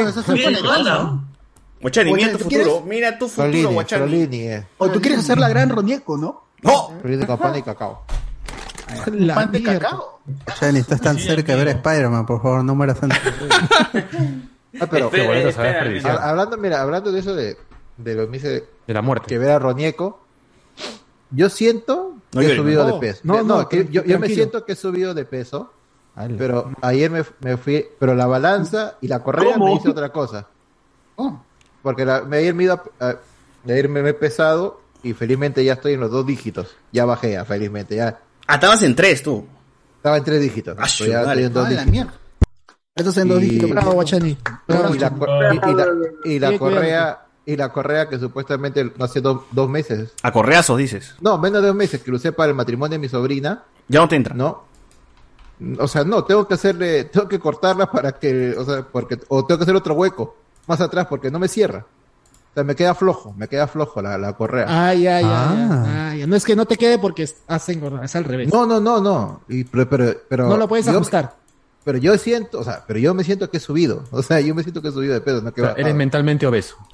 [1.77, 1.81] ¿no?
[1.81, 2.83] Guachani, mira tu ¿tú futuro, quieres?
[2.85, 4.01] mira tu futuro, Frolini, Guachani.
[4.01, 4.67] Frolini, eh.
[4.77, 6.43] O tú quieres hacer la gran Ronieco, ¿no?
[6.63, 6.91] ¡No!
[7.01, 8.03] Frolini con pan y cacao.
[9.11, 10.19] La pan de cacao.
[10.59, 13.19] Chani, estás tan cerca de ver a Spider-Man, por favor, no mueras antes.
[14.79, 15.21] Ah, pero Qué
[16.07, 17.57] hablando, mira, hablando de eso de,
[17.97, 19.27] de lo que me dice De la muerte.
[19.27, 20.19] que ver a Ronieco,
[21.31, 22.93] yo siento No que he subido no.
[22.93, 23.21] de peso.
[23.23, 25.71] No, no, que yo, yo me siento que he subido de peso,
[26.37, 29.65] pero ayer me, me fui, pero la balanza y la correa ¿Cómo?
[29.67, 30.47] me dice otra cosa.
[31.15, 31.39] Oh.
[31.87, 33.15] Porque la, me me, iba a- a-
[33.65, 36.75] ayer me, me he pesado y felizmente ya estoy en los dos dígitos.
[36.91, 38.19] Ya bajé, ya, felizmente, ya.
[38.45, 39.47] Ah, estabas en tres, tú.
[39.95, 40.75] Estaba en tres dígitos.
[40.77, 41.91] Ah, ya estoy en dos Ah, la dígitos.
[41.93, 42.13] mierda.
[42.93, 43.69] Esto es en dos Y- dígitos.
[43.69, 44.37] Bravo, Guachani.
[44.67, 45.87] Bravo, y la, y- la-
[46.25, 50.77] y la correa y la correa que supuestamente no hace do- dos meses A correazos,
[50.77, 51.15] dices.
[51.21, 54.01] no menos de dos meses que lo usé para el matrimonio de mi sobrina Ya
[54.01, 54.35] no te entra.
[54.35, 54.65] no
[55.79, 59.45] o sea no tengo que hacerle tengo que cortarla para que o sea porque o
[59.45, 60.35] tengo que hacer otro hueco
[60.67, 61.85] más atrás porque no me cierra
[62.51, 65.55] o sea me queda flojo me queda flojo la, la correa Ah, ya, ya, Ah.
[65.55, 66.27] ya, ah, ya.
[66.27, 68.51] No es que no te quede porque hacen engordar, es al revés.
[68.51, 71.35] no no no no y, pero, pero, pero No lo puedes yo- ajustar.
[71.83, 74.53] pero yo siento o sea pero yo me siento que he subido o sea yo
[74.55, 76.75] me siento que he subido de peso no que O sea, eres mentalmente obeso.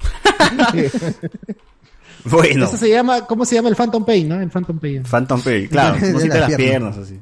[2.26, 2.64] Bueno.
[2.66, 3.68] Eso se llama, ¿cómo se llama?
[3.68, 4.40] El Phantom Pain, ¿no?
[4.40, 5.02] El Phantom Pain.
[5.04, 5.94] Phantom Pain, claro.
[6.00, 6.56] De No las las piernas.
[6.56, 7.20] piernas, así.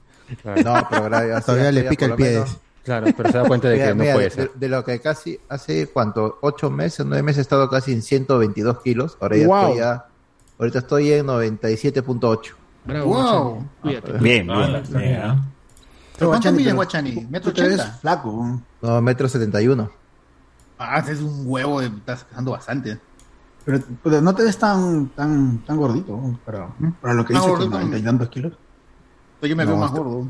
[0.64, 2.44] no pero gracias Todavía le pica el pie.
[2.84, 4.52] Claro, pero se da cuenta de que Mira, no mira, puede de, ser.
[4.54, 8.80] de lo que casi hace cuánto, ocho meses, nueve meses he estado casi en 122
[8.82, 9.16] kilos.
[9.20, 9.60] Ahora ya Wow.
[9.62, 10.04] estoy ya,
[10.58, 12.54] ahorita estoy en 97.8.
[12.84, 13.14] Bravo, Wow.
[13.22, 13.68] Guachani.
[13.82, 14.12] Cuídate.
[14.18, 14.82] Bien, Ah, bien.
[14.82, 15.44] bien, bien, ¿ah?
[16.18, 17.26] ¿Pero cuánto pero- Guachani?
[17.30, 17.84] ¿Metro ochenta?
[18.00, 18.60] flaco.
[18.82, 19.90] No, metro 71.
[20.78, 22.98] Ah, ese es un huevo, de- estás pesando bastante.
[23.64, 26.66] Pero, pero no te ves tan, tan, tan gordito para,
[27.00, 27.70] para lo que dices, que gordito.
[27.70, 28.52] noventa y tantos kilos.
[29.38, 30.26] Pues Yo me No, veo más está- gordo.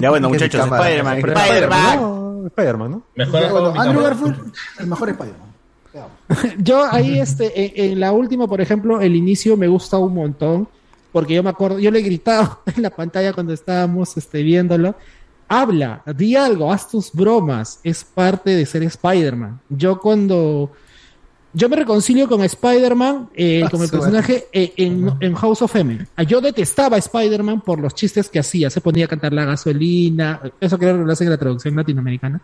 [0.00, 2.00] Ya bueno, muchachos, Spider-Man, Spider-Man.
[2.00, 3.02] No, Spider-Man, ¿no?
[3.14, 4.02] Mejor Ya, bueno, Andrew.
[4.02, 5.56] Garfield, el mejor Spider-Man.
[6.58, 10.68] Yo ahí, este, en, en la última, por ejemplo, el inicio me gusta un montón,
[11.12, 14.94] porque yo me acuerdo, yo le he gritado en la pantalla cuando estábamos este, viéndolo,
[15.48, 19.60] habla, di algo, haz tus bromas, es parte de ser Spider-Man.
[19.70, 20.72] Yo cuando,
[21.56, 25.74] yo me reconcilio con Spider-Man, eh, Ah, con el personaje eh, en, en House of
[25.74, 26.06] M.
[26.26, 30.40] Yo detestaba a Spider-Man por los chistes que hacía, se ponía a cantar la gasolina,
[30.60, 32.40] eso creo que lo hacen en la traducción latinoamericana.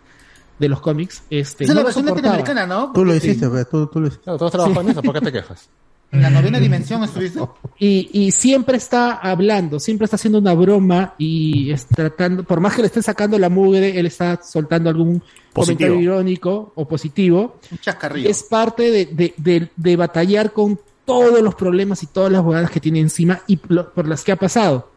[0.58, 2.36] de los cómics, este, Esa es la no versión soportaba.
[2.38, 2.92] latinoamericana, ¿no?
[2.92, 4.30] Tú lo hiciste, pues, tú, tú lo hiciste.
[4.30, 5.68] en eso, ¿por qué te quejas?
[6.12, 7.40] En la novena dimensión estuviste.
[7.78, 12.74] Y, y siempre está hablando, siempre está haciendo una broma y es tratando, por más
[12.76, 15.22] que le esté sacando la mugre, él está soltando algún
[15.54, 15.88] Positivo.
[15.88, 17.56] comentario irónico o positivo.
[17.70, 18.28] Un chascarrillo.
[18.28, 22.70] Es parte de, de, de- de batallar con todos los problemas y todas las bobadas
[22.70, 24.90] que tiene encima y lo- por las que ha pasado.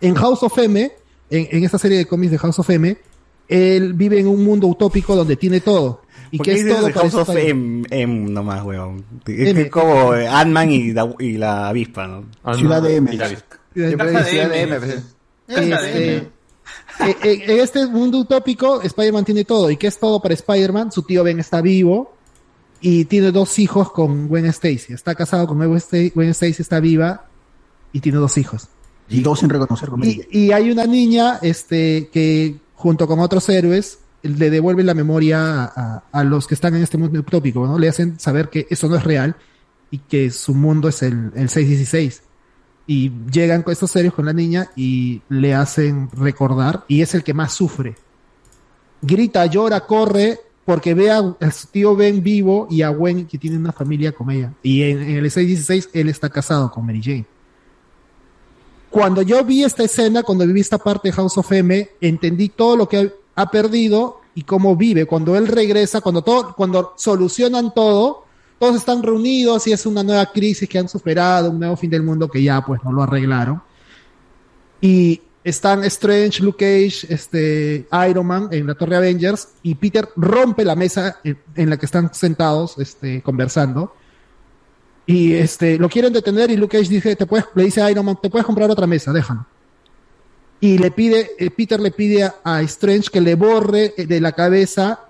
[0.00, 0.92] En House of M,
[1.30, 2.96] en, en esta serie de cómics de House of M,
[3.48, 6.02] él vive en un mundo utópico donde tiene todo.
[6.34, 7.28] Y ¿Por que qué es todo House of.
[7.30, 9.04] M, M nomás, weón?
[9.24, 12.24] Es como Ant-Man y, la- y la avispa, ¿no?
[12.56, 13.08] Ciudad de M.
[13.12, 14.78] Ciudad de M.
[15.46, 16.16] Este,
[17.52, 19.70] en este mundo utópico, Spider-Man tiene todo.
[19.70, 20.90] ¿Y qué es todo para Spider-Man?
[20.90, 22.16] Su tío Ben está vivo
[22.80, 24.92] y tiene dos hijos con Gwen Stacy.
[24.92, 27.26] Está casado con Gwen Stacy, Gwen Stacy está viva
[27.92, 28.68] y tiene dos hijos.
[29.08, 33.48] Y dos sin reconocer con Y, y hay una niña este, que, junto con otros
[33.48, 37.78] héroes, le devuelve la memoria a, los que están en este mundo utópico, ¿no?
[37.78, 39.36] Le hacen saber que eso no es real
[39.90, 42.22] y que su mundo es el, el 616.
[42.86, 47.22] Y llegan con estos héroes con la niña y le hacen recordar, y es el
[47.22, 47.96] que más sufre.
[49.00, 53.38] Grita, llora, corre, porque ve a, a su tío Ben vivo y a Gwen que
[53.38, 54.52] tiene una familia con ella.
[54.62, 57.26] Y en, en el 616 él está casado con Mary Jane
[58.94, 62.76] cuando yo vi esta escena, cuando viví esta parte de House of M, entendí todo
[62.76, 65.06] lo que ha perdido y cómo vive.
[65.06, 68.24] Cuando él regresa, cuando todo, cuando solucionan todo,
[68.58, 72.02] todos están reunidos y es una nueva crisis que han superado, un nuevo fin del
[72.02, 73.62] mundo que ya pues no lo arreglaron.
[74.80, 80.64] Y están Strange, Luke Cage, este, Iron Man en la Torre Avengers y Peter rompe
[80.64, 83.94] la mesa en, la que están sentados, este, conversando.
[85.06, 88.06] Y este, lo quieren detener y Luke Cage dice, te puedes, le dice a Iron
[88.06, 89.46] Man, te puedes comprar otra mesa, déjalo.
[90.64, 94.18] Y le pide, eh, Peter le pide a, a Strange que le borre eh, de
[94.18, 95.00] la cabeza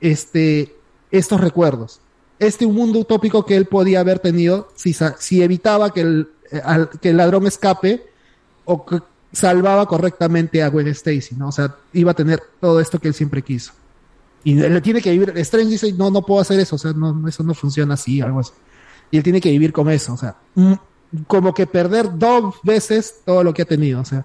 [0.00, 0.74] este,
[1.10, 2.00] estos recuerdos.
[2.38, 6.88] Este mundo utópico que él podía haber tenido si, si evitaba que el, eh, al-
[6.88, 8.06] que el ladrón escape
[8.64, 9.00] o que
[9.32, 11.48] salvaba correctamente a Gwen Stacy, ¿no?
[11.48, 13.72] O sea, iba a tener todo esto que él siempre quiso.
[14.44, 15.32] Y le tiene que vivir.
[15.36, 18.40] Strange dice, no, no puedo hacer eso, o sea, no, eso no funciona así, algo
[18.40, 18.52] así.
[19.10, 20.72] Y él tiene que vivir con eso, o sea, mm,
[21.26, 24.24] como que perder dos veces todo lo que ha tenido, o sea,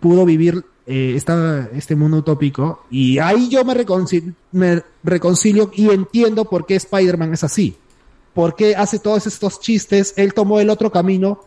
[0.00, 5.88] pudo vivir eh, esta- este mundo utópico y ahí yo me, reconcil- me reconcilio y
[5.90, 7.76] entiendo por qué Spider-Man es así,
[8.34, 11.40] por qué hace todos estos chistes, él tomó el otro camino,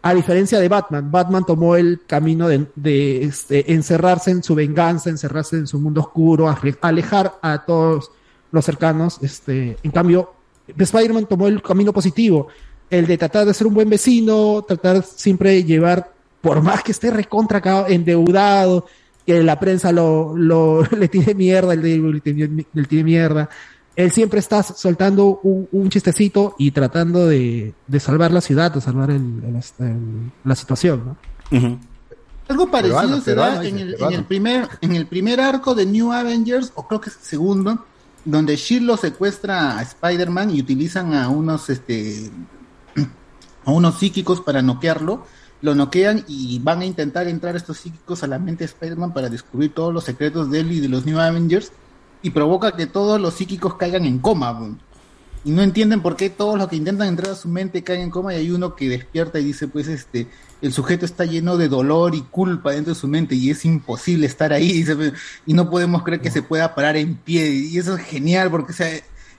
[0.00, 5.10] a diferencia de Batman, Batman tomó el camino de, de, este, encerrarse en su venganza,
[5.10, 8.10] encerrarse en su mundo oscuro, ale- alejar a todos
[8.52, 10.32] los cercanos, este, en cambio,
[10.68, 12.48] Spider-Man tomó el camino positivo,
[12.88, 16.92] el de tratar de ser un buen vecino, tratar siempre de llevar, por más que
[16.92, 18.86] esté recontra endeudado,
[19.26, 23.48] que la prensa lo, lo le tiene mierda, el de le tiene, le tiene mierda.
[23.96, 28.80] Él siempre está soltando un, un chistecito y tratando de, de salvar la ciudad, de
[28.80, 31.16] salvar el- el- el- la situación,
[31.50, 31.78] ¿no?
[32.48, 35.74] Algo parecido Peruano, se da peruano, en el, en, el primer, en el primer arco
[35.74, 37.84] de New Avengers, o creo que es el segundo,
[38.24, 42.30] donde Shield lo secuestra a Spider-Man y utilizan a unos este
[43.64, 45.26] a unos psíquicos para noquearlo.
[45.60, 49.28] Lo noquean y van a intentar entrar estos psíquicos a la mente de Spider-Man para
[49.28, 51.72] descubrir todos los secretos de él y de los New Avengers.
[52.22, 54.76] Y provoca que todos los psíquicos caigan en coma.
[55.44, 58.10] Y no entienden por qué todos los que intentan entrar a su mente caen en
[58.10, 60.26] coma y hay uno que despierta y dice, pues este,
[60.60, 64.26] el sujeto está lleno de dolor y culpa dentro de su mente y es imposible
[64.26, 65.12] estar ahí dice, "Pues,
[65.46, 68.72] y no podemos creer que se pueda parar en pie y eso es genial porque
[68.72, 68.90] o sea,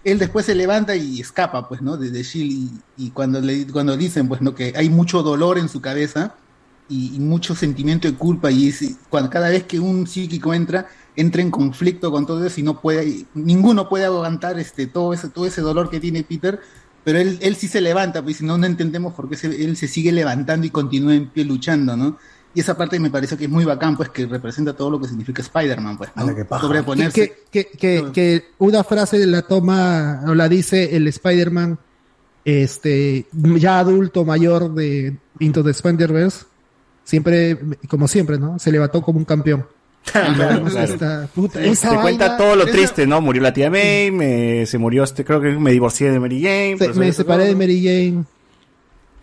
[0.03, 2.25] él después se levanta y escapa pues no de, de
[2.97, 6.35] y, cuando le cuando dicen pues no que hay mucho dolor en su cabeza
[6.87, 8.73] y, mucho sentimiento de culpa y
[9.09, 12.79] cuando cada vez que un psíquico entra entra en conflicto con todo eso y no
[12.79, 16.59] puede ninguno puede aguantar este todo ese todo ese dolor que tiene Peter
[17.03, 19.87] pero él, él sí se levanta, pues si no, no entendemos por qué él se
[19.87, 22.17] sigue levantando y continúa en pie luchando, ¿no?
[22.55, 25.07] Y esa parte me parece que es muy bacán, pues que representa todo lo que
[25.07, 26.23] significa Spider-Man, pues, ¿no?
[26.61, 27.33] Sobreponerse.
[27.51, 31.77] Que, que, que, que una frase la toma o la dice el Spider-Man
[32.45, 36.45] este, ya adulto, mayor de Into the Spider-Verse,
[37.03, 38.57] siempre, como siempre, ¿no?
[38.57, 39.65] Se levantó como un campeón.
[40.11, 40.79] Claro, claro.
[40.93, 43.21] esta- puta, Te esa cuenta vaina- todo lo esa- triste, ¿no?
[43.21, 46.77] Murió la tía May, me, se murió este, creo que me divorcié de Mary Jane.
[46.79, 48.23] Se- me separé de Mary Jane.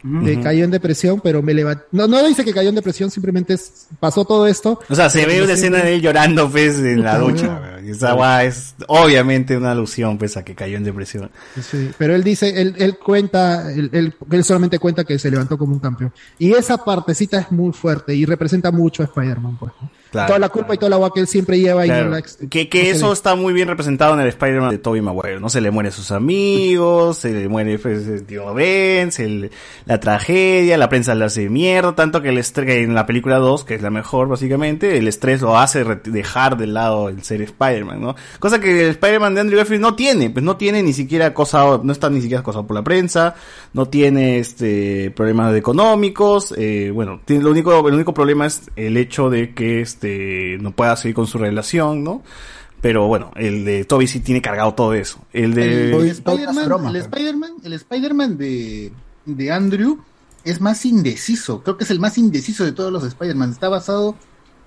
[0.06, 0.42] Ujú.
[0.42, 1.84] cayó en depresión, pero me levantó.
[1.92, 4.80] No, no dice que cayó en depresión, simplemente es- pasó todo esto.
[4.88, 7.78] O sea, se ve una escena de él llorando, pues, en la ducha.
[7.86, 11.30] esa guay es obviamente una alusión, pues, a que cayó en depresión.
[11.60, 15.56] Sí, pero él dice, él, él cuenta, él, él- él solamente cuenta que se levantó
[15.58, 16.12] como un campeón.
[16.38, 19.72] Y esa partecita es muy fuerte y representa mucho a Spider-Man, pues.
[20.06, 20.12] ¿No?
[20.12, 22.04] Claro, toda la culpa y toda la agua que él siempre lleva y Claro.
[22.06, 24.78] no la ex- Que, que no eso está muy bien representado en el Spider-Man de
[24.78, 25.48] Tobey Maguire, ¿no?
[25.48, 29.50] Se le mueren sus amigos, se le muere pues, tío Ben, se le-
[29.84, 33.36] la tragedia, la prensa le hace mierda, tanto que el estrés, que en la película
[33.38, 37.42] 2, que es la mejor básicamente, el estrés lo hace dejar de lado el ser
[37.42, 38.14] Spider-Man, ¿no?
[38.38, 41.80] Cosa que el Spider-Man de Andrew Garfield no tiene, pues no tiene ni siquiera acosado,
[41.84, 43.34] no está ni siquiera acosado por la prensa,
[43.72, 48.96] no tiene este problemas económicos, eh, bueno, tiene, lo único, el único problema es el
[48.96, 52.23] hecho de que este no pueda seguir con su relación, ¿no?
[52.83, 55.18] Pero bueno, el de Toby sí tiene cargado todo eso.
[55.33, 58.92] El de El, Spider-Man, el Spider-Man, el Spider-Man de,
[59.25, 59.99] de Andrew
[60.44, 61.62] es más indeciso.
[61.62, 63.50] Creo que es el más indeciso de todos los Spider-Man.
[63.50, 64.15] Está basado,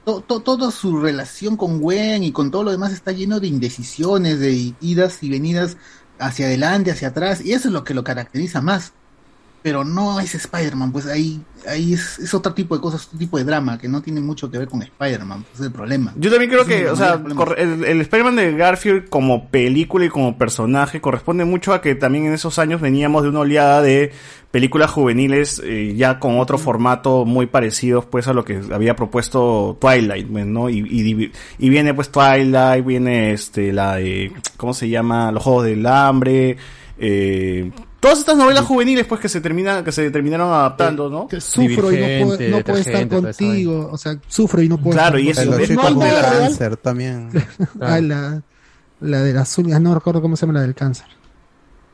[0.06, 3.48] to- to- toda su relación con Gwen y con todo lo demás está lleno de
[3.48, 5.78] indecisiones, de idas y venidas
[6.18, 7.46] hacia adelante, hacia atrás.
[7.46, 8.92] Y eso es lo que lo caracteriza más.
[9.62, 13.38] Pero no es Spider-Man, pues ahí, ahí es, es otro tipo de cosas, otro tipo
[13.38, 15.44] de drama que no tiene mucho que ver con Spider-Man.
[15.44, 16.14] Pues es el problema.
[16.16, 17.22] Yo también creo es que, o sea,
[17.58, 22.26] el, el Spider-Man de Garfield como película y como personaje corresponde mucho a que también
[22.26, 24.14] en esos años veníamos de una oleada de
[24.52, 29.78] películas juveniles eh, ya con otro formato muy parecido pues a lo que había propuesto
[29.80, 30.70] Twilight, pues, ¿no?
[30.70, 35.32] Y, y, y viene pues Twilight, viene este la de, ¿cómo se llama?
[35.32, 36.58] Los Juegos del Hambre,
[36.98, 41.28] eh, todas estas novelas juveniles pues que se terminan, que se terminaron adaptando, ¿no?
[41.28, 44.94] que sufro y no puedo, no puedo estar contigo, o sea, sufro y no puedo
[44.98, 45.64] Claro, estar y eso contigo.
[45.64, 46.42] es No hay parte de nada la real.
[46.44, 47.30] Cáncer también.
[47.82, 48.42] Ah, la,
[49.02, 51.06] la de las uñas, no recuerdo cómo se llama la del cáncer.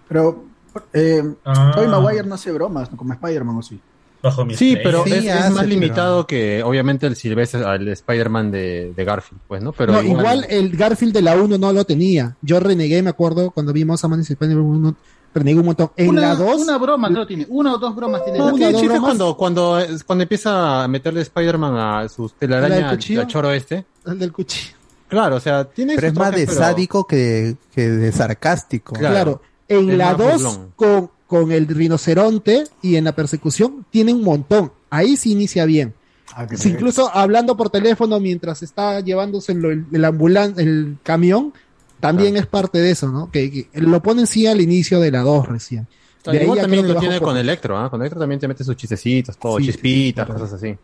[0.08, 0.45] Pero,
[0.93, 1.72] eh, Ah.
[1.75, 3.80] Tobey Maguire no hace bromas, como Spider-Man o sí.
[4.22, 7.88] Bajo mi Sí, pero es, es hace, más pero- limitado que obviamente el Silvestre al
[7.88, 9.72] Spider-Man de, de Garfield, pues, ¿no?
[9.72, 12.35] Pero no, igual, el Garfield de la 1 no lo tenía.
[12.42, 14.95] Yo renegué, me acuerdo, cuando vimos a Man Spider-Man 1,
[15.36, 15.92] renegué un montón.
[15.96, 18.40] En una, la 2, una broma creo tiene, una o dos bromas tiene.
[18.40, 19.00] No, dos bromas.
[19.02, 23.86] cuando, cuando, cuando empieza a meterle Spider-Man a sus ¿La telaraña del al, choro este.
[24.06, 24.74] el del cuchillo.
[25.08, 28.94] Claro, o sea, tiene Pero es más de pero- sádico que, que de sarcástico.
[28.96, 30.72] Claro, en Es la más 2 burlón.
[30.76, 34.72] con, con el rinoceronte y en la persecución tiene un montón.
[34.90, 35.94] Ahí sí inicia bien.
[36.36, 40.98] Ah, Sí, se- incluso hablando por teléfono mientras está llevándose el, el, el ambulan- el
[41.04, 41.54] camión,
[41.99, 43.32] también es parte de eso, ¿no?
[43.32, 45.88] Que, que lo ponen sí al inicio de la 2 recién.
[46.32, 47.90] De ahí Igual también lo tiene con Electro, ¿ah?
[47.90, 50.75] Con Electro también te mete sus chistecitos, todo, Sí, chispitas, cosas así.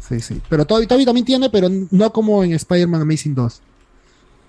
[0.00, 0.40] Sí, sí.
[0.48, 3.62] Pero Toby, Toby también tiene, pero no como en Spider-Man Amazing 2.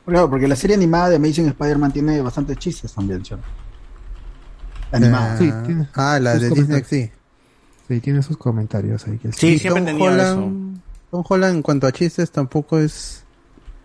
[0.06, 3.46] Claro, porque la serie animada de Amazing Spider-Man tiene bastantes chistes también, ¿cierto?
[4.92, 5.34] Animada.
[5.34, 7.12] Ah, Sí, tiene ah, la de Disney sí.
[7.88, 9.18] Sí, tiene sus comentarios ahí.
[9.18, 10.82] Que Sí, siempre Tom tenía Holland,
[11.12, 13.24] Tom Holland en cuanto a chistes tampoco es...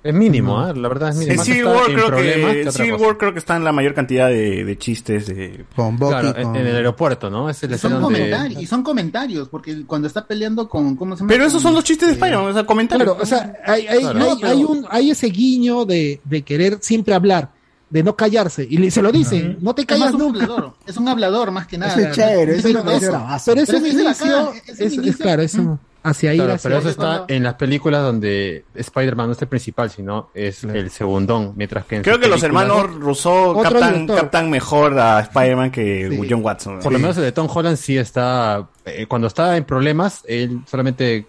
[0.04, 0.60] Es mínimo, No.
[0.60, 0.72] ¿ah?
[0.74, 1.36] La verdad es En mínimo.
[1.38, 3.04] Más Civil está War en creo que, que otra Civil cosa.
[3.06, 6.36] War creo que está en la mayor cantidad de, de chistes de Con Bucky, Claro,
[6.36, 7.48] en- con- en el aeropuerto, ¿no?
[7.48, 8.04] Es el Y son donde...
[8.18, 11.28] comentarios, y son comentarios, porque cuando está peleando con, ¿cómo se llama?
[11.30, 13.08] Pero esos son los chistes de Spider-Man, o sea, comentarios.
[13.16, 14.18] Claro, o sea, hay, hay, Claro.
[14.20, 17.50] hay, No, hay un, hay ese guiño de, de querer siempre hablar,
[17.88, 18.66] de no callarse.
[18.68, 20.42] Y se lo dice, no te Es más callas un nunca.
[20.42, 21.94] hablador, es un hablador más que nada.
[21.98, 23.52] Es chévere, parece eso- bravazo.
[23.52, 26.36] pero es un es inicio, es, es claro, es un- hacia ahí.
[26.36, 29.90] Claro, hacia pero eso está cuando- en las películas donde Spider-Man no es el principal,
[29.90, 35.20] sino es el segundón, mientras que en Creo que los hermanos Rousseau captan, mejor a
[35.20, 36.26] Spider-Man que Sí.
[36.30, 36.78] John Watson.
[36.80, 38.68] Por lo menos el de Tom Holland sí está...
[38.84, 41.26] eh, cuando está en problemas, él solamente...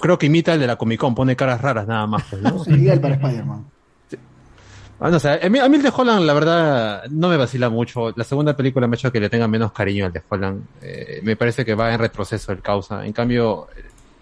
[0.00, 2.64] Creo que imita el de la Comic Con, pone caras raras nada más, pues, ¿no?
[2.64, 3.64] Sí, ideal para Spider-Man.
[5.00, 7.36] Ah, no, o sea, a mí, a mí el de Holland, la verdad, no me
[7.36, 8.12] vacila mucho.
[8.16, 10.62] La segunda película me ha hecho que le tenga menos cariño al de Holland.
[10.82, 13.04] Eh, me parece que va en retroceso el causa.
[13.04, 13.66] En cambio,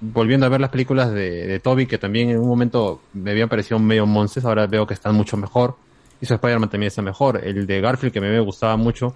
[0.01, 3.49] volviendo a ver las películas de, de Toby, que también en un momento me habían
[3.49, 5.76] parecido medio monces, ahora veo que están mucho mejor.
[6.20, 7.41] Y su Spider-Man también está mejor.
[7.44, 9.15] El de Garfield, que me gustaba mucho,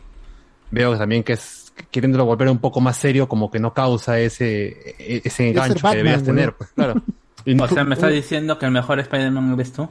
[0.70, 4.18] veo que también que es queriéndolo volver un poco más serio, como que no causa
[4.18, 6.36] ese, e- ese engancho que Batman, debías güey.
[6.36, 6.94] tener, pues claro.
[7.60, 9.88] O sea, me estás diciendo que el mejor Spider-Man eres tú.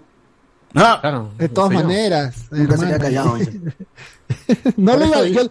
[0.75, 2.35] Ah, Claro, De todas maneras.
[2.51, 3.37] Nunca se callado.
[4.77, 5.41] No lo iba, yo,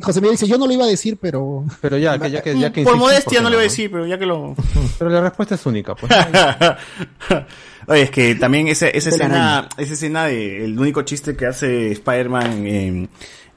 [0.00, 1.64] José Miguel dice, yo no lo iba a decir, pero...
[1.80, 3.64] Pero ya, que, ya que, ya que por modestia ¿por qué no le iba a
[3.64, 3.70] no?
[3.70, 4.54] decir, pero ya que lo...
[4.98, 6.12] Pero la respuesta es única, pues.
[7.86, 11.92] Oye, es que también esa, esa escena, esa escena de el único chiste que hace
[11.92, 13.08] Spider-Man en,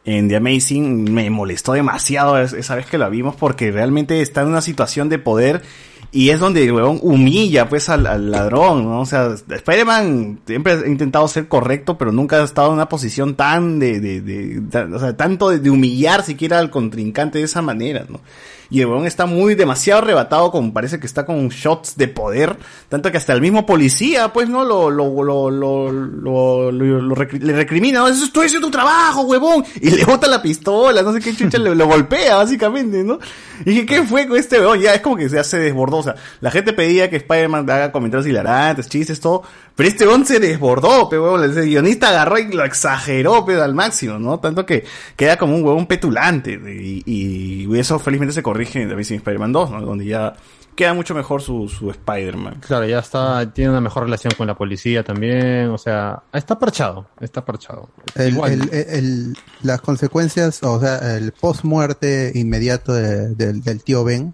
[0.06, 4.42] en The Amazing me molestó demasiado es- esa vez que la vimos porque realmente está
[4.42, 5.62] en una situación de poder
[6.12, 9.02] y es donde el huevón humilla pues al, ladrón, ¿no?
[9.02, 13.36] O sea, Spider-Man siempre ha intentado ser correcto, pero nunca ha estado en una posición
[13.36, 17.46] tan de, de, de- tan- o sea, tanto de, de humillar siquiera al contrincante de
[17.46, 18.22] esa manera, ¿no?
[18.70, 22.58] Y el huevón está muy demasiado arrebatado, como parece que está con shots de poder,
[22.90, 24.64] tanto que hasta el mismo policía, pues, ¿no?
[24.64, 28.08] Lo, lo, lo, lo, lo, lo- lo recri- le recrimina, ¿no?
[28.08, 31.76] Estoy haciendo tu trabajo, huevón, y le bota la pistola, no sé qué chucha, le-
[31.76, 33.20] lo golpea, básicamente, ¿no?
[33.66, 34.80] Y ¿qué fue con este huevón?
[34.80, 38.28] Ya es como que se desbordó, o sea, la gente pedía que Spider-Man haga comentarios
[38.28, 39.44] hilarantes, chistes, todo,
[39.78, 43.74] pero este huevón se desbordó, pe, huevón, el guionista agarró y lo exageró, pero al
[43.74, 44.40] máximo, ¿no?
[44.42, 44.84] Tanto que
[45.16, 49.52] queda como un huevón petulante, y, y eso felizmente se corrige en The Amazing Spider-Man
[49.54, 49.82] 2, ¿no?
[49.82, 50.34] Donde ya
[50.76, 52.58] queda mucho mejor su, su Spider-Man.
[52.68, 57.08] Claro, ya está, tiene una mejor relación con la policía también, o sea, está parchado,
[57.20, 57.90] está parchado.
[58.16, 58.52] El- Igual.
[58.52, 64.34] el- el- las consecuencias, o sea, el post-muerte inmediato de- del- del tío Ben,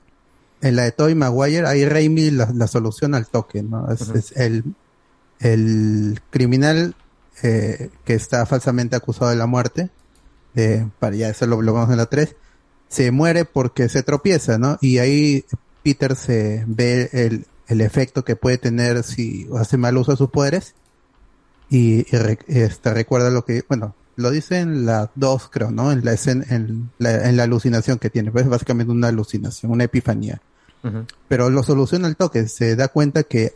[0.61, 3.87] en la de Tobey Maguire, ahí Raimi la, la soluciona al toque, ¿no?
[3.91, 4.63] Es el,
[5.39, 6.95] el criminal
[7.41, 9.89] eh, que está falsamente acusado de la muerte,
[10.55, 12.35] eh, para ya eso lo, lo vemos en la 3,
[12.87, 14.77] se muere porque se tropieza, ¿no?
[14.81, 15.45] Y ahí
[15.83, 20.29] Peter se ve el, el efecto que puede tener si hace mal uso de sus
[20.29, 20.75] poderes
[21.69, 25.91] y, y re- este, recuerda lo que, bueno, lo dice en la 2 creo, ¿no?
[25.91, 29.71] En la, escena, en, la, en la alucinación que tiene, pues es básicamente una alucinación,
[29.71, 30.39] una epifanía.
[30.83, 31.05] Ujú.
[31.27, 33.55] Pero lo soluciona al toque, se da cuenta que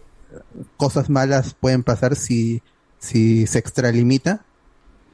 [0.77, 2.61] cosas malas pueden pasar si,
[2.99, 4.45] si se extralimita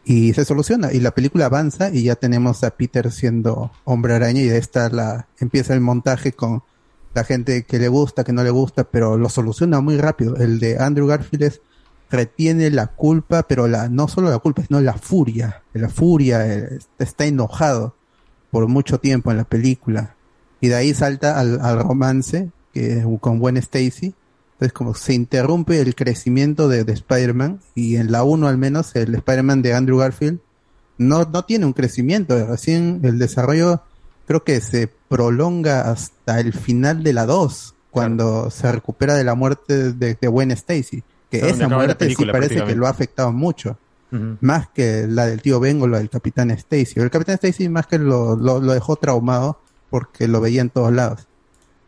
[0.06, 4.42] y se soluciona y la película avanza y ya tenemos a Peter siendo hombre araña
[4.42, 6.64] y de esta la empieza el montaje con
[7.14, 10.36] la gente que le gusta, que no le gusta, pero lo soluciona muy rápido.
[10.38, 11.62] El de Andrew Garfield es
[12.10, 15.64] retiene la culpa, pero la no solo la culpa, sino la furia.
[15.74, 17.96] La furia eh, está enojado
[18.52, 20.16] por mucho tiempo en la película.
[20.62, 22.52] Y de ahí salta al, romance
[23.20, 24.16] con Gwen Stacy.
[24.64, 28.96] Entonces como se interrumpe el crecimiento de, de Spider-Man y en la 1 al menos
[28.96, 30.40] el Spider-Man de Andrew Garfield
[30.98, 33.82] no, no tiene un crecimiento, recién el desarrollo
[34.26, 39.36] creo que se prolonga hasta el final de la 2, cuando se recupera de la
[39.36, 43.78] muerte de, de Gwen Stacy, que esa muerte sí parece que lo ha afectado mucho,
[44.40, 47.02] más que la del tío Ben o la del Capitán Stacy.
[47.02, 49.60] El Capitán Stacy más que lo, lo, lo dejó traumado
[49.90, 51.28] porque lo veía en todos lados,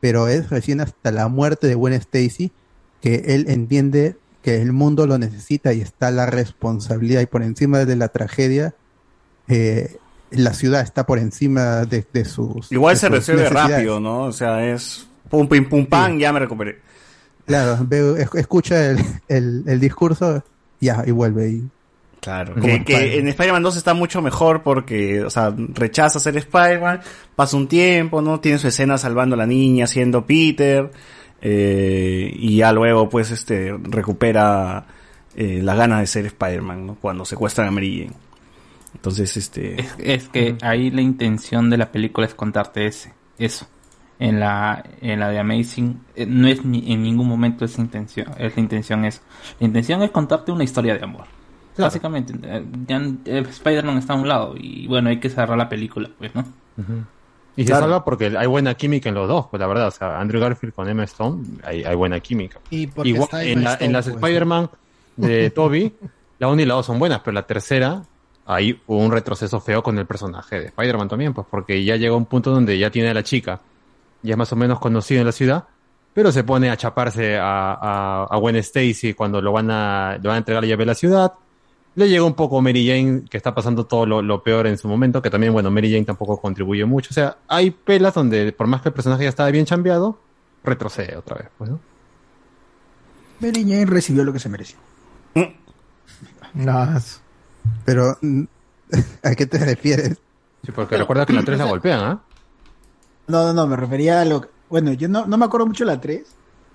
[0.02, 2.52] pero es recién hasta la muerte de Gwen Stacy
[3.06, 7.86] que él entiende que el mundo lo necesita y está la responsabilidad y por encima
[7.86, 8.74] de la tragedia
[9.48, 9.98] eh,
[10.32, 13.52] la ciudad está por encima de, de sus Igual de se sus necesidades.
[13.54, 14.24] rápido, ¿no?
[14.24, 16.80] O sea, es pum, pim, pum, pam, ya me recuperé.
[17.46, 20.44] Claro, veo- es- escucha el, el, el discurso,
[20.82, 21.50] ya, y vuelve.
[21.50, 21.70] Y,
[22.22, 23.20] Claro, que, en que Spider-Man.
[23.20, 27.02] en Spider-Man 2 está mucho mejor porque, o sea, rechaza ser Spider-Man,
[27.36, 28.40] pasa un tiempo, ¿no?
[28.40, 30.90] Tiene su escena salvando a la niña, siendo Peter,
[31.48, 34.88] eh, y ya luego, pues, este, recupera
[35.36, 36.96] eh, las ganas de ser Spider-Man, ¿no?
[36.96, 38.18] Cuando secuestran a Mary Jane.
[38.96, 39.80] Entonces, este...
[39.80, 43.68] Es, es que ahí la intención de la película es contarte ese, eso.
[44.18, 48.28] En la, en la de Amazing eh, no es ni, en ningún momento esa intención,
[48.40, 49.22] es la intención eso.
[49.60, 51.26] La intención es contarte una historia de amor.
[51.78, 55.70] Básicamente, eh, ya eh, Spider-Man está a un lado y bueno, hay que cerrar la
[55.70, 56.44] película, pues, ¿no?
[57.58, 57.84] Y se Claro.
[57.86, 60.74] salva porque hay buena química en los dos, pues la verdad, o sea, Andrew Garfield
[60.74, 62.60] con Emma Stone, hay, hay buena química.
[62.70, 64.70] Y porque Igual, está en, Emma la- Stone, en las pues, Spider-Man
[65.16, 65.94] de Toby,
[66.40, 68.02] la 1 y la 2 son buenas, pero la tercera,
[68.46, 72.14] ahí hubo un retroceso feo con el personaje de Spider-Man también, pues porque ya llega
[72.16, 73.62] un punto donde ya tiene a la chica,
[74.22, 75.64] ya es más o menos conocido en la ciudad,
[76.14, 80.28] pero se pone a chaparse a, a, a Gwen Stacy cuando lo van a, le
[80.28, 81.32] van a entregar la llave de la ciudad.
[81.96, 84.88] Le llega un poco Mary Jane, que está pasando todo lo, lo peor en su
[84.88, 87.10] momento, que también, bueno, Mary Jane tampoco contribuye mucho.
[87.12, 90.20] O sea, hay pelas donde, por más que el personaje ya estaba bien chambeado,
[90.64, 91.80] retrocede otra vez, pues, ¿no?
[93.40, 94.78] Mary Jane recibió lo que se mereció.
[96.54, 96.88] No,
[97.84, 98.18] pero,
[99.24, 100.18] ¿a qué te refieres?
[100.64, 102.22] Sí, porque recuerda que la 3 la golpean, ¿ah?
[103.28, 104.50] No, no, no, me refería a lo que...
[104.70, 106.24] Bueno, yo no, no me acuerdo mucho de la 3,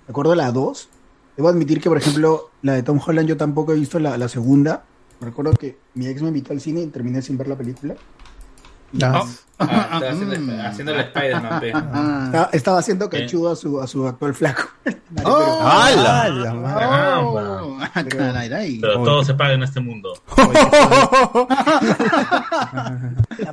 [0.06, 0.88] me acuerdo de la 2.
[1.36, 4.28] Debo admitir que, por ejemplo, la de Tom Holland yo tampoco he visto la, la
[4.28, 4.84] segunda.
[5.20, 7.94] Recuerdo que mi ex me invitó al cine y terminé sin ver la película.
[9.02, 9.24] Ah,
[9.58, 11.64] está haciendo, haciendo el Spider-Man.
[11.64, 14.62] Estaba, estaba haciendo cachudo a su, a su actual flaco.
[15.24, 15.60] ¡Oh!
[15.62, 16.28] ¡Hala!
[16.74, 17.90] Caramba.
[18.80, 20.14] Pero todo se paga en este mundo.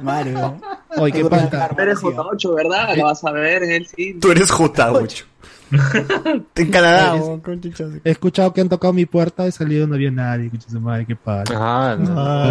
[0.02, 0.60] Mario.
[0.98, 1.70] Oye, qué pasa.
[1.76, 2.96] Tú eres J8, ¿verdad?
[2.96, 4.20] Lo vas a ver en el cine.
[4.20, 5.24] Tú eres J8.
[6.56, 7.16] en Canadá.
[7.16, 7.90] Es- oh, con chichas.
[8.04, 11.06] He escuchado que han tocado mi puerta, he salido, no había nadie, concha su madre,
[11.06, 11.56] qué padre.
[11.58, 11.98] Ah,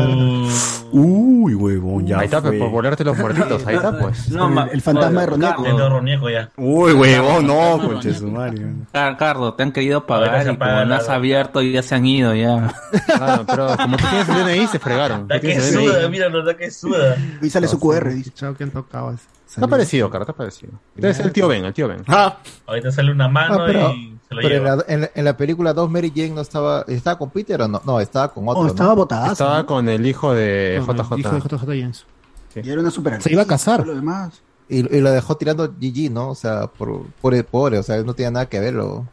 [0.09, 0.49] Uh,
[0.93, 2.59] Uy, huevón, ya Ahí está, fue.
[2.59, 4.29] por volarte los muertitos, ahí está, pues.
[4.31, 5.63] No, el fantasma de Ronieco.
[5.63, 6.51] De Ronieco ya.
[6.57, 8.67] Uy, huevón, no, conche su madre.
[8.93, 12.07] Car- Cardo, te han querido pagar y como no la- has abierto ya se han
[12.07, 12.73] ido ya.
[13.07, 15.27] Claro, pero como tú tienes el DNI, se fregaron.
[15.29, 17.17] Da Tú que suda, mira, no da que suda.
[17.43, 18.31] Y sale su QR, dice.
[18.33, 19.15] Chao, que han tocado.
[19.47, 20.73] Está parecido, cara, está parecido.
[21.01, 22.03] Ser el tío Ben, el tío Ben.
[22.09, 24.77] Ah, Ahorita sale una mano Ah, pero y se lo pero en, lleva.
[24.77, 27.69] la, en, la- en la película 2 Mary Jane no estaba, ¿estaba con Peter o
[27.69, 27.81] no?
[27.85, 28.69] No, estaba con otro, Oh, ¿no?
[28.71, 29.33] estaba botada.
[29.33, 31.19] Estaba con el hijo de Con el JJ.
[31.21, 32.07] Hijo de JJ James.
[32.57, 33.87] Y era una super Se iba a casar.
[33.87, 34.43] Lo demás.
[34.69, 36.31] Y, y lo dejó tirando GG, ¿no?
[36.31, 39.07] O sea, por, por el pobre, o sea, no tenía nada que verlo.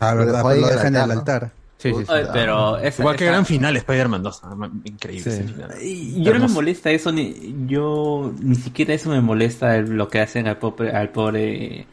[0.00, 1.46] Ah, Lo verdad, dejó pues ahí lo en el dejan en el altar, ¿no?
[1.46, 1.59] altar.
[1.80, 2.12] Sí, sí, sí.
[2.12, 4.40] Oye, pero esa- Igual que gran final Spider-Man 2.
[4.44, 5.40] ah, Increíble Sí.
[5.40, 5.70] ese final.
[5.82, 10.20] Y yo no me molesta eso, ni yo ni siquiera eso me molesta lo que
[10.20, 11.86] hacen al pobre, al pobre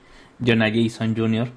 [0.45, 1.49] Jonah Jason Jr.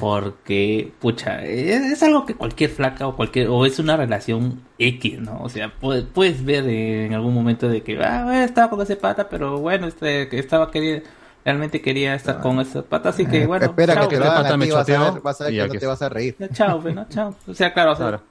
[0.00, 5.20] Porque, pucha, es, es algo que cualquier flaca o cualquier, o es una relación X,
[5.20, 5.40] ¿no?
[5.42, 8.96] O sea, puedes, puedes ver en algún momento de que, ah, bueno, estaba con ese
[8.96, 11.06] pata, pero bueno, este, que estaba queriendo,
[11.44, 13.68] realmente quería estar con ese pata, así que bueno, Ah.
[13.70, 15.40] Espera chao, que te lo hagan pata a me ti, vas a choteó ver, vas
[15.40, 15.86] a ver y que ya no te es.
[15.86, 16.36] vas a reír.
[16.38, 17.08] ya, chao, pues, ¿no?
[17.08, 17.34] Chao.
[17.46, 18.22] O sea, claro, o sea, Claro.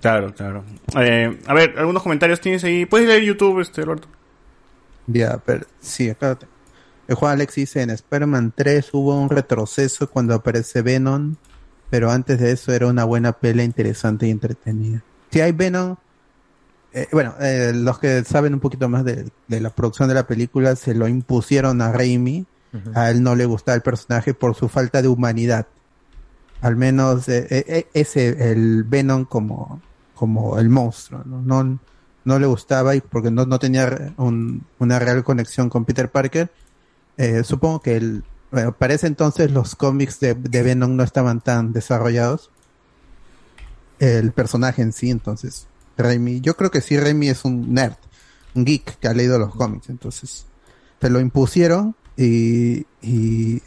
[0.00, 0.64] claro, claro.
[1.00, 2.86] Eh, a ver, algunos comentarios tienes ahí.
[2.86, 4.08] Puedes leer YouTube, este, Alberto.
[5.06, 6.46] Ya, pero sí, acá te-
[7.08, 11.34] El Juan Alex dice, en Spider-Man 3 hubo un retroceso cuando aparece Venom,
[11.90, 15.02] pero antes de eso era una buena pelea interesante y entretenida.
[15.32, 15.96] Si hay Venom,
[16.92, 20.26] eh, bueno, eh, los que saben un poquito más de, de la producción de la
[20.26, 22.46] película se lo impusieron a Raimi,
[22.94, 25.66] a él no le gustaba el personaje por su falta de humanidad.
[26.60, 29.80] Al menos eh, eh, eh, ese, el Venom como,
[30.14, 31.40] como el monstruo, ¿no?
[31.42, 31.78] No,
[32.24, 36.50] no le gustaba y porque no, no tenía un- una real conexión con Peter Parker.
[37.44, 41.72] Supongo que el, bueno, para ese entonces los cómics de, de Venom no estaban tan
[41.72, 42.50] desarrollados.
[43.98, 45.66] El personaje en sí, entonces,
[46.02, 47.94] Raimi, yo creo que sí, Raimi es un nerd,
[48.54, 50.46] un geek que ha leído los cómics, entonces,
[51.00, 52.86] se lo impusieron y,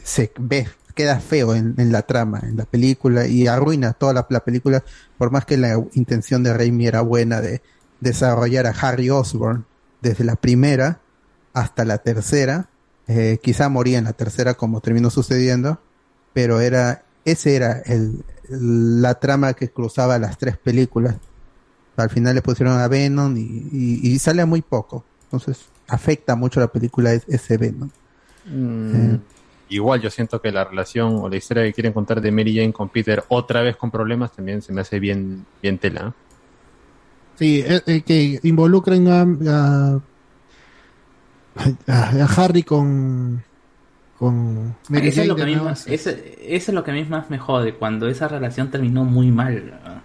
[0.02, 4.44] se ve, queda feo en, la trama, en la película y arruina toda la, la
[4.44, 4.84] película,
[5.18, 7.62] por más que la intención de Raimi era buena de
[8.00, 9.66] desarrollar a Harry Osborn
[10.02, 11.00] desde la primera
[11.52, 12.68] hasta la tercera,
[13.06, 15.80] eh, quizá moría en la tercera como terminó sucediendo,
[16.32, 17.82] pero era, ese era
[18.48, 21.16] la trama que cruzaba las tres películas.
[21.96, 23.40] Al final le pusieron a Venom y,
[23.72, 25.04] y, y sale muy poco.
[25.24, 27.88] Entonces afecta mucho la película es- ese Venom.
[28.46, 29.16] Mm,
[29.70, 32.72] Igual yo siento que la relación o la historia que quieren contar de Mary Jane
[32.72, 36.08] con Peter otra vez con problemas también se me hace bien, bien tela.
[36.08, 36.12] ¿eh?
[37.38, 40.00] Sí, eh, eh, que involucren a, a,
[41.88, 43.42] a- a Harry con,
[44.18, 47.04] con Mary eso, es lo que a más, eso, eso es lo que a mí
[47.04, 50.02] más me jode, cuando esa relación terminó muy mal.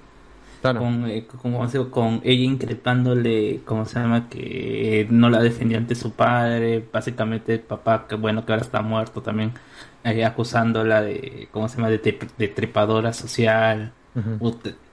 [0.75, 1.53] Con, eh, con,
[1.89, 4.29] con ella increpándole, ¿cómo se llama?
[4.29, 8.81] Que no la defendía ante su padre, básicamente el papá, que bueno, que ahora está
[8.81, 9.53] muerto también,
[10.03, 11.89] eh, acusándola de, ¿cómo se llama?
[11.89, 13.93] De, te- de trepadora social.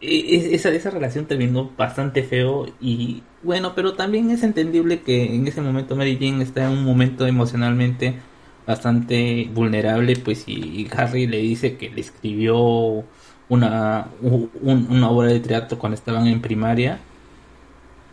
[0.00, 5.34] E- e- esa, esa relación terminó bastante feo y bueno, pero también es entendible que
[5.34, 8.20] en ese momento Mary Jane está en un momento emocionalmente
[8.66, 13.08] bastante vulnerable, pues y Harry le dice que le escribió
[13.49, 14.50] una, un-
[14.91, 16.99] una obra de teatro cuando estaban en primaria,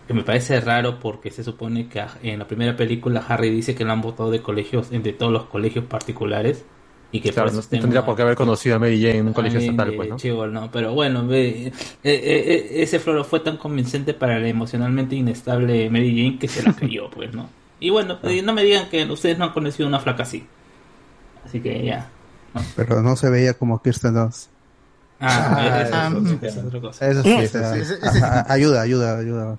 [0.07, 3.73] que me parece raro porque se supone que a- en la primera película Harry dice
[3.75, 6.63] que lo han votado de colegios, de todos los colegios particulares
[7.11, 9.33] y que Claro, por no tendría por qué haber conocido a Mary Jane en un
[9.33, 10.17] colegio estatal, pues, ¿no?
[10.17, 15.15] chivo, no, pero bueno, eh, eh, eh, ese floro fue tan convincente para la emocionalmente
[15.15, 17.47] inestable Mary Jane que se la creyó, pues, ¿no?
[17.79, 18.31] Y bueno, Ah.
[18.31, 20.43] eh, no me digan que ustedes no han conocido una flaca así.
[21.45, 22.09] Así que ya.
[22.75, 24.49] Pero no se veía como Kirsten Dunst.
[25.25, 26.11] Ah,
[26.99, 29.57] eso, sí, ayuda, ayuda, ayuda.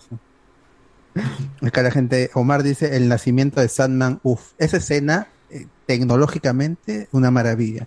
[1.62, 7.30] Acá la gente, Omar dice, el nacimiento de Sandman, uff, esa escena, eh, tecnológicamente, una
[7.30, 7.86] maravilla.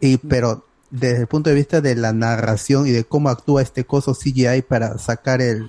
[0.00, 3.84] Y, pero desde el punto de vista de la narración y de cómo actúa este
[3.84, 5.68] coso CGI para sacar el,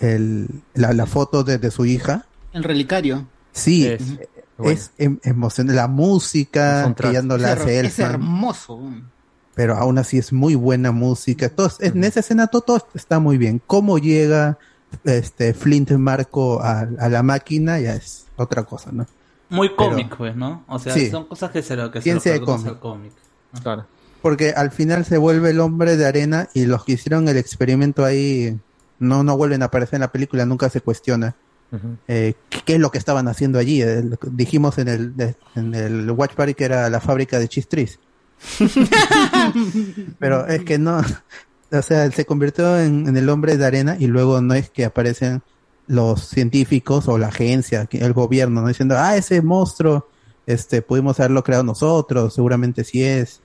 [0.00, 3.26] el, la, la foto de, de su hija, El relicario.
[3.52, 4.18] sí, Es, es,
[4.56, 4.80] bueno.
[4.98, 5.76] em- emocionante.
[5.76, 8.80] La música, que ya no la hace es hermoso.
[9.56, 11.48] Pero aún así es muy buena música.
[11.48, 13.60] Todo, en esa escena todo, todo está muy bien.
[13.66, 14.58] Cómo llega
[15.02, 19.06] este Flint Marco a, a la máquina ya es otra cosa, ¿no?
[19.48, 20.62] Muy Pero- cómic, pues, ¿no?
[20.68, 21.10] O sea, Sí.
[21.10, 22.66] son cosas que se lo que se lo de cómic.
[22.68, 23.12] al cómic.
[23.62, 23.86] Claro.
[24.22, 28.04] Porque al final se vuelve el hombre de arena y los que hicieron el experimento
[28.04, 28.58] ahí
[28.98, 31.34] no, no vuelven a aparecer en la película, nunca se cuestiona.
[32.08, 33.82] eh, ¿qué, es lo que estaban haciendo allí?
[33.82, 37.98] Eh, dijimos en el, de- en el Watch Party que era la fábrica de chistris.
[40.18, 41.02] Pero es que no,
[41.70, 44.84] o sea, se convirtió en, en el hombre de arena y luego no es que
[44.84, 45.42] aparecen
[45.86, 48.68] los científicos o la agencia, el gobierno, ¿no?
[48.68, 50.08] diciendo, ah, ese monstruo,
[50.46, 53.40] este, pudimos haberlo creado nosotros, seguramente sí es.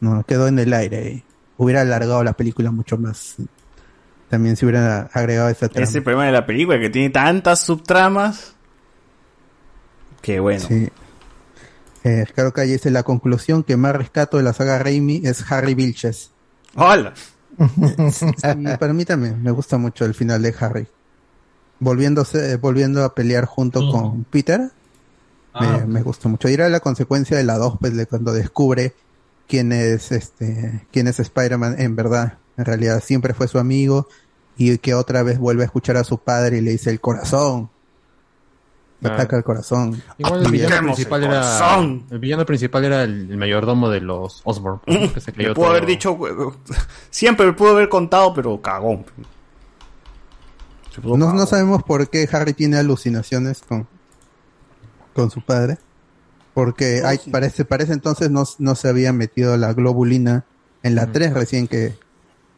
[0.00, 1.24] No, quedó en el aire.
[1.56, 3.36] Hubiera alargado la película mucho más.
[4.28, 5.84] También se hubiera agregado esa trama.
[5.84, 8.54] Ese es el problema de la película, que tiene tantas subtramas.
[10.22, 10.64] Que bueno.
[10.66, 10.88] Sí.
[12.04, 15.44] Eh, creo que ahí es la conclusión que más rescato de la saga Raimi es
[15.50, 16.30] Harry Vilches.
[16.74, 17.14] ¡Hola!
[18.12, 20.86] Sí, para mí también me gusta mucho el final de Harry.
[21.80, 24.70] Volviéndose, volviendo a pelear junto con Peter,
[25.54, 25.78] Ah.
[25.78, 26.48] me, me gusta mucho.
[26.48, 28.94] Y era la consecuencia de la 2, pues, de cuando descubre
[29.48, 32.34] quién es este, quién es Spider-Man en verdad.
[32.56, 34.08] En realidad siempre fue su amigo
[34.56, 37.70] y que otra vez vuelve a escuchar a su padre y le dice el corazón.
[39.02, 39.14] Ah.
[39.14, 40.02] ataca el corazón.
[40.18, 41.78] Igual el villano principal el era
[42.10, 45.66] el villano principal era el, el mayordomo de los Osborn, que se Le creyó pudo
[45.66, 45.70] todo.
[45.76, 46.18] haber dicho,
[47.10, 49.04] siempre me pudo haber contado, pero cagón.
[51.02, 51.36] No, cagón.
[51.36, 53.86] no sabemos por qué Harry tiene alucinaciones con,
[55.14, 55.78] con su padre.
[56.54, 60.44] Porque hay, parece, parece entonces no, no se había metido la globulina
[60.82, 61.94] en la 3 recién que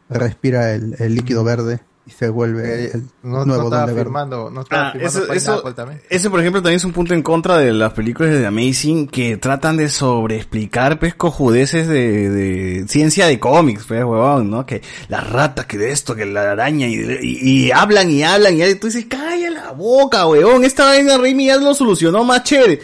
[0.09, 4.03] respira el, el líquido verde y se vuelve el No, no nuevo estaba Duende Verde.
[4.03, 6.01] firmando, no estaba Ah, firmando eso, eso, Apple también.
[6.09, 9.07] ese, por ejemplo, también es un punto en contra de las películas de The Amazing
[9.07, 14.65] que tratan de sobreexplicar, pues, cojudeces de, de ciencia de cómics, pues, huevón, ¿no?
[14.65, 18.55] Que la rata, que de esto, que la araña, y, y- y hablan y hablan,
[18.59, 22.79] y tú dices, calla la boca, huevón, esta vaina Raimi ya lo solucionó más chévere.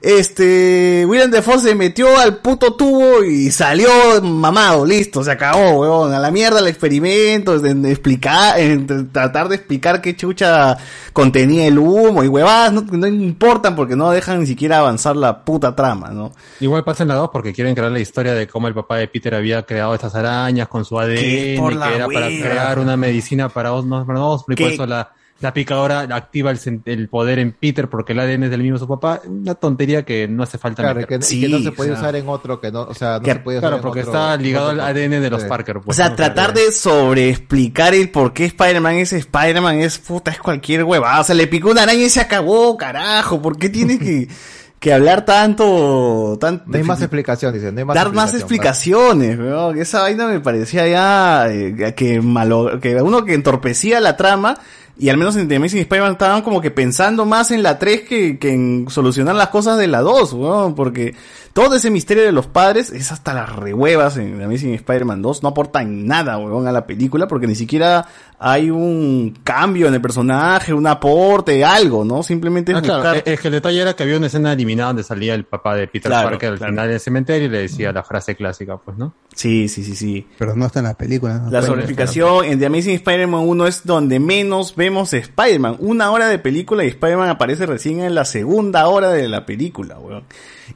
[0.00, 3.88] Este, William Defoe se metió al puto tubo y salió
[4.22, 9.48] mamado, listo, se acabó, huevón, a la mierda el experimento, en explicar, en tr- tratar
[9.48, 10.76] de explicar qué chucha
[11.12, 15.44] contenía el humo y huevadas, no, no importan porque no dejan ni siquiera avanzar la
[15.44, 16.32] puta trama, ¿no?
[16.60, 19.08] Igual pasa en la 2 porque quieren crear la historia de cómo el papá de
[19.08, 21.56] Peter había creado estas arañas con su ADN,
[21.88, 24.00] Que era para crear una medicina para Osmo,
[24.48, 26.52] y por eso la, la picadora activa
[26.84, 29.20] el, poder en Peter porque el ADN es del mismo de su papá.
[29.26, 32.28] Una tontería que no hace falta Claro, que, y que no se puede usar en
[32.28, 34.36] otro, que no, o sea, no Que- se puede usar claro, en porque otro- está
[34.36, 35.48] ligado al ADN de los Sí.
[35.48, 35.78] Parker.
[35.78, 36.16] O pues, sea, ¿no?
[36.16, 41.20] tratar de sobreexplicar el por qué Spider-Man es Spider-Man es puta, es cualquier huevada.
[41.20, 43.40] O sea, le picó una araña y se acabó, carajo.
[43.42, 44.28] ¿Por qué tiene que,
[44.78, 49.38] que hablar tanto, tan, No hay más explicación, dice, no hay más dar más explicaciones,
[49.38, 49.78] weón.
[49.78, 54.58] Esa vaina me parecía ya eh, que malo, que uno que entorpecía la trama
[55.00, 58.02] y al menos en The Amazing Spider-Man estaban como que pensando más en la 3
[58.02, 61.14] que, que en solucionar las cosas de la 2, weón, porque
[61.52, 65.42] todo ese misterio de los padres es hasta las rehuevas en The Amazing Spider-Man 2,
[65.42, 68.06] no aportan nada, weón, a la película porque ni siquiera
[68.38, 72.22] hay un cambio en el personaje, un aporte, algo, ¿no?
[72.22, 73.22] Simplemente es Ah, buscar...
[73.24, 75.88] es que el detalle era que había una escena eliminada donde salía el papá de
[75.88, 76.72] Peter Claro, Parker al claro.
[76.72, 79.12] final del cementerio y le decía la frase clásica, pues, ¿no?
[79.34, 80.26] Sí, sí, sí, sí.
[80.38, 81.38] Pero no está en la película.
[81.38, 81.50] ¿no?
[81.50, 85.76] La sobreexplicación en The Amazing Spider-Man 1 es donde menos vemos Spider-Man.
[85.80, 89.98] Una hora de película y Spider-Man aparece recién en la segunda hora de la película,
[89.98, 90.24] weón.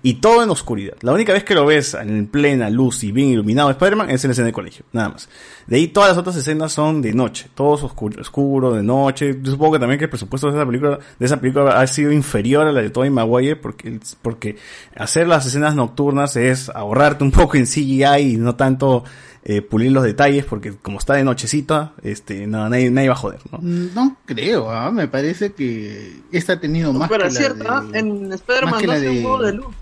[0.03, 0.95] Y todo en oscuridad.
[1.03, 4.29] La única vez que lo ves en plena luz y bien iluminado Spider-Man es en
[4.29, 5.29] la escena de colegio, nada más.
[5.67, 9.39] De ahí todas las otras escenas son de noche, todo es oscuro, oscuro de noche.
[9.43, 12.13] Yo supongo que también que el presupuesto de esa película, de esa película ha sido
[12.13, 14.57] inferior a la de Tobey Maguire porque, porque
[14.97, 19.05] hacer las escenas nocturnas es ahorrarte un poco en CGI y no tanto
[19.47, 23.19] eh, pulir los detalles porque como está de nochecita, este, no, nadie, nadie va a
[23.19, 23.59] joder, ¿no?
[23.61, 24.91] No creo, ¿ah?
[24.91, 27.85] me parece que esta ha tenido más Pero que es la cierto, de- ¿ah?
[27.93, 29.01] en más Spider-Man que 2 la
[29.37, 29.75] un de- de luz.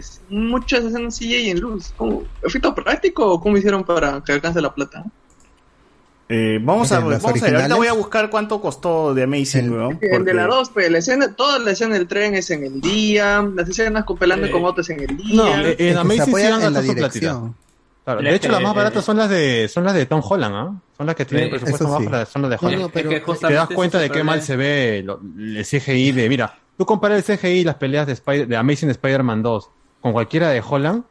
[0.00, 1.92] Es muchas escenas CGI en luz.
[1.96, 2.22] ¿Cómo?
[2.42, 5.04] ¿Efecto práctico o cómo hicieron para que alcance la plata?
[6.32, 9.24] Eh, vamos a, ¿En las vamos a ver, ahorita voy a buscar cuánto costó de
[9.24, 12.34] Amazing, weón, El de la porque- 2, pues, la escena, toda la escena del tren
[12.36, 15.34] es en el día, las escenas copelando Eh, con otros en el día.
[15.34, 16.94] No, eh, en Amazing sí han gastado su platita.
[16.94, 17.54] dirección.
[18.04, 20.22] Claro, Pero de es hecho, las más baratas son las de son las de Tom
[20.26, 20.72] Holland, ¿ah?
[20.96, 22.04] Son las que tienen Eh, presupuesto más sí.
[22.04, 22.82] para son las de Holland.
[22.82, 23.10] no, Te pero-
[23.54, 27.28] das cuenta de es qué mal se ve lo- el CGI de, mira, tú comparas
[27.28, 29.68] el CGI y las peleas de, Spider- de Amazing Spider-Man 2
[30.00, 31.04] con cualquiera de Holland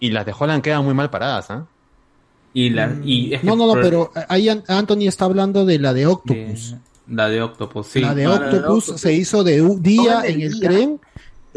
[0.00, 1.66] y las de Holland quedan muy mal paradas, ¿ah?
[2.54, 5.78] Y la, y es que No, no, no, pero ahí An- Anthony está hablando de
[5.78, 6.74] la de Octopus.
[7.06, 8.00] La de Octopus, sí.
[8.00, 10.68] la de No, la de Octopus se hizo de un día en el día.
[10.68, 11.00] tren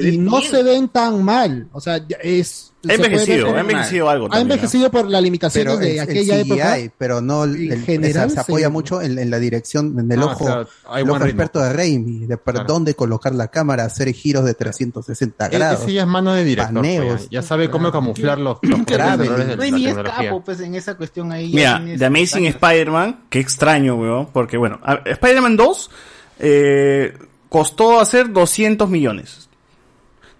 [0.09, 0.51] y no bien.
[0.51, 1.67] se ven tan mal.
[1.71, 2.67] O sea, es.
[2.89, 4.53] Ha envejecido, ha envejecido algo Ha también, ¿no?
[4.55, 6.77] envejecido por las limitaciones Pero de el, el aquella CGI, época.
[6.97, 10.19] pero no el, en general se, se apoya mucho en, en la dirección, en el
[10.23, 12.67] Ah, ojo, claro, hay el ojo experto de Raimi, de por Claro.
[12.73, 15.81] dónde colocar la cámara, hacer giros de 360 E- grados.
[15.83, 16.73] Ese ya es mano de director.
[16.73, 17.05] paneos.
[17.17, 19.89] pues, ya, sabe cómo camuflar los, los errores de la tecnología.
[19.91, 21.53] escapo, pues en esa cuestión ahí.
[21.53, 22.47] Mira, The Amazing.
[22.47, 25.91] Spider-Man, qué extraño, weón, porque bueno, Spider-Man 2
[26.39, 27.13] eh,
[27.49, 29.49] costó hacer 200 millones.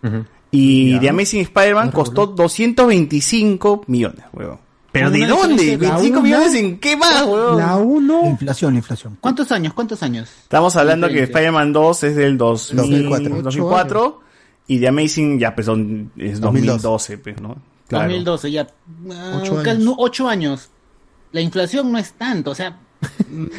[0.04, 0.26] Ujú.
[0.52, 1.00] Y Ya.
[1.00, 4.60] The Amazing Spider-Man costó 225 millones, weón.
[4.92, 5.64] ¿Pero de dónde?
[5.64, 7.58] diferencia, la ¿25 una- millones en qué más, weón?
[7.58, 8.26] La 1.
[8.32, 9.18] Inflación, inflación.
[9.22, 9.74] ¿Cuántos años?
[9.74, 10.30] ¿Cuántos años?
[10.44, 11.24] Estamos hablando que.
[11.24, 12.76] Spider-Man 2 es del 2000
[13.10, 13.42] 2004.
[13.44, 14.22] 2004
[14.68, 16.82] y The Amazing ya pues son, es 2012.
[16.84, 17.56] 2012, pues, ¿no?
[17.88, 18.06] Claro.
[18.10, 18.68] 2012, ya.
[19.12, 19.84] Ah, Ocho casi- años.
[19.86, 20.70] no, ocho años.
[21.32, 22.78] La inflación no es tanto, o sea.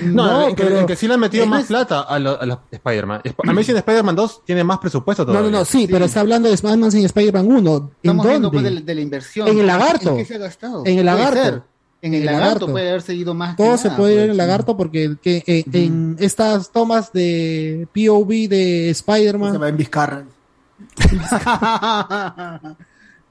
[0.04, 2.40] No, en, que, pero- en que sí le han metido más es- plata a, lo-
[2.40, 3.22] a los Spider-Man.
[3.24, 5.50] Sp- Amazing Spider-Man 2 tiene más presupuesto No, todavía.
[5.50, 7.76] no, no, sí, pero está hablando de Spider-Man sin Spider-Man 1.
[7.76, 8.80] ¿En Estamos viendo pues, dónde?
[8.80, 9.48] de, de la inversión.
[9.48, 10.10] En el lagarto.
[10.10, 10.82] ¿En qué se ha gastado?
[10.86, 11.42] En el Puede lagarto.
[11.42, 11.62] ser.
[12.02, 13.56] En el lagarto puede haberse ido más.
[13.56, 14.30] que Todo se nada, puede ir en pues.
[14.32, 19.52] el lagarto porque que, eh, en estas tomas de POV de Spider-Man.
[19.52, 20.24] Se va en Vizcarra.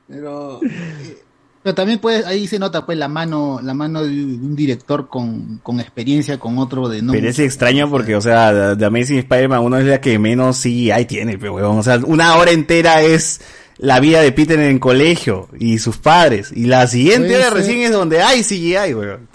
[0.07, 1.23] pero, eh,
[1.63, 5.59] pero también puede, ahí se nota pues la mano, la mano de un director con,
[5.61, 7.13] con experiencia con otro de no.
[7.13, 11.05] Pero es extraño porque, o sea, The Amazing Spider-Man 1 es la que menos CGI
[11.07, 11.77] tiene, pero weón.
[11.77, 13.41] O sea, una hora entera es
[13.77, 16.51] la vida de Peter en el colegio y sus padres.
[16.51, 19.27] Y la siguiente hora recién es donde hay CGI, weón.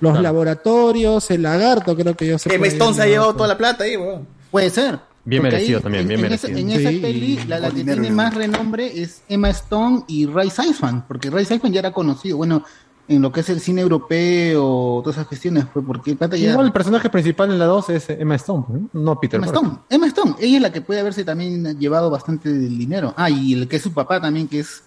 [0.00, 2.54] Los laboratorios, el lagarto, creo que yo sé.
[2.54, 4.26] Emma Stone se ha llevado toda la plata ahí, weón.
[4.50, 4.98] Puede ser.
[5.26, 6.52] Bien Porque merecido ahí, también, en, bien en merecido.
[6.52, 10.04] Esa, en esa Sí, peli, la, la que dinero, tiene más renombre es Emma Stone
[10.06, 12.36] y Ray Seifman, porque Ray Seifman ya era conocido.
[12.36, 12.64] Bueno,
[13.08, 16.36] en lo que es el cine europeo, todas esas cuestiones, fue porque ya.
[16.36, 18.88] Igual el personaje principal en la 2 es Emma Stone, pues, ¿no?
[18.92, 19.62] no Peter Emma Parker.
[19.66, 23.12] Stone, Emma Stone, ella es la que puede haberse también llevado bastante del dinero.
[23.16, 24.82] Ah, y el que es su papá también, que es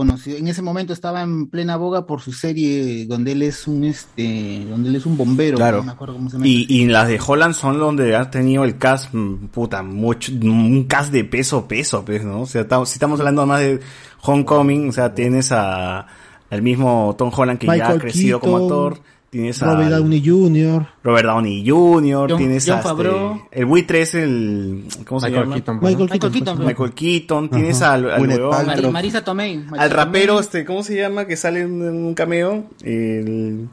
[0.00, 0.36] conocido.
[0.38, 4.64] En ese momento estaba en plena boga por su serie donde él es un este,
[4.68, 5.78] donde él es un bombero, Claro.
[5.78, 6.46] no me acuerdo cómo se llama.
[6.46, 10.84] Y, y las de Holland son donde han tenido el cast, mm, puta, mucho, un
[10.84, 12.42] cast de peso, peso, pues, ¿no?
[12.42, 13.80] O sea, estamos- si estamos hablando más de
[14.22, 16.06] Homecoming, o sea, tienes a,
[16.50, 18.98] al mismo Tom Holland que ya ha crecido como actor,
[19.30, 20.86] tienes a Robert Downey Jr.
[21.04, 23.42] Robert Downey Jr., John- tienes John a este- Favreau.
[23.50, 25.54] el buitre es el, ¿cómo se Michael llama?
[25.56, 25.98] Keaton, pues, ¿no?
[26.04, 26.32] Michael Keaton.
[26.32, 27.92] Keaton, Michael Keaton, tienes Ajá.
[27.94, 28.52] al, al Paltrow.
[28.66, 29.58] Mari- Marisa Tomei.
[29.58, 30.40] Marisa al rapero, Tomei.
[30.44, 31.24] este, ¿cómo se llama?
[31.26, 33.68] Que sale en un cameo, el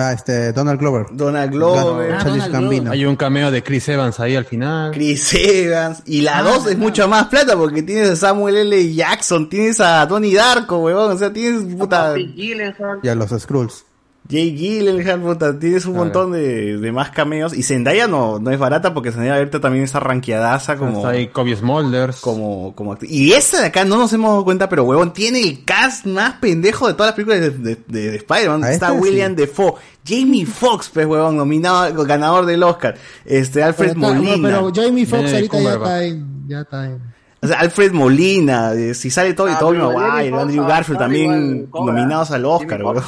[0.00, 1.06] Ah, este, Donald Glover.
[1.10, 2.12] Donald Glover.
[2.12, 2.92] Ah, Charles Donald Gambino.
[2.92, 4.92] Hay un cameo de Chris Evans ahí al final.
[4.92, 6.04] Chris Evans.
[6.06, 6.78] Y la Ah, 2 es verdad.
[6.78, 8.94] mucho más plata porque tienes a Samuel L.
[8.94, 11.10] Jackson, tienes a Donnie Darko, weón.
[11.10, 12.14] O sea, tienes puta.
[12.14, 13.00] Gyllenhaal.
[13.02, 13.84] Y a los Skrulls.
[14.30, 15.58] Jay Gyllenhaal, puta.
[15.58, 16.04] Tienes un Claro.
[16.04, 17.54] montón de, de más cameos.
[17.54, 20.98] Y Zendaya no, no es barata porque Zendaya ahorita también está ranqueadaza como.
[20.98, 22.20] Está ahí Kobe Smulders.
[22.20, 23.10] Como, como actriz.
[23.10, 26.34] Y esta de acá no nos hemos dado cuenta, pero huevón, tiene el cast más
[26.34, 28.60] pendejo de todas las películas de, de, de- de Spider-Man.
[28.64, 29.36] Está esta William sí.
[29.36, 29.74] Defoe,
[30.06, 32.96] Jamie Foxx, pues huevón, nominado, ganador del Oscar.
[33.24, 34.48] Este, Alfred Pero, está- Molina.
[34.48, 36.26] pero Jamie Foxx ahorita ya está en.
[36.48, 36.98] Ya está en.
[37.40, 40.70] O sea, Alfred Molina, eh, si sale todo y Ah, Jamie Maguire, Andrew va a
[40.70, 43.02] Garfield también igual, nominados al Oscar, weón.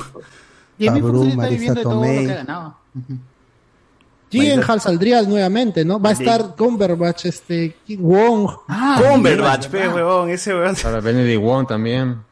[0.81, 2.76] Jamie Foxx Abreu, está viviendo de todo lo que ha ganado.
[2.94, 3.18] Ujú.
[4.31, 6.00] Gyllenhaal saldría nuevamente, ¿no?
[6.00, 8.49] Va a estar Cumberbatch, este, Wong.
[8.68, 10.76] Ah, Cumberbatch, pe, huevón, ese weón.
[10.81, 12.30] Para Benedict Wong también.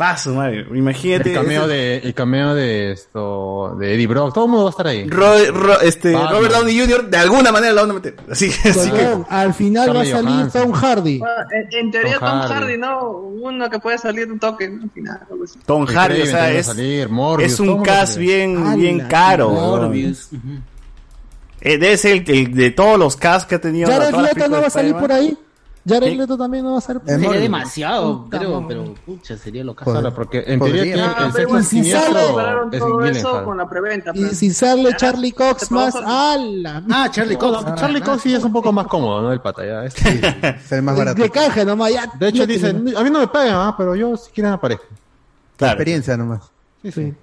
[0.00, 0.64] Paso, madre.
[0.74, 1.28] Imagínate.
[1.28, 4.32] El cameo de, el cameo de esto, de Eddie Brock.
[4.32, 5.06] Todo el mundo va a estar ahí.
[5.06, 6.32] Ro- Ro- este, Batman.
[6.32, 7.10] Robert Downey Jr.
[7.10, 8.16] de alguna manera lo van a meter.
[8.30, 9.18] Así, así que.
[9.28, 10.62] Al final va a salir Johansson.
[10.62, 11.18] Tom Hardy.
[11.18, 12.54] Bueno, en, en teoría Tom Tom Hardy.
[12.54, 13.10] Hardy, ¿no?
[13.10, 14.84] Uno que puede salir de un toque, ¿no?
[14.84, 15.58] Al final, algo así.
[15.66, 19.50] Tom Hardy, o sea, es, salir, Morbius, es un cast bien, bien caro.
[19.50, 20.28] Morbius.
[20.32, 20.60] Ujú.
[21.60, 23.90] Eh, debe ser el, el de todos los casts que ha tenido.
[23.90, 25.36] Jared Leto no va a salir por ahí.
[25.94, 26.16] Jared.
[26.16, 26.98] Leto también no va a ahí.
[27.04, 27.42] Sería Morbius.
[27.42, 28.38] demasiado, Puta
[28.68, 30.00] pero, pucha, sería lo Joder.
[30.00, 32.78] Claro, porque en teoría Ya, tiene- el pero sexto igual si ya sale- prepararon es
[32.80, 33.44] todo eso Gyllenhaal.
[33.44, 34.10] con la preventa.
[34.14, 34.38] Y pues.
[34.38, 36.82] si sale Charlie Cox más, ¡ala!
[36.90, 37.64] Ah, Charlie Cox.
[37.76, 39.32] Charlie Cox sí es un poco más cómodo, ¿no?
[39.32, 39.84] El pata, ya.
[39.84, 41.20] Es- Es el más barato.
[41.22, 42.10] De canje nomás, ya.
[42.18, 42.72] De hecho, métele.
[42.80, 44.86] dice, a mí no me pagan, ah, pero yo si quieren aparezco.
[45.56, 46.50] Claro, Experiencia nomás.
[46.82, 47.14] Sí, sí.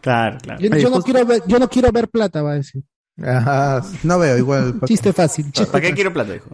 [0.00, 0.60] claro, claro.
[0.60, 2.82] Yo, Oye, yo no quiero ver, yo no quiero ver plata, va a decir.
[3.24, 3.82] Ajá.
[4.04, 4.78] No veo igual.
[4.86, 5.50] Chiste fácil.
[5.52, 6.46] chiste ¿Para qué quiero plata, hijo?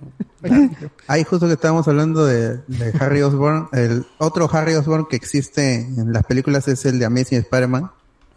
[1.07, 5.75] Ahí justo que estábamos hablando de, de Harry Osborn, el otro Harry Osborn que existe
[5.81, 7.91] en las películas es el de Amazing Spider-Man.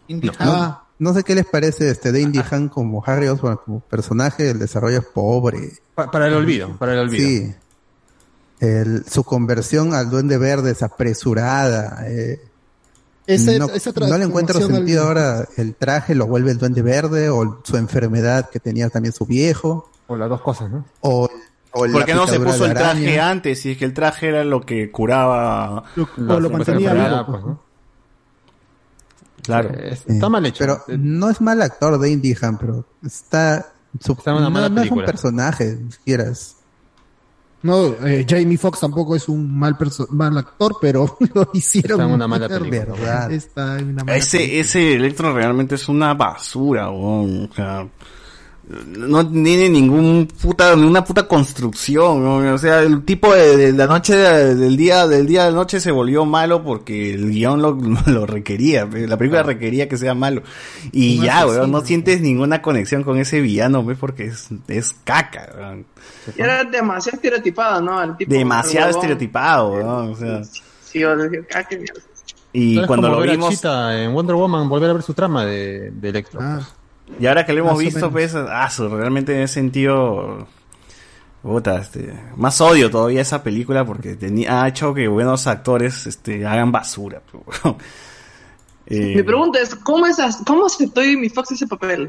[0.08, 0.84] Indy No, Ah.
[0.98, 4.58] no sé qué les parece este de Indy Han como Harry Osborn, como personaje, el
[4.58, 5.72] desarrollo es pobre.
[5.94, 7.26] Pa- para el olvido, para el olvido.
[7.28, 7.54] Sí.
[8.60, 12.04] El- su conversión al Duende Verde es apresurada.
[12.08, 12.40] eh,
[13.28, 15.46] Ese- no, esa no le encuentro al- sentido ahora.
[15.56, 19.90] El traje lo vuelve el Duende Verde o su enfermedad que tenía también su viejo.
[20.06, 20.84] O las dos cosas, ¿no?
[21.02, 21.28] O,
[21.72, 23.60] o ¿Por qué no se puso el traje antes?
[23.60, 25.84] Si es que el traje era lo que curaba.
[25.96, 27.26] O lo mantenía vivo.
[27.26, 27.60] pues, ¿no?
[29.42, 29.70] Claro.
[29.74, 29.98] Eh.
[30.06, 30.58] Está mal hecho.
[30.58, 33.66] Pero no es mal actor de Indy Han, pero está,
[34.00, 36.56] su- Está una no, mala no es un personaje, ni siquiera es.
[37.62, 41.92] No, eh, Jamie Foxx tampoco es un mal, perso- mal actor, pero lo hicieron.
[42.00, 42.84] Está en una mala película.
[42.84, 43.32] Verdad.
[43.32, 46.90] Está en una mala Ese, ese Electro realmente es una basura.
[46.90, 47.86] O sea,
[48.96, 52.54] no tiene ningún puta, ninguna puta construcción, ¿no?
[52.54, 55.56] o sea, el tipo de, de la noche, de- del día, del día de la
[55.56, 60.14] noche se volvió malo porque el guion lo, lo requería, la película requería que sea
[60.14, 60.42] malo.
[60.92, 63.96] Y ya, weón, no sientes ninguna conexión con ese villano, ¿ves?
[63.98, 65.86] porque es, es caca, weón.
[66.36, 68.02] Era demasiado estereotipado, ¿no?
[68.02, 72.00] El tipo, demasiado estereotipado, weón, o sea, Sí, qué mierda.
[72.52, 75.44] y cuando como lo ver a vimos, en Wonder Woman, volver a ver su trama
[75.44, 76.40] de, de Electro.
[76.42, 76.60] Ah.
[77.20, 80.46] Y ahora que lo hemos Más visto, pues, ah, realmente he sentido,
[81.42, 86.46] puta, este, más odio todavía esa película porque tenía, ha hecho que buenos actores, este,
[86.46, 87.22] hagan basura.
[87.30, 87.58] pues.
[88.90, 92.08] Eh, Mi pregunta es, ¿cómo, esas, ¿cómo aceptó Jamie Foxx ese papel?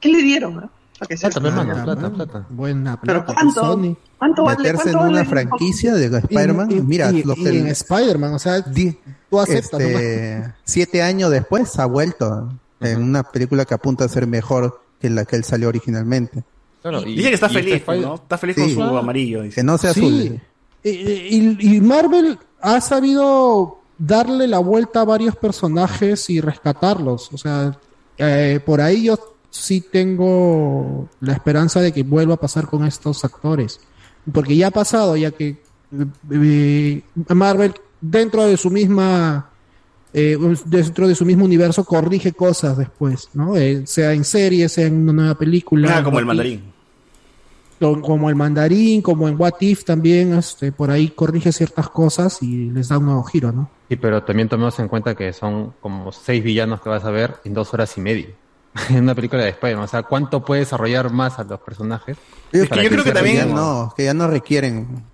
[0.00, 0.54] ¿Qué le dieron?
[0.98, 2.46] Para que sea Plata, plata, bueno, plata.
[2.48, 3.34] Buena ¿Pero plata.
[3.34, 3.60] cuánto?
[3.60, 3.96] Sony.
[4.16, 4.56] ¿Cuánto vale?
[4.56, 5.28] Meterse en ¿Cuánto una vale?
[5.28, 10.54] franquicia de Spider-Man, mira, y- lo y que en Spider-Man, o sea, tú aceptas este,
[10.64, 15.24] siete años después ha vuelto en una película que apunta a ser mejor que la
[15.24, 16.44] que él salió originalmente.
[16.82, 18.14] Claro, y- dice que está y este feliz, Spider- ¿no?
[18.14, 18.62] Está feliz Sí.
[18.62, 19.42] con su amarillo.
[19.42, 19.56] dice.
[19.56, 20.00] Que no sea Sí.
[20.00, 20.40] azul.
[20.84, 27.32] Y, y- y Marvel ha sabido darle la vuelta a varios personajes y rescatarlos.
[27.32, 27.76] O sea,
[28.16, 29.18] eh, por ahí yo
[29.50, 33.80] sí tengo la esperanza de que vuelva a pasar con estos actores.
[34.32, 35.56] Porque ya ha pasado, ya que
[36.30, 37.02] eh,
[37.34, 39.50] Marvel, dentro de su misma.
[40.12, 43.56] Eh, dentro de su mismo universo corrige cosas después, ¿no?
[43.56, 45.98] Eh, sea en serie, sea en una nueva película.
[45.98, 46.62] Ah, como el If mandarín.
[47.78, 52.70] como el mandarín, como en What If también, este, por ahí corrige ciertas cosas y
[52.70, 53.70] les da un nuevo giro, ¿no?
[53.88, 57.36] Sí, pero también tomemos en cuenta que son como seis villanos que vas a ver
[57.44, 58.26] en dos horas y media.
[58.90, 59.84] en una película de Spider-Man.
[59.84, 62.16] O sea, ¿cuánto puede desarrollar más a los personajes?
[62.52, 65.04] Es Para yo creo que también- no, que ya no requieren.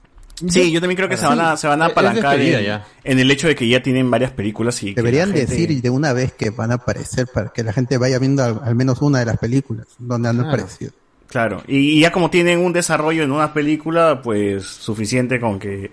[0.48, 2.84] Sí, yo también creo que se van a, se van a apalancar en, ya.
[3.04, 5.90] en el hecho de que ya tienen varias películas y que Deberían gente- decir de
[5.90, 9.00] una vez que van a aparecer para que la gente vaya viendo al, al menos
[9.00, 10.48] una de las películas donde han Claro.
[10.50, 10.92] aparecido.
[11.28, 15.90] Claro, y ya como tienen un desarrollo en una película, pues suficiente con que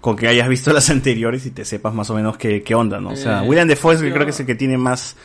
[0.00, 3.00] con que hayas visto las anteriores y te sepas más o menos qué, qué onda,
[3.00, 3.10] ¿no?
[3.10, 4.76] O sea, Eh, William Defoe es el que yo- creo que es el que tiene
[4.78, 5.16] más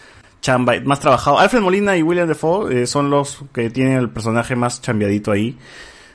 [0.41, 1.37] chamba, más trabajado.
[1.37, 5.57] Alfred Molina y William Defoe eh, son los que tienen el personaje más chambeadito ahí.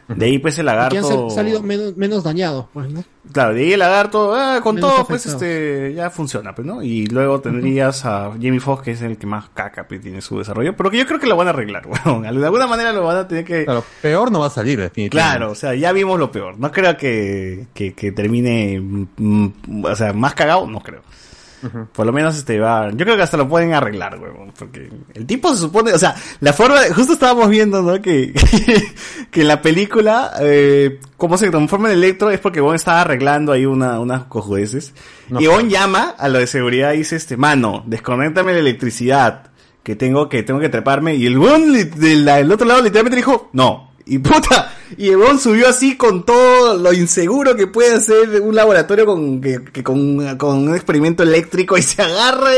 [0.09, 1.09] De ahí pues el Que han lagarto...
[1.09, 3.03] sal- salido menos, menos dañados, pues, ¿no?
[3.33, 6.83] Claro, de ahí el lagarto, ah, con Menos todo, pues este, ya funciona, pues, ¿no?
[6.83, 10.39] Y luego tendrías a Jamie Foxx, que es el que más caca pues, tiene su
[10.39, 12.23] desarrollo, pero que yo creo que lo van a arreglar, weón.
[12.23, 13.65] De alguna manera lo van a tener que.
[13.65, 15.37] Claro, peor no va a salir, definitivamente.
[15.39, 16.59] Claro, o sea, ya vimos lo peor.
[16.59, 21.01] No creo que, que, que termine, mm, mm, o sea, más cagado, no creo.
[21.93, 25.27] Por lo menos este va, yo creo que hasta lo pueden arreglar, weón, porque el
[25.27, 28.01] tipo se supone, o sea, la forma, justo estábamos viendo, ¿no?
[28.03, 28.33] Que,
[29.31, 33.53] que en la película, eh, cómo se transforma en Electro es porque Bon estaba arreglando
[33.53, 34.95] ahí una, unas cojudeces.
[35.29, 35.61] No, y claro.
[35.61, 39.51] Bon llama a lo de seguridad y dice, este, mano, desconéctame la electricidad,
[39.83, 41.15] que tengo que, tengo que treparme.
[41.15, 43.94] Y el Bon del otro lado literalmente dijo, no.
[44.07, 48.55] Y puta, y el Bon subió así con todo lo inseguro que puede hacer un
[48.55, 52.51] laboratorio con, que, que con, con un experimento eléctrico y se agarra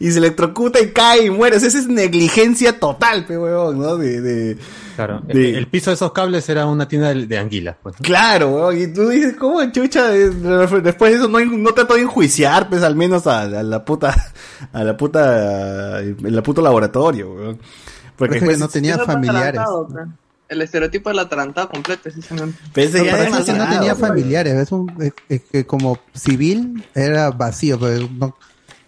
[0.00, 1.56] y se electrocuta y cae y muere.
[1.56, 3.98] O sea, esa es negligencia total, pe huevón, ¿no?
[3.98, 4.56] De, de,
[4.96, 7.76] Claro, de- el, el piso de esos cables era una tienda de, de anguilas.
[7.82, 7.96] Pues.
[8.00, 10.14] Claro, weón, y tú dices, ¿cómo chucha?
[10.16, 13.84] eh, Después de eso no, no trató de enjuiciar, pues al menos a, a la
[13.84, 14.32] puta,
[14.72, 17.58] a la puta, en la puto laboratorio, weón.
[18.16, 19.60] Porque después no tenía familiares.
[20.54, 22.58] El estereotipo del atarantado completo, precisamente.
[22.72, 22.90] Pero
[23.30, 23.44] No, no
[23.78, 24.08] tenía pues.
[24.08, 24.54] familiares.
[24.54, 28.36] Es un, es- es que como civil era vacío, pero no,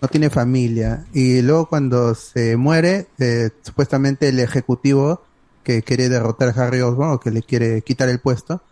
[0.01, 1.05] no tiene familia.
[1.13, 5.23] Y luego cuando se muere, eh, supuestamente el ejecutivo
[5.65, 8.63] que quiere derrotar a Harry Osborn o que le quiere quitar el puesto,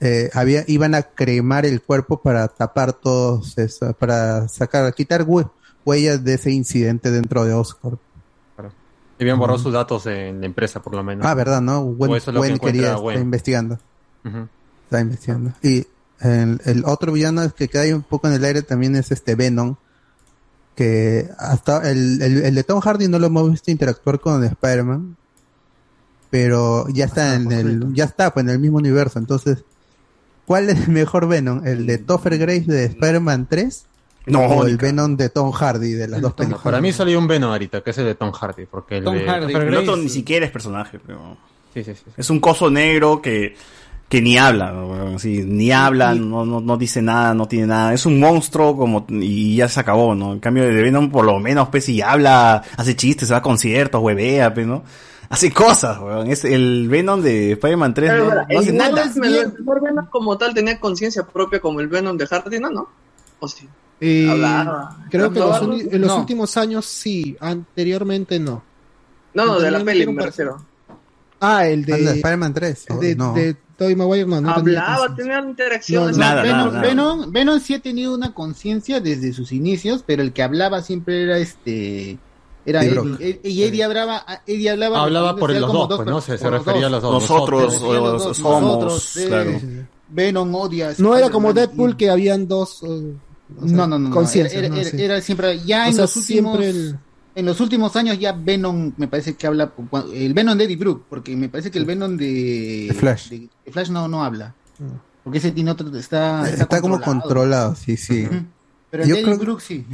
[0.00, 5.48] eh, había, iban a cremar el cuerpo para tapar todos eso, para sacar, quitar hue-
[5.84, 8.00] huellas de ese incidente dentro de Oscorp.
[9.18, 9.64] Y habían borrado Ujú.
[9.64, 11.24] sus datos en la empresa, por lo menos.
[11.26, 11.80] Ah, verdad, ¿no?
[11.80, 13.14] O Gwen, eso es que Gwen quería, Gwen.
[13.16, 13.78] está investigando.
[14.24, 14.48] Ujú.
[14.84, 15.52] Está investigando.
[15.62, 15.86] Y
[16.20, 19.10] el, el otro villano es que queda ahí un poco en el aire también es
[19.12, 19.76] este Venom.
[20.74, 25.16] Que hasta el, el, el de Tom Hardy no lo hemos visto interactuar con Spider-Man.
[26.30, 29.20] Pero ya está en el, ya está pues en el mismo universo.
[29.20, 29.62] Entonces,
[30.46, 31.64] ¿cuál es el mejor Venom?
[31.64, 33.86] ¿El de Topher Grace de Spider-Man 3?
[34.26, 36.62] No, o el Venom de Tom Hardy de las dos No, películas.
[36.62, 38.66] para mí solo hay un Venom ahorita, que es el de Tom Hardy.
[38.66, 39.52] Porque el Tom de Hardy.
[39.52, 41.36] El otro ni siquiera es personaje, pero
[41.74, 42.02] Sí, sí, sí.
[42.06, 42.12] sí.
[42.16, 43.54] es un coso negro que,
[44.08, 44.86] que ni habla, ¿no?
[44.88, 45.18] weón?
[45.18, 47.92] Sí, ni habla, no, no, no dice nada, no tiene nada.
[47.92, 50.32] Es un monstruo como, y ya se acabó, ¿no?
[50.32, 53.42] En cambio de Venom, por lo menos, pues, si habla, hace chistes, se va a
[53.42, 54.84] conciertos, huevea, pues, ¿no?
[55.28, 56.30] Hace cosas, weón.
[56.30, 59.02] Es el Venom de Spider-Man 3, Pero, no, pero, no hace el nada.
[59.02, 62.70] El mejor Venom como tal tenía conciencia propia como el Venom de Hardy, ¿no?
[62.70, 62.88] ¿No?
[63.40, 63.68] ¿O sí?
[64.06, 65.06] Eh, Hablaba.
[65.10, 65.80] creo que los Hablaba.
[65.80, 66.18] en los No.
[66.18, 68.62] últimos años sí, anteriormente no.
[69.34, 70.64] No, no, de la peli me refiero.
[71.40, 71.94] Ah, el de.
[72.16, 73.34] Spider-Man 3, el de, no.
[73.34, 76.16] de Tobey Maguire, no, no tenía Hablaba, tenía interacciones.
[76.16, 80.42] No, Venom, Venom- Venom sí ha tenido una conciencia desde sus inicios, pero el que
[80.42, 82.18] hablaba siempre era este.
[82.66, 85.02] Era Eddie Y Eddie hablaba, Eddie hablaba.
[85.02, 86.20] Hablaba por los como dos, pues, ¿no?
[86.20, 87.12] Se- refería a los dos.
[87.22, 89.50] Nosotros, Se refería a los o dos, somos, nosotros, eh, claro.
[90.08, 90.94] Venom odia.
[90.98, 92.80] No era como Deadpool que habían dos.
[93.60, 94.10] O sea, No, no, no.
[94.10, 94.76] conciencias, Era, ¿no?
[94.80, 95.02] era- Sí.
[95.02, 95.58] era siempre.
[95.64, 96.58] Ya O en sea, los últimos.
[96.58, 96.98] siempre el-
[97.36, 99.72] En los últimos años ya Venom me parece que habla.
[100.12, 102.86] El Venom de Eddie Brook, porque me parece que el Venom de.
[102.88, 103.28] De Flash.
[103.28, 104.54] de- de Flash no, no habla.
[105.24, 105.88] Porque ese tiene otro.
[105.96, 108.28] Está, Está, como controlado, sí, sí.
[108.90, 109.84] Pero el Yo de Eddie creo- Brook sí.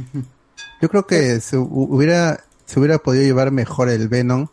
[0.83, 4.47] Yo creo que se hu- hubiera, se hubiera podido llevar mejor el Venom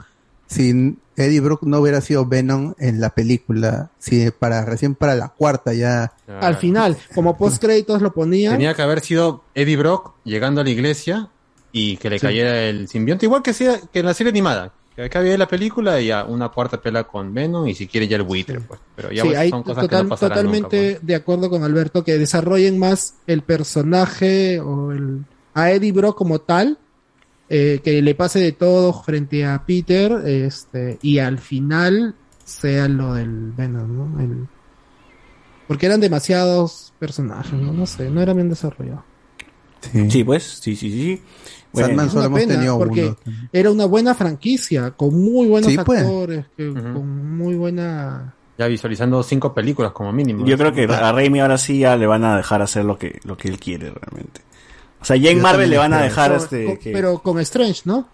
[0.49, 5.28] si Eddie Brook no hubiera sido Venom en la película, si para recién para la
[5.28, 6.12] cuarta ya.
[6.41, 8.55] Al final, como post créditos lo ponían.
[8.55, 11.28] Tenía que haber sido Eddie Brock llegando a la iglesia
[11.70, 12.27] y que le Sí.
[12.27, 14.73] cayera el simbionte, igual que, sea, que en la serie animada.
[14.97, 18.09] Que acá había la película y ya una cuarta pela con Venom y si quiere
[18.09, 18.81] ya el buitre, pues.
[18.97, 22.02] Pero ya Sí, pues, son cosas total- que no totalmente nunca, de acuerdo con Alberto
[22.02, 26.78] que desarrollen más el personaje o el a Eddie Brock como tal,
[27.49, 33.15] eh, que le pase de todo frente a Peter, este, y al final sea lo
[33.15, 34.20] del Venom, ¿no?
[34.20, 34.47] El-
[35.67, 37.73] porque eran demasiados personajes, ¿no?
[37.73, 39.05] No sé, no era bien desarrollado.
[40.09, 41.23] Sí, pues, sí, sí, sí.
[41.73, 43.15] Bueno, Es una pena, porque
[43.52, 46.01] era una buena franquicia, con muy buenos Sí, pues.
[46.01, 48.35] actores, que- con muy buena...
[48.57, 50.44] Ya visualizando cinco películas como mínimo.
[50.44, 53.20] Yo creo que a Raimi ahora sí ya le van a dejar hacer lo que,
[53.25, 54.41] lo que él quiere realmente.
[55.01, 57.39] O sea, ya en Marvel también le van a dejar este con- que- Pero con
[57.41, 58.09] Strange, ¿no?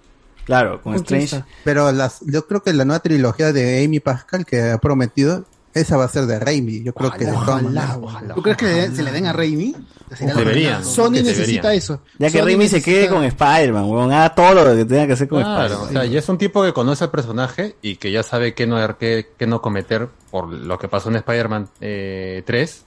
[0.44, 1.42] claro, con Strange.
[1.64, 5.96] Pero las, yo creo que la nueva trilogía de Amy Pascal que ha prometido, esa
[5.96, 6.82] va a ser de Raimi.
[6.84, 7.98] Yo creo que de todas maneras.
[8.34, 9.74] ¿Tú crees que le- se le den a Raimi?
[10.20, 10.84] Deberían.
[10.84, 12.00] Sony necesita eso.
[12.18, 15.12] Ya que Sony Raimi se quede con Spider-Man, weón, haga todo lo que tenga que
[15.14, 15.92] hacer con Claro, o Spider-Man.
[15.92, 18.98] sea, ya es un tipo que conoce al personaje y que ya sabe qué no,
[18.98, 22.84] qué, qué no cometer por lo que pasó en Spider-Man eh, 3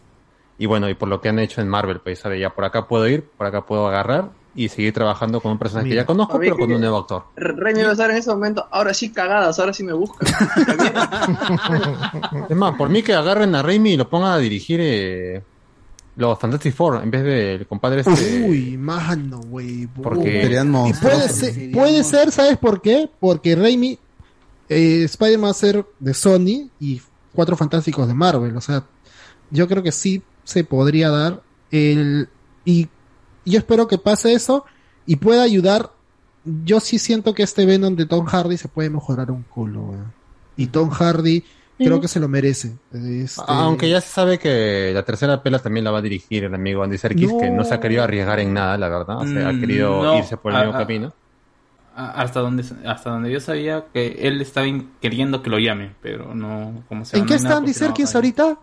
[0.58, 2.88] y bueno, y por lo que han hecho en Marvel, pues sabe, ya por acá
[2.88, 6.40] puedo ir, por acá puedo agarrar y seguir trabajando con un personaje que ya conozco,
[6.40, 7.26] pero con un nuevo actor.
[7.38, 10.28] A estar en ese momento, ahora sí cagadas, ahora sí me buscan.
[12.50, 15.44] Es más, por mí que agarren a Raimi y lo pongan a dirigir eh,
[16.16, 18.42] los Fantastic Four en vez del compadre este.
[18.48, 19.86] Uy, mano, güey.
[19.88, 21.14] Porque- Serían Y monstruos.
[21.14, 23.10] puede ser, puede ser, ¿sabes por qué?
[23.20, 24.00] Porque Raimi,
[24.70, 27.00] eh, Spider-Man va a ser de Sony y
[27.34, 28.58] Cuatro Fantásticos de Marvel.
[28.58, 28.84] O sea,
[29.52, 32.30] yo creo que sí se podría dar el...
[32.64, 32.88] Y
[33.46, 34.64] yo espero que pase eso
[35.06, 35.92] y pueda ayudar.
[36.64, 39.94] Yo sí siento que este Venom de Tom Hardy se puede mejorar un culo.
[40.56, 41.44] Y Tom Hardy
[41.78, 42.78] creo que se lo merece.
[42.94, 46.54] Este- Aunque ya se sabe que la tercera pela también la va a dirigir el
[46.56, 47.40] amigo Andy Serkis, No.
[47.40, 49.18] que no se ha querido arriesgar en nada, la verdad.
[49.18, 50.18] O sea, ha Mm, querido no.
[50.18, 51.14] irse por el mismo camino.
[51.94, 54.68] Hasta donde, hasta donde yo sabía que él estaba
[55.02, 56.84] queriendo que lo llamen, pero no.
[56.88, 58.58] ¿cómo se ¿En qué está Andy Serkis ahorita?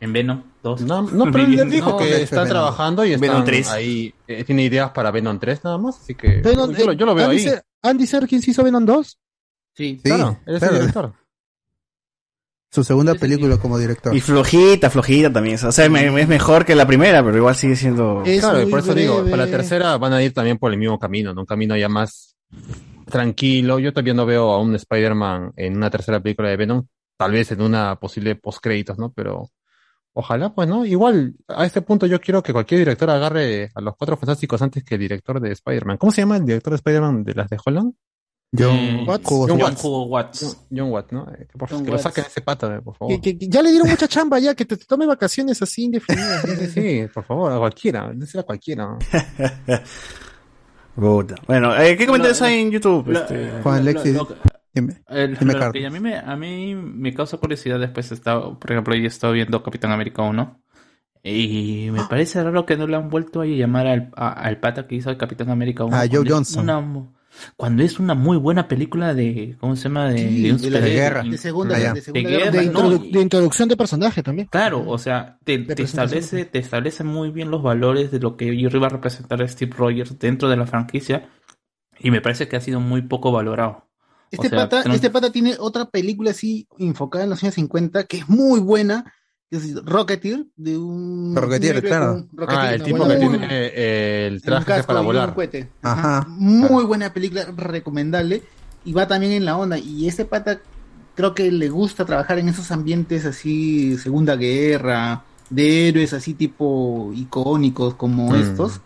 [0.00, 0.82] En Venom 2.
[0.82, 2.48] No, no, pero él dijo No, que está Venom.
[2.50, 3.70] trabajando y Venom están 3.
[3.70, 4.14] ahí.
[4.28, 7.14] eh, tiene ideas para Venom 3 nada más, así que Venom- yo, lo, yo lo
[7.14, 7.44] veo Andy ahí.
[7.44, 9.18] Ser- Andy Serkis hizo Venom 2.
[9.74, 10.80] Sí, claro, él es el claro.
[10.80, 11.12] director.
[12.70, 14.14] Su segunda película como director.
[14.14, 15.56] Y flojita, flojita también.
[15.64, 18.22] O sea, me- es mejor que la primera, pero igual sigue siendo.
[18.24, 19.30] claro, y por eso digo, breve.
[19.30, 21.42] para la tercera van a ir también por el mismo camino, ¿no?
[21.42, 22.36] un camino ya más
[23.10, 23.78] tranquilo.
[23.78, 27.50] Yo todavía no veo a un Spider-Man en una tercera película de Venom, tal vez
[27.52, 29.12] en una posible post-créditos, ¿no?
[29.12, 29.50] Pero
[30.18, 30.84] ojalá, pues, ¿no?
[30.86, 34.82] Igual, a este punto yo quiero que cualquier director agarre a los cuatro fantásticos antes
[34.82, 35.98] que el director de Spider-Man.
[35.98, 37.92] ¿Cómo se llama el director de Spider-Man de las de Holland?
[38.56, 39.24] John Eh, Watts.
[39.28, 39.84] John John Watts.
[39.84, 40.40] Hugo Watts.
[40.40, 41.28] John, John Watts, ¿no?
[41.32, 43.14] Eh, que, por- John que lo saquen ese pata, eh, por favor.
[43.14, 45.84] Que, que- que ya le dieron mucha chamba ya, que te, te tome vacaciones así
[45.84, 46.42] indefinidas.
[46.72, 48.86] Sí, por favor, a cualquiera, désela a cualquiera.
[48.86, 48.98] ¿no?
[51.46, 53.06] Bueno, eh, ¿qué comentarios Lo- hay en YouTube?
[53.08, 54.28] lo- Este, Juan lo- Alexis, lo-
[54.76, 58.56] dime, El- dime, lo que a mí, me, a mí me causa curiosidad después estaba,
[58.58, 60.62] por ejemplo, yo he estado viendo Capitán América 1
[61.24, 64.86] y me parece raro que no le han vuelto a llamar al, a- al pata
[64.86, 65.96] que hizo el Capitán América 1.
[65.96, 66.62] Ah, Joe cuando es Johnson.
[66.70, 67.10] una
[67.56, 70.08] cuando es una muy buena película de, ¿cómo se llama?
[70.08, 71.22] De, Sí, de un de la guerra.
[71.22, 71.92] De segunda, Ah, ya.
[71.92, 72.82] de segunda De guerra guerra, de, mundial.
[72.90, 74.48] no, introdu- de introducción de personaje también.
[74.50, 78.46] Claro, o sea, te, te establece, te establece muy bien los valores de lo que
[78.54, 81.28] iba a representar Steve Rogers dentro de la franquicia
[81.98, 83.86] y me parece que ha sido muy poco valorado.
[84.30, 88.04] Este, O sea, pata, este pata tiene otra película así enfocada en los años 50
[88.04, 89.12] que es muy buena,
[89.50, 91.34] que es Rocketeer, de un...
[91.36, 92.26] Rocketeer, claro.
[92.32, 95.34] Rocketeer, Ah, el tipo buena- que muy- tiene eh, el traje casco para un volar.
[95.82, 96.26] Ajá.
[96.28, 98.42] Muy buena película, recomendable.
[98.84, 99.78] Y va también en la onda.
[99.78, 100.60] Y este pata
[101.14, 107.12] creo que le gusta trabajar en esos ambientes así, Segunda Guerra, de héroes así tipo
[107.14, 108.34] icónicos como Mm.
[108.36, 108.80] estos.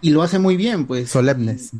[0.00, 1.10] Y lo hace muy bien, pues.
[1.10, 1.70] Solemnes.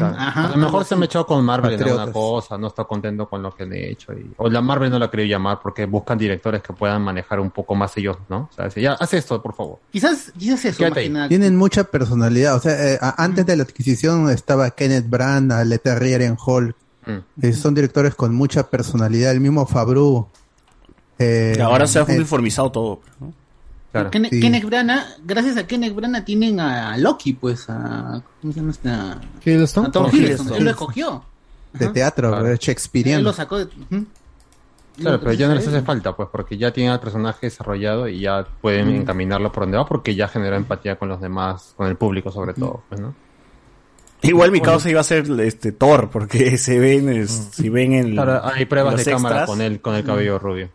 [0.00, 0.48] Ajá.
[0.48, 2.06] a lo mejor se me echó con Marvel en Patriotas.
[2.08, 4.12] alguna cosa, no está contento con lo que han hecho.
[4.12, 7.50] Y, o la Marvel no la quería llamar porque buscan directores que puedan manejar un
[7.50, 8.48] poco más ellos, ¿no?
[8.50, 9.78] O sea, ya, haz esto, por favor.
[9.90, 10.84] Quizás, quizás eso.
[11.28, 12.56] Tienen mucha personalidad.
[12.56, 16.76] O sea, eh, a- antes de la adquisición estaba Kenneth Branagh, Ale Terrier en Hulk.
[17.06, 17.42] Mm.
[17.46, 19.32] Eh, son directores con mucha personalidad.
[19.32, 20.28] El mismo Fabru.
[21.18, 23.00] Eh, Y ahora se ha eh, uniformizado todo.
[23.20, 23.32] ¿no?
[23.92, 24.10] Claro.
[24.10, 24.40] Kenneth, Sí.
[24.40, 28.22] Kenneth Branagh, gracias a Kenneth Branagh tienen a Loki, pues, a...
[28.40, 29.20] ¿Cómo se llama esta?
[29.44, 29.86] Hiddleston.
[29.86, 30.22] A Tom Hiddleston.
[30.24, 30.56] Hiddleston.
[30.58, 31.24] Él lo escogió.
[31.72, 32.48] de teatro, Claro.
[32.48, 33.22] Él Shakespeareano.
[33.24, 33.64] lo sacó de...
[33.64, 34.06] Ujú.
[34.98, 38.20] Claro, pero ya no les hace falta, pues, porque ya tienen al personaje desarrollado y
[38.20, 39.00] ya pueden Mm.
[39.02, 42.52] encaminarlo por donde va, porque ya generó empatía con los demás, con el público sobre
[42.54, 43.14] todo, pues, ¿no?
[44.22, 48.12] Igual mi causa iba a ser este Thor, porque se ven, es- si ven en
[48.12, 50.68] Claro, hay pruebas de cámara extras, con él, con el cabello rubio.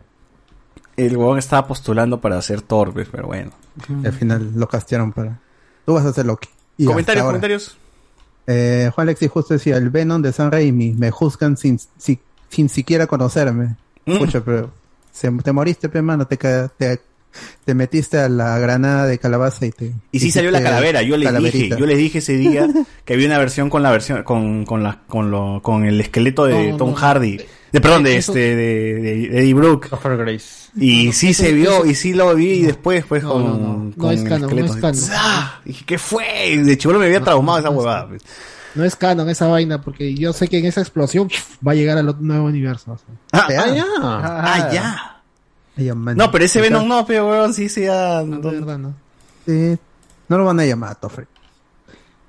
[0.96, 3.50] El huevón estaba postulando para hacer Thor, pues, pero bueno.
[4.02, 5.40] Y al final lo castearon para.
[5.84, 6.48] Tú vas a hacer Loki.
[6.78, 7.76] Y comentarios, comentarios.
[8.46, 12.68] Eh, Juan Alexis justo decía, el Venom de San Raimi, me juzgan sin, si- sin
[12.68, 13.76] siquiera conocerme.
[14.06, 14.18] Mm.
[14.18, 14.70] Pucha, pero
[15.12, 17.00] se- te moriste, pe, mano, te, te,
[17.64, 19.92] te metiste a la granada de calabaza y te...
[20.12, 22.68] Y sí salió la calavera, yo les dije, yo les dije ese día
[23.04, 26.44] que había una versión con la versión, con, con la, con lo, con el esqueleto
[26.44, 26.96] de No, Tom no.
[26.96, 27.40] Hardy,
[27.74, 29.88] de perdón, de este, de, de- de Eddie Brooke.
[30.16, 30.70] Grace.
[30.76, 33.84] Y sí se vio, y sí lo vi y después, pues, No, con, no, no.
[33.84, 35.00] No con es canon, no es canon.
[35.12, 35.60] ¡Ah!
[35.64, 36.56] Dije, ¿qué fue?
[36.64, 38.08] De chivolo me había traumado esa huevada.
[38.08, 38.22] pues.
[38.76, 41.28] No es canon esa vaina, porque yo sé que en esa explosión
[41.66, 42.92] va a llegar al otro nuevo universo.
[42.92, 43.06] o sea.
[43.32, 43.64] Ah, Ya.
[43.66, 43.84] Ah, ya.
[44.02, 45.22] ah, ya.
[45.76, 46.16] Ay, man.
[46.16, 48.22] No, pero ese Venom no, pero weón, sí, sí, ya.
[48.22, 48.94] De verdad, ¿no?
[49.46, 49.76] Sí,
[50.28, 51.26] no lo van a llamar, Tofre.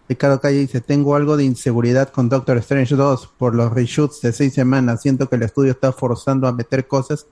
[0.08, 4.32] Ricardo Calle dice, tengo algo de inseguridad con Doctor Strange 2 por los reshoots de
[4.34, 5.02] seis semanas.
[5.02, 7.26] Siento que el estudio está forzando a meter cosas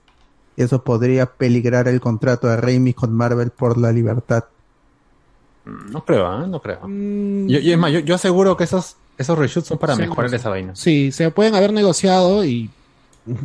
[0.56, 4.44] y eso podría peligrar el contrato de Raimi con Marvel por la libertad.
[5.64, 6.46] No creo, ¿eh?
[6.48, 6.80] No creo.
[6.82, 10.30] Yo, yo- es más, yo, yo aseguro que esos, esos reshoots son para Sí, mejorar
[10.30, 10.36] sí.
[10.36, 10.74] esa vaina.
[10.76, 12.70] Sí, se pueden haber negociado y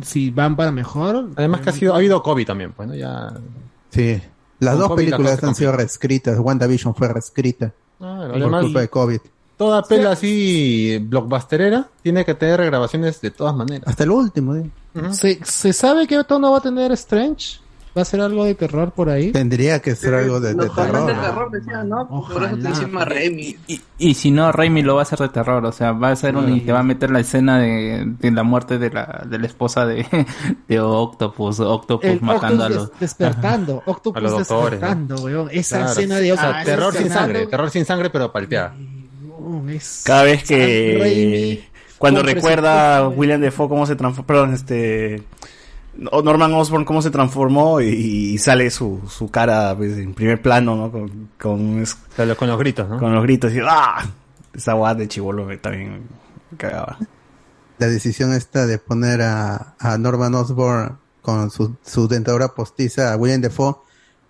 [0.02, 1.28] si van para mejor.
[1.36, 2.94] Además que ha, sido, ha habido COVID también, pues, ¿no?
[2.94, 3.32] Ya...
[3.90, 4.20] Sí,
[4.58, 6.38] las dos COVID películas han sido reescritas.
[6.38, 9.20] WandaVision fue reescrita Claro, por además, culpa de COVID.
[9.56, 13.86] toda pela así blockbusterera tiene que tener regrabaciones de todas maneras.
[13.86, 14.70] Hasta el último, ¿sí?
[15.12, 17.60] ¿Se, ¿Se sabe que tono va a tener Strange?
[17.96, 19.32] ¿Va a ser algo de terror por ahí?
[19.32, 21.06] Tendría que ser algo de, de Los fans terror.
[21.08, 22.08] del terror decían, ¿no?
[22.08, 23.56] Por eso te encima Remy.
[23.66, 26.16] Y, y si no, Raimi lo va a hacer de terror, o sea, va a
[26.16, 29.24] ser un, y te va a meter la escena de, de la muerte de la,
[29.28, 30.06] de la esposa de,
[30.68, 32.90] de Octopus, Octopus El matando a Octopus los...
[32.92, 35.48] des- despertando, Octopus A los doctores, despertando, weón.
[35.50, 35.90] Esa Claro.
[35.92, 38.72] escena de O sea, Octopus terror sin sangre, terror sin sangre, pero palteada.
[39.40, 44.26] weón, es- Cada vez Sam Raimi que cuando recuerda presupuesto, William Defoe cómo se transformó,
[44.28, 45.22] perdón, este
[46.00, 50.74] Norman Osborn cómo se transformó y, y sale su, su cara pues, en primer plano,
[50.74, 50.90] ¿no?
[50.90, 51.96] Con, con, es-
[52.36, 52.98] con los gritos, ¿no?
[52.98, 54.06] con los gritos y ¡ah!
[54.54, 56.02] Esa guada de chivolo me también
[56.50, 56.98] me cagaba.
[57.78, 63.16] La decisión esta de poner a, a Norman Osborn con su, su dentadura postiza a
[63.16, 63.76] William Defoe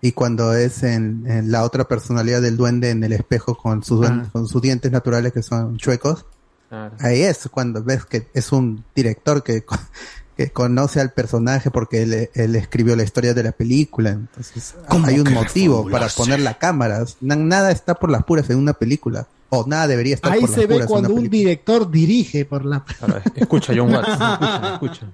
[0.01, 4.05] y cuando es en, en la otra personalidad del duende en el espejo con sus,
[4.07, 4.25] Ah.
[4.31, 6.25] con sus dientes naturales que son chuecos,
[6.69, 6.95] Claro.
[6.99, 9.63] ahí es cuando ves que es un director que,
[10.47, 14.09] que conoce al personaje porque él, él escribió la historia de la película.
[14.11, 17.03] Entonces ¿Cómo hay un motivo para poner la cámara.
[17.21, 19.27] Na- Nada está por las puras en una película.
[19.49, 21.37] O nada debería estar Ahí por se las ve puras en cuando una un película.
[21.39, 22.83] director dirige por la.
[22.85, 25.05] Claro, escucha John Watts, escucha, escucha.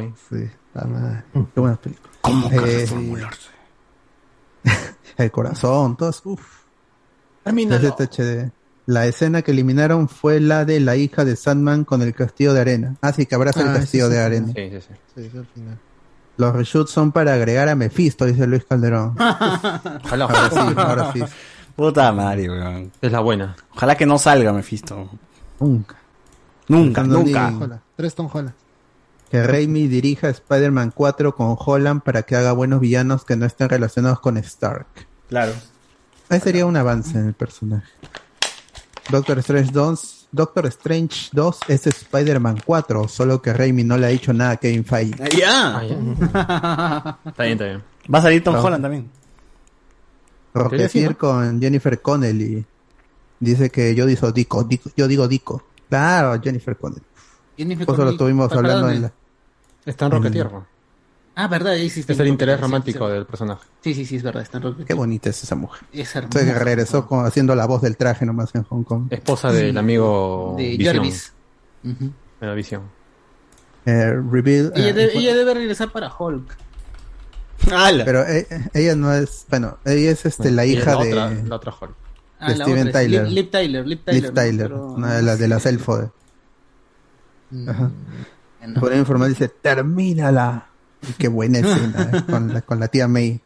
[0.00, 0.12] ¿eh?
[0.28, 1.24] Sí, madre.
[1.54, 2.10] Qué buena película.
[2.20, 3.48] ¿Cómo que Eh, reformularse?
[5.16, 6.40] El corazón, todo eso, uf.
[7.44, 7.96] Termínalo.
[8.86, 12.60] La escena que eliminaron fue la de la hija de Sandman con el castillo de
[12.60, 12.96] arena.
[13.00, 14.26] Ah, sí, que abraza Ah, el castillo ese sí, de sí.
[14.26, 14.46] arena.
[14.48, 14.94] Sí, sí, sí.
[15.22, 15.78] Sí, sí, al final.
[16.38, 19.14] Los reshoots son para agregar a Mephisto, dice Luis Calderón.
[19.18, 20.50] Ojalá, Ahora ojalá.
[20.50, 21.22] sí, ahora sí.
[21.76, 22.90] Puta madre, weón.
[23.00, 23.54] Es la buena.
[23.74, 25.08] Ojalá que no salga Mephisto.
[25.60, 25.96] Nunca.
[26.68, 27.50] Nunca, nunca.
[27.50, 28.54] ni- Holland, tres Tom Holland.
[29.30, 33.68] Que Raimi dirija Spider-Man 4 con Holland para que haga buenos villanos que no estén
[33.68, 34.86] relacionados con Stark.
[35.28, 35.52] Claro.
[36.28, 37.88] Ahí sería un avance en el personaje.
[39.10, 44.10] Doctor Strange 2, Doctor Strange 2 es Spider-Man 4, solo que Raimi no le ha
[44.10, 45.16] dicho nada a Kevin Feige.
[45.36, 45.78] Ya.
[45.78, 47.18] Ah, ya.
[47.30, 47.82] Está bien, está bien.
[48.12, 48.62] Va a salir Tom No.
[48.62, 49.10] Holland también.
[50.54, 52.64] Rocketeer con Jennifer Connelly.
[53.40, 55.62] Dice que yo digo Dico, Dico- yo digo Dico.
[55.88, 57.02] Claro, Jennifer Connelly.
[57.56, 58.14] Jennifer Eso lo Connelly.
[58.14, 59.12] estuvimos ¿Para hablando en la...
[59.84, 60.66] Está en Rocketierra.
[61.34, 63.12] Ah, verdad, ahí sí está Es el interés romántico sí.
[63.14, 63.62] del personaje.
[63.82, 64.86] Sí, sí, sí, es verdad, está en Rocket.
[64.86, 65.80] Qué bonita es esa mujer.
[65.92, 66.44] Es hermosa.
[66.44, 69.06] que regresó con, haciendo la voz del traje nomás en Hong Kong.
[69.10, 70.76] Esposa del amigo De.
[70.84, 71.32] Jarvis.
[71.84, 72.10] Ujú.
[72.40, 72.82] De la visión.
[73.86, 76.56] Eh, reveal, Ella, debe, fue- ella debe regresar para Hulk.
[77.72, 78.04] ¡Hala!
[78.04, 81.56] Pero eh, ella no es, bueno, ella es este la hija la de Otra, la
[81.56, 81.94] otra Hulk.
[82.40, 83.20] Ah, de la Steven otra, Tyler.
[83.50, 84.24] Tyler, Liv Tyler.
[84.24, 84.32] ¿no?
[84.34, 85.96] Tyler, Pero- una de las de las elfo.
[85.98, 86.10] de-
[87.70, 87.90] Ajá.
[88.80, 90.66] Por ahí informal dice, termínala.
[91.08, 92.22] Y qué buena escena, ¿eh?
[92.30, 93.40] con, la, con la tía May.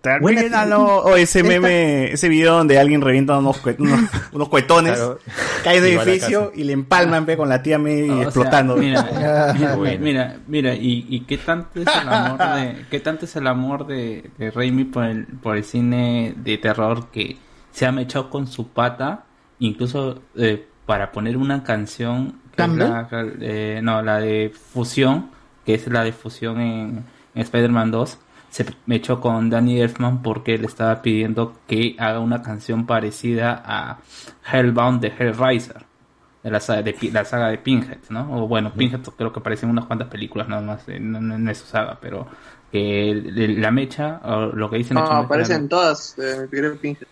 [0.00, 0.98] Termínalo.
[0.98, 4.00] O ese Esta- meme, ese video donde alguien revienta unos, unos,
[4.32, 5.18] unos cuetones, Claro.
[5.64, 8.76] cae Igual a edificio y le empalman pe, con la tía May O sea, explotando.
[8.76, 9.02] mira,
[9.58, 10.04] mira, Bueno.
[10.04, 13.86] mira, mira, y, y qué tanto es el amor de, qué tanto es el amor
[13.86, 17.36] de, de Raimi por el, por el cine de terror que
[17.72, 19.24] se ha mechado con su pata,
[19.58, 23.08] incluso eh, para poner una canción, que es la,
[23.40, 25.30] eh, no, la de fusión,
[25.66, 27.04] que es la de fusión en,
[27.34, 28.18] en Spider-Man 2,
[28.50, 33.98] se mechó con Danny Elfman porque le estaba pidiendo que haga una canción parecida a
[34.50, 35.84] Hellbound de Hellraiser
[36.42, 38.28] de la saga de, la saga de Pinhead, ¿no?
[38.44, 41.48] O bueno, Pinhead creo que aparece en unas cuantas películas nada más en, en- en
[41.48, 42.28] esa saga, pero
[42.70, 43.20] que
[43.58, 46.14] la mecha, o lo que dicen No, hecho mecha, aparecen la- todas.
[46.18, 47.02] Eh, Pinhead.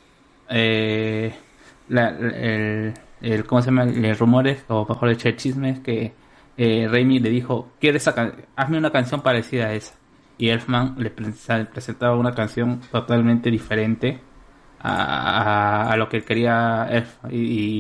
[0.49, 1.34] eh,
[1.89, 3.84] la- el, el- ¿cómo se llama?
[3.84, 6.12] El rumor es, o mejor dicho, el chisme es que
[6.57, 9.94] eh, Raimi le dijo, ¿quieres hazme una canción parecida a esa?
[10.39, 11.33] Y Elfman le pre-
[11.73, 14.20] presentaba una canción totalmente diferente
[14.81, 14.92] a,
[15.86, 17.16] a- a lo que quería Elf.
[17.31, 17.36] Y,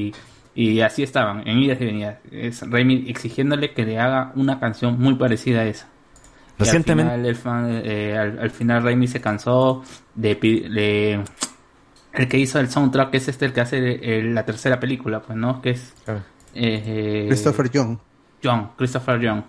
[0.08, 0.12] y-
[0.56, 2.18] y así estaban, en idas y venidas.
[2.30, 5.86] Es Raimi exigiéndole que le haga una canción muy parecida a esa.
[5.86, 9.82] Al Recientemente- final, Elfman, eh, al, al final Raimi se cansó
[10.14, 11.24] de, de-
[12.12, 13.78] el que hizo el soundtrack es este el que hace
[14.18, 15.92] el- la tercera película pues no que es
[16.54, 17.98] eh, Christopher Young.
[18.76, 19.42] Christopher Young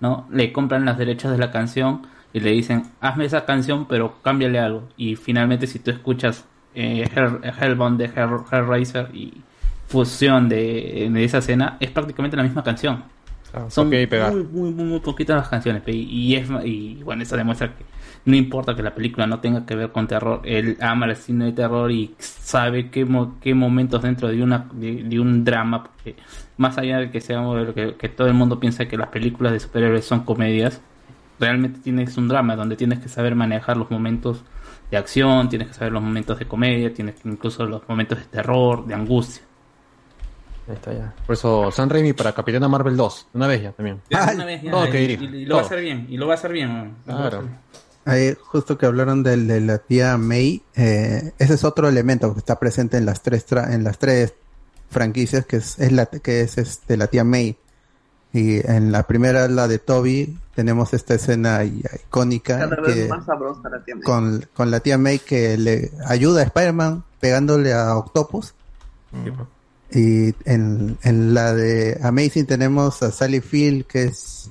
[0.00, 4.14] no le compran las derechos de la canción y le dicen hazme esa canción pero
[4.22, 9.42] cámbiale algo y finalmente si tú escuchas eh, Hell- Hellbound de Hell- Hellraiser y
[9.86, 13.04] fusión de, de esa escena es prácticamente la misma canción
[13.68, 14.32] son y pegar.
[14.32, 15.82] muy, muy, muy, muy poquitas las canciones.
[15.86, 17.84] Y, es, y bueno, eso demuestra que
[18.24, 21.46] no importa que la película no tenga que ver con terror, él ama el cine
[21.46, 23.06] de terror y sabe qué,
[23.42, 26.16] qué momentos dentro de, una, de, de un drama, porque
[26.56, 29.52] más allá de que, seamos, de que, que todo el mundo piensa que las películas
[29.52, 30.80] de superhéroes son comedias,
[31.40, 34.44] realmente tienes un drama donde tienes que saber manejar los momentos
[34.90, 38.24] de acción, tienes que saber los momentos de comedia, tienes que incluso los momentos de
[38.26, 39.42] terror, de angustia.
[40.68, 41.12] Ahí está ya.
[41.26, 43.28] Por eso, San Raimi para Capitana Marvel 2.
[43.34, 44.00] Una vez ya también.
[44.10, 46.34] Una vez ya, Todo y- que y, lo va a hacer bien, y lo va
[46.34, 46.94] a hacer bien.
[47.04, 47.42] Claro.
[48.04, 52.38] Ahí, justo que hablaron del- de, la tía May, eh, ese es otro elemento que
[52.38, 54.34] está presente en las tres tra- en las tres
[54.92, 57.56] franquicias, que es, es la que es este la tía May.
[58.34, 63.26] Y en la primera, la de Toby, tenemos esta escena icónica Cada vez que, más
[63.26, 64.04] sabrosa la tía May.
[64.04, 68.54] con, con la tía May que le ayuda a Spider-Man pegándole a Octopus.
[69.90, 74.50] Y en, en la de Amazing tenemos a Sally Field, que es.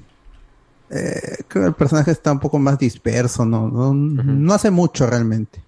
[0.91, 5.07] eh, creo que el personaje está un poco más disperso, no, no, no hace mucho
[5.07, 5.63] realmente.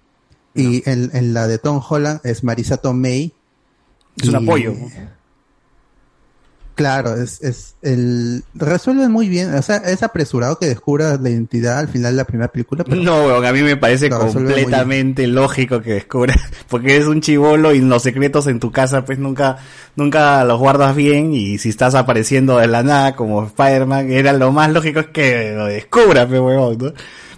[0.54, 3.34] Y en, en la de Tom Holland es Marisa Tomei.
[4.20, 4.74] Es un apoyo.
[6.74, 11.78] Claro, es, es el resuelve muy bien, o sea, es apresurado que descubra la identidad
[11.78, 15.80] al final de la primera película, pero No, weón, a mí me parece completamente lógico
[15.80, 19.58] que descubras, porque eres un chivolo y los secretos en tu casa pues nunca,
[19.94, 24.50] nunca los guardas bien y si estás apareciendo de la nada como Spider-Man, era lo
[24.50, 26.92] más lógico es que lo descubras, pues, weón, ¿no?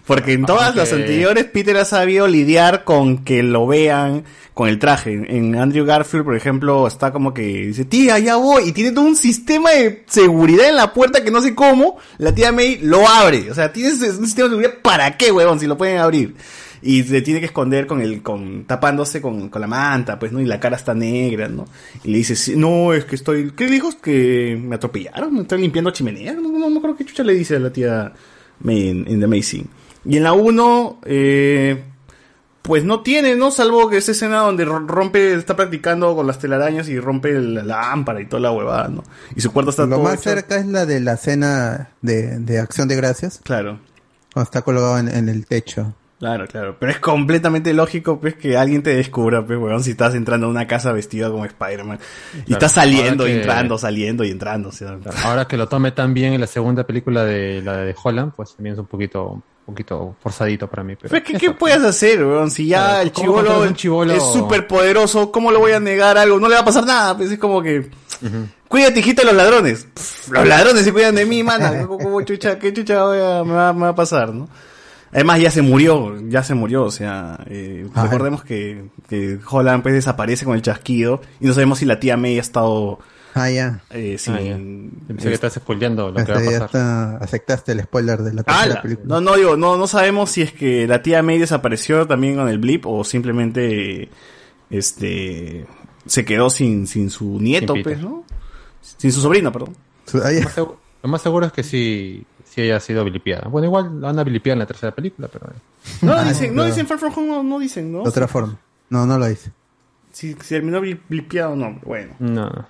[0.06, 4.68] Porque en todas Aunque- las anteriores Peter ha sabido lidiar con que lo vean con
[4.68, 5.12] el traje.
[5.28, 9.04] En Andrew Garfield, por ejemplo, está como que dice, tía, ya voy, y tiene todo
[9.04, 13.06] un sistema de seguridad en la puerta que no sé cómo, la tía May lo
[13.06, 13.50] abre.
[13.50, 16.36] O sea, tienes un sistema de seguridad para qué, huevón, si lo pueden abrir.
[16.82, 20.40] Y se tiene que esconder con el, con, tapándose con, con la manta, pues, ¿no?
[20.40, 21.64] Y la cara está negra, ¿no?
[22.04, 23.90] Y le dice, "Sí, no, es que estoy, ¿qué dijo?
[24.00, 26.34] Que me atropellaron, me estoy limpiando chimenea.
[26.34, 28.12] No, no, no creo que chucha le dice a la tía
[28.60, 29.66] May en, en The Amazing.
[30.08, 31.82] Y en la 1, eh,
[32.62, 33.50] pues no tiene, ¿no?
[33.50, 37.62] Salvo que esa escena donde ro- rompe, está practicando con las telarañas y rompe la
[37.62, 39.04] lámpara y toda la huevada, ¿no?
[39.34, 42.38] Y su cuarto está lo todo más hecho- cerca es la de la escena de,
[42.38, 43.40] de Acción de Gracias.
[43.44, 43.78] Claro.
[44.32, 45.94] Cuando está colgado en, en el techo.
[46.18, 46.76] Claro, claro.
[46.80, 50.50] Pero es completamente lógico, pues, que alguien te descubra, pues, weón, si estás entrando a
[50.50, 51.98] una casa vestido como Spider-Man.
[51.98, 52.52] Y Claro.
[52.54, 54.70] estás saliendo, que- entrando, saliendo y entrando.
[54.70, 55.10] o.
[55.24, 58.54] Ahora que lo tome tan bien en la segunda película de la de Holland, pues
[58.56, 60.94] también es un poquito, poquito forzadito para mí.
[60.96, 62.50] Pero Pues, ¿qué, ¿qué puedes hacer, weón?
[62.50, 64.12] Si ya Claro, el ¿cómo chivolo chibolo?
[64.14, 66.38] es súper poderoso, ¿cómo le voy a negar algo?
[66.40, 67.90] No le va a pasar nada, pues es como que...
[68.68, 69.86] Cuídate, hijita, de los ladrones.
[69.94, 71.86] Pff, los ladrones se cuidan de mí, mana.
[71.86, 74.48] ¿Cómo, chucha, ¿Qué chucha voy a- me, va, me va a pasar, no?
[75.12, 79.94] Además, ya se murió, ya se murió, o sea, eh, recordemos que, que Holland pues
[79.94, 82.98] desaparece con el chasquido y no sabemos si la tía May ha estado
[83.39, 83.81] Ah, ya.
[83.90, 84.34] eh, sin...
[84.34, 84.55] Ah, ya.
[85.08, 86.62] Pensé que estás spoileando lo que va a pasar.
[86.65, 88.82] está- aceptaste el spoiler de la tercera ¡Hala!
[88.82, 89.06] película.
[89.08, 92.48] No, no digo, no, no sabemos si es que la tía May desapareció también con
[92.48, 94.08] el blip o simplemente,
[94.70, 95.66] este,
[96.06, 98.24] se quedó sin, sin su nieto, Sin pues, ¿no?
[98.81, 99.76] Sin su sobrino, perdón.
[100.12, 103.48] Lo más, seguro, lo más seguro es que sí, sí haya sido vilipiada.
[103.48, 105.47] Bueno, igual la van a vilipiar en la tercera película, pero...
[106.02, 108.02] No Ah, dicen, no dicen Far From Home, no, no dicen, ¿no?
[108.02, 108.56] De otra forma.
[108.89, 109.50] No, no lo dice.
[110.12, 112.15] Si, si terminó blipeado, no, bueno.
[112.18, 112.66] No.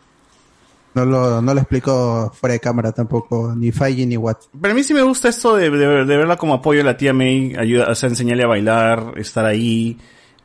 [0.97, 4.49] No lo, no lo explicó fuera de cámara tampoco, ni Feige ni Watts.
[4.59, 6.97] Pero a mí sí me gusta esto de, de, de verla como apoyo a la
[6.97, 9.99] tía May, ayuda, o sea, enseñarle a bailar, estar ahí,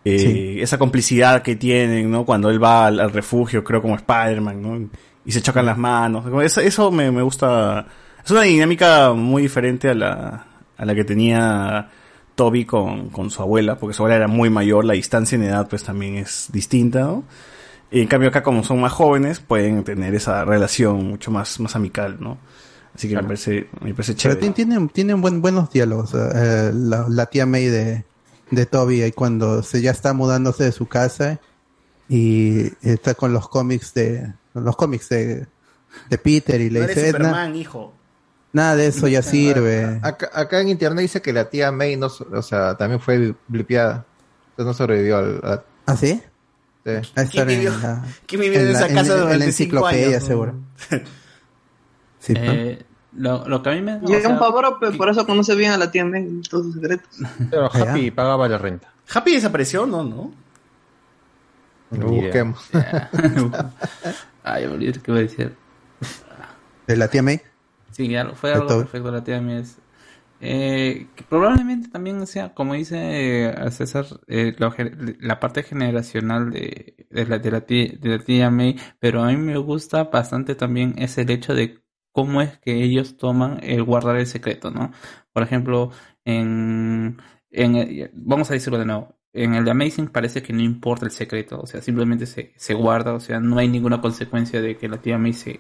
[0.03, 2.25] eh, esa complicidad que tienen, ¿no?
[2.25, 4.89] Cuando él va al, al refugio, creo como Spider-Man, ¿no?
[5.23, 6.25] Y se chocan las manos.
[6.57, 7.87] Eso me, me gusta.
[8.21, 11.89] Es una dinámica muy diferente a la, a la que tenía
[12.35, 15.69] Toby con, con su abuela, porque su abuela era muy mayor, la distancia en edad
[15.69, 17.23] pues también es distinta, ¿no?
[17.91, 21.75] Y en cambio acá como son más jóvenes, pueden tener esa relación mucho más, más
[21.75, 22.37] amical, ¿no?
[22.95, 24.39] Así que me parece, me parece Pero chévere.
[24.39, 26.13] tienen, tienen, tienen buen, buenos diálogos.
[26.13, 28.05] eh, la, la tía May de,
[28.49, 31.39] de Toby, ahí cuando se ya está mudándose de su casa
[32.09, 35.47] y está con los cómics de los cómics de,
[36.09, 37.93] de Peter y le No dice, "Eh, na- Superman, hijo.
[38.51, 39.99] nada de eso ya sirve.
[40.01, 44.05] Acá, acá en internet dice que la tía May no, o sea, también fue blipeada.
[44.51, 45.41] Entonces no sobrevivió al.
[45.43, 46.21] a- ¿Ah, sí?
[46.83, 46.91] Sí.
[47.15, 49.77] A estar vivió- en la, quién vivió en la- esa casa en la durante cinco
[49.77, 50.23] enciclopedia, años?
[50.23, 50.55] seguro.
[52.19, 52.39] Sí, ¿no?
[52.43, 52.85] Eh,
[53.17, 53.99] lo, lo que a mí me...
[54.07, 56.41] Y o es sea, un favor, pero por eso conoce bien a la tía May
[56.47, 57.09] todos sus secretos.
[57.49, 58.93] Pero Happy pagaba la renta.
[59.11, 59.87] ¿Happy desapareció?
[59.87, 60.31] No, no.
[61.89, 62.63] Lo busquemos.
[64.43, 65.55] Ay, me olvidé qué iba a decir.
[66.87, 67.41] ¿De la tía May?
[67.91, 69.57] Sí, algo- fue algo perfecto la tía May.
[69.61, 69.77] es-
[70.43, 74.55] Eh, que probablemente también sea, como dice eh, César, eh,
[75.19, 79.27] la parte generacional de, de, la, de, la tía, de la tía May, pero a
[79.27, 83.83] mí me gusta bastante también es el hecho de cómo es que ellos toman el
[83.83, 84.91] guardar el secreto, ¿no?
[85.31, 85.91] Por ejemplo,
[86.25, 87.17] en,
[87.51, 91.05] en el- vamos a decirlo de nuevo, en el de Amazing parece que no importa
[91.05, 94.75] el secreto, o sea, simplemente se, se guarda, o sea, no hay ninguna consecuencia de
[94.77, 95.51] que la tía May se,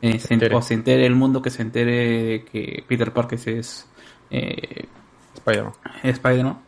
[0.00, 0.54] eh, se- entere.
[0.54, 3.88] o se entere el mundo que se entere de que Peter Parker es
[4.32, 4.86] eh,
[5.36, 6.58] Spider-Man.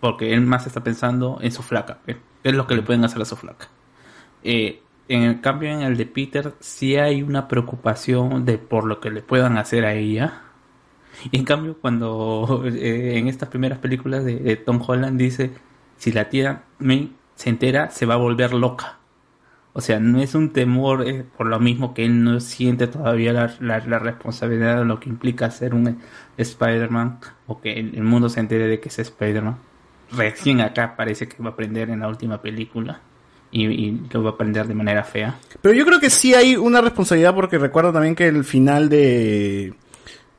[0.00, 3.20] Porque él más está pensando en su flaca, ¿qué es lo que le pueden hacer
[3.22, 3.68] a su flaca.
[4.44, 9.10] Eh, en cambio, en el de Peter, sí hay una preocupación de por lo que
[9.10, 10.42] le puedan hacer a ella.
[11.32, 15.52] Y en cambio, cuando eh, en estas primeras películas de, de Tom Holland dice,
[15.96, 18.98] si la tía May se entera, se va a volver loca.
[19.78, 23.34] O sea, no es un temor eh, por lo mismo que él no siente todavía
[23.34, 25.98] la, la- responsabilidad de lo que implica ser un
[26.38, 29.58] Spider-Man o que el, el mundo se entere de que es Spider-Man.
[30.12, 33.00] Recién acá parece que va a aprender en la última película
[33.50, 35.36] y, y lo va a aprender de manera fea.
[35.60, 39.74] Pero yo creo que sí hay una responsabilidad porque recuerdo también que el final de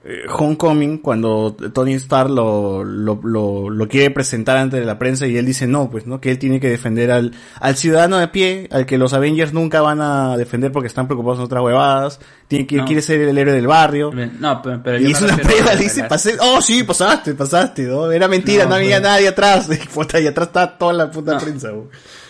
[0.06, 5.36] eh, Homecoming, cuando Tony Stark lo, lo, lo, lo quiere presentar ante la prensa y
[5.38, 8.70] él dice no, pues no, que él tiene que defender al, al ciudadano de pie,
[8.72, 12.66] al que los Avengers nunca van a defender porque están preocupados en otras huevadas, tiene
[12.68, 12.86] que, No.
[12.86, 14.12] quiere ser el héroe del barrio.
[14.40, 17.84] No, pero, pero yo Y hizo una prueba, le dice, pasé, oh sí, pasaste, pasaste,
[17.84, 18.12] ¿no?
[18.12, 21.34] Era mentira, no, No, había pero- nadie atrás, y, y atrás está toda la puta
[21.34, 21.40] No.
[21.40, 21.72] prensa.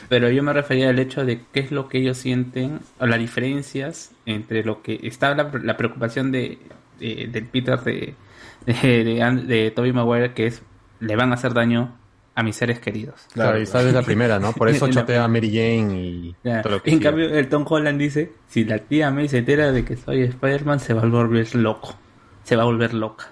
[0.09, 3.19] Pero yo me refería al hecho de qué es lo que ellos sienten, o las
[3.19, 6.57] diferencias entre lo que está la, la preocupación de,
[7.00, 8.16] de- del Peter de,
[8.66, 10.61] de, de, An- de Tobey Maguire, que es
[11.00, 11.95] le van a hacer daño
[12.35, 13.26] a mis seres queridos.
[13.34, 14.53] Claro, y esta es la primera, ¿no?
[14.53, 16.61] Por eso chotea a Mary Jane y Ya.
[16.61, 19.72] todo lo que En cambio, el Tom Holland dice, si la tía May se entera
[19.72, 21.95] de que soy Spider-Man, se va a volver loco.
[22.43, 23.26] Se va a volver loca.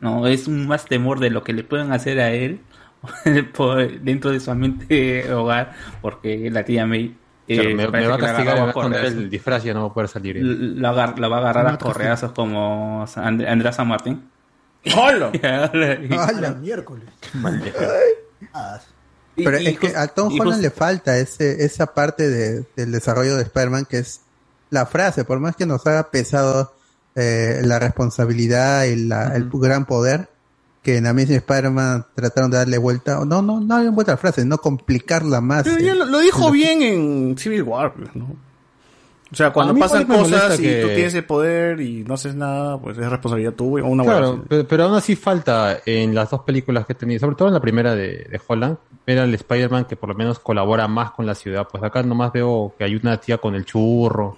[0.00, 2.60] No, es un más temor de lo que le pueden hacer a él
[3.54, 7.14] por- dentro de su mente hogar, porque la tía May
[7.48, 9.64] eh, Claro, me, me parece va a castigar y me va a esconder el disfraz
[9.64, 10.36] y ya no va a poder salir.
[10.36, 14.28] L- La, va a agarrar a correazos como And- Andrea San Martín.
[14.96, 15.30] ¡Hola!
[15.42, 17.04] ¡Hala, miércoles!
[19.34, 22.64] Y- Pero y es que a Tom y Holland le falta ese, esa parte de-
[22.76, 24.20] del desarrollo de Spider-Man que es
[24.70, 26.74] la frase, por más que nos haga pesado
[27.14, 30.28] eh, la responsabilidad y la, el gran poder,
[30.82, 34.18] que en Amazing Spider-Man trataron de darle vuelta, no, no, no darle vuelta a la
[34.18, 35.62] frase, no complicarla más.
[35.64, 35.84] Pero eh.
[35.84, 38.36] ya lo, lo dijo bien en Civil War, ¿no?
[39.30, 42.78] O sea, cuando pasan cosas y que- tú tienes el poder y no haces nada,
[42.78, 46.42] pues es responsabilidad tuya o una Claro, pero, pero aún así falta en las dos
[46.42, 49.86] películas que he tenido, sobre todo en la primera de, de Holland, ver al Spider-Man
[49.86, 51.66] que por lo menos colabora más con la ciudad.
[51.70, 54.36] Pues acá nomás veo que hay una tía con el churro,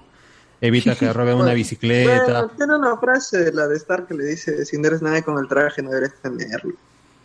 [0.66, 2.24] evita que roben una bicicleta.
[2.24, 5.38] Bueno, tiene una frase, la de Stark, que le dice, si no eres nadie con
[5.38, 6.74] el traje, no deberías tenerlo.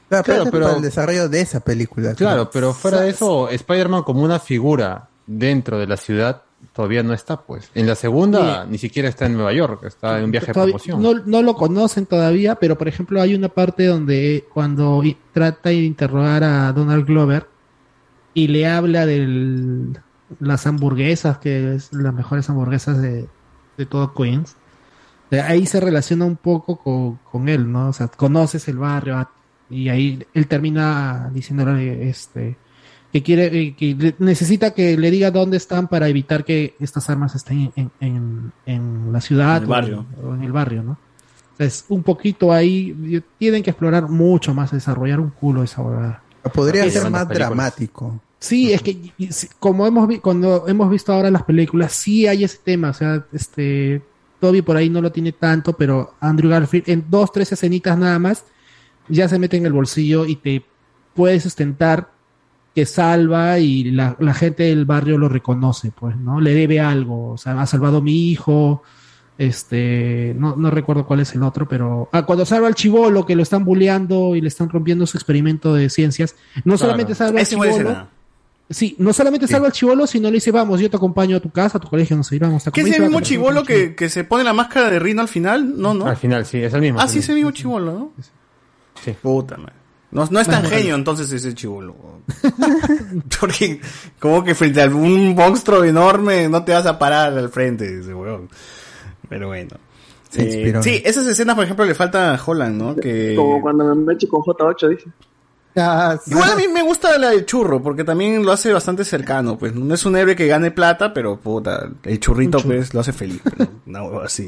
[0.09, 2.13] Claro, pero, Claro, pero- para el desarrollo de esa película.
[2.15, 6.41] Claro, pero fuera de eso, Spider-Man como una figura dentro de la ciudad
[6.73, 7.69] todavía no está, pues.
[7.73, 11.01] En la segunda ni siquiera está en Nueva York, está en un viaje de promoción.
[11.01, 15.01] no, no lo conocen todavía, pero por ejemplo hay una parte donde cuando
[15.33, 17.47] trata de interrogar a Donald Glover
[18.33, 19.99] y le habla del
[20.39, 23.27] las hamburguesas, que es las mejores hamburguesas de,
[23.77, 24.55] de todo Queens.
[25.31, 27.89] De ahí se relaciona un poco con, con él, ¿no?
[27.89, 29.31] O sea, conoces el barrio ah,
[29.69, 32.57] y ahí él termina diciéndole este
[33.11, 37.35] que quiere eh, que necesita que le diga dónde están para evitar que estas armas
[37.35, 40.05] estén en, en, en la ciudad En el o barrio.
[40.23, 40.97] o en el barrio, ¿no?
[41.51, 46.23] Entonces, un poquito ahí tienen que explorar mucho más, desarrollar un culo esa huevada.
[46.53, 47.49] Podría ser más películas.
[47.49, 48.21] dramático.
[48.39, 48.97] Sí, es que
[49.59, 53.25] como hemos vi- cuando hemos visto ahora las películas, sí hay ese tema, o sea,
[53.33, 54.01] este
[54.39, 58.17] Toby por ahí no lo tiene tanto, pero Andrew Garfield en dos, tres escenitas nada
[58.17, 58.45] más
[59.09, 60.63] ya se mete en el bolsillo y te
[61.13, 62.11] puede sustentar
[62.73, 66.39] que salva y la, la gente del barrio lo reconoce, pues, ¿no?
[66.39, 68.83] Le debe algo, o sea, ha salvado a mi hijo,
[69.37, 73.35] este, no, no recuerdo cuál es el otro, pero ah, cuando salva al chivolo que
[73.35, 76.77] lo están bulleando y le están rompiendo su experimento de ciencias, no Claro.
[76.77, 78.07] solamente salva al chivolo.
[78.69, 81.49] Sí, no solamente salva al chivolo, sino le dice, vamos, yo te acompaño a tu
[81.49, 83.95] casa, a tu colegio, no sé, y vamos, te ¿Qué es el mismo chivolo que,
[83.95, 85.75] que se pone la máscara de Rino al final?
[85.81, 86.05] No, no.
[86.05, 86.99] Al final, sí, es el mismo.
[86.99, 88.13] Ah, sí, es el mismo chivolo, ¿no?
[89.03, 89.15] Sí.
[89.21, 89.73] Puta, man.
[90.11, 91.95] No, no es tan genio entonces ese chivolo.
[93.39, 93.79] Porque
[94.19, 98.13] como que frente a un monstruo enorme no te vas a parar al frente ese
[98.13, 98.49] weón.
[99.27, 99.77] Pero bueno.
[100.29, 100.83] Se Eh, inspiró.
[100.83, 102.95] sí, esas escenas, por ejemplo, le falta a Holland, ¿no?
[102.95, 103.33] Que...
[103.35, 105.09] Como cuando me mecho con J8, dice.
[105.75, 109.73] Igual a mí me gusta la del churro, porque también lo hace bastante cercano, pues.
[109.73, 113.41] No es un héroe que gane plata, pero puta, el churrito, pues, lo hace feliz.
[113.43, 114.47] pero Una hueva así.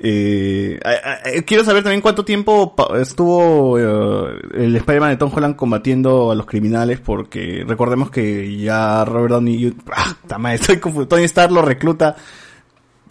[0.00, 0.78] Eh,
[1.24, 6.36] eh, quiero saber también cuánto tiempo estuvo eh, el Spider-Man de Tom Holland combatiendo a
[6.36, 11.08] los criminales, porque recordemos que ya Robert Downey, ah, ta madre, estoy confundido.
[11.08, 12.14] Tony Stark lo recluta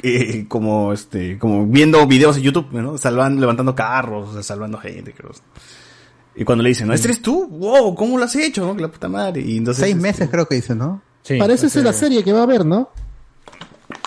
[0.04, 2.98] eh, como este, como viendo videos en YouTube, ¿no?
[2.98, 5.32] Salvando, levantando carros, o sea, salvando gente, creo.
[6.38, 6.94] Y cuando le dicen, ¿no?
[6.94, 7.48] ¿Este eres tú?
[7.48, 7.96] ¡Wow!
[7.96, 8.66] ¿Cómo lo has hecho?
[8.66, 8.76] ¿No?
[8.76, 9.42] Que la puta madre.
[9.42, 11.02] Y entonces, Seis este, meses creo que dice, ¿no?
[11.40, 12.90] Parece ser la serie que va a haber, ¿no?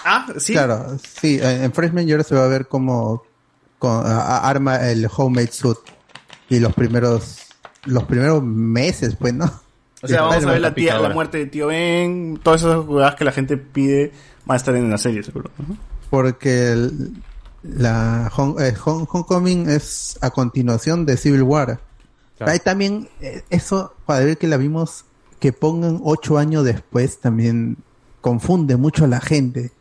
[0.04, 0.52] Ah, sí.
[0.54, 3.22] Claro, sí, en Freshman Year se va a ver cómo
[3.80, 5.78] arma el homemade suit
[6.48, 7.38] y los primeros
[7.84, 9.50] los primeros meses, pues, ¿no?
[10.02, 13.14] O sea, vamos a ver la, tía, la muerte de tío Ben, todas esas jugadas
[13.16, 14.12] que la gente pide
[14.46, 15.50] van a estar en la serie, seguro.
[16.10, 17.12] porque el-
[17.62, 21.80] la Home- eh, Home- Homecoming es a continuación de Civil War.
[22.40, 25.04] Hay también eh, eso para ver que la vimos
[25.38, 27.78] que pongan ocho años después también
[28.20, 29.72] confunde mucho a la gente.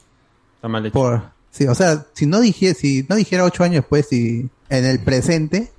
[0.55, 0.93] Está mal hecho.
[0.93, 4.85] Por, sí, o sea, si no dijera, si no dijera ocho años después y en
[4.85, 5.71] el presente,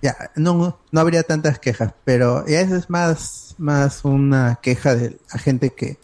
[0.00, 5.38] ya, no, no habría tantas quejas, pero esa es más, más una queja de la
[5.38, 5.98] gente que,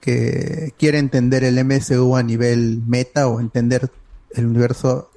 [0.00, 3.90] que quiere entender el MSU a nivel meta o entender
[4.34, 5.10] el universo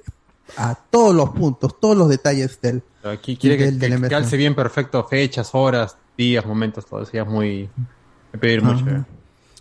[0.56, 4.36] a todos los puntos, todos los detalles del, Aquí quiere que, del- del que calce
[4.36, 7.12] bien perfecto fechas, horas, días, momentos, todo eso.
[7.12, 7.68] Ya es muy...
[8.32, 8.84] Me pedir mucho.
[8.86, 9.06] Ya.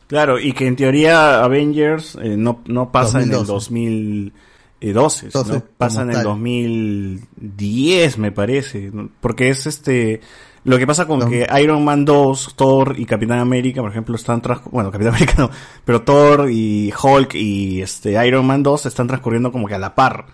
[0.07, 5.61] Claro, y que en teoría Avengers eh, no, no pasa en el 2012, sino 12,
[5.77, 6.23] pasa como en el tal.
[6.25, 8.89] 2010, me parece.
[8.93, 9.09] ¿no?
[9.19, 10.21] Porque es este.
[10.63, 14.41] Lo que pasa con que Iron Man 2, Thor y Capitán América, por ejemplo, están
[14.41, 15.49] tras bueno, Capitán América no,
[15.85, 19.95] pero Thor y Hulk y este Iron Man 2 están transcurriendo como que a la
[19.95, 20.25] par.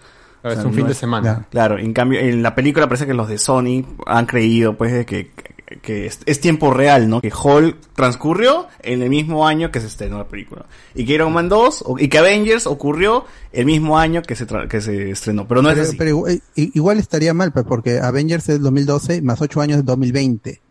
[0.44, 1.48] Claro, es un fin de semana.
[1.50, 5.06] Claro, en cambio, en la película parece que los de Sony han creído, pues, de
[5.06, 5.32] que,
[5.66, 7.22] que, que es, es tiempo real, ¿no?
[7.22, 10.66] Que Hulk transcurrió en el mismo año que se estrenó la película.
[10.94, 13.24] Y que Iron Man 2, o- y que Avengers ocurrió
[13.54, 15.48] el mismo año que se, tra- que se estrenó.
[15.48, 15.96] Pero no es así.
[15.98, 19.86] pero igual, i- igual estaría mal, pues, porque Avengers es 2012 más 8 años es
[19.86, 20.62] 2020.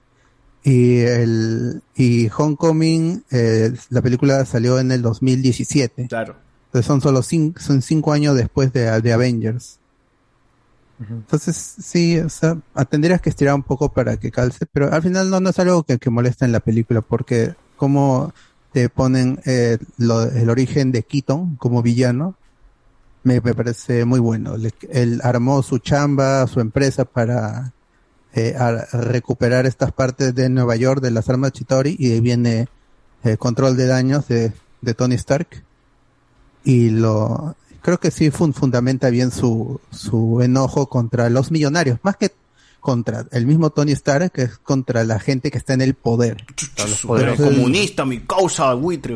[0.64, 6.06] Y el y Homecoming, eh, la película salió en el 2017.
[6.08, 6.36] Claro.
[6.72, 9.78] Entonces son solo cinco, son cinco años después de, de Avengers.
[10.98, 15.02] Entonces, sí, o sea, ah, tendrías que estirar un poco para que calce, pero al
[15.02, 18.32] final no, no es algo que, que molesta en la película, porque como
[18.72, 22.36] te ponen eh, lo- el origen de Keaton como villano,
[23.24, 24.56] me, me parece muy bueno.
[24.56, 27.72] Le- él armó su chamba, su empresa para
[28.34, 32.68] eh, a- recuperar estas partes de Nueva York de las armas Chitori y ahí viene
[33.24, 35.64] el control de daños de, de Tony Stark
[36.64, 42.16] y lo creo que sí fun- fundamenta bien su, su enojo contra los millonarios, más
[42.16, 42.30] que
[42.80, 46.44] contra el mismo Tony Stark, que es contra la gente que está en el poder.
[46.46, 49.14] Pero Entonces, comunista, mi causa, buitre.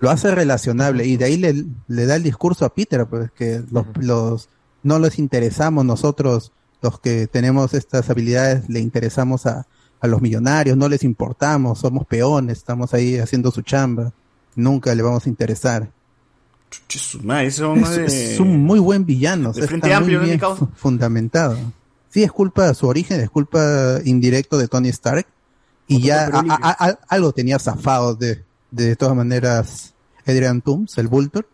[0.00, 3.62] lo hace relacionable y de ahí le, le da el discurso a Peter, pues que
[3.70, 4.48] los, los
[4.82, 9.66] no les interesamos nosotros, los que tenemos estas habilidades, le interesamos a,
[10.00, 14.12] a los millonarios, no les importamos, somos peones, estamos ahí haciendo su chamba,
[14.54, 15.90] nunca le vamos a interesar.
[16.88, 19.98] Eso Es, no es de- es un muy buen villano, o de sea, Frente está
[19.98, 21.56] Amplio, muy ¿no, bien fundamentado.
[22.10, 25.26] Sí, es culpa de su origen, es culpa indirecto de Tony Stark
[25.88, 29.92] y ya a- a- a- algo tenía zafado de, de todas maneras
[30.26, 31.46] Adrian Toomes, el Vulture,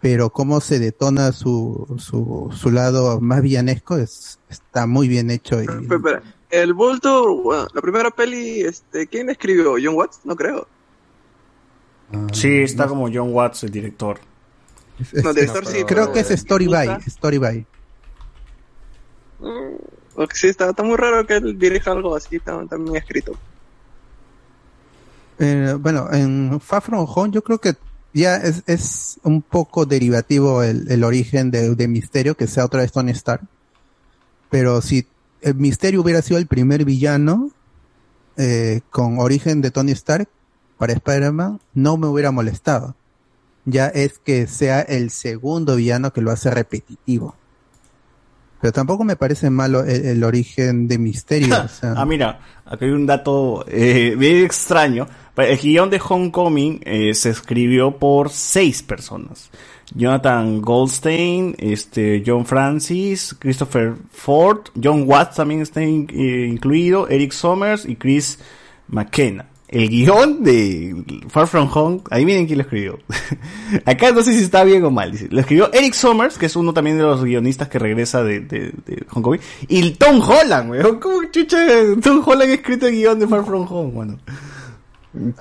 [0.00, 5.60] pero cómo se detona su, su, su lado más villanesco es, está muy bien hecho.
[5.62, 5.66] Y.
[6.50, 9.74] El Vulture, bueno, la primera peli, este, ¿quién escribió?
[9.82, 10.20] ¿John Watts?
[10.24, 10.68] No creo.
[12.32, 14.18] Sí, está como John Watts, el director.
[15.22, 17.66] No, director sí, creo que es Story by, Story by.
[19.40, 19.76] Mm,
[20.14, 23.32] Porque sí, está, está muy raro que él dirija algo así bien escrito.
[25.38, 27.74] Eh, bueno, en Far From Home yo creo que
[28.14, 32.80] ya es, es un poco derivativo el, el origen de, de Misterio, que sea otra
[32.80, 33.42] vez Tony Stark.
[34.48, 35.06] Pero si
[35.42, 37.50] el Misterio hubiera sido el primer villano
[38.38, 40.28] eh, con origen de Tony Stark
[40.78, 42.94] para Spider-Man, no me hubiera molestado.
[43.64, 47.34] Ya es que sea el segundo villano que lo hace repetitivo.
[48.60, 51.54] Pero tampoco me parece malo el, el origen de Misterio.
[51.64, 55.06] o sea, Ah, mira, acá hay un dato eh, bien extraño.
[55.36, 59.50] El guion de Homecoming eh, se escribió por seis personas.
[59.94, 67.32] Jonathan Goldstein, este, John Francis, Christopher Ford, John Watts también está in- eh, incluido, Eric
[67.32, 68.38] Somers y Chris
[68.88, 69.46] McKenna.
[69.68, 72.98] El guion de Far From Home, ahí miren quién lo escribió.
[73.84, 75.10] Acá no sé si está bien o mal.
[75.10, 75.28] Dice.
[75.30, 78.72] Lo escribió Eric Somers, que es uno también de los guionistas que regresa de, de,
[78.86, 79.40] de Homecoming.
[79.66, 81.00] Y el Tom Holland, weón.
[81.00, 81.58] ¿Cómo chucha
[82.00, 84.18] Tom Holland ha escrito el guion de Far From Home, bueno?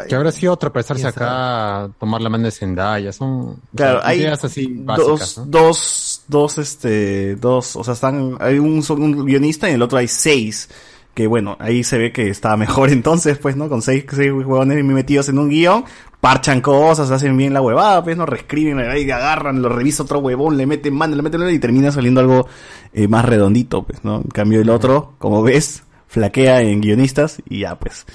[0.08, 4.68] Que habrá sido tropezarse acá, tomar la mano de Zendaya, son Claro, hay ideas así
[4.68, 5.46] básicas, dos, ¿no?
[5.46, 9.82] dos, dos, este, dos, o sea, están, hay un, solo un guionista y en el
[9.82, 10.70] otro hay seis.
[11.16, 13.68] Que bueno, ahí se ve que está mejor entonces, pues, ¿no?
[13.68, 15.86] Con seis, seis huevones metidos en un guion,
[16.22, 18.28] parchan cosas, hacen bien la huevada, pues, ¿no?
[18.28, 21.92] Reescriben, ahí agarran, lo revisa otro huevón, le meten mano, le meten mano y termina
[21.92, 22.48] saliendo algo
[22.94, 24.18] eh, más redondito, pues, ¿no?
[24.18, 28.06] En cambio el otro, como ves, flaquea en guionistas y ya, pues,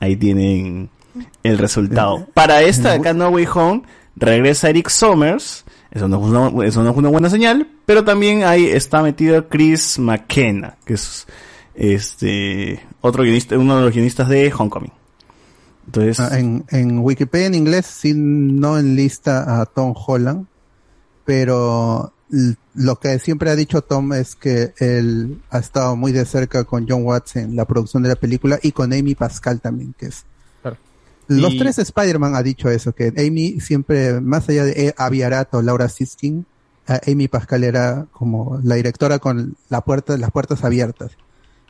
[0.00, 0.90] ahí tienen
[1.42, 2.26] el resultado.
[2.34, 3.82] Para esta acá, No Way Home,
[4.16, 8.44] regresa Eric Somers, eso no es una, eso no es una buena señal, pero también
[8.44, 11.26] ahí está metido Chris McKenna, que es
[11.78, 14.92] este otro guionista, uno de los guionistas de Homecoming.
[15.86, 20.46] Entonces, Ah, en, en Wikipedia en inglés sí no enlista a Tom Holland,
[21.24, 22.12] pero
[22.74, 26.86] lo que siempre ha dicho Tom es que él ha estado muy de cerca con
[26.88, 30.24] John Watts en la producción de la película y con Amy Pascal también, que es
[31.30, 35.46] los Y- tres Spider-Man ha dicho eso, que Amy siempre, más allá de Avi Arad
[35.52, 36.46] o Laura Siskin,
[37.06, 41.10] Amy Pascal era como la directora con la puerta, las puertas abiertas.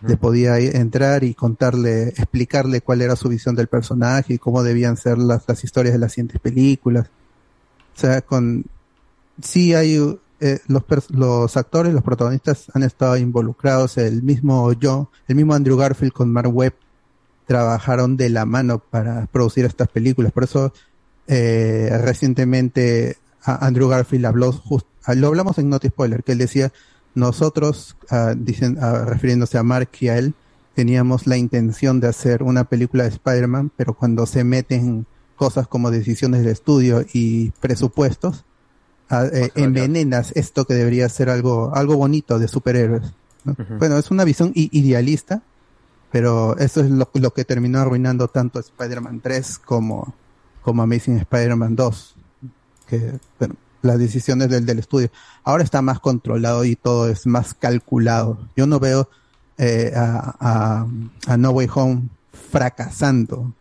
[0.00, 4.96] Le podía entrar y contarle, explicarle cuál era su visión del personaje y cómo debían
[4.96, 7.08] ser las, las historias de las siguientes películas.
[7.96, 8.64] O sea, con,
[9.42, 9.96] sí hay,
[10.40, 15.76] eh, los, los actores, los protagonistas han estado involucrados, el mismo yo, el mismo Andrew
[15.76, 16.74] Garfield con Mark Webb
[17.46, 20.30] trabajaron de la mano para producir estas películas.
[20.32, 20.72] Por eso,
[21.26, 24.86] eh, recientemente a- Andrew Garfield habló, just-
[25.16, 26.72] lo hablamos en Not Spoiler, que él decía,
[27.14, 30.34] nosotros, ah, dicen, ah, refiriéndose a Mark y a él,
[30.74, 35.06] teníamos la intención de hacer una película de Spider-Man, pero cuando se meten
[35.36, 38.44] cosas como decisiones de estudio y presupuestos,
[39.10, 43.14] eh, envenenas esto que debería ser algo, algo bonito de superhéroes.
[43.44, 43.56] ¿no?
[43.78, 45.42] Bueno, es una visión idealista,
[46.12, 50.14] pero eso es lo, lo que terminó arruinando tanto Spider-Man 3 como,
[50.62, 52.16] como Amazing Spider-Man 2.
[52.86, 55.10] Que, bueno, las decisiones del, del estudio.
[55.44, 58.38] Ahora está más controlado y todo es más calculado.
[58.56, 59.08] Yo no veo
[59.58, 60.86] eh, a, a,
[61.26, 62.08] a No Way Home
[62.50, 63.52] fracasando.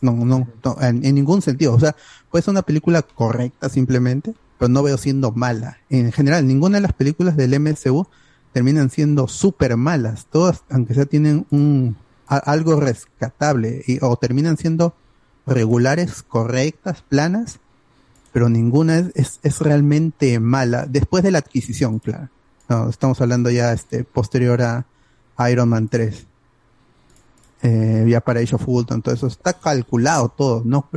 [0.00, 1.74] No, no, no, en, ningún sentido.
[1.74, 1.94] O sea,
[2.30, 5.78] puede ser una película correcta simplemente, pero no veo siendo mala.
[5.90, 8.06] En general, ninguna de las películas del MCU
[8.52, 10.26] terminan siendo súper malas.
[10.30, 14.94] Todas, aunque sea, tienen un algo rescatable y, o terminan siendo
[15.46, 17.58] regulares, correctas, planas,
[18.32, 20.86] pero ninguna es, es, realmente mala.
[20.86, 22.28] Después de la adquisición, claro.
[22.68, 24.86] No, estamos hablando ya este posterior a
[25.50, 26.26] Iron Man 3.
[27.64, 30.88] Eh, ya para Age of todo eso está calculado todo, ¿no?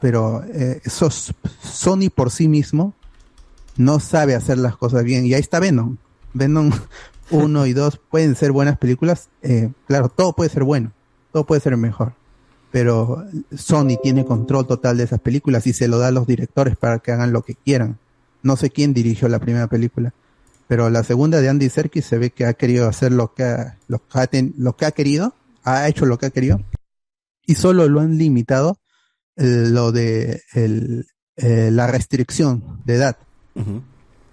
[0.00, 2.94] Pero eh, eso es- Sony por sí mismo
[3.76, 5.24] no sabe hacer las cosas bien.
[5.24, 5.96] Y ahí está Venom.
[6.34, 6.70] Venom
[7.30, 9.28] 1 y 2 pueden ser buenas películas.
[9.42, 10.92] Eh, claro, todo puede ser bueno.
[11.32, 12.12] Todo puede ser mejor.
[12.72, 16.76] Pero Sony tiene control total de esas películas y se lo da a los directores
[16.76, 17.98] para que hagan lo que quieran.
[18.42, 20.12] No sé quién dirigió la primera película.
[20.68, 23.78] Pero la segunda de Andy Serkis se ve que ha querido hacer lo que ha,
[23.88, 25.34] lo que ha, ten- lo que ha querido.
[25.64, 26.60] Ha hecho lo que ha querido.
[27.46, 28.78] Y solo lo han limitado
[29.36, 33.16] eh, lo de el, eh, la restricción de edad.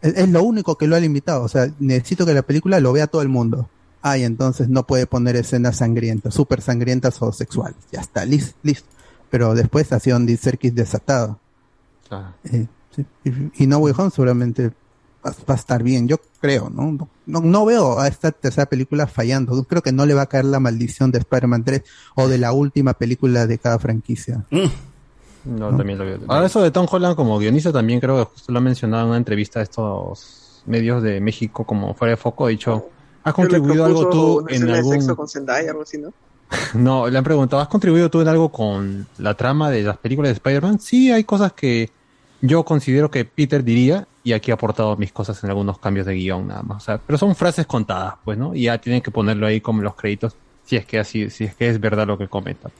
[0.01, 1.43] Es, es lo único que lo ha limitado.
[1.43, 3.69] O sea, necesito que la película lo vea todo el mundo.
[4.01, 7.77] Ay, entonces no puede poner escenas sangrientas, súper sangrientas o sexuales.
[7.91, 8.87] Ya está, listo, listo.
[9.29, 11.39] pero después ha sido Andy Serkis desatado.
[12.45, 14.71] Eh, sí, y, y No Way Home seguramente
[15.25, 16.91] va, va a estar bien, yo creo, ¿no?
[16.91, 19.63] No, no, no veo a esta tercera película fallando.
[19.65, 21.83] Creo que no le va a caer la maldición de Spider-Man 3
[22.15, 24.45] o de la última película de cada franquicia.
[25.45, 26.19] No, también lo veo.
[26.27, 29.09] Ahora, eso de Tom Holland como guionista también creo que justo lo ha mencionado en
[29.09, 32.45] una entrevista a estos medios de México como fuera de foco.
[32.45, 32.89] Ha dicho,
[33.29, 35.15] ¿has contribuido algo tú en sexo algún...
[35.15, 36.13] con Zendaya, algo así, ¿no?
[36.73, 40.29] No, le han preguntado, ¿has contribuido tú en algo con la trama de las películas
[40.29, 40.79] de Spider-Man?
[40.79, 41.89] Sí, hay cosas que
[42.41, 46.15] yo considero que Peter diría y aquí he aportado mis cosas en algunos cambios de
[46.15, 46.83] guion nada más.
[46.83, 48.55] O sea, pero son frases contadas, pues, ¿no?
[48.55, 50.35] Y ya tienen que ponerlo ahí como los créditos
[50.65, 52.71] si es que así, si es que es verdad lo que comentan.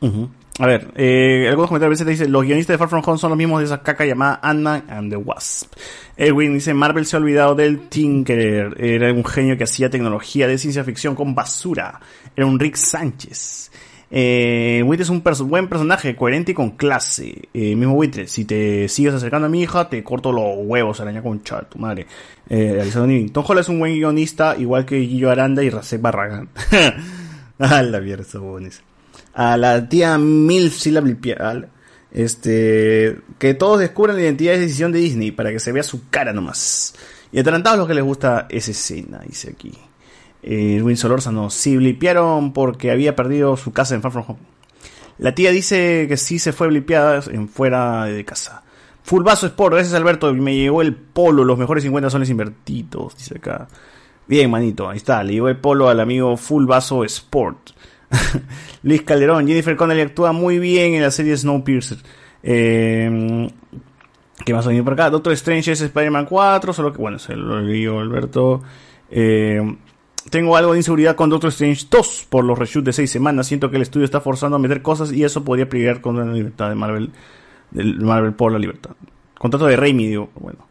[0.00, 0.28] Ujú.
[0.60, 3.18] A ver, eh, algunos comentarios a veces te dicen, los guionistas de Far From Home
[3.18, 5.72] son los mismos de esa caca llamada Ant-Man and the Wasp.
[6.16, 10.56] Edwin dice, Marvel se ha olvidado del Tinkerer, era un genio que hacía tecnología de
[10.56, 11.98] ciencia ficción con basura,
[12.36, 13.72] era un Rick Sánchez.
[14.16, 17.48] Eh, Wither es un buen personaje, coherente y con clase.
[17.52, 21.20] Eh, mismo Wither, si te sigues acercando a mi hija, te corto los huevos, araña
[21.20, 22.06] con chat, tu madre.
[22.48, 23.32] Eh, Alessandro Nivin.
[23.32, 26.48] Tom Holland es un buen guionista, igual que Guillo Aranda y Rasek Barragán.
[27.58, 28.24] a la mierda,
[29.34, 31.68] a la tía Milf sí la blipea- al-
[32.12, 36.08] Este, que todos descubran la identidad de decisión de Disney para que se vea su
[36.10, 36.94] cara nomás.
[37.32, 39.72] Y atarantados los que les gusta esa escena, dice aquí.
[40.42, 44.38] Eh, Edwin Solórzano, sí blipearon porque había perdido su casa en Far From Home.
[45.18, 48.62] La tía dice que sí se fue blipeada en fuera de casa.
[49.02, 53.38] Full vaso Sport, gracias Alberto, me llegó el polo, los mejores 50 soles invertidos, dice
[53.38, 53.68] acá.
[54.26, 56.66] Bien, manito, ahí está, le llegó el polo al amigo Full
[57.06, 57.70] Sport.
[58.82, 61.98] Luis Calderón, Jennifer Connelly actúa muy bien en la serie Snowpiercer.
[62.42, 63.48] Eh,
[64.44, 65.10] ¿Qué más ha venido por acá?
[65.10, 68.62] Doctor Strange es Spider-Man 4, solo que, bueno, se lo leí Alberto.
[69.10, 69.76] Eh,
[70.30, 73.46] tengo algo de inseguridad con Doctor Strange 2 por los reshoots de 6 semanas.
[73.46, 76.24] Siento que el estudio está forzando a meter cosas y eso podría pelear con la
[76.24, 77.10] libertad de Marvel,
[77.70, 78.90] del Marvel por la libertad.
[79.38, 80.66] Contrato de Raimi, digo, bueno.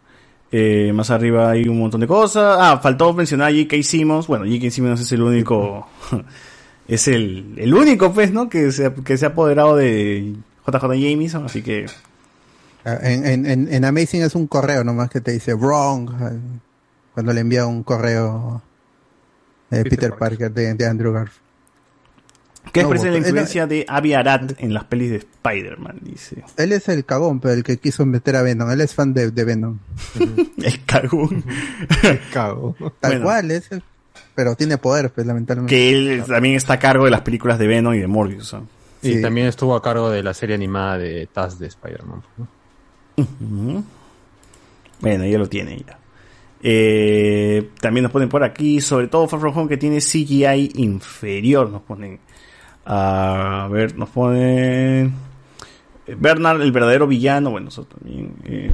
[0.51, 2.57] Eh, más arriba hay un montón de cosas.
[2.59, 3.81] Ah, faltó mencionar a J.K.
[3.81, 4.27] Simmons.
[4.27, 4.69] Bueno, J.K.
[4.69, 5.87] Simmons es el único.
[6.87, 8.49] es el, el único, pues, ¿no?
[8.49, 10.35] Que se, ha- que se ha apoderado de
[10.67, 11.45] JJ Jameson.
[11.45, 11.85] Así que.
[12.85, 16.37] Ah, En, en, en, Amazing es un correo nomás que te dice wrong eh,
[17.13, 18.61] cuando le envía un correo
[19.71, 21.41] eh, Peter, Parker, de, de Andrew Garfield.
[22.71, 25.99] ¿Qué No, parece la él- influencia de Avi Arad en las pelis de Spider-Man?
[26.01, 26.43] Dice.
[26.57, 28.69] Él es el cagón, pero el que quiso meter a Venom.
[28.71, 29.79] Él es fan de, de Venom.
[30.63, 31.43] el cagón.
[32.33, 32.75] Cago.
[32.99, 33.25] Tal Bueno.
[33.25, 33.69] cual, es,
[34.35, 35.73] pero tiene poder, pues lamentablemente.
[35.75, 38.53] Que él también está a cargo de las películas de Venom y de Morbius.
[38.53, 38.67] ¿no?
[39.01, 39.21] Y Sí.
[39.21, 42.21] también estuvo a cargo de la serie animada de Taz de Spider-Man.
[45.01, 45.97] Bueno, ya lo tiene ya.
[46.65, 51.69] Eh, también nos ponen por aquí, sobre todo Far From Home que tiene CGI inferior,
[51.69, 52.19] nos ponen.
[52.85, 55.13] A ver, nos ponen
[56.17, 58.33] Bernard, el verdadero villano, bueno, eso también.
[58.45, 58.71] eh,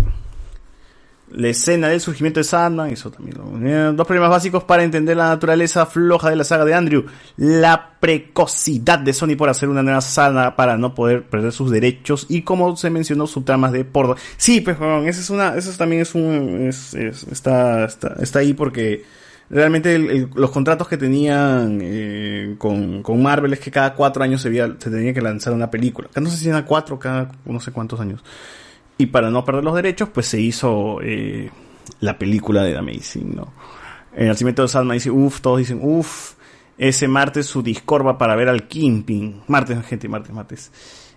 [1.32, 3.38] la escena del surgimiento de Sandman, eso también.
[3.38, 7.06] lo- dos problemas básicos para entender la naturaleza floja de la saga de Andrew.
[7.38, 12.26] La precocidad de Sony por hacer una nueva saga para no poder perder sus derechos
[12.30, 14.16] y como se mencionó subtramas de porno.
[14.38, 18.40] Sí, pues, weón, esa es una, eso también es un, es- es- está, está, está
[18.40, 19.04] ahí porque
[19.52, 24.54] realmente los contratos que tenían eh, con, con Marvel es que cada cuatro años se,
[24.54, 26.08] se tenía que lanzar una película.
[26.20, 28.24] No sé si era cuatro, cada no sé cuántos años.
[29.00, 31.50] Y para no perder los derechos, pues se hizo eh,
[32.02, 33.54] la película de The Amazing, ¿no?
[34.14, 36.34] En el nacimiento de Sandman dice, uff, todos dicen, uff,
[36.78, 39.44] ese martes su Discord va para ver al Kingpin.
[39.48, 40.72] Martes, gente, martes, martes.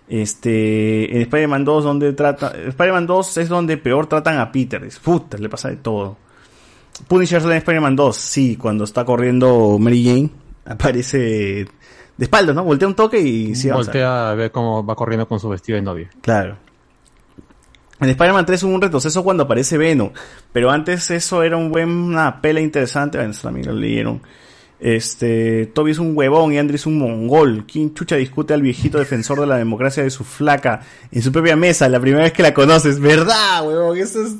[0.07, 4.81] Este, en Spider-Man 2, donde trata, Spider-Man 2 es donde peor tratan a Peter.
[4.85, 6.15] Es, puta, le pasa de todo.
[7.09, 10.29] Punisher en Spider-Man 2, sí, cuando está corriendo Mary Jane,
[10.63, 11.67] aparece de
[12.17, 12.63] espaldas, ¿no?
[12.63, 13.69] Voltea un toque y sí.
[13.69, 16.09] Voltea a ver cómo va corriendo con su vestido de novia.
[16.21, 16.57] Claro.
[17.99, 20.11] En Spider-Man 3 hubo un retroceso cuando aparece Venom,
[20.51, 24.21] pero antes eso era un buen, una pela interesante, bueno, también lo leyeron.
[24.83, 27.65] Este, Toby es un huevón y Andrew es un mongol.
[27.65, 31.55] ¿Quién chucha discute al viejito defensor de la democracia de su flaca en su propia
[31.55, 32.99] mesa la primera vez que la conoces?
[32.99, 33.97] ¿Verdad, huevón?
[33.97, 34.33] Eso es...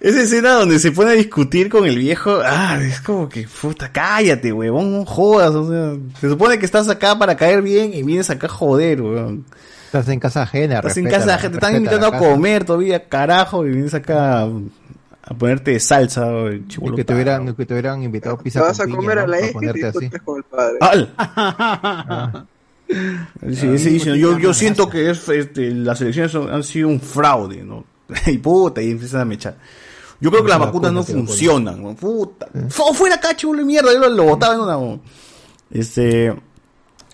[0.00, 3.90] Esa escena donde se pone a discutir con el viejo, ah, es como que, puta,
[3.90, 5.54] cállate, huevón, no jodas,
[6.20, 9.46] se supone que estás acá para caer bien y vienes acá a joder, huevón.
[9.98, 10.76] Estás en casa ajena.
[10.76, 14.48] Estás en casa, gente, te están invitando a comer todavía, carajo, y vienes acá a,
[15.22, 16.28] a ponerte salsa,
[16.68, 16.96] chibolo.
[16.96, 19.38] que te hubieran, que te hubieran invitado pizza Te vas con a comer a la
[19.52, 20.10] ponerte así.
[24.16, 27.84] yo, yo siento que es, este, las elecciones son- han sido un fraude, ¿no?
[28.26, 29.56] y puta, y empiezan a mechar.
[30.20, 31.94] Yo creo que las La vacunas no funcionan, ¿no?
[31.94, 32.46] puta.
[32.68, 34.98] Fu- Fuera acá, chulo de mierda, yo lo, lo botaba en una.
[35.70, 36.34] Este.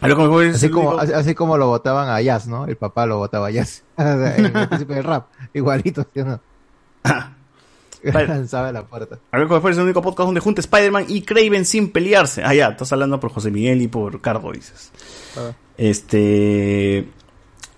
[0.00, 2.64] A lo Así como, único- así, como lo votaban a Jazz, ¿no?
[2.66, 3.82] El papá lo votaba a Jazz.
[3.98, 5.26] en el príncipe del rap.
[5.52, 6.40] Igualito, ¿sí o no?
[8.02, 9.18] Lanzaba la puerta.
[9.30, 12.42] A ver, ¿cuál fue el único podcast donde junta Spider-Man y Craven sin pelearse?
[12.42, 14.90] Ah, ya, estás hablando por José Miguel y por Cardo, dices.
[15.36, 15.52] Ah.
[15.76, 17.08] Este.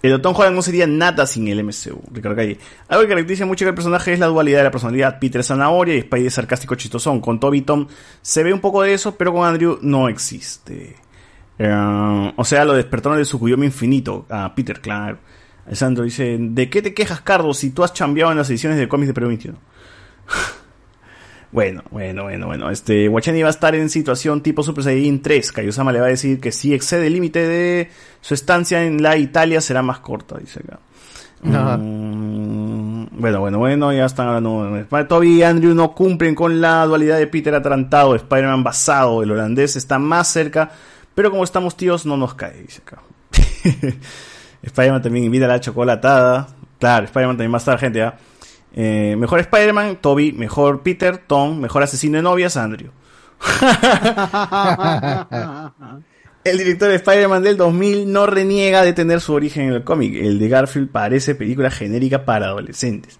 [0.03, 2.59] El Tom Holland no sería nada sin el MCU, Ricardo Calle.
[2.89, 5.19] Algo que caracteriza mucho que el personaje es la dualidad de la personalidad.
[5.21, 7.21] Peter zanahoria y Spidey sarcástico chistosón.
[7.21, 7.87] Con Toby Tom
[8.21, 10.97] se ve un poco de eso, pero con Andrew no existe.
[11.65, 14.27] Eh, o sea, lo despertaron de su cuyomo infinito.
[14.29, 15.19] Ah, Peter, claro.
[15.65, 18.89] Alessandro dice, ¿de qué te quejas, Cardo, si tú has chambeado en las ediciones de
[18.89, 19.59] cómics de Perú 21?
[21.53, 22.71] Bueno, bueno, bueno, bueno.
[22.71, 25.53] Este, Wachani va a estar en situación tipo Super Saiyajin 3.
[25.53, 27.91] Kaiosama le va a decir que si excede el límite de
[28.23, 30.81] su estancia en la Italia será más corta, dice acá.
[31.43, 34.87] Mm, bueno, bueno, bueno, ya están hablando.
[35.07, 39.77] Toby y Andrew no cumplen con la dualidad de Peter atrantado, Spider-Man basado, el holandés
[39.77, 40.71] está más cerca,
[41.15, 43.03] pero como estamos tíos no nos cae, dice acá.
[44.63, 46.49] Spider-Man también invita a la chocolatada.
[46.79, 48.17] Claro, Spider-Man también va a gente, ¿ah?
[48.75, 50.33] Eh, mejor Spider-Man, Toby.
[50.33, 51.59] Mejor Peter, Tom.
[51.59, 52.91] Mejor asesino de novias, Andrew.
[56.45, 60.17] El director de Spider-Man del 2000 no reniega de tener su origen en el cómic.
[60.17, 63.17] El de Garfield parece película genérica para adolescentes.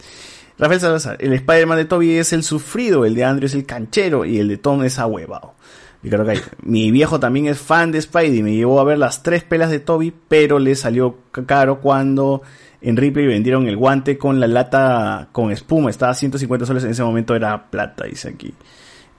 [0.59, 4.25] Rafael Salazar, el Spider-Man de Toby es el sufrido, el de Andrew es el canchero
[4.25, 5.55] y el de Tom es ahuevado.
[6.03, 9.45] Ricardo Calle, mi viejo también es fan de Spidey, me llevó a ver las tres
[9.45, 12.43] pelas de Toby, pero le salió caro cuando
[12.81, 16.91] en Ripley vendieron el guante con la lata con espuma, estaba a 150 soles, en
[16.91, 18.53] ese momento era plata, dice aquí.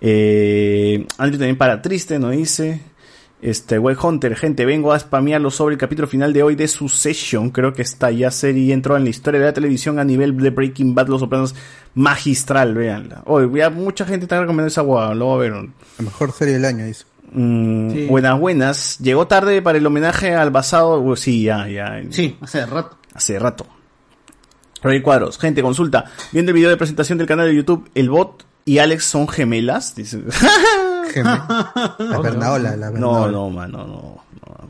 [0.01, 2.29] Eh, Andrew también para triste, ¿no?
[2.31, 2.81] Dice.
[3.43, 7.49] Este, Way Hunter, gente, vengo a spamearlo sobre el capítulo final de hoy de Succession.
[7.49, 10.49] Creo que esta ya serie entró en la historia de la televisión a nivel de
[10.49, 11.53] Breaking Bad, Los Sopranos,
[11.93, 13.21] magistral, véanla.
[13.25, 15.51] Hoy, ya mucha gente está recomendando esa guada, lo va a ver.
[15.51, 15.65] La
[16.05, 17.03] mejor serie del año, dice.
[17.33, 18.05] Mm, Sí.
[18.07, 18.99] Buenas, buenas.
[18.99, 21.01] Llegó tarde para el homenaje al basado.
[21.01, 22.01] uh, sí, ya, ya.
[22.11, 22.97] Sí, hace rato.
[23.13, 23.67] Hace rato.
[24.81, 26.05] Roy Cuadros, gente, consulta.
[26.31, 29.95] Viendo el video de presentación del canal de YouTube, el bot y Alex son gemelas.
[29.95, 30.21] Dice.
[31.15, 32.91] La Bernaola, la No,
[33.23, 33.31] Bernaola.
[33.31, 34.69] no, mano, no, no.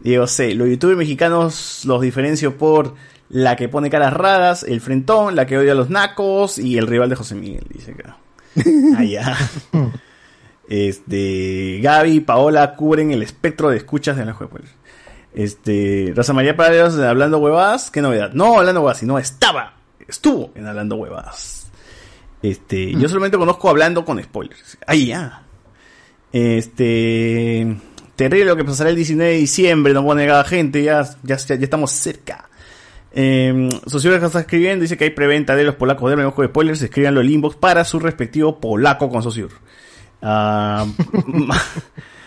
[0.00, 0.54] Diego C.
[0.54, 2.94] Los youtubers mexicanos los diferencio por
[3.28, 6.86] la que pone caras raras, el frentón, la que odia a los nacos y el
[6.86, 8.16] rival de José Miguel, dice acá.
[8.96, 9.36] Allá.
[10.68, 14.54] Este, Gaby y Paola cubren el espectro de escuchas de la juega.
[15.34, 18.32] Este, Rosa María Paredes hablando huevadas, qué novedad.
[18.32, 19.74] No hablando huevadas, sino estaba,
[20.06, 21.57] estuvo en hablando huevadas.
[22.42, 24.78] Este, yo solamente conozco hablando con spoilers.
[24.86, 25.42] Ahí ya.
[26.32, 27.76] Este,
[28.16, 31.36] terrible lo que pasará el 19 de diciembre, no puedo negar a gente, ya, ya,
[31.36, 32.48] ya, estamos cerca.
[33.12, 36.82] Eh, Socióloga está escribiendo, dice que hay preventa de los polacos de ojo de spoilers,
[36.82, 39.50] escríbanlo al inbox para su respectivo polaco con Sociur.
[40.20, 40.86] Ah,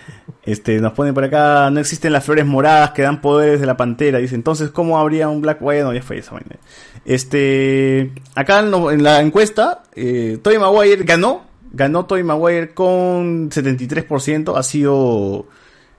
[0.44, 3.78] este, nos ponen por acá, no existen las flores moradas que dan poderes de la
[3.78, 4.20] pantera.
[4.20, 6.58] Dice, entonces, ¿cómo habría un Black Bueno, ya fue esa vaina.
[7.06, 14.64] Este, acá en, la encuesta, eh, Tobey Maguire ganó, ganó Tobey Maguire con 73%, ha
[14.64, 15.46] sido,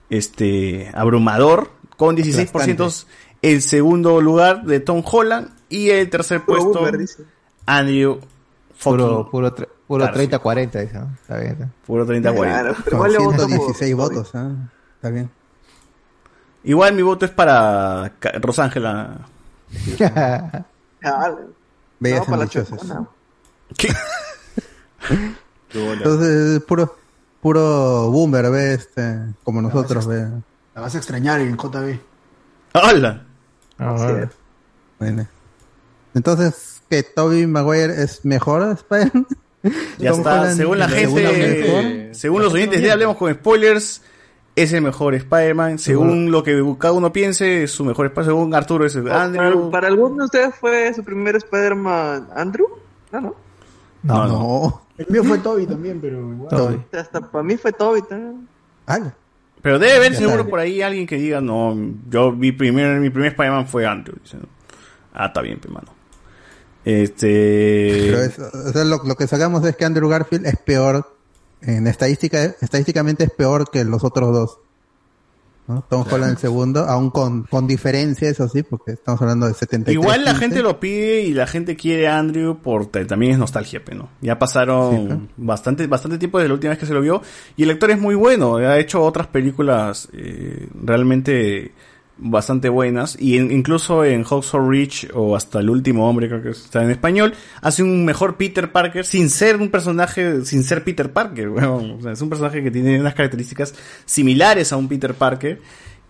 [0.09, 3.05] este, abrumador, con 16%
[3.41, 6.87] el segundo lugar de Tom Holland y el tercer puesto.
[7.65, 8.19] Andrew
[8.81, 9.53] Puro, puro,
[9.87, 10.33] puro Garfield.
[10.33, 11.09] 30-40, dice, ¿no?
[11.21, 11.51] Está bien.
[11.53, 11.67] está.
[11.85, 13.93] Puro 30 Claro, pero Con igual le voto por 116 Toby.
[13.93, 14.51] votos, ¿ah?
[14.95, 15.29] Está bien.
[16.63, 18.11] Igual mi voto es para
[18.41, 19.17] Rosángela.
[21.99, 23.07] Bellas no, para la chocona.
[25.73, 26.95] Entonces, puro,
[27.41, 30.27] puro boomer, ve, este, como nosotros, ve.
[30.75, 31.99] La vas a extrañar en JB.
[32.73, 33.23] ¡Hala!
[33.77, 34.27] Ah,
[34.99, 35.27] Bueno.
[36.13, 39.25] Entonces, que Toby Maguire es mejor Spider-Man.
[39.97, 42.15] Ya Tom está, Holland según la gente, mejor.
[42.15, 44.01] según los oyentes de Hablemos con Spoilers,
[44.55, 45.79] es el mejor Spider-Man.
[45.79, 48.25] Según lo que cada uno piense, es su mejor Spider-Man.
[48.25, 49.71] Según Arturo es el Andrew.
[49.71, 52.67] Para, para alguno de ustedes fue su primer Spider-Man Andrew?
[53.11, 53.35] No, no.
[54.03, 54.81] No, no.
[54.97, 56.85] El mío fue Toby también, pero igual.
[56.91, 58.47] Hasta para mí fue Toby también.
[59.63, 61.75] Pero debe haber seguro por ahí alguien que diga, no,
[62.09, 64.17] yo mi primer, mi primer Spider-Man fue Andrew.
[65.13, 66.02] Ah, está bien, hermano.
[66.85, 68.07] Este.
[68.11, 71.15] Pero es- o sea, lo, lo que sacamos es que Andrew Garfield es peor,
[71.61, 74.57] en estadística, estadísticamente es peor que los otros dos.
[75.65, 75.81] ¿no?
[75.89, 79.93] Tom Holland el segundo, aún con, con diferencia, eso sí, porque estamos hablando de 73.
[79.93, 80.45] Igual la 15.
[80.45, 84.09] gente lo pide y la gente quiere a Andrew por también es nostalgia, pe, ¿no?
[84.19, 87.21] Ya pasaron bastante bastante tiempo desde la última vez que se lo vio
[87.55, 91.71] y el actor es muy bueno, ha hecho otras películas eh, realmente
[92.17, 96.51] bastante buenas y en- incluso en Hawks Rich o hasta el último hombre creo que
[96.51, 101.11] está en español hace un mejor Peter Parker sin ser un personaje sin ser Peter
[101.11, 101.91] Parker, weón.
[101.99, 103.73] O sea, es un personaje que tiene unas características
[104.05, 105.59] similares a un Peter Parker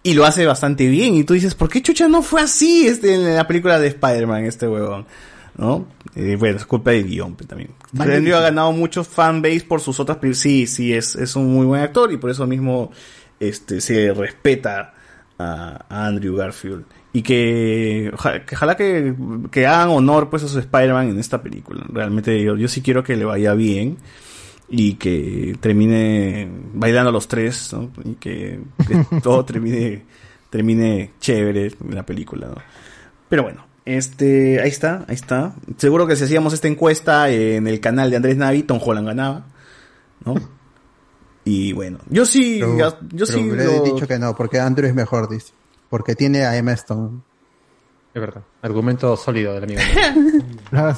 [0.06, 1.15] Y lo hace bastante bien.
[1.15, 4.43] Y tú dices, ¿por qué chucha no fue así este, en la película de Spider-Man,
[4.43, 5.06] este huevón?
[5.57, 5.88] ¿No?
[6.15, 7.69] Eh, bueno, es culpa del guion pues, también.
[7.98, 10.41] Andrew ha ganado mucho fanbase por sus otras películas.
[10.41, 12.91] Sí, sí, es, es un muy buen actor y por eso mismo
[13.40, 14.93] este, se respeta
[15.43, 16.85] a, a Andrew Garfield.
[17.15, 19.13] Y que, oja- que ojalá que,
[19.51, 21.83] que hagan honor pues a su Spider-Man en esta película.
[21.91, 23.97] Realmente yo, yo sí quiero que le vaya bien
[24.67, 27.75] y que termine bailando los tres.
[28.03, 28.59] Y que,
[29.23, 30.03] todo termine,
[30.49, 32.49] termine chévere en la película.
[33.30, 35.53] Pero bueno, este, ahí está, ahí está.
[35.77, 39.45] Seguro que si hacíamos esta encuesta en el canal de Andrés Navi, Tom Holland ganaba,
[40.25, 40.33] ¿no?
[41.45, 44.35] Y bueno, yo sí, Pero- ya- yo pero sí le lo- he dicho que no,
[44.35, 45.53] porque Andrew es mejor, dice.
[45.89, 47.19] Porque tiene a Emma Stone.
[48.13, 48.41] Es verdad.
[48.61, 49.81] Argumento sólido del amigo.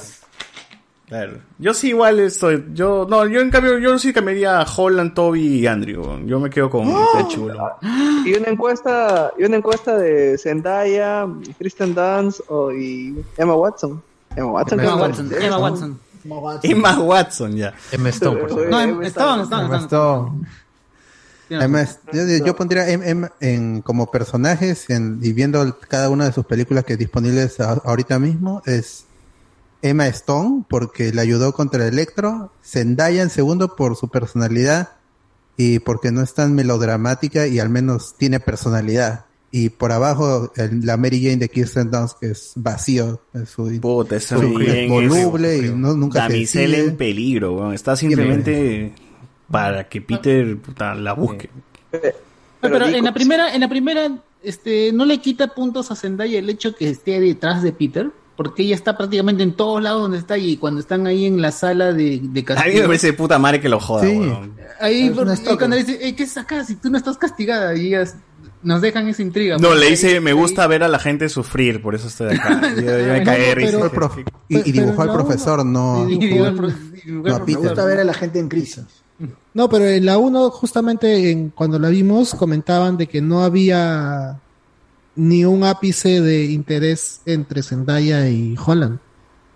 [1.08, 1.38] Claro.
[1.60, 5.60] Yo sí igual estoy, yo, no, yo en cambio, yo sí cambiaría a Holland, Toby
[5.60, 6.26] y Andrew.
[6.26, 7.78] Yo me quedo con el chulo.
[8.26, 11.28] Y una encuesta, y una encuesta de Zendaya,
[11.60, 14.02] Kristen Dunst o, y Emma Watson.
[14.36, 14.80] Emma Watson.
[14.80, 15.32] Emma Watson.
[15.40, 16.00] Emma Watson.
[16.64, 17.74] Emma Watson, ya.
[17.92, 18.72] Emma Stone, por cierto.
[18.72, 19.40] No, Emma em- estaban.
[21.64, 26.26] Emma es- yo, yo pondría Emma en, como personajes en- y viendo el- cada una
[26.26, 29.06] de sus películas que disponibles a- ahorita mismo es
[29.84, 34.90] Emma Stone porque le ayudó contra Electro, Zendaya en segundo por su personalidad
[35.58, 39.26] y porque no es tan melodramática y al menos tiene personalidad.
[39.58, 43.80] Y por abajo el- la Mary Jane de Kirsten Dunst que es vacío, es su,
[43.80, 47.74] Puta, esa su- Mary es voluble es- y no, nunca se Damisela en peligro, weón.
[47.74, 48.94] Está simplemente
[49.50, 51.50] para que Peter puta, la busque.
[52.60, 54.12] Pero, en la primera, en la primera,
[54.44, 58.64] este, no le quita puntos a Zendaya el hecho que esté detrás de Peter, porque
[58.64, 61.94] ella está prácticamente en todos lados donde está y cuando están ahí en la sala
[61.94, 62.80] de, de A mí castigo.
[62.82, 64.54] me parece de puta madre que lo joda, weón.
[64.82, 65.28] Ahí, por-
[65.58, 66.66] cuando dice, "Eh, ¿qué es acá?
[66.66, 68.18] Si tú no estás castigada, y ellas
[68.66, 69.58] nos dejan esa intriga.
[69.58, 72.62] No, le dice, me gusta ver a la gente sufrir, por eso estoy acá.
[72.76, 73.78] Yo, yo me caí de risa.
[73.78, 74.24] Fue el prof- y,
[74.58, 76.56] y pero dibujó al profesor, no, Y dibujó al
[77.06, 78.84] no Me gusta ver a la gente en crisis.
[79.54, 84.38] No, pero en la 1, justamente en, cuando la vimos, comentaban de que no había
[85.16, 89.00] ni un ápice de interés entre Zendaya y Holland.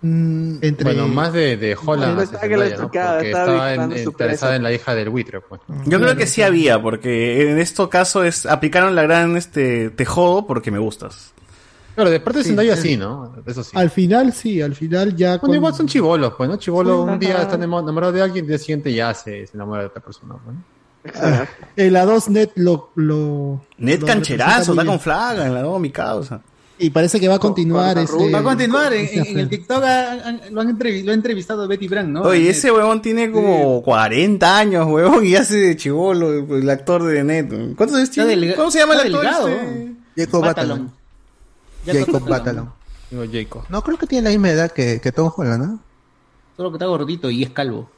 [0.02, 0.84] Entre...
[0.84, 2.16] Bueno, más de, de Holland.
[2.16, 5.60] No, estaba en- interesada en la hija del buitre, pues.
[5.86, 10.04] Yo creo que sí había, porque en este caso es, aplicaron la gran, este, te
[10.06, 11.32] jodo porque me gustas.
[11.94, 12.90] Claro, de parte de Zendaya sí.
[12.90, 13.34] sí, ¿no?
[13.44, 13.72] Eso sí.
[13.74, 15.30] Al final sí, al final ya...
[15.32, 16.56] Bueno, con- igual son chivolos, pues, ¿no?
[16.56, 19.46] Chivolo Sí, un día está enamo- enamorado de alguien y el día siguiente ya se,
[19.46, 21.46] se enamora de otra persona, pues, ¿no?
[21.76, 22.90] En la 2 Net lo...
[22.94, 26.40] lo Net lo cancherazo, está con flaga en la no, mi causa.
[26.82, 28.32] Y parece que va a continuar con- ese...
[28.32, 29.48] Va a continuar, en, ese en- en el.
[29.50, 32.22] TikTok han- lo, han lo ha entrevistado Betty Brand, ¿no?
[32.22, 37.22] Oye, ese huevón tiene como 40 años, huevón, y hace de chivolo, el actor de
[37.22, 37.48] Net.
[37.76, 38.54] ¿Cuántos años tiene?
[38.54, 39.20] ¿Cómo se llama el actor?
[39.20, 39.48] delgado.
[39.48, 39.92] este?
[40.16, 40.92] Jacob Batalon.
[41.86, 42.28] Jacob Batalon.
[42.28, 42.72] Batalon.
[43.10, 43.62] Digo, Jacob.
[43.68, 45.80] No, creo que tiene la misma edad que, que Tom Holland, ¿no?
[46.56, 47.90] Solo que está gordito y es calvo.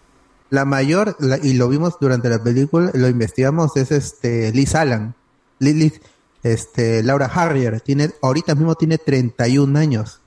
[0.50, 5.14] La mayor, la- y lo vimos durante la película, lo investigamos, es este Liz Allen.
[5.58, 6.00] Liz, Liz-
[6.42, 10.20] este, Laura Harrier, tiene, ahorita mismo tiene 31 años.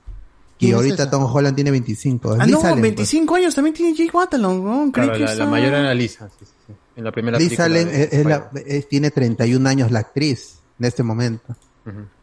[0.58, 1.10] Y ¿Quién es ahorita?
[1.10, 2.34] Tom Holland tiene 25.
[2.36, 2.82] Es Ah, Liz no, Allen, pues.
[2.82, 4.90] 25 años también tiene Jake Batalon, ¿no?
[4.92, 6.72] Claro, que la, la mayor era Lisa, sí, sí, sí.
[6.96, 10.60] En la primera Liz Allen de es, es la- es- tiene 31 años la actriz
[10.78, 11.54] en este momento.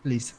[0.04, 0.34] Lisa.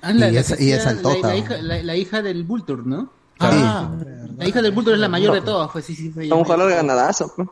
[0.00, 1.38] Ah, la, Y la es- y es hacía- altota, la, la ¿no?
[1.38, 3.12] hija, la, la hija del Vulture, ¿no?
[3.38, 3.90] Ah,
[4.36, 6.28] La hija del Vulture es la mayor de todas, pues sí, sí.
[6.28, 7.32] Tom Holland ganadazo.
[7.36, 7.48] pues.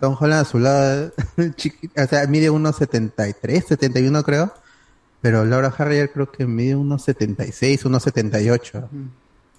[0.00, 4.52] Tom Holland a su lado, chiqui- o sea, mide unos 73, 71 creo.
[5.20, 8.88] Pero Laura Harrier creo que mide unos 76, unos 78.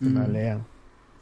[0.02, 0.14] Mm.
[0.16, 0.58] Vale.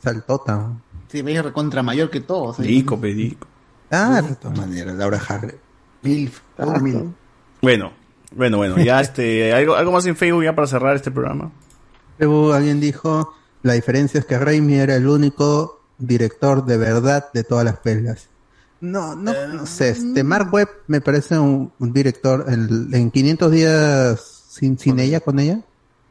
[0.03, 0.55] Saltota.
[0.57, 0.81] ¿no?
[1.07, 2.59] Sí, me recontra mayor que todos.
[2.59, 2.63] ¿eh?
[2.63, 3.47] Dico, pedico.
[3.89, 5.59] Ah, de todas maneras, Laura Harrier.
[6.01, 6.41] Milf.
[6.57, 6.77] Ah.
[7.61, 7.93] Bueno,
[8.35, 11.51] bueno, bueno, ya este, algo, algo más en Facebook ya para cerrar este programa.
[12.19, 17.65] Alguien dijo, la diferencia es que Raimi era el único director de verdad de todas
[17.65, 18.29] las películas.
[18.81, 23.51] No, no, no sé, este Mark Webb me parece un, un director en, en 500
[23.51, 25.61] días sin, sin ella, con ella,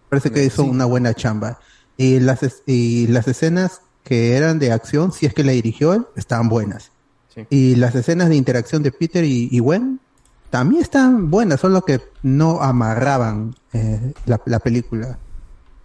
[0.08, 1.60] parece que hizo una buena chamba.
[1.96, 6.06] Y las, y las escenas que eran de acción, si es que la dirigió él,
[6.16, 6.92] estaban buenas.
[7.34, 7.46] Sí.
[7.50, 10.00] Y las escenas de interacción de Peter y, y Gwen
[10.48, 15.18] también estaban buenas, solo que no amarraban eh, la, la película.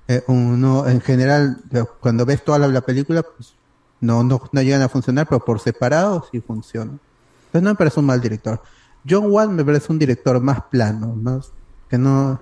[0.07, 3.56] Eh, uno, en general, eh, cuando ves toda la, la película, pues
[4.01, 6.99] no, no, no llegan a funcionar, pero por separado sí funcionan.
[7.47, 8.61] Entonces no me parece un mal director.
[9.09, 11.41] John Wan me parece un director más plano, ¿no?
[11.89, 12.39] que no,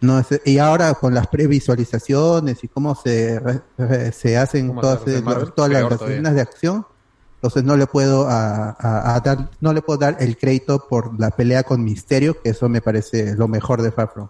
[0.00, 4.80] no es- y ahora con las previsualizaciones y cómo se, re- re- se hacen ¿Cómo
[4.80, 5.52] todas, eh, Marvel?
[5.52, 6.86] todas las, las escenas de acción,
[7.36, 11.18] Entonces no le puedo a, a- a dar, no le puedo dar el crédito por
[11.20, 14.28] la pelea con Misterio, que eso me parece lo mejor de Far From.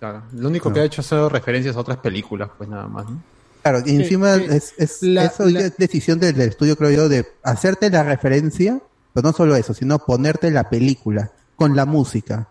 [0.00, 0.22] Claro.
[0.32, 3.18] Lo único que ha hecho es hacer referencias a otras películas, pues nada más, ¿no?
[3.64, 4.44] Claro, y Sí, encima sí.
[4.50, 8.02] es, es- La- eso la- es decisión del, del estudio, creo yo, de hacerte la
[8.04, 8.78] referencia,
[9.12, 12.46] pero no solo eso, sino ponerte la película con la música.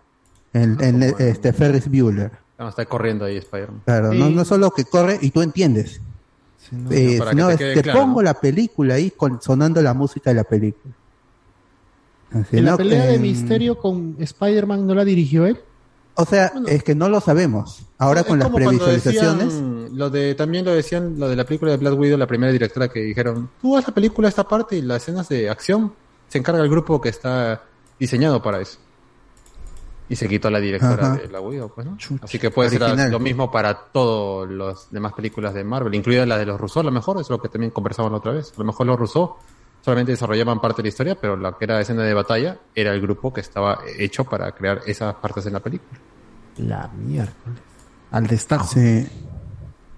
[0.52, 2.30] En, en, este Ferris Bueller.
[2.58, 3.82] Estar corriendo ahí Spider-Man.
[3.84, 6.00] Claro, no, no solo que corre y tú entiendes.
[6.90, 8.22] Eh, para sino que es, te te, quede claro, pongo ¿no?
[8.22, 10.94] la película ahí con, sonando la música de la película.
[12.32, 12.76] Así, En la ¿no?
[12.76, 15.58] pelea de En- Misterio con Spider-Man no la dirigió él.
[16.16, 17.82] O sea, es que no lo sabemos.
[17.98, 19.46] Ahora con las previsualizaciones.
[19.46, 22.52] decían, lo de, también lo decían, lo de la película de Black Widow, la primera
[22.52, 25.92] directora que dijeron, tú haz la película esta parte y las escenas de acción
[26.28, 27.62] se encarga el grupo que está
[27.98, 28.78] diseñado para eso.
[30.08, 31.16] Y se quitó la directora Ajá.
[31.16, 31.96] de Black Widow, pues, ¿no?
[32.22, 33.10] Así que puede ser Original.
[33.10, 36.82] lo mismo para todas las demás películas de Marvel, incluida la de los Russo, a
[36.82, 38.52] lo mejor, es lo que también conversamos la otra vez.
[38.54, 39.38] A lo mejor los Russo
[39.84, 43.00] solamente desarrollaban parte de la historia, pero la que era escena de batalla era el
[43.00, 45.98] grupo que estaba hecho para crear esas partes en la película.
[46.56, 47.58] La miércoles.
[48.10, 48.66] Al destajo.
[48.72, 49.06] Sí.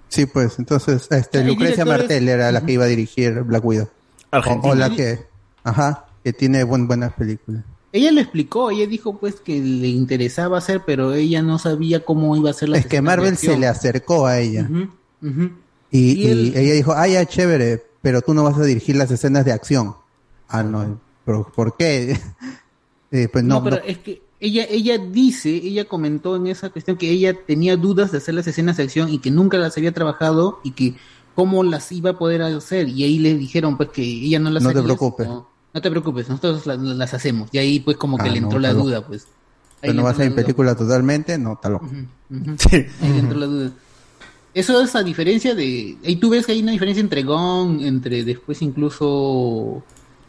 [0.09, 3.87] Sí, pues entonces, este, Lucrecia Martel era la que iba a dirigir Black Widow.
[4.31, 4.73] O, Argentina.
[4.73, 5.25] o la que,
[5.63, 7.63] ajá, que tiene buen, buenas películas.
[7.93, 12.35] Ella lo explicó, ella dijo pues que le interesaba hacer, pero ella no sabía cómo
[12.35, 14.67] iba a ser la Es que Marvel se le acercó a ella.
[15.21, 18.95] Y, Y y él- ella dijo, ah, ya, chévere, pero tú no vas a dirigir
[18.95, 19.93] las escenas de acción.
[20.47, 22.17] Ah, no, pero ¿por qué?
[23.11, 23.81] Eh, pues No, no, pero no.
[23.85, 28.19] es que ella, ella dice, ella comentó en esa cuestión que ella tenía dudas de
[28.19, 30.95] hacer las escenas de acción y que nunca las había trabajado y que
[31.35, 32.87] cómo las iba a poder hacer.
[32.87, 35.27] Y ahí le dijeron pues que ella no las No te preocupes.
[35.27, 35.47] no
[35.81, 37.49] te preocupes, nosotros las, las hacemos.
[37.51, 39.23] Y ahí pues como que Ah, le entró la duda, pues.
[39.23, 39.29] Ahí
[39.81, 41.85] Pero no va a la en película totalmente, no, está loco.
[41.85, 42.55] Ujú.
[42.71, 43.71] Ahí le entró la duda.
[44.59, 45.97] Eso es a diferencia de.
[46.05, 49.83] Ahí tú ves que hay una diferencia entre Gon, entre después incluso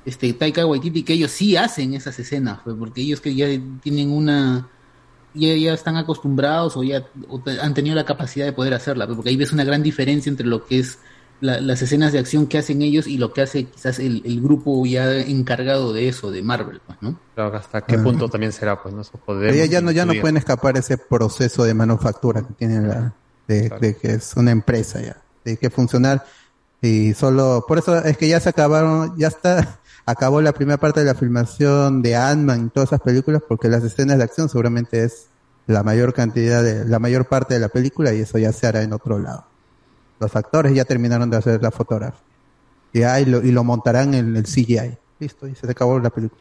[0.05, 3.47] este Taika Waititi, que ellos sí hacen esas escenas, pues, porque ellos que ya
[3.83, 4.69] tienen una.
[5.35, 9.17] Ya, ya están acostumbrados o ya o han tenido la capacidad de poder hacerla, pues,
[9.17, 10.99] porque ahí ves una gran diferencia entre lo que es
[11.41, 14.41] la- las escenas de acción que hacen ellos y lo que hace quizás el, el
[14.41, 17.21] grupo ya encargado de eso, de Marvel, pues, ¿no?
[17.35, 18.03] Claro, hasta qué Ah.
[18.03, 19.03] punto también será, pues, ¿no?
[19.03, 19.13] Eso
[19.55, 23.15] ya, ya no, ya no pueden escapar ese proceso de manufactura que tiene la,
[23.49, 26.25] de, de que es una empresa ya, de que funcionar
[26.81, 31.01] y solo, por eso es que ya se acabaron, ya está, acabó la primera parte
[31.01, 35.03] de la filmación de Ant-Man y todas esas películas porque las escenas de acción seguramente
[35.03, 35.27] es
[35.67, 38.83] la mayor cantidad de, la mayor parte de la película y eso ya se hará
[38.83, 39.45] en otro lado.
[40.21, 42.21] Los actores ya terminaron de hacer la fotografía.
[42.93, 44.97] Ya, y, lo, y lo montarán en el CGI.
[45.21, 46.41] Listo, y se acabó la película.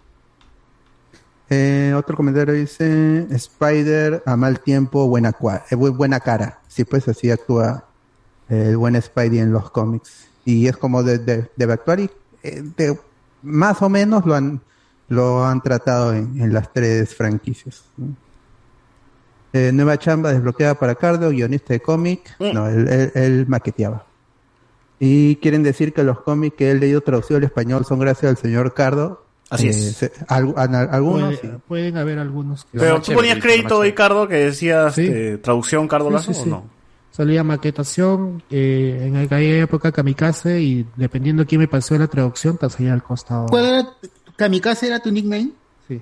[1.50, 6.60] Eh, otro comentario dice, Spider a mal tiempo, buena, eh, bu- buena cara.
[6.68, 7.86] Sí, pues así actúa
[8.50, 10.28] eh, el buen Spidey en los cómics.
[10.44, 12.10] Y es como de, de- debe actuar y
[12.44, 13.00] eh, de-
[13.44, 14.62] más o menos lo han,
[15.08, 17.86] lo han tratado en, en las tres franquicias.
[19.54, 22.36] Eh, nueva chamba desbloqueada para Cardo, guionista de cómic.
[22.54, 24.06] No, él, él- él maqueteaba.
[25.00, 28.38] Y quieren decir que los cómics que he leído traducidos al español son gracias al
[28.38, 29.26] señor Cardo.
[29.50, 29.96] Así Eh, es.
[29.96, 34.36] se- algu- an- algunos, Puede- pueden haber algunos que Pero tú ponías crédito, Ricardo, que
[34.36, 35.04] decías Sí.
[35.06, 36.50] este, traducción Cardo Sí, Lazo sí, o sí.
[36.50, 36.66] no?
[37.12, 42.70] Salía maquetación, eh, en aquella época kamikaze y dependiendo quién me pasó la traducción, te
[42.70, 43.48] salía al costado.
[43.48, 43.88] ¿Cuál era?
[44.36, 45.52] ¿Kamikaze era tu nickname?
[45.88, 46.02] Sí.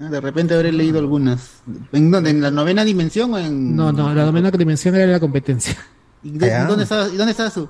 [0.00, 1.60] Ah, De repente habré leído algunas.
[1.92, 2.30] ¿En dónde?
[2.30, 3.74] ¿En la novena dimensión o en...?
[3.76, 5.76] No, no, la novena dimensión era la competencia.
[6.22, 7.68] ¿Y de- dónde, estabas, ¿Y dónde estabas tú?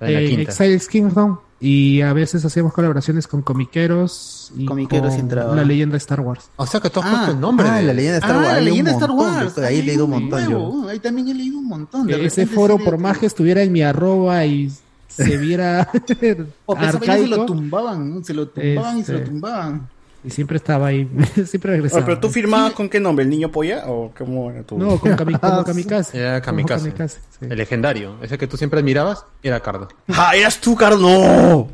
[0.00, 5.54] en Exiles Kingdom y a veces hacíamos colaboraciones con comiqueros y Comiqueros con entraba.
[5.54, 6.48] la leyenda Star Wars.
[6.56, 7.68] O sea que tú has Ah, puesto el nombre.
[7.68, 8.52] ah, de- la leyenda de Star Ah, Wars.
[8.54, 9.56] la leyenda de Star Wars.
[9.56, 10.88] yo- Ahí he leído un montón yo.
[10.88, 12.06] Ahí también he leído un montón.
[12.06, 14.72] De ese foro, por más que estuviera en mi arroba y
[15.08, 15.90] se viera
[16.66, 18.24] O se lo tumbaban, ¿no?
[18.24, 19.88] se lo tumbaban y se lo Este, tumbaban.
[20.24, 21.08] Y siempre estaba ahí,
[21.46, 21.98] siempre regresaba.
[22.00, 23.24] Oye, ¿Pero tú firmabas con qué nombre?
[23.24, 23.84] ¿El niño polla?
[23.88, 24.76] ¿O cómo era tu...?
[24.78, 26.18] No, con kami- como kamikaze.
[26.18, 26.84] Era Como Kamikaze.
[26.90, 27.46] kamikaze, sí.
[27.48, 28.16] El legendario.
[28.22, 29.88] Ese que tú siempre admirabas era Cardo.
[30.08, 30.98] ¡Ah, eras tú, Cardo!
[30.98, 31.68] ¡No!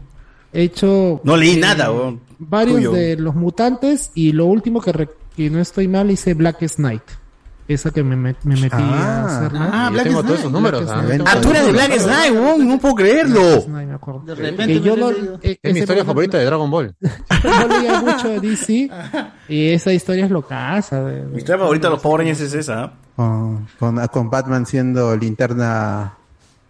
[0.53, 2.21] He hecho No leí eh, nada, weón.
[2.39, 2.93] varios Tuyo.
[2.93, 7.03] de los mutantes y lo último que, re- que no estoy mal hice Black Knight.
[7.69, 9.25] Esa que me, met- me metí a Ah.
[9.27, 9.71] hacerla.
[9.73, 10.85] Ah, Yo Black tengo todos esos números.
[10.85, 11.33] Black ¿ah?
[11.33, 12.69] Ah, tú de Black Knight, weón.
[12.69, 13.67] No puedo creerlo.
[13.67, 14.21] Me acuerdo.
[14.21, 15.11] De repente Que yo lo
[15.43, 16.95] eh, Es mi historia favorita de Dragon Ball.
[17.45, 18.89] No leía mucho de DC
[19.49, 22.85] y esa historia es de- Mi historia favorita de los Power Rangers es esa.
[22.85, 22.93] ¿ah?
[23.17, 26.15] Con, con, con Batman siendo linterna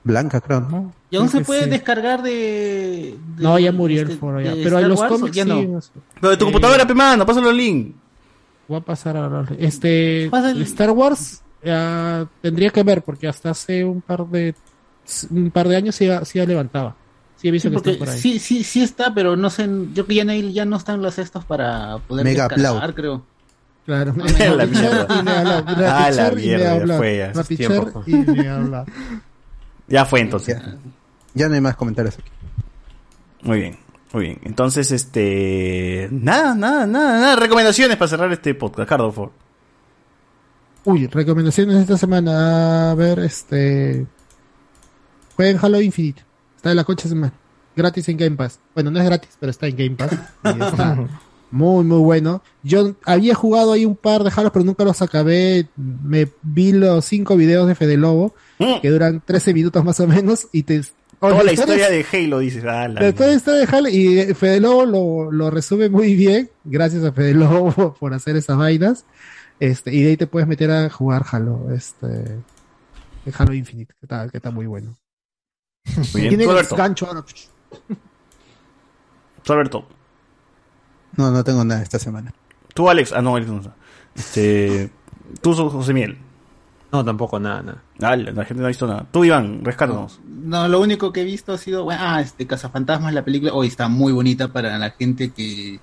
[0.04, 0.92] blanca, creo, ¿no?
[1.10, 1.70] ¿Y aún se puede sí.
[1.70, 2.30] descargar de,
[3.36, 4.52] de- No, ya murió el este, foro ya.
[4.54, 5.62] Pero hay los Wars, cómics ya sí, no?
[5.62, 5.90] no sé.
[6.20, 7.94] Pero de tu Eh, computadora, pe mano, pásalo el link.
[8.68, 9.56] Voy a pasar a hablar.
[9.58, 10.30] Este
[10.62, 11.42] Star Wars
[12.40, 14.54] tendría que ver porque hasta hace un par de
[15.30, 16.96] un par de años sí, sí ya levantaba.
[17.36, 18.18] Sí, he visto Sí, que está por ahí.
[18.18, 21.18] sí, sí, sí está, pero no sé, yo que ya no, ya no están los
[21.18, 23.24] estos para poder Mega creo.
[23.84, 24.14] Claro.
[24.56, 25.06] La mierda.
[25.08, 27.32] Ah, la mierda, ya fue ya,
[28.06, 28.84] y me habla.
[29.86, 30.60] Ya fue entonces.
[31.34, 32.30] Ya no hay más comentarios aquí.
[33.42, 33.78] Muy bien,
[34.16, 34.40] muy bien.
[34.44, 36.08] Entonces, este.
[36.10, 37.36] Nada, nada, nada, nada.
[37.36, 39.32] Recomendaciones para cerrar este podcast, Cardo, por favor.
[40.84, 42.92] Uy, recomendaciones de esta semana.
[42.92, 44.06] A ver, este.
[45.36, 46.22] Jueguen Halo Infinite.
[46.56, 47.34] Está de la concha de semana.
[47.76, 48.58] Gratis en Game Pass.
[48.74, 50.12] Bueno, no es gratis, pero está en Game Pass.
[50.44, 50.96] Y está
[51.50, 52.42] muy, muy bueno.
[52.62, 55.68] Yo había jugado ahí un par de Halos, pero nunca los acabé.
[55.76, 58.34] Me vi los cinco videos de Fede Lobo,
[58.80, 60.48] que duran 13 minutos más o menos.
[60.52, 60.80] Y te.
[61.20, 62.64] Toda la historia de Halo, dices.
[62.64, 66.14] Ah, la toda la historia de Halo y eh, Fede Lobo lo, lo resume muy
[66.14, 66.50] bien.
[66.64, 69.06] Gracias a Fede Lobo por hacer esas vainas.
[69.58, 72.06] Este, y de ahí te puedes meter a jugar Halo, este,
[73.36, 74.96] Halo Infinite, que está, que está muy bueno.
[76.12, 76.36] Muy bien.
[76.36, 77.24] Tiene gancho ahora.
[79.44, 79.86] ¿Tú, Alberto?
[81.16, 82.34] No, no tengo nada esta semana.
[82.74, 83.12] ¿Tú, Alex?
[83.12, 83.76] Ah, no, Alex no está.
[84.16, 84.90] Este.
[85.40, 86.18] ¿Tú, José Miel?
[86.92, 87.82] No, tampoco, nada, nada.
[88.00, 89.06] Ah, la, la gente no ha visto nada.
[89.10, 90.20] Tú, Iván, rescátanos.
[90.24, 93.66] No, lo único que he visto ha sido, bueno, ah, este Cazafantasmas, la película, hoy
[93.66, 95.80] está muy bonita para la gente que,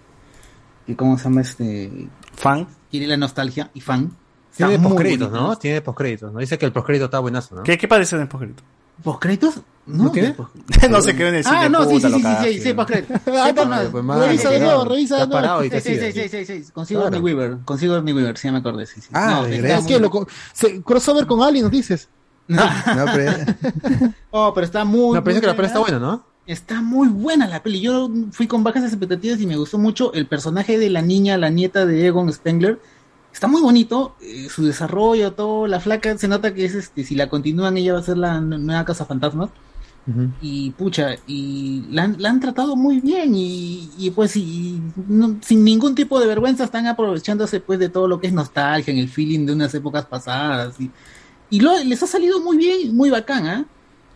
[0.88, 2.07] que ¿cómo se llama este?
[2.33, 2.67] Fan.
[2.90, 4.11] Quiere la nostalgia y fan.
[4.51, 5.32] Está Tiene postcréditos.
[5.32, 5.56] ¿no?
[5.57, 6.40] Tiene postcréditos, ¿no?
[6.40, 7.64] Dice que el postcrédito está buenazo, ¿no?
[7.64, 8.64] ¿Qué, qué parece en postcrédito?
[9.03, 9.56] ¿Postcréditos?
[9.85, 10.33] ¿No tiene?
[10.90, 11.57] no se quedó en el cine.
[11.57, 13.22] Ah, no, sí, sí, sí, sí, sí, sí, postcréditos.
[13.27, 15.61] No, no, sí, de nuevo, revisa de nuevo.
[15.64, 17.25] Sí, sí, sí, sí, sí, sí, con Sigourney Claro.
[17.25, 19.09] Weaver, con Sigourney Weaver, sí me acordé, sí, sí.
[19.14, 22.07] Ah, No, Es que lo, se, crossover con Alien, nos dices.
[22.48, 22.61] No,
[23.14, 23.33] pero
[24.32, 25.98] Oh, pero está muy No, pero que la peli está buena.
[25.99, 26.25] buena, ¿no?
[26.45, 27.80] Está muy buena la peli.
[27.82, 31.49] Yo fui con bajas expectativas y me gustó mucho el personaje de la niña, la
[31.49, 32.80] nieta de Egon Spengler.
[33.34, 35.68] Está muy bonito, eh, su desarrollo, todo.
[35.68, 38.40] La flaca se nota que es este, si la continúan, ella va a ser la
[38.40, 39.50] nu- nueva Casa Fantasmas.
[40.42, 45.38] Y pucha, y la, han- la han tratado muy bien y, y pues y no-
[45.42, 49.00] sin ningún tipo de vergüenza están aprovechándose pues de todo lo que es nostalgia, en
[49.00, 50.80] el feeling de unas épocas pasadas.
[50.80, 50.92] Y,
[51.50, 53.66] y lo, les ha salido muy bien, muy bacán, ¿ah?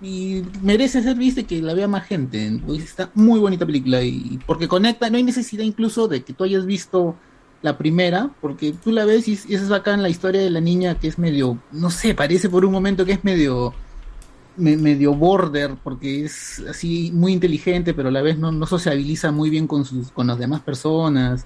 [0.02, 2.60] Y merece ser vista y que la vea más gente.
[2.66, 6.44] Pues está muy bonita película y porque conecta, no hay necesidad incluso de que tú
[6.44, 7.16] hayas visto
[7.62, 10.62] la primera, porque tú la ves y, es- y es bacán la historia de la
[10.62, 13.74] niña que es medio, no sé, parece por un momento que es medio
[14.58, 19.32] me- medio border porque es así muy inteligente pero a la vez no, no sociabiliza
[19.32, 21.46] muy bien con sus con las demás personas.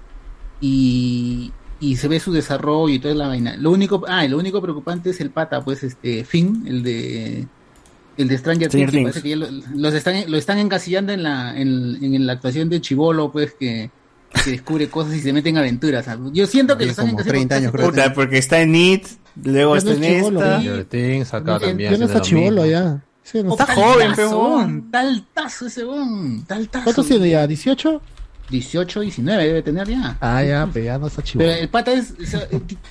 [0.59, 3.57] Y, y se ve su desarrollo y toda la vaina.
[3.57, 7.47] Lo único ah lo único preocupante es el pata pues este Finn el de
[8.17, 11.97] el de Stranger, Things, que que lo, los están lo están encasillando en la en,
[12.03, 13.89] en la actuación de Chivolo pues que
[14.43, 16.05] que descubre cosas y se mete en aventuras.
[16.33, 17.89] Yo siento que lo están como encasillando 30 años, creo.
[17.89, 19.05] Puta, porque está en It,
[19.43, 20.61] luego está en esta.
[20.61, 23.03] Ya no está lo chivolo ya.
[23.23, 24.91] Sí, no Está joven, peón.
[24.91, 26.85] Tal tazo ese bon, tal tazo.
[26.85, 27.45] ¿Cuántos tiene ya?
[27.47, 28.01] ¿18?
[28.49, 30.17] 18, 19 debe tener ya.
[30.19, 31.47] Ah, ya, pero ya no está chivolo.
[31.49, 32.45] Pero el pata es, o sea,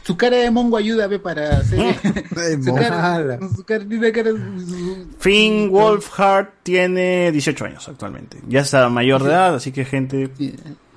[0.04, 1.78] su cara de mongo ayuda ve para hacer
[2.64, 8.38] su cara, su cara, tiene cara- su- Finn Wolfhard tiene 18 años actualmente.
[8.48, 10.30] Ya está mayor de edad, así que gente.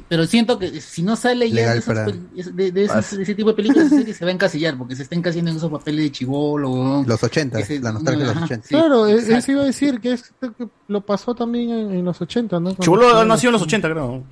[0.10, 3.36] Pero siento que si no sale ya Legal de, pel- de, de esas- de ese
[3.36, 6.04] tipo de películas serie se va a encasillar porque se está encasillando en esos papeles
[6.06, 8.68] de chivolo Los 80, Ese- la nostalgia de los ajá, 80.
[8.68, 9.36] sí, claro, e- exacto.
[9.38, 12.70] eso iba a decir que, es, que lo pasó también en, en los 80, ¿no?
[12.72, 14.24] Estaba- nació en los 80, creo.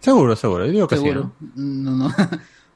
[0.00, 0.66] Seguro, seguro.
[0.66, 1.32] Yo digo que Seguro.
[1.54, 2.14] No, no.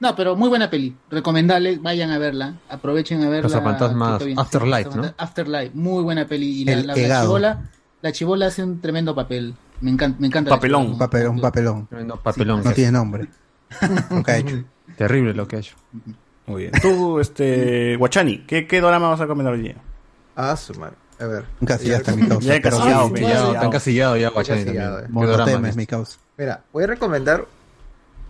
[0.01, 0.95] No, pero muy buena peli.
[1.11, 2.55] Recomendable, vayan a verla.
[2.69, 3.49] Aprovechen a verla.
[3.51, 4.39] Cazafantasmas que está bien.
[4.39, 6.61] Afterlife, Afterlife, muy buena peli.
[6.61, 7.27] Y la, la, la Egado.
[7.27, 9.55] chibola, la chibola hace un tremendo papel.
[9.81, 10.51] Me encanta, me encanta.
[10.51, 10.83] la Papelón.
[10.87, 10.99] chibola.
[10.99, 11.89] Papelón, un papelón.
[12.07, 12.63] No, papelón.
[12.65, 13.29] No tiene nombre.
[14.11, 14.65] Nunca ha hecho.
[14.97, 15.77] Terrible lo que ha hecho.
[16.47, 16.73] Muy bien.
[16.81, 17.97] Tú, este.
[17.97, 19.77] Guachani, ¿qué, qué drama vas a recomendar hoy día?
[20.35, 20.97] Ah, su madre.
[21.21, 21.45] A ver.
[21.61, 22.47] Encasillaste a mi causa.
[22.49, 23.53] Ya encasillado, ya.
[23.53, 25.11] Está encasillado ya, Guachani Encasillado, también.
[25.11, 25.13] eh.
[25.13, 26.19] Monotema es mi causa.
[26.37, 27.47] Mira, voy a recomendar.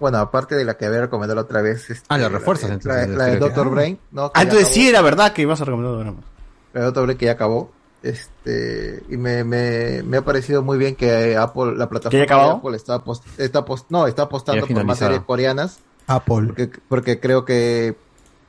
[0.01, 1.91] Bueno, aparte de la que había recomendado la otra vez.
[1.91, 3.70] este, Ah, la la refuerzas, de- entonces, La, la de que- Doctor.
[3.70, 3.99] Brain.
[4.12, 4.33] ¿no?
[4.33, 6.25] Que Ah, ya entonces sí era verdad que ibas a recomendar dramas.
[6.73, 7.73] La de Doctor Brain que ya acabó.
[8.02, 12.77] Este, y me, me, me ha parecido muy bien que Apple, la plataforma de Apple
[12.77, 15.78] está, apost- está no, está apostando por más series coreanas.
[16.07, 16.47] Apple.
[16.47, 17.97] Porque, porque creo que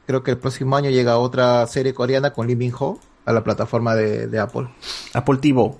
[0.06, 3.44] creo que el próximo año llega otra serie coreana con Lee Min Ho a la
[3.44, 4.68] plataforma de, de Apple.
[5.14, 5.74] Apple TV.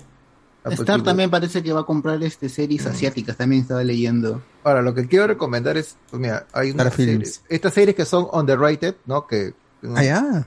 [0.62, 1.04] Apple Star TV.
[1.04, 4.42] también parece que va a comprar este series asiáticas, también estaba leyendo.
[4.62, 7.40] Ahora, lo que quiero recomendar es, pues mira, hay una Star serie, Films.
[7.48, 9.26] estas series que son underrated, ¿no?
[9.26, 9.54] Que
[9.96, 10.46] Ah, ya.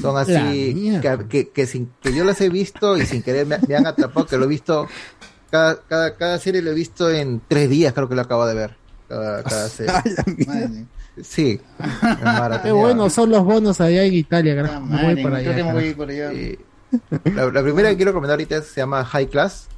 [0.00, 3.46] Son La así, que, que, que sin, que yo las he visto y sin querer
[3.46, 4.86] me, me han atrapado, que lo he visto,
[5.50, 8.54] cada, cada, cada serie lo he visto en tres días, creo que lo acabo de
[8.54, 8.76] ver.
[9.08, 9.92] Cada, cada serie.
[11.22, 11.60] Sí.
[12.62, 14.80] Qué bueno son los bonos allá en Italia, la carajo.
[14.86, 15.56] Me madre, voy para creo allá.
[15.56, 15.96] que me voy carajo.
[15.96, 16.32] por allá.
[16.32, 16.58] Y
[17.34, 19.68] la, la primera que quiero recomendar ahorita se llama High Class.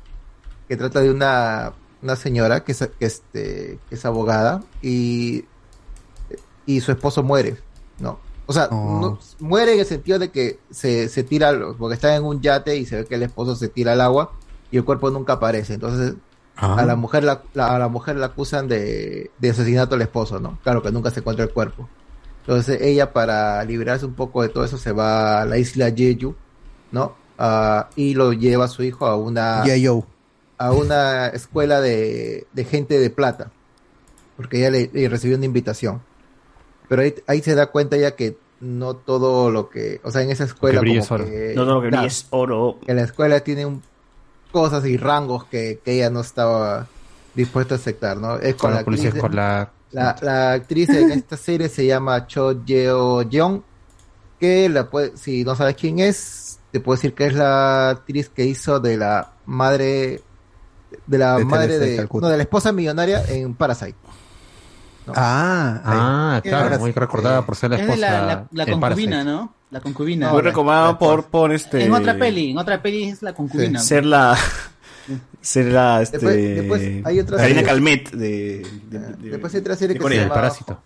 [0.68, 5.44] que trata de una, una señora que es, que, este, que es abogada y,
[6.66, 7.56] y su esposo muere,
[7.98, 8.18] ¿no?
[8.46, 12.24] O sea, no- muere en el sentido de que se, se tira, porque está en
[12.24, 14.32] un yate y se ve que el esposo se tira al agua
[14.70, 15.74] y el cuerpo nunca aparece.
[15.74, 16.14] Entonces,
[16.58, 16.76] Ah.
[16.78, 20.40] a la mujer la, la- a la mujer la acusan de, de asesinato al esposo,
[20.40, 20.58] ¿no?
[20.62, 21.86] Claro que nunca se encuentra el cuerpo.
[22.40, 26.34] Entonces ella para librarse un poco de todo eso se va a la isla Jeju,
[26.92, 27.14] ¿no?
[27.38, 29.64] Ah, y lo lleva a su hijo a una
[30.56, 33.50] a una escuela de, de gente de plata,
[34.38, 36.00] porque ella le, le recibió una invitación.
[36.88, 40.30] Pero ahí, ahí se da cuenta ya que no todo lo que, o sea, en
[40.30, 41.24] esa escuela brilla como es oro.
[41.24, 42.78] que- No todo lo que brilla es oro.
[42.86, 43.82] que la escuela tiene un-
[44.52, 46.86] cosas y rangos que, que ella no estaba
[47.34, 48.36] dispuesta a aceptar, ¿no?
[48.38, 49.70] Es Con con la la policía actriz- escolar.
[49.92, 53.62] la, la actriz en esta serie se llama Cho Yeo Jeong,
[54.40, 58.30] que la puede, si no sabes quién es, te puedo decir que es la actriz
[58.30, 60.22] que hizo de la madre
[61.06, 63.94] de la De madre de no, de la esposa millonaria en Parasite.
[65.14, 66.98] Ah, Ah, claro, muy sí.
[66.98, 68.10] recordada por ser la Es de esposa.
[68.20, 69.52] la, la, la concubina, ¿no?
[69.70, 70.30] La concubina.
[70.32, 71.84] Muy recomendado por, por este.
[71.84, 73.78] En otra peli, en otra peli es la concubina.
[73.80, 74.36] Ser la.
[75.40, 76.02] Ser la.
[76.02, 77.68] Este, Después- después hay otra Karina serie.
[77.68, 78.66] Calmet de.
[78.90, 80.18] de- de- Después hay otra serie de que Corea.
[80.18, 80.80] se llama Parásito.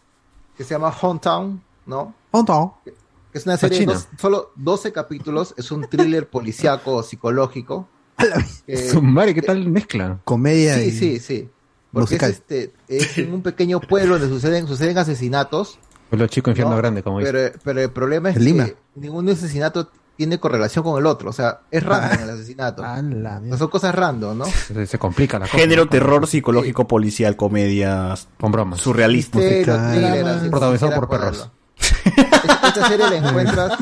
[0.57, 2.15] que se llama Hometown, ¿no?
[2.31, 2.73] Hometown.
[2.85, 2.93] Que
[3.39, 7.89] es una serie de dos- solo 12 capítulos, es un thriller policíaco psicológico.
[8.91, 10.19] Su madre, ¿qué tal mezcla?
[10.25, 11.49] Comedia Sí, y sí, sí.
[11.93, 15.79] Porque es, este, es en un pequeño pueblo donde suceden, suceden asesinatos,
[16.09, 17.31] Pueblo chico, infierno No, grande, como dice.
[17.33, 18.65] pero, pero el problema es En Lima.
[18.67, 21.31] que ningún asesinato tiene correlación con el otro.
[21.31, 22.83] O sea, es random el asesinato.
[22.85, 23.57] Ah, mierda.
[23.57, 24.45] son cosas random, ¿no?
[24.45, 25.57] Se, se complica la cosa.
[25.59, 25.89] Género, ¿no?
[25.91, 28.15] terror, psicológico, policial, comedia.
[28.41, 28.81] Con bromas.
[28.81, 29.39] Surrealista.
[30.51, 31.49] Protagonizado por perros.
[31.79, 33.73] Esta esta serie la encuentras,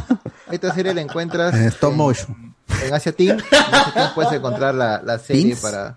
[0.50, 2.54] esta serie la encuentras En stop motion.
[2.84, 3.38] en Asia Team.
[3.38, 5.60] En Asia Team puedes encontrar la, la serie ¿Teams?
[5.60, 5.96] para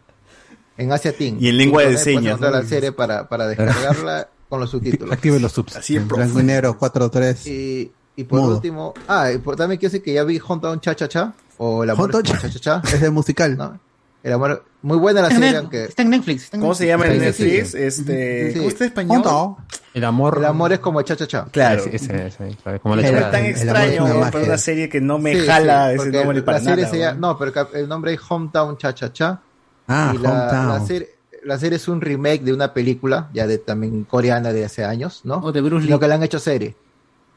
[0.82, 1.38] en Asia Team.
[1.40, 2.50] Y en lengua de señas, ¿no?
[2.50, 5.14] la serie para, para descargarla con los subtítulos.
[5.14, 5.76] Active los subs.
[5.76, 7.48] Así en En blanco y negro, 4-3.
[7.48, 8.56] Y, y por Mudo.
[8.56, 11.84] último, ah, y por- también quiero decir que ya vi Hometown Cha Cha Cha o
[11.84, 12.94] El amor Hometown es Cha Cha Cha.
[12.94, 13.56] Es de musical.
[13.58, 13.80] ¿no?
[14.24, 16.44] El amor, muy buena la Está en serie, Net- aunque está en Netflix.
[16.44, 17.08] está en ¿Cómo se Netflix.
[17.10, 17.72] llama en sí, Netflix?
[17.72, 17.78] sí.
[17.80, 18.52] Este.
[18.52, 18.58] Sí.
[18.60, 19.56] ¿Cómo está en español?
[19.96, 20.38] El amor.
[20.38, 21.46] el amor es como Cha Cha Cha.
[21.46, 21.84] Claro.
[21.86, 22.32] Ese, ese,
[22.64, 22.82] ¿sabes?
[22.82, 25.34] Como la Es tan el amor es extraño una para una serie que no me
[25.40, 26.94] Sí, jala sí, ese nombre para la serie nada.
[26.94, 27.38] se llama- ¿no?
[27.38, 29.42] pero el el nombre es Hometown Cha Cha Cha.
[29.88, 31.10] Ah, y la, la serie,
[31.44, 35.22] la serie es un remake de una película, ya de también coreana de hace años,
[35.24, 35.38] ¿no?
[35.38, 35.92] O de Bruce Lee.
[35.92, 36.76] Lo que la han hecho serie.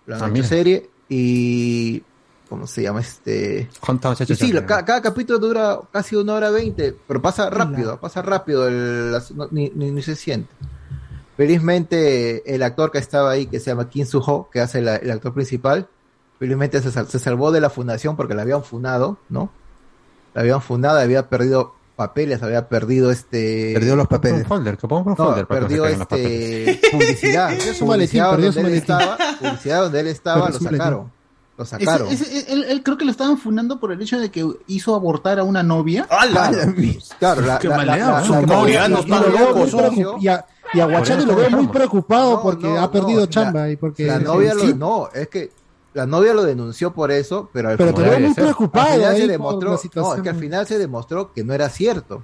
[0.06, 0.46] La han Ah, hecho mira.
[0.48, 2.02] serie y.
[2.48, 3.68] ¿Cómo se llama este?
[3.80, 4.46] Hometown, Y sí, cha.
[4.60, 9.10] lo- ca- cada, capítulo dura casi una hora veinte, pero pasa rápido, pasa rápido, el-
[9.12, 10.52] las- no- ni, ni- ni se siente.
[11.36, 15.10] Felizmente el actor que estaba ahí, que se llama Kim Soo-ho, que hace la- el
[15.10, 15.88] actor principal,
[16.38, 19.50] felizmente se, sal- se salvó de la fundación porque la habían funado, ¿no?
[20.34, 23.72] La habían funado, había perdido papeles, había perdido este...
[23.74, 24.46] Perdió los Pon un papeles.
[24.48, 26.68] folder, que ponga un folder para no se perdió papeles.
[26.68, 27.48] este publicidad.
[27.50, 28.80] Perdió su maletín, publicidad perdió donde su él maletín.
[28.82, 31.12] estaba, publicidad donde él estaba, Perdió lo sacaron.
[31.56, 32.08] Lo sacaron.
[32.08, 35.38] ese- él, él creo que lo estaban fundando por el hecho de que hizo abortar
[35.38, 36.04] a una novia.
[36.08, 36.74] Claro,
[37.20, 39.72] claro, la, Qué la- la- la- la- coreanos, están locos,
[40.20, 43.26] y a, y a Guachani lo veo muy preocupado No, porque no, ha perdido no,
[43.26, 45.52] chamba la- y porque La novia lo, no, es que
[45.94, 48.44] la novia lo denunció por eso, pero al pero te Como veo debe muy ser.
[48.44, 51.68] preocupado al final se demostró, no, es que al final se demostró que no era
[51.68, 52.22] cierto.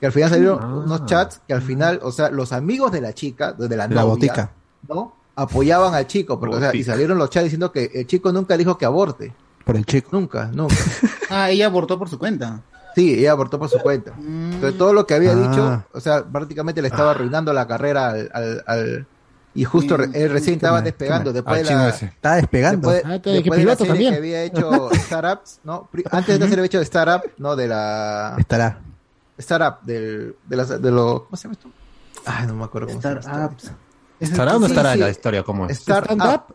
[0.00, 0.66] Que al final salieron Ah.
[0.84, 3.88] unos chats que al final, o sea, los amigos de la chica, de la La
[3.88, 4.52] novia, botica.
[4.88, 5.14] ¿no?
[5.34, 8.56] Apoyaban al chico, porque, o sea, y salieron los chats diciendo que el chico nunca
[8.56, 9.34] dijo que aborte.
[9.64, 10.08] Por el chico.
[10.12, 10.74] Nunca, nunca.
[11.30, 12.62] Ah, ella abortó por su cuenta.
[12.94, 14.12] Sí, ella abortó por su cuenta.
[14.16, 14.60] Mm.
[14.60, 15.34] Pero todo lo que había Ah.
[15.34, 19.06] dicho, o sea, prácticamente le estaba arruinando la carrera al, al, al-
[19.60, 21.88] y justo re- él recién estaba despegando después Al de la.
[21.88, 22.90] Está despegando.
[22.90, 24.12] después, Ah, que después de la piloto serie también.
[24.12, 25.88] que había hecho Startups, ¿no?
[26.10, 27.56] Antes de había hecho Startup, ¿no?
[27.56, 28.80] De la Estará.
[29.38, 31.68] Startup del de las de lo ¿cómo se llama esto?
[32.26, 33.22] Ay, no me acuerdo cómo se llama.
[33.22, 33.70] Startups.
[34.20, 34.98] ¿Estará o no estará sí.
[34.98, 35.42] la historia?
[35.42, 35.78] ¿Cómo es?
[35.78, 36.54] Startup.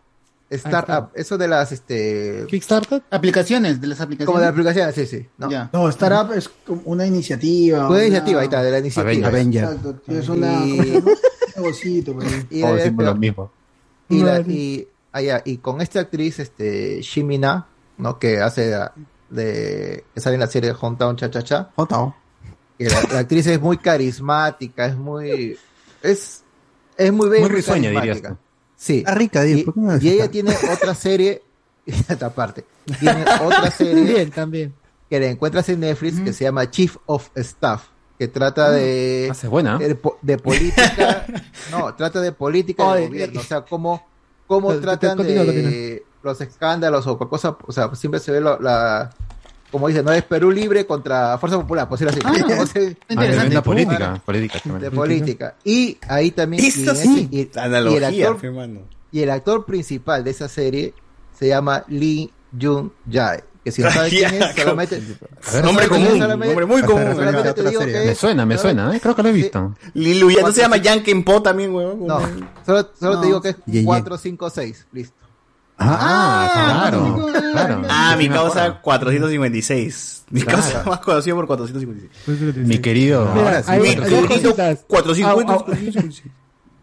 [0.49, 3.01] Startup, eso de las este Kickstarter.
[3.09, 4.27] Aplicaciones, de las aplicaciones.
[4.27, 5.89] como de la aplicación, sí, sí, ¿no?
[5.89, 7.89] Startup es como una iniciativa.
[7.89, 9.27] Una iniciativa, ahí está, de la iniciativa.
[9.29, 9.63] Avenger.
[9.63, 9.63] Avenger.
[9.63, 11.03] Exacto, es una, Y-
[12.49, 13.51] Y, Todos decimos pero- lo mismo.
[14.09, 17.67] Y, la- y, ah, ya, y con esta actriz, este, Shimina,
[17.97, 18.19] ¿no?
[18.19, 18.89] Que hace de,
[19.29, 21.69] de- que sale en la serie de Hometown Cha Cha Cha.
[21.75, 22.13] Hometown.
[22.79, 25.57] la, la actriz es muy carismática, es muy,
[26.01, 26.43] es,
[26.97, 27.47] es muy bella.
[27.47, 28.37] Muy risueña, dirías tú.
[28.75, 28.97] Sí.
[28.99, 29.59] Está rica, Diego.
[29.61, 31.41] Y, ¿por qué no y ella tiene otra serie,
[31.85, 32.65] esta parte,
[32.99, 34.73] tiene otra serie También, también.
[35.09, 37.85] que la encuentras en Netflix que se llama Chief of Staff,
[38.23, 39.77] que trata de, buena.
[39.77, 41.25] de, po- de política,
[41.71, 44.05] no, trata de política Oye, del gobierno, o sea, cómo,
[44.47, 45.99] cómo tratan continúa, de continúa.
[46.23, 49.09] los escándalos o cualquier cosa, o sea, siempre se ve lo- la,
[49.71, 52.43] como dice, no es Perú Libre contra Fuerza Popular, por decirlo así.
[52.49, 55.55] Ah, sea, tremenda política, política, de política.
[55.65, 56.63] Y ahí también.
[56.63, 58.79] Y sí, ese- y- analogía, y el actor, fe, mano.
[59.11, 60.93] y el actor principal de esa serie
[61.37, 63.43] se llama Lee Jun Jae.
[63.63, 65.01] Que si no sabes quién es, solamente.
[65.53, 67.15] Ver, nombre común, nombre muy común.
[67.55, 68.99] Te digo que me suena, me suena, ¿eh?
[68.99, 69.75] creo que lo he visto.
[69.93, 72.05] Lilu, ya no se llama Yankin Po también, weón.
[72.05, 72.19] No,
[72.65, 75.23] solo, solo te digo que es 456, listo.
[75.77, 77.81] Ah, ah, ah claro, claro.
[77.89, 80.25] Ah, mi causa 456.
[80.29, 82.67] Mi causa más conocida por 456.
[82.67, 83.33] Mi querido.
[84.87, 86.23] 456.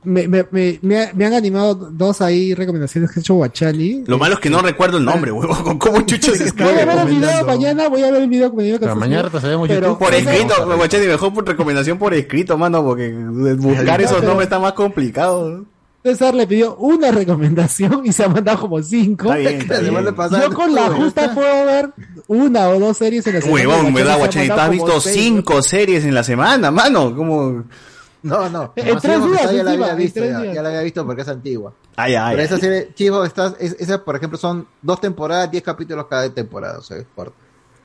[0.02, 4.04] Me, me, me, me ha- me han animado dos ahí recomendaciones que ha hecho Guachani.
[4.06, 5.78] Lo malo es que no recuerdo el nombre, huevón.
[5.78, 6.84] ¿Cómo chucho se Voy a escribe?
[6.86, 8.62] ver el video mañana, voy a ver el video que me
[8.94, 9.28] mañana
[9.74, 9.98] Pero- YouTube.
[10.06, 14.72] Por escrito, guachani, mejor por recomendación por escrito, mano, porque buscar esos nombres está más
[14.72, 15.66] complicado.
[16.02, 19.24] César le pidió una recomendación y se ha mandado como cinco.
[19.34, 19.92] Está bien, está La bien.
[19.92, 21.90] semana pasada Yo con la justa puedo ver
[22.26, 23.68] una o dos series en la semana.
[23.68, 24.46] Huevón, ¿verdad, guachani?
[24.48, 27.14] Tú mandado has visto seis, cinco series en la semana, mano.
[27.14, 27.64] Como...
[28.23, 28.73] No, no.
[28.76, 30.55] En tres días, ya la había en visto, tres ya, días.
[30.55, 31.73] ya la había visto porque es antigua.
[31.97, 32.36] Ay, ay.
[32.36, 36.28] Pero esa serie, Chivo, estás, es- esa, por ejemplo, son dos temporadas, 10 capítulos cada
[36.28, 37.34] temporada, o sea, es corto.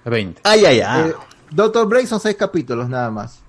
[0.03, 0.41] 20.
[0.43, 1.09] Ay, ay, ay.
[1.09, 1.13] Eh,
[1.51, 3.39] Doctor Break son 6 capítulos nada más.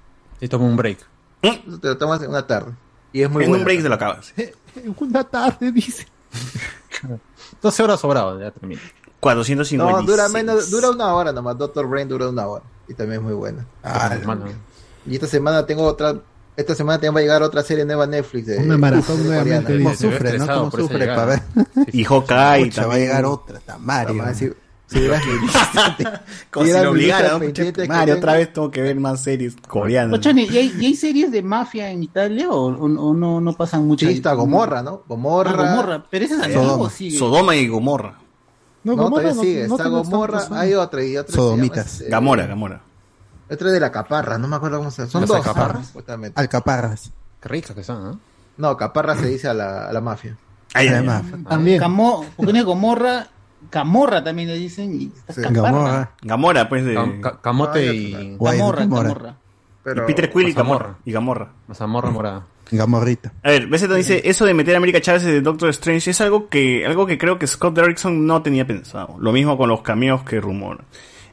[0.40, 0.98] Y tomo un break.
[1.42, 2.72] Eso te lo tomas en una tarde.
[3.12, 3.62] Y es muy en bueno.
[3.62, 4.32] un break te lo acabas.
[5.00, 6.06] Una tarde, dice.
[7.62, 8.80] 12 horas sobrado, ya termina.
[9.20, 9.78] 456.
[9.78, 11.56] No, dura menos, dura una hora nomás.
[11.56, 12.64] Doctor Brain dura una hora.
[12.88, 13.66] Y también es muy buena.
[14.24, 14.44] Mano.
[15.06, 16.16] Y esta semana tengo otra.
[16.56, 18.46] Esta semana también va a llegar otra serie nueva en Netflix.
[18.46, 19.76] De, Una maratón nuevamente.
[19.76, 20.46] ¿Cómo sufre, no?
[20.46, 21.42] ¿Cómo sufre para ver?
[21.92, 23.00] Y Hawkeye Pucha, va a también.
[23.08, 24.14] llegar otra, está Mario.
[24.14, 24.50] Mamá, si-
[24.88, 25.20] si hubieras
[26.50, 27.38] Como si lo obligara,
[27.88, 30.16] Mario, otra vez tengo que ver más series coreanas.
[30.18, 33.52] Ochani, ¿y hay, y hay series de mafia en Italia o, o- o no, no
[33.54, 34.06] pasan mucho?
[34.06, 35.02] Sí, está Gomorra, ¿no?
[35.08, 35.50] Gomorra.
[35.50, 36.06] Ah, Gomorra.
[36.10, 36.84] Pero ese es antiguo Sodoma.
[36.84, 37.18] o sigue.
[37.18, 38.18] Sodoma y Gomorra.
[38.84, 39.68] No, No, Gomorra todavía no- sigue.
[39.68, 41.34] no está Gomorra, hay otra y otra.
[41.34, 41.92] Sodomitas.
[42.00, 42.82] este, Gamora, Gamora.
[43.50, 45.10] Otra de la Caparra, no me acuerdo cómo se llama.
[45.12, 45.76] Son Las dos, Alcaparras.
[45.78, 45.84] ¿no?
[45.84, 46.40] Supuestamente.
[46.40, 47.12] Alcaparras.
[47.40, 48.20] Qué ricas que son, ¿no?
[48.56, 50.36] No, Caparra se dice a la, a la mafia.
[50.74, 50.94] Ay, ay.
[50.94, 51.78] Además, También.
[51.78, 53.28] Camo, porque es Gomorra,
[53.70, 54.94] Camorra también le dicen.
[55.00, 55.42] Y Sí.
[55.42, 56.10] Gamorra.
[56.22, 56.94] Gamora, pues de.
[56.96, 58.36] Cam- ca- camote Ah, y.
[58.36, 59.08] Guay, Camorra, Gamorra.
[59.08, 59.30] Camorra.
[59.30, 60.52] y Pero, Peter Quill y.
[60.52, 60.96] Gamorra.
[61.04, 61.48] Y Gamorra.
[61.68, 62.46] Mazamorra morada.
[62.70, 63.32] Gamorrita.
[63.44, 66.48] A ver, BZ dice, eso de meter a América Chávez de Doctor Strange es algo
[66.48, 69.14] que, algo que creo que Scott Derrickson no tenía pensado.
[69.20, 70.80] Lo mismo con los cameos que rumor.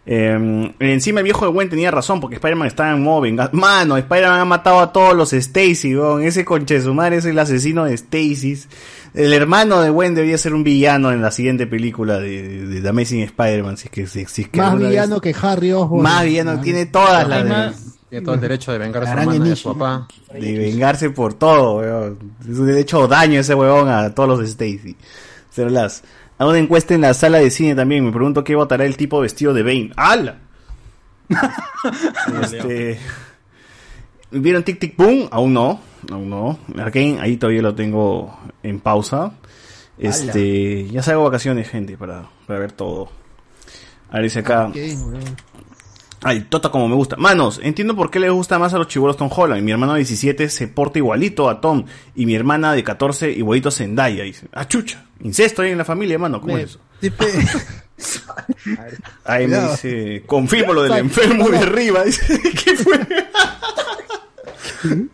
[0.05, 3.51] Eh, encima el viejo de Gwen tenía razón porque Spider-Man estaba en modo venganza.
[3.53, 6.23] Mano, Spider-Man ha matado a todos los Stacy, weón.
[6.23, 8.63] Ese conche de su madre es el asesino de Stacy.
[9.13, 12.89] El hermano de Gwen debía ser un villano en la siguiente película de, de, The
[12.89, 13.77] Amazing Spider-Man.
[13.77, 16.03] Si es que, si, si es que Más vez- villano que Harry Osborn.
[16.03, 17.93] Más villano, tiene todas las...
[18.09, 19.55] Tiene todo el derecho de vengar a su Nishi.
[19.55, 20.07] su papá.
[20.31, 22.19] De vengarse por todo, weón.
[22.47, 24.95] Es un hecho daño ese huevón a todos los Stacy.
[25.49, 25.71] Cero
[26.37, 28.05] Hago una encuesta en la sala de cine también.
[28.05, 29.91] Me pregunto qué votará el tipo vestido de Bane.
[29.95, 30.39] ¡Hala!
[32.41, 32.99] este.
[34.31, 35.27] ¿Vieron Tic Tic Boom?
[35.31, 35.79] Aún no.
[36.11, 36.59] Aún no.
[36.77, 39.33] Arkane, ahí todavía lo tengo en pausa.
[39.97, 40.87] Este.
[40.89, 43.09] Ya salgo vacaciones, gente, para, para ver todo.
[44.09, 44.71] A ver, dice acá.
[46.23, 47.17] Ay, Tota como me gusta.
[47.17, 49.61] Manos, entiendo por qué le gusta más a los chibolos Tom Holland.
[49.61, 51.85] Mi hermano de 17 se porta igualito a Tom.
[52.15, 54.23] Y mi hermana de 14 igualito a Zendaya.
[54.23, 55.05] Dice, ah, chucha.
[55.23, 56.39] Incesto ahí en la familia, mano.
[56.41, 56.79] ¿Cómo Me- es eso?
[57.01, 57.25] Tipe-
[59.25, 62.03] Ahí me dice, confirmo lo del enfermo de arriba.
[62.05, 62.99] Dice, ¿qué fue?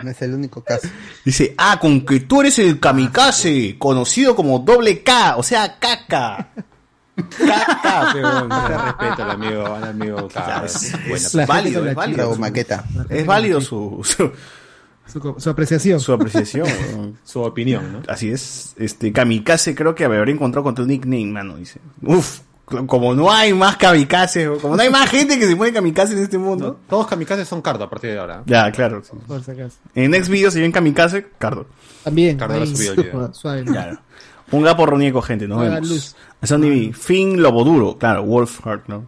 [0.00, 0.86] No es el único caso.
[1.24, 6.50] Dice, ah, con que tú eres el kamikaze, conocido como doble K, o sea, caca.
[7.36, 10.28] Caca, pero Se respeta al amigo, al amigo
[10.64, 12.32] es, Buena es gente válido, es válido.
[12.34, 12.84] Su- maqueta.
[13.08, 14.30] Es válido su, su,
[15.12, 16.00] Su, su apreciación.
[16.00, 16.66] su apreciación.
[17.24, 18.02] Su opinión, ¿no?
[18.08, 18.74] Así es.
[18.78, 21.80] Este, Kamikaze creo que habrá encontrado con tu nickname, mano, dice.
[22.02, 22.40] Uf,
[22.86, 26.18] como no hay más kamikaze, como no hay más gente que se pone kamikaze en
[26.24, 26.78] este mundo.
[26.88, 28.42] Todos kamikazes son cardo a partir de ahora.
[28.44, 29.02] Ya, claro.
[29.02, 29.12] sí.
[29.26, 29.78] Por si acaso.
[29.94, 31.66] En next video si ven kamikaze, Cardo.
[32.04, 32.36] También.
[32.36, 33.32] Cardo lo ahí, subió el video.
[33.34, 33.64] suave.
[33.64, 33.98] Claro.
[34.50, 35.88] Un gapo ronieco, gente, nos Haga vemos.
[35.88, 36.16] luz.
[36.42, 39.06] Sandy Finn Lobo Duro, claro, Wolfheart, ¿no?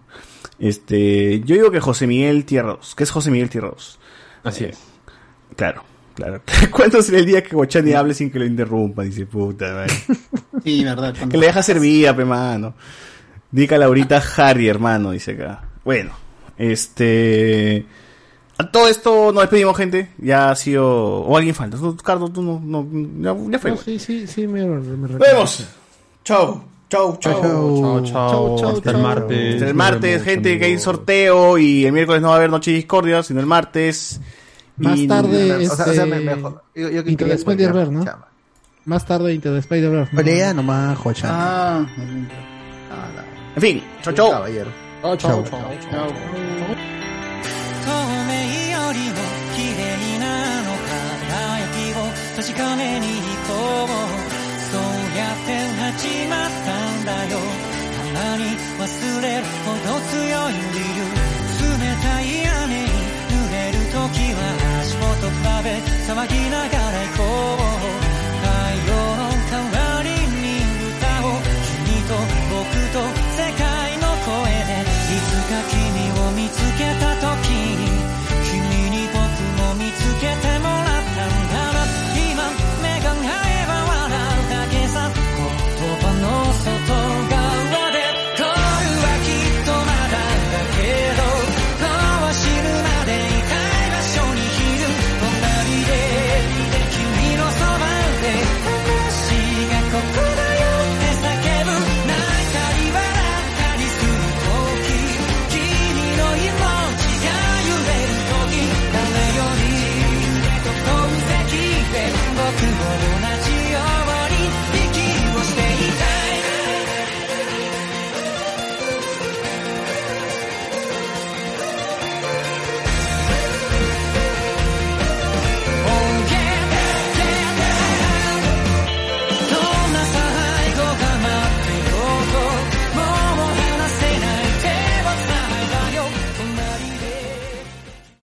[0.58, 2.94] Este, yo digo que José Miguel Tierra 2.
[2.94, 3.98] ¿Qué es José Miguel Tierra 2?
[4.44, 4.78] Así es.
[5.56, 5.82] Claro,
[6.20, 6.42] claro.
[6.70, 9.02] ¿Cuándo será el día que Guachani hable sin que lo interrumpa?
[9.02, 9.94] Dice, puta, madre.
[10.62, 11.14] Sí, verdad.
[11.14, 12.74] Que le deja servir, pe mano.
[13.50, 15.62] Dica Laurita Harry, hermano, dice acá.
[15.84, 16.12] Bueno,
[16.58, 17.86] este.
[18.58, 20.10] A todo esto nos despedimos, gente.
[20.18, 20.86] Ya ha sido.
[20.86, 21.78] O alguien falta.
[21.78, 22.60] Tú, Cardo, tú no.
[22.62, 22.86] no
[23.22, 23.70] ya, ya fue.
[23.70, 25.66] No, sí, sí, sí, me, me Nos vemos.
[26.24, 26.62] Chao.
[26.90, 27.40] Chao, chao.
[27.40, 28.04] Chao, chao.
[28.04, 29.02] Chao, chao, Hasta el chao.
[29.02, 29.54] martes.
[29.54, 32.36] Hasta el Nos martes, vemos, gente, que hay sorteo y el miércoles no va a
[32.36, 34.20] haber Noche Discordia, sino el martes.
[34.79, 37.31] Más Y- tarde, o sea, o sea, este, me- mejor- yo- yo que Into the
[37.31, 38.03] quería Spider-Verse, ¿no?
[38.03, 38.27] chama.
[38.85, 40.11] Más tarde Into the Spider-Verse.
[40.13, 40.17] ¿no?
[40.17, 41.27] Pelea nomás, Jocha.
[41.31, 43.21] Ah, Ah, no.
[43.55, 44.31] En fin, chao, Un chao.
[44.31, 44.71] caballero.
[45.01, 45.59] Chao, chao, chao.
[47.85, 47.91] 透
[48.27, 48.31] 明
[48.71, 49.15] よりも
[49.55, 50.23] 綺麗な
[50.63, 51.95] の輝きを
[52.35, 53.49] 確かめに行こ
[53.85, 53.87] う
[54.71, 54.81] そう
[55.15, 55.47] やって
[55.79, 58.41] 始まったんだよたまに
[58.79, 58.81] 忘
[59.21, 60.15] れるほど強
[60.49, 60.57] い理
[60.97, 60.99] 由
[61.61, 61.63] 冷
[62.01, 62.23] たい
[62.65, 63.18] 雨に濡れる
[63.90, 65.68] 時は足元比べ
[66.06, 68.09] 騒ぎながら行こう。